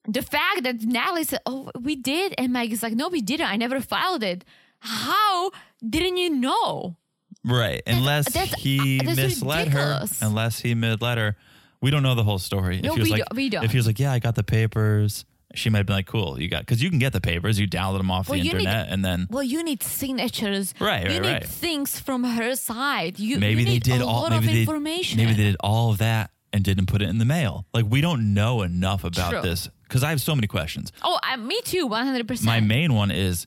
The 0.06 0.20
fact 0.22 0.64
that 0.64 0.82
Natalie 0.82 1.24
said, 1.24 1.40
"Oh, 1.46 1.70
we 1.80 1.96
did," 1.96 2.34
and 2.36 2.52
Mike 2.52 2.70
is 2.72 2.82
like, 2.82 2.92
"No, 2.92 3.08
we 3.08 3.22
didn't. 3.22 3.48
I 3.50 3.56
never 3.56 3.80
filed 3.80 4.22
it." 4.22 4.44
How 4.80 5.50
didn't 5.88 6.18
you 6.18 6.28
know? 6.28 6.96
Right. 7.42 7.80
Unless 7.86 8.32
that's- 8.32 8.60
he 8.60 8.98
that's 8.98 9.16
misled 9.16 9.68
ridiculous. 9.68 10.20
her. 10.20 10.26
Unless 10.26 10.60
he 10.60 10.74
misled 10.74 11.16
her. 11.16 11.36
We 11.84 11.90
don't 11.90 12.02
know 12.02 12.14
the 12.14 12.24
whole 12.24 12.38
story. 12.38 12.80
No, 12.80 12.88
if 12.90 12.94
he 12.94 13.00
was 13.00 13.06
we 13.08 13.10
like, 13.12 13.18
don't- 13.28 13.36
we 13.36 13.48
don't. 13.50 13.64
If 13.64 13.70
he 13.70 13.76
was 13.76 13.86
like, 13.86 13.98
yeah, 14.00 14.12
I 14.12 14.18
got 14.18 14.34
the 14.34 14.42
papers 14.44 15.24
she 15.56 15.70
might 15.70 15.78
have 15.78 15.86
been 15.86 15.94
like, 15.94 16.06
"Cool, 16.06 16.40
you 16.40 16.48
got," 16.48 16.62
because 16.62 16.82
you 16.82 16.90
can 16.90 16.98
get 16.98 17.12
the 17.12 17.20
papers, 17.20 17.60
you 17.60 17.68
download 17.68 17.98
them 17.98 18.10
off 18.10 18.28
Well, 18.28 18.36
the 18.36 18.44
you 18.44 18.52
need- 18.54 18.58
internet, 18.66 18.88
and 18.88 19.04
then 19.04 19.28
Well, 19.30 19.44
you 19.44 19.62
need 19.62 19.84
signatures. 19.84 20.74
Right, 20.80 21.02
You 21.04 21.10
right, 21.10 21.22
need 21.22 21.32
right. 21.32 21.46
things 21.46 21.98
from 22.00 22.24
her 22.24 22.56
side. 22.56 23.20
You 23.20 23.38
maybe 23.38 23.60
you 23.60 23.66
they 23.66 23.72
need 23.74 23.82
did 23.84 24.00
a 24.00 24.04
all. 24.06 24.22
lot 24.22 24.30
Maybe 24.32 24.46
of 24.48 24.52
they 24.52 24.60
information. 24.62 25.16
maybe 25.18 25.32
they 25.34 25.44
did 25.44 25.56
all 25.60 25.90
of 25.92 25.98
that 25.98 26.30
and 26.52 26.64
didn't 26.64 26.86
put 26.86 27.02
it 27.02 27.08
in 27.08 27.18
the 27.18 27.24
mail. 27.24 27.66
Like 27.72 27.84
we 27.88 28.00
don't 28.00 28.34
know 28.34 28.62
enough 28.62 29.04
about 29.04 29.30
True. 29.30 29.42
this 29.42 29.68
because 29.84 30.02
I 30.02 30.10
have 30.10 30.20
so 30.20 30.34
many 30.34 30.48
questions. 30.48 30.90
Oh, 31.02 31.20
I, 31.22 31.36
me 31.36 31.60
too. 31.62 31.86
One 31.86 32.04
hundred 32.04 32.26
percent. 32.26 32.46
My 32.46 32.58
main 32.60 32.92
one 32.94 33.12
is 33.12 33.46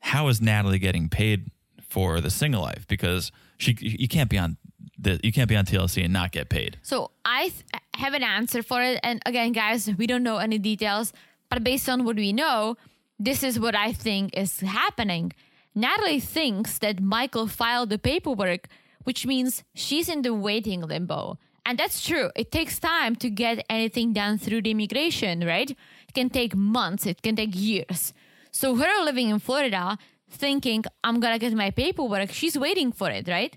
how 0.00 0.26
is 0.28 0.40
Natalie 0.40 0.80
getting 0.80 1.08
paid 1.08 1.52
for 1.88 2.20
the 2.20 2.30
single 2.30 2.62
life? 2.62 2.84
Because 2.88 3.30
she 3.58 3.76
you 3.80 4.08
can't 4.08 4.28
be 4.30 4.38
on 4.38 4.56
you 5.22 5.32
can't 5.32 5.48
be 5.48 5.56
on 5.56 5.64
TLC 5.64 6.04
and 6.04 6.12
not 6.12 6.32
get 6.32 6.48
paid. 6.48 6.78
So 6.82 7.10
I 7.24 7.48
th- 7.48 7.64
have 7.94 8.14
an 8.14 8.22
answer 8.22 8.62
for 8.62 8.82
it. 8.82 9.00
And 9.02 9.20
again, 9.26 9.52
guys, 9.52 9.90
we 9.96 10.06
don't 10.06 10.22
know 10.22 10.38
any 10.38 10.58
details, 10.58 11.12
but 11.50 11.62
based 11.62 11.88
on 11.88 12.04
what 12.04 12.16
we 12.16 12.32
know, 12.32 12.76
this 13.18 13.42
is 13.42 13.60
what 13.60 13.74
I 13.74 13.92
think 13.92 14.36
is 14.36 14.60
happening. 14.60 15.32
Natalie 15.74 16.20
thinks 16.20 16.78
that 16.78 17.00
Michael 17.00 17.46
filed 17.46 17.90
the 17.90 17.98
paperwork, 17.98 18.68
which 19.04 19.26
means 19.26 19.64
she's 19.74 20.08
in 20.08 20.22
the 20.22 20.34
waiting 20.34 20.80
limbo. 20.80 21.38
And 21.66 21.78
that's 21.78 22.04
true. 22.04 22.30
It 22.36 22.52
takes 22.52 22.78
time 22.78 23.16
to 23.16 23.30
get 23.30 23.64
anything 23.70 24.12
done 24.12 24.38
through 24.38 24.62
the 24.62 24.70
immigration, 24.70 25.44
right? 25.46 25.70
It 25.70 26.14
can 26.14 26.28
take 26.28 26.54
months, 26.54 27.06
it 27.06 27.22
can 27.22 27.36
take 27.36 27.54
years. 27.54 28.12
So, 28.50 28.76
her 28.76 29.04
living 29.04 29.30
in 29.30 29.38
Florida, 29.38 29.98
thinking, 30.30 30.84
I'm 31.02 31.20
gonna 31.20 31.38
get 31.38 31.54
my 31.54 31.70
paperwork, 31.70 32.30
she's 32.32 32.58
waiting 32.58 32.92
for 32.92 33.10
it, 33.10 33.26
right? 33.28 33.56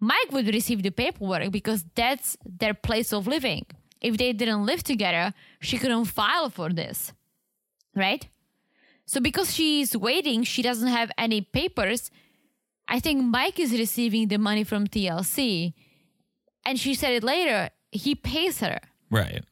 Mike 0.00 0.30
would 0.30 0.52
receive 0.52 0.82
the 0.82 0.90
paperwork 0.90 1.50
because 1.50 1.84
that's 1.94 2.36
their 2.44 2.74
place 2.74 3.12
of 3.12 3.26
living. 3.26 3.64
If 4.00 4.18
they 4.18 4.32
didn't 4.32 4.66
live 4.66 4.82
together, 4.82 5.32
she 5.60 5.78
couldn't 5.78 6.04
file 6.06 6.50
for 6.50 6.70
this. 6.70 7.12
Right? 7.94 8.28
So 9.06 9.20
because 9.20 9.54
she's 9.54 9.96
waiting, 9.96 10.42
she 10.42 10.62
doesn't 10.62 10.88
have 10.88 11.10
any 11.16 11.40
papers. 11.40 12.10
I 12.88 13.00
think 13.00 13.24
Mike 13.24 13.58
is 13.58 13.72
receiving 13.72 14.28
the 14.28 14.36
money 14.36 14.64
from 14.64 14.86
TLC. 14.86 15.72
And 16.64 16.78
she 16.78 16.94
said 16.94 17.12
it 17.12 17.22
later, 17.22 17.70
he 17.90 18.14
pays 18.14 18.60
her. 18.60 18.80
Right. 19.10 19.44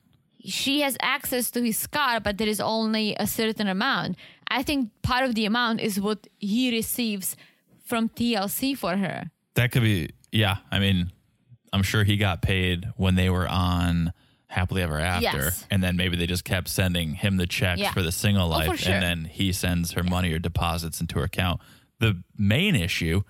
She 0.44 0.80
has 0.80 0.96
access 1.00 1.50
to 1.52 1.62
his 1.62 1.86
car, 1.86 2.20
but 2.20 2.36
there 2.36 2.48
is 2.48 2.60
only 2.60 3.16
a 3.18 3.26
certain 3.26 3.66
amount. 3.66 4.16
I 4.48 4.62
think 4.62 4.90
part 5.02 5.24
of 5.24 5.34
the 5.34 5.46
amount 5.46 5.80
is 5.80 6.00
what 6.00 6.26
he 6.38 6.70
receives 6.70 7.36
from 7.84 8.10
TLC 8.10 8.76
for 8.76 8.96
her. 8.96 9.30
That 9.54 9.72
could 9.72 9.82
be 9.82 10.10
yeah. 10.34 10.56
I 10.70 10.78
mean, 10.78 11.10
I'm 11.72 11.82
sure 11.82 12.04
he 12.04 12.16
got 12.16 12.42
paid 12.42 12.86
when 12.96 13.14
they 13.14 13.30
were 13.30 13.48
on 13.48 14.12
Happily 14.48 14.82
Ever 14.82 14.98
After. 15.00 15.22
Yes. 15.38 15.66
And 15.70 15.82
then 15.82 15.96
maybe 15.96 16.16
they 16.16 16.26
just 16.26 16.44
kept 16.44 16.68
sending 16.68 17.14
him 17.14 17.36
the 17.38 17.46
checks 17.46 17.80
Yeah. 17.80 17.92
for 17.92 18.02
the 18.02 18.12
single 18.12 18.44
Oh, 18.46 18.48
life. 18.58 18.78
sure. 18.78 18.92
And 18.92 19.02
then 19.02 19.24
he 19.24 19.52
sends 19.52 19.92
her 19.92 20.02
money 20.02 20.32
or 20.32 20.38
deposits 20.38 21.00
into 21.00 21.18
her 21.18 21.24
account. 21.24 21.60
The 22.00 22.22
main 22.38 22.74
issue 22.76 23.22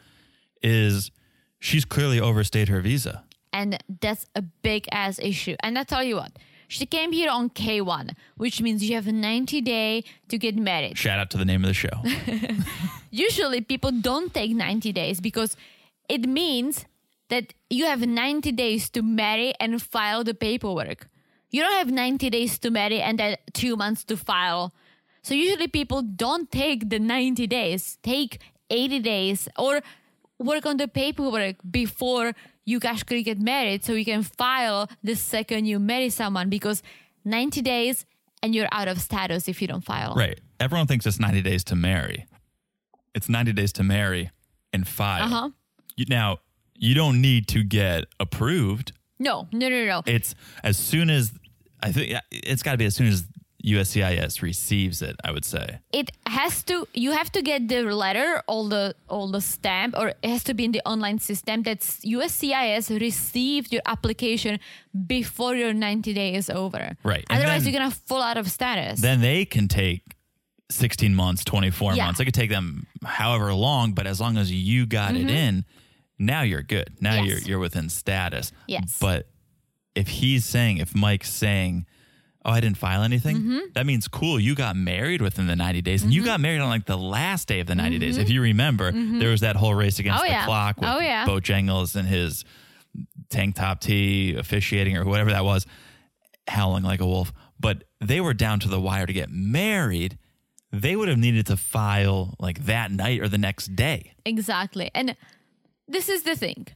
is 0.63 1.11
she's 1.59 1.85
clearly 1.85 2.21
overstayed 2.21 2.69
her 2.69 2.81
visa. 2.81 3.25
And 3.53 3.79
that's 4.01 4.27
a 4.35 4.43
big 4.43 4.87
ass 4.91 5.19
issue. 5.19 5.57
And 5.61 5.79
I 5.79 5.85
tell 5.85 6.03
you 6.03 6.17
what, 6.17 6.33
she 6.69 6.87
came 6.87 7.13
here 7.13 7.31
on 7.31 7.51
K1, 7.51 8.15
which 8.37 8.61
means 8.61 8.83
you 8.83 8.95
have 8.97 9.07
a 9.07 9.13
90 9.13 9.61
day 9.61 10.03
to 10.29 10.37
get 10.39 10.57
married. 10.57 10.99
Shout 10.99 11.19
out 11.21 11.31
to 11.31 11.39
the 11.39 11.45
name 11.45 11.63
of 11.65 11.69
the 11.69 11.75
show. 11.75 12.03
Usually 13.11 13.61
people 13.61 13.93
don't 13.93 14.33
take 14.35 14.51
90 14.55 14.93
days 14.93 15.21
because 15.21 15.57
it 16.09 16.23
means 16.29 16.85
that 17.29 17.55
you 17.71 17.87
have 17.87 18.07
90 18.07 18.53
days 18.53 18.91
to 18.91 19.03
marry 19.03 19.55
and 19.61 19.81
file 19.83 20.25
the 20.25 20.35
paperwork. 20.35 21.09
You 21.51 21.63
don't 21.63 21.73
have 21.73 21.91
90 21.91 22.31
days 22.31 22.59
to 22.61 22.71
marry 22.71 23.01
and 23.01 23.19
then 23.19 23.37
two 23.53 23.77
months 23.77 24.05
to 24.05 24.17
file. 24.17 24.75
So 25.23 25.35
usually 25.35 25.69
people 25.69 26.03
don't 26.03 26.51
take 26.51 26.91
the 26.91 26.99
90 26.99 27.47
days, 27.47 27.99
take 28.03 28.41
80 28.71 29.01
days 29.01 29.49
or 29.59 29.81
work 30.39 30.67
on 30.67 30.77
the 30.77 30.89
paperwork 30.89 31.57
before 31.71 32.35
you 32.65 32.81
actually 32.85 33.23
get 33.23 33.41
married 33.41 33.85
so 33.85 33.93
you 33.93 34.05
can 34.05 34.23
file 34.23 34.89
the 35.03 35.15
second 35.15 35.67
you 35.67 35.79
marry 35.79 36.11
someone 36.11 36.49
because 36.49 36.83
90 37.25 37.63
days 37.63 38.05
and 38.43 38.55
you're 38.55 38.69
out 38.73 38.89
of 38.89 39.01
status 39.01 39.49
if 39.49 39.63
you 39.63 39.69
don't 39.69 39.85
file. 39.85 40.15
right. 40.15 40.41
Everyone 40.61 40.87
thinks 40.87 41.05
it's 41.05 41.19
90 41.19 41.43
days 41.43 41.65
to 41.65 41.75
marry. 41.75 42.27
It's 43.15 43.29
90 43.29 43.53
days 43.53 43.73
to 43.73 43.83
marry 43.83 44.31
and 44.73 44.87
file. 44.87 45.25
Uh-huh. 45.25 45.51
You, 45.97 46.07
now, 46.09 46.39
you 46.77 46.95
don't 46.95 47.21
need 47.21 47.49
to 47.49 47.63
get 47.63 48.05
approved. 48.21 48.93
No, 49.19 49.49
no, 49.53 49.69
no, 49.69 49.85
no. 49.85 50.03
It's 50.07 50.35
as 50.63 50.77
soon 50.77 51.11
as 51.11 51.33
I 51.81 51.93
think 51.93 52.19
it's 52.31 52.63
got 52.63 52.73
to 52.73 52.79
be 52.79 52.85
as 52.85 52.95
soon 52.97 53.09
as 53.09 53.25
USCIS 53.65 54.43
receives 54.43 55.01
it. 55.01 55.17
I 55.25 55.31
would 55.31 55.45
say. 55.45 55.79
it 55.93 56.11
has 56.27 56.63
to 56.65 56.87
you 56.93 57.13
have 57.13 57.31
to 57.33 57.41
get 57.41 57.69
the 57.69 57.83
letter 57.83 58.43
all 58.47 58.69
the 58.69 58.95
all 59.09 59.31
the 59.31 59.41
stamp 59.41 59.95
or 59.97 60.09
it 60.09 60.29
has 60.29 60.45
to 60.45 60.55
be 60.55 60.65
in 60.65 60.73
the 60.73 60.83
online 60.85 61.19
system 61.19 61.63
that 61.63 61.81
USCIS 61.81 63.01
received 63.01 63.73
your 63.73 63.83
application 63.87 64.59
before 65.07 65.55
your 65.55 65.73
90 65.73 66.13
day 66.13 66.35
is 66.35 66.51
over 66.51 66.97
Right, 67.03 67.25
otherwise 67.31 67.65
then- 67.65 67.73
you're 67.73 67.81
gonna 67.81 67.91
fall 67.91 68.23
out 68.23 68.37
of 68.37 68.51
status 68.51 69.01
Then 69.01 69.21
they 69.21 69.45
can 69.47 69.69
take 69.69 70.03
16 70.71 71.15
months, 71.15 71.45
24 71.45 71.95
Yeah. 71.95 72.07
months. 72.07 72.21
It 72.21 72.25
could 72.25 72.35
take 72.35 72.51
them 72.51 72.87
however 73.05 73.53
long, 73.55 73.93
but 73.93 74.07
as 74.07 74.21
long 74.21 74.37
as 74.37 74.51
you 74.51 74.87
got 74.87 75.15
it 75.15 75.27
mm-hmm. 75.27 75.29
in, 75.29 75.65
now 76.27 76.43
you're 76.43 76.63
good. 76.63 76.91
Now 77.01 77.13
Mm-hmm. 77.15 77.25
Yes. 77.27 77.41
you're 77.41 77.49
you're 77.51 77.59
within 77.59 77.89
status. 77.89 78.53
Yes. 78.67 78.99
But 79.01 79.29
if 79.95 80.09
he's 80.09 80.45
saying, 80.45 80.79
if 80.79 80.95
Mike's 80.95 81.31
saying, 81.33 81.87
"Oh, 82.45 82.51
I 82.51 82.61
didn't 82.61 82.79
file 82.79 83.03
anything," 83.03 83.37
Mm-hmm. 83.37 83.59
that 83.75 83.87
means 83.87 84.09
cool. 84.09 84.41
You 84.41 84.55
got 84.55 84.75
married 84.77 85.23
within 85.23 85.47
the 85.47 85.57
90 85.57 85.83
days, 85.83 86.03
and 86.03 86.13
you 86.13 86.25
got 86.25 86.41
married 86.41 86.61
on 86.61 86.69
like 86.69 86.87
the 86.87 86.99
last 86.99 87.47
day 87.49 87.61
of 87.61 87.67
the 87.67 87.75
90 87.75 87.99
days. 87.99 88.17
If 88.17 88.29
you 88.31 88.41
remember, 88.43 88.91
there 88.93 89.31
was 89.31 89.41
that 89.43 89.57
whole 89.57 89.75
race 89.75 89.99
against 89.99 90.23
Mm-hmm. 90.23 90.25
Oh, 90.25 90.29
the 90.29 90.41
yeah. 90.41 90.45
clock 90.45 90.81
with 90.81 90.89
Oh, 90.91 90.99
yeah. 91.01 91.27
Bojangles 91.27 91.95
and 91.97 92.09
his 92.09 92.45
tank 93.31 93.55
top 93.57 93.81
tee 93.81 94.35
officiating 94.37 94.97
or 94.97 95.05
whatever 95.05 95.31
that 95.31 95.45
was, 95.45 95.67
howling 96.49 96.85
like 96.85 97.01
a 97.01 97.07
wolf. 97.07 97.33
But 97.59 97.85
they 98.01 98.21
were 98.21 98.35
down 98.35 98.61
to 98.61 98.69
the 98.69 98.81
wire 98.81 99.07
to 99.07 99.13
get 99.13 99.31
married. 99.31 100.19
They 100.73 100.97
would 100.97 101.09
have 101.09 101.19
needed 101.19 101.47
to 101.47 101.57
file 101.57 102.35
like 102.41 102.67
that 102.67 102.91
night 102.91 103.21
or 103.21 103.29
the 103.29 103.39
next 103.39 103.75
day. 103.77 104.13
Exactly. 104.25 104.91
And 104.95 105.17
this 105.89 106.09
is 106.09 106.23
the 106.23 106.37
thing. 106.37 106.67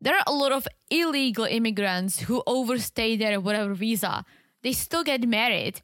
There 0.00 0.14
are 0.14 0.24
a 0.26 0.32
lot 0.32 0.52
of 0.52 0.66
illegal 0.90 1.44
immigrants 1.44 2.20
who 2.20 2.42
overstay 2.46 3.16
their 3.16 3.40
whatever 3.40 3.74
visa. 3.74 4.24
They 4.62 4.72
still 4.72 5.04
get 5.04 5.26
married 5.28 5.82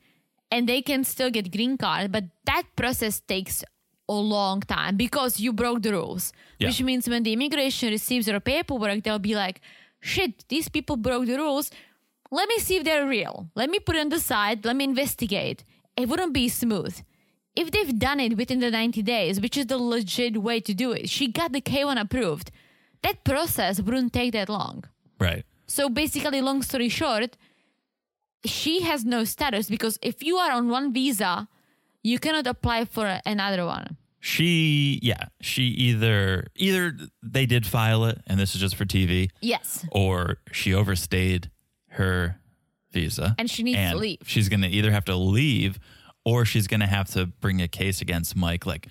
and 0.50 0.68
they 0.68 0.80
can 0.80 1.04
still 1.04 1.30
get 1.30 1.52
green 1.52 1.76
card, 1.76 2.12
but 2.12 2.24
that 2.46 2.64
process 2.76 3.20
takes 3.20 3.62
a 4.08 4.14
long 4.14 4.60
time 4.60 4.96
because 4.96 5.40
you 5.40 5.52
broke 5.52 5.82
the 5.82 5.92
rules. 5.92 6.32
Yeah. 6.58 6.68
Which 6.68 6.82
means 6.82 7.08
when 7.08 7.24
the 7.24 7.32
immigration 7.32 7.90
receives 7.90 8.28
your 8.28 8.40
paperwork, 8.40 9.02
they'll 9.02 9.18
be 9.18 9.34
like, 9.34 9.60
shit, 10.00 10.48
these 10.48 10.68
people 10.68 10.96
broke 10.96 11.26
the 11.26 11.36
rules. 11.36 11.70
Let 12.30 12.48
me 12.48 12.58
see 12.58 12.76
if 12.76 12.84
they're 12.84 13.06
real. 13.06 13.50
Let 13.54 13.70
me 13.70 13.80
put 13.80 13.96
it 13.96 14.00
on 14.00 14.08
the 14.08 14.20
side. 14.20 14.64
Let 14.64 14.76
me 14.76 14.84
investigate. 14.84 15.64
It 15.96 16.08
wouldn't 16.08 16.32
be 16.32 16.48
smooth 16.48 16.96
if 17.56 17.70
they've 17.70 17.98
done 17.98 18.20
it 18.20 18.36
within 18.36 18.60
the 18.60 18.70
90 18.70 19.02
days, 19.02 19.40
which 19.40 19.56
is 19.56 19.66
the 19.66 19.78
legit 19.78 20.36
way 20.42 20.60
to 20.60 20.74
do 20.74 20.92
it, 20.92 21.08
she 21.08 21.28
got 21.28 21.52
the 21.52 21.60
K1 21.60 21.98
approved, 22.00 22.50
that 23.02 23.24
process 23.24 23.80
wouldn't 23.80 24.12
take 24.12 24.32
that 24.32 24.48
long. 24.48 24.84
Right. 25.18 25.44
So 25.66 25.88
basically, 25.88 26.40
long 26.40 26.62
story 26.62 26.88
short, 26.88 27.36
she 28.44 28.82
has 28.82 29.04
no 29.04 29.24
status 29.24 29.68
because 29.68 29.98
if 30.02 30.22
you 30.22 30.36
are 30.36 30.52
on 30.52 30.68
one 30.68 30.92
visa, 30.92 31.48
you 32.02 32.18
cannot 32.18 32.46
apply 32.46 32.84
for 32.84 33.20
another 33.26 33.64
one. 33.66 33.96
She 34.20 34.98
yeah, 35.02 35.26
she 35.40 35.62
either 35.64 36.46
either 36.56 36.96
they 37.22 37.46
did 37.46 37.64
file 37.66 38.04
it 38.06 38.20
and 38.26 38.38
this 38.40 38.54
is 38.54 38.60
just 38.60 38.74
for 38.74 38.84
TV 38.84 39.30
Yes. 39.40 39.86
or 39.92 40.38
she 40.52 40.74
overstayed 40.74 41.50
her 41.90 42.40
visa 42.92 43.34
And 43.38 43.48
she 43.50 43.62
needs 43.62 43.78
to 43.90 43.96
leave. 43.96 44.18
She's 44.24 44.48
going 44.48 44.62
to 44.62 44.68
either 44.68 44.90
have 44.90 45.04
to 45.06 45.16
leave 45.16 45.78
or 46.26 46.44
she's 46.44 46.66
going 46.66 46.80
to 46.80 46.86
have 46.86 47.08
to 47.12 47.24
bring 47.26 47.62
a 47.62 47.68
case 47.68 48.02
against 48.02 48.36
Mike 48.36 48.66
like 48.66 48.88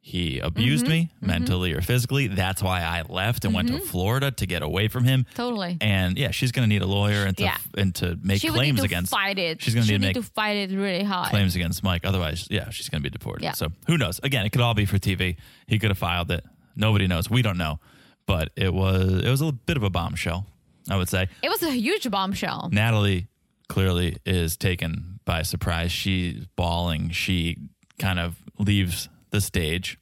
he 0.00 0.38
abused 0.38 0.86
Mm-hmm. 0.86 0.92
me 0.92 1.10
mentally 1.20 1.72
or 1.74 1.82
physically. 1.82 2.28
That's 2.28 2.62
why 2.62 2.80
I 2.80 3.02
left 3.02 3.44
and 3.44 3.52
went 3.52 3.68
to 3.68 3.78
Florida 3.78 4.30
to 4.30 4.46
get 4.46 4.62
away 4.62 4.88
from 4.88 5.04
him. 5.04 5.26
Totally. 5.34 5.76
And 5.82 6.16
yeah, 6.16 6.30
she's 6.30 6.50
going 6.50 6.64
to 6.66 6.68
need 6.68 6.80
a 6.80 6.86
lawyer 6.86 7.24
and 7.26 7.36
to 7.36 7.42
Yeah. 7.42 7.58
and 7.76 7.94
to 7.96 8.18
make 8.22 8.40
she 8.40 8.48
claims 8.48 8.78
to 8.78 8.86
against 8.86 9.10
fight 9.12 9.38
it. 9.38 9.60
She's 9.60 9.74
going 9.74 9.86
to 9.86 9.92
need 9.92 10.00
need 10.00 10.14
to 10.14 10.22
fight 10.22 10.56
it 10.56 10.70
really 10.74 11.04
hard. 11.04 11.28
claims 11.28 11.54
against 11.56 11.82
Mike. 11.84 12.06
Otherwise, 12.06 12.46
yeah, 12.50 12.70
she's 12.70 12.88
going 12.88 13.02
to 13.02 13.06
be 13.06 13.12
deported. 13.12 13.44
Yeah. 13.44 13.52
So 13.52 13.68
who 13.86 13.98
knows? 13.98 14.18
Again, 14.22 14.46
it 14.46 14.50
could 14.50 14.62
all 14.62 14.72
be 14.74 14.86
for 14.86 14.98
TV. 14.98 15.36
He 15.66 15.78
could 15.78 15.90
have 15.90 15.98
filed 15.98 16.30
it. 16.30 16.42
Nobody 16.74 17.06
knows. 17.06 17.28
We 17.28 17.42
don't 17.42 17.58
know. 17.58 17.78
But 18.24 18.50
it 18.56 18.72
was 18.72 19.22
it 19.22 19.28
was 19.28 19.42
a 19.42 19.52
bit 19.52 19.76
of 19.76 19.82
a 19.82 19.90
bombshell, 19.90 20.46
I 20.88 20.96
would 20.96 21.08
say. 21.10 21.28
It 21.42 21.50
was 21.50 21.62
a 21.62 21.70
huge 21.72 22.08
bombshell. 22.10 22.70
Natalie 22.72 23.26
clearly 23.68 24.16
is 24.24 24.56
taken 24.56 25.17
by 25.28 25.42
surprise. 25.42 25.92
She's 25.92 26.46
bawling. 26.56 27.10
She 27.10 27.58
kind 27.98 28.18
of 28.18 28.36
leaves 28.58 29.10
the 29.28 29.42
stage 29.42 29.98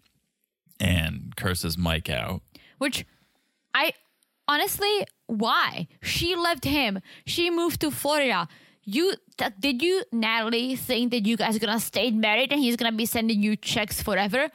and 0.79 1.35
curses 1.37 1.77
Mike 1.77 2.09
out. 2.09 2.43
Which 2.79 3.05
I 3.75 3.91
honestly, 4.47 5.05
why? 5.27 5.89
She 6.01 6.37
left 6.37 6.65
him. 6.65 7.01
She 7.27 7.51
moved 7.51 7.81
to 7.81 7.91
Florida. 7.91 8.47
You 8.85 9.15
th- 9.37 9.55
did 9.59 9.83
you 9.83 10.05
Natalie 10.13 10.77
think 10.77 11.11
that 11.11 11.27
you 11.27 11.37
guys 11.37 11.57
are 11.57 11.59
gonna 11.59 11.81
stay 11.81 12.13
married 12.13 12.53
and 12.53 12.61
he's 12.61 12.77
gonna 12.77 12.93
be 12.97 13.05
sending 13.07 13.43
you 13.43 13.57
checks 13.57 14.01
forever? 14.01 14.49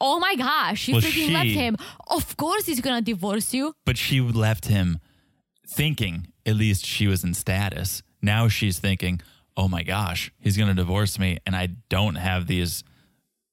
Oh 0.00 0.20
my 0.20 0.36
gosh, 0.36 0.86
you 0.86 0.94
Well, 0.94 1.02
freaking 1.02 1.32
left 1.32 1.50
him. 1.50 1.76
Of 2.06 2.36
course 2.36 2.66
he's 2.66 2.80
gonna 2.80 3.02
divorce 3.02 3.52
you. 3.52 3.74
But 3.84 3.98
she 3.98 4.20
left 4.20 4.66
him 4.66 5.00
thinking 5.66 6.28
at 6.46 6.54
least 6.54 6.86
she 6.86 7.08
was 7.08 7.24
in 7.24 7.34
status. 7.34 8.04
Now 8.22 8.46
she's 8.46 8.78
thinking, 8.78 9.20
oh 9.56 9.68
my 9.68 9.82
gosh, 9.82 10.32
he's 10.38 10.56
going 10.56 10.68
to 10.68 10.74
divorce 10.74 11.18
me 11.18 11.38
and 11.46 11.54
I 11.56 11.68
don't 11.88 12.14
have 12.16 12.46
these 12.46 12.84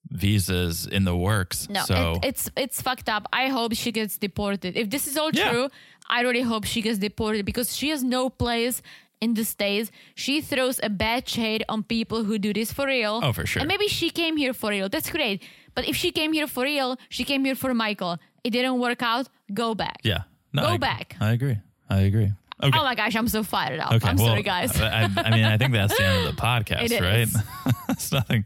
visas 0.08 0.86
in 0.86 1.04
the 1.04 1.16
works. 1.16 1.68
No, 1.68 1.82
so 1.84 2.12
it, 2.22 2.28
it's 2.28 2.50
it's 2.56 2.82
fucked 2.82 3.08
up. 3.08 3.26
I 3.32 3.48
hope 3.48 3.74
she 3.74 3.92
gets 3.92 4.18
deported. 4.18 4.76
If 4.76 4.90
this 4.90 5.06
is 5.06 5.16
all 5.16 5.30
Yeah. 5.32 5.50
true, 5.50 5.68
I 6.08 6.22
really 6.22 6.42
hope 6.42 6.64
she 6.64 6.82
gets 6.82 6.98
deported 6.98 7.44
because 7.46 7.76
she 7.76 7.90
has 7.90 8.02
no 8.02 8.28
place 8.30 8.82
in 9.20 9.34
the 9.34 9.44
states. 9.44 9.90
She 10.14 10.40
throws 10.40 10.80
a 10.82 10.88
bad 10.88 11.28
shade 11.28 11.64
on 11.68 11.82
people 11.84 12.24
who 12.24 12.38
do 12.38 12.52
this 12.52 12.72
for 12.72 12.86
real. 12.86 13.20
Oh, 13.22 13.32
for 13.32 13.46
sure. 13.46 13.60
And 13.60 13.68
maybe 13.68 13.86
she 13.88 14.10
came 14.10 14.36
here 14.36 14.52
for 14.54 14.70
real. 14.70 14.88
That's 14.88 15.10
great. 15.10 15.42
But 15.74 15.86
if 15.86 15.94
she 15.94 16.10
came 16.10 16.32
here 16.32 16.46
for 16.48 16.64
real, 16.64 16.96
she 17.10 17.22
came 17.24 17.44
here 17.44 17.54
for 17.54 17.72
Michael. 17.74 18.18
It 18.42 18.50
didn't 18.50 18.80
work 18.80 19.02
out. 19.02 19.28
Go 19.52 19.74
back. 19.74 19.98
yeah. 20.02 20.22
No, 20.52 20.62
Go 20.62 20.68
I, 20.70 20.78
back. 20.78 21.16
I 21.20 21.30
agree. 21.30 21.58
I 21.88 22.00
agree. 22.00 22.32
Okay. 22.62 22.78
Oh 22.78 22.82
my 22.84 22.94
gosh, 22.94 23.14
I'm 23.16 23.28
so 23.28 23.42
fired 23.42 23.80
up. 23.80 23.92
Okay, 23.92 24.08
I'm 24.08 24.16
well, 24.16 24.26
sorry, 24.26 24.42
guys. 24.42 24.78
I, 24.80 25.08
I- 25.16 25.30
mean, 25.30 25.44
I 25.44 25.56
think 25.56 25.72
that's 25.72 25.96
the 25.96 26.04
end 26.04 26.26
of 26.26 26.36
the 26.36 26.42
podcast, 26.42 26.90
It 26.90 27.00
right? 27.00 27.74
it's 27.88 28.12
nothing, 28.12 28.44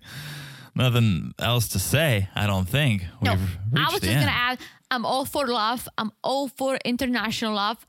nothing 0.74 1.32
else 1.39 1.69
to 1.69 1.78
say. 1.78 2.28
I 2.35 2.47
don't 2.47 2.69
think 2.69 3.03
we've 3.20 3.31
No, 3.73 3.81
I 3.81 3.85
was 3.93 4.01
just 4.01 4.05
end. 4.05 4.20
gonna 4.20 4.32
add, 4.36 4.59
I'm 4.91 5.05
all 5.05 5.24
for 5.24 5.47
love. 5.47 5.89
I'm 5.99 6.12
all 6.23 6.49
for 6.49 6.78
international 6.85 7.55
love, 7.55 7.85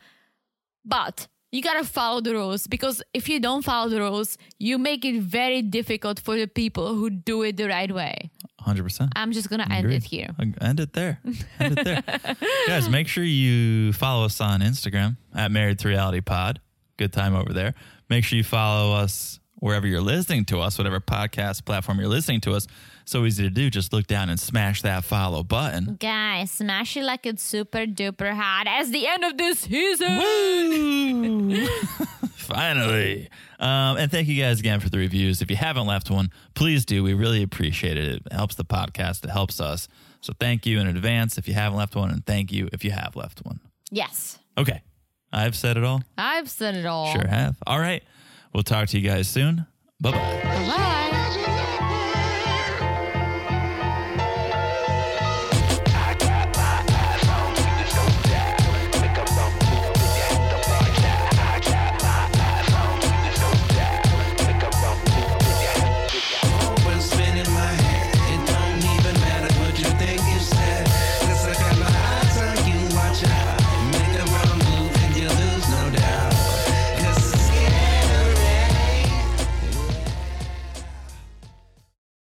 but 0.84 1.27
you 1.56 1.61
gotta 1.61 1.86
follow 1.86 2.19
the 2.19 2.34
rules 2.34 2.68
because 2.68 3.02
if 3.14 3.30
you 3.30 3.40
don't 3.40 3.64
follow 3.64 3.90
the 3.90 3.99
rules, 4.02 4.38
you 4.60 4.77
make 4.77 5.06
it 5.06 5.22
very 5.22 5.61
difficult 5.61 6.19
for 6.19 6.36
the 6.36 6.48
people 6.48 6.95
who 6.95 7.10
do 7.10 7.44
it 7.44 7.56
the 7.56 7.68
right 7.68 7.91
way. 7.94 8.30
Hundred 8.60 8.84
percent. 8.84 9.14
I'm 9.15 9.32
just 9.32 9.49
gonna 9.49 9.68
end 9.69 9.90
it 9.90 10.03
here. 10.03 10.30
End 10.60 10.80
it 10.82 10.91
there. 10.91 11.22
End 11.60 11.80
it 11.80 11.86
there. 11.86 12.03
Guys, 12.68 12.90
make 12.90 13.07
sure 13.07 13.23
you 13.23 13.94
follow 13.94 14.26
us 14.26 14.41
on 14.41 14.60
Instagram 14.60 15.15
at 15.34 15.49
Married 15.49 15.80
to 15.80 15.88
Reality 15.88 16.19
Pod. 16.19 16.60
Good 16.98 17.14
time 17.14 17.34
over 17.36 17.53
there. 17.53 17.73
Make 18.10 18.26
sure 18.26 18.36
you 18.38 18.44
follow 18.44 18.94
us 18.94 19.40
wherever 19.56 19.88
you're 19.88 20.02
listening 20.02 20.44
to 20.45 20.60
us, 20.60 20.77
whatever 20.77 20.99
podcast 20.99 21.64
platform 21.64 21.99
you're 21.99 22.10
listening 22.10 22.41
to 22.41 22.53
us. 22.53 22.68
So 23.07 23.23
easy 23.26 23.44
to 23.44 23.49
do. 23.49 23.69
Just 23.69 23.94
look 23.94 24.07
down 24.07 24.30
and 24.30 24.40
smash 24.40 24.82
that 24.82 25.03
follow 25.03 25.44
button. 25.44 25.95
Guys, 25.99 26.52
smash 26.52 26.98
it 26.98 27.03
like 27.03 27.26
it's 27.26 27.44
super 27.44 27.86
duper 27.86 28.34
hot 28.34 28.65
as 28.68 28.90
the 28.91 29.07
end 29.07 29.23
of 29.23 29.38
this 29.38 29.60
season. 29.60 30.18
Woo! 30.18 31.68
Finally. 32.36 33.30
Um, 33.60 33.98
and 33.98 34.11
thank 34.11 34.27
you 34.27 34.41
guys 34.41 34.60
again 34.60 34.80
for 34.80 34.90
the 34.90 34.98
reviews. 34.98 35.41
If 35.41 35.49
you 35.49 35.56
haven't 35.56 35.86
left 35.88 36.10
one, 36.10 36.30
please 36.56 36.84
do. 36.86 37.03
We 37.03 37.14
really 37.14 37.44
appreciate 37.44 37.98
it. 37.98 38.22
It 38.26 38.34
helps 38.34 38.56
the 38.56 38.65
podcast, 38.65 39.23
it 39.23 39.30
helps 39.30 39.60
us. 39.61 39.88
So 40.22 40.34
thank 40.40 40.65
you 40.65 40.80
in 40.80 40.88
advance 40.88 41.38
if 41.38 41.48
you 41.48 41.53
haven't 41.53 41.77
left 41.77 41.95
one, 41.95 42.10
and 42.10 42.26
thank 42.26 42.52
you 42.52 42.69
if 42.73 42.84
you 42.84 42.91
have 42.91 43.15
left 43.15 43.40
one. 43.45 43.60
Yes, 43.91 44.40
Okay. 44.57 44.82
I've 45.32 45.56
said 45.56 45.76
it 45.76 45.84
all. 45.84 46.02
I've 46.18 46.49
said 46.49 46.76
it 46.76 46.86
all. 46.86 47.11
Sure 47.11 47.27
have. 47.27 47.57
All 47.68 47.80
right. 47.80 48.03
We'll 48.53 48.64
talk 48.64 48.88
to 48.90 48.99
you 48.99 49.07
guys 49.07 49.27
soon. 49.27 49.65
Bye 49.99 50.11
bye. 50.11 50.41
Bye. 50.44 51.05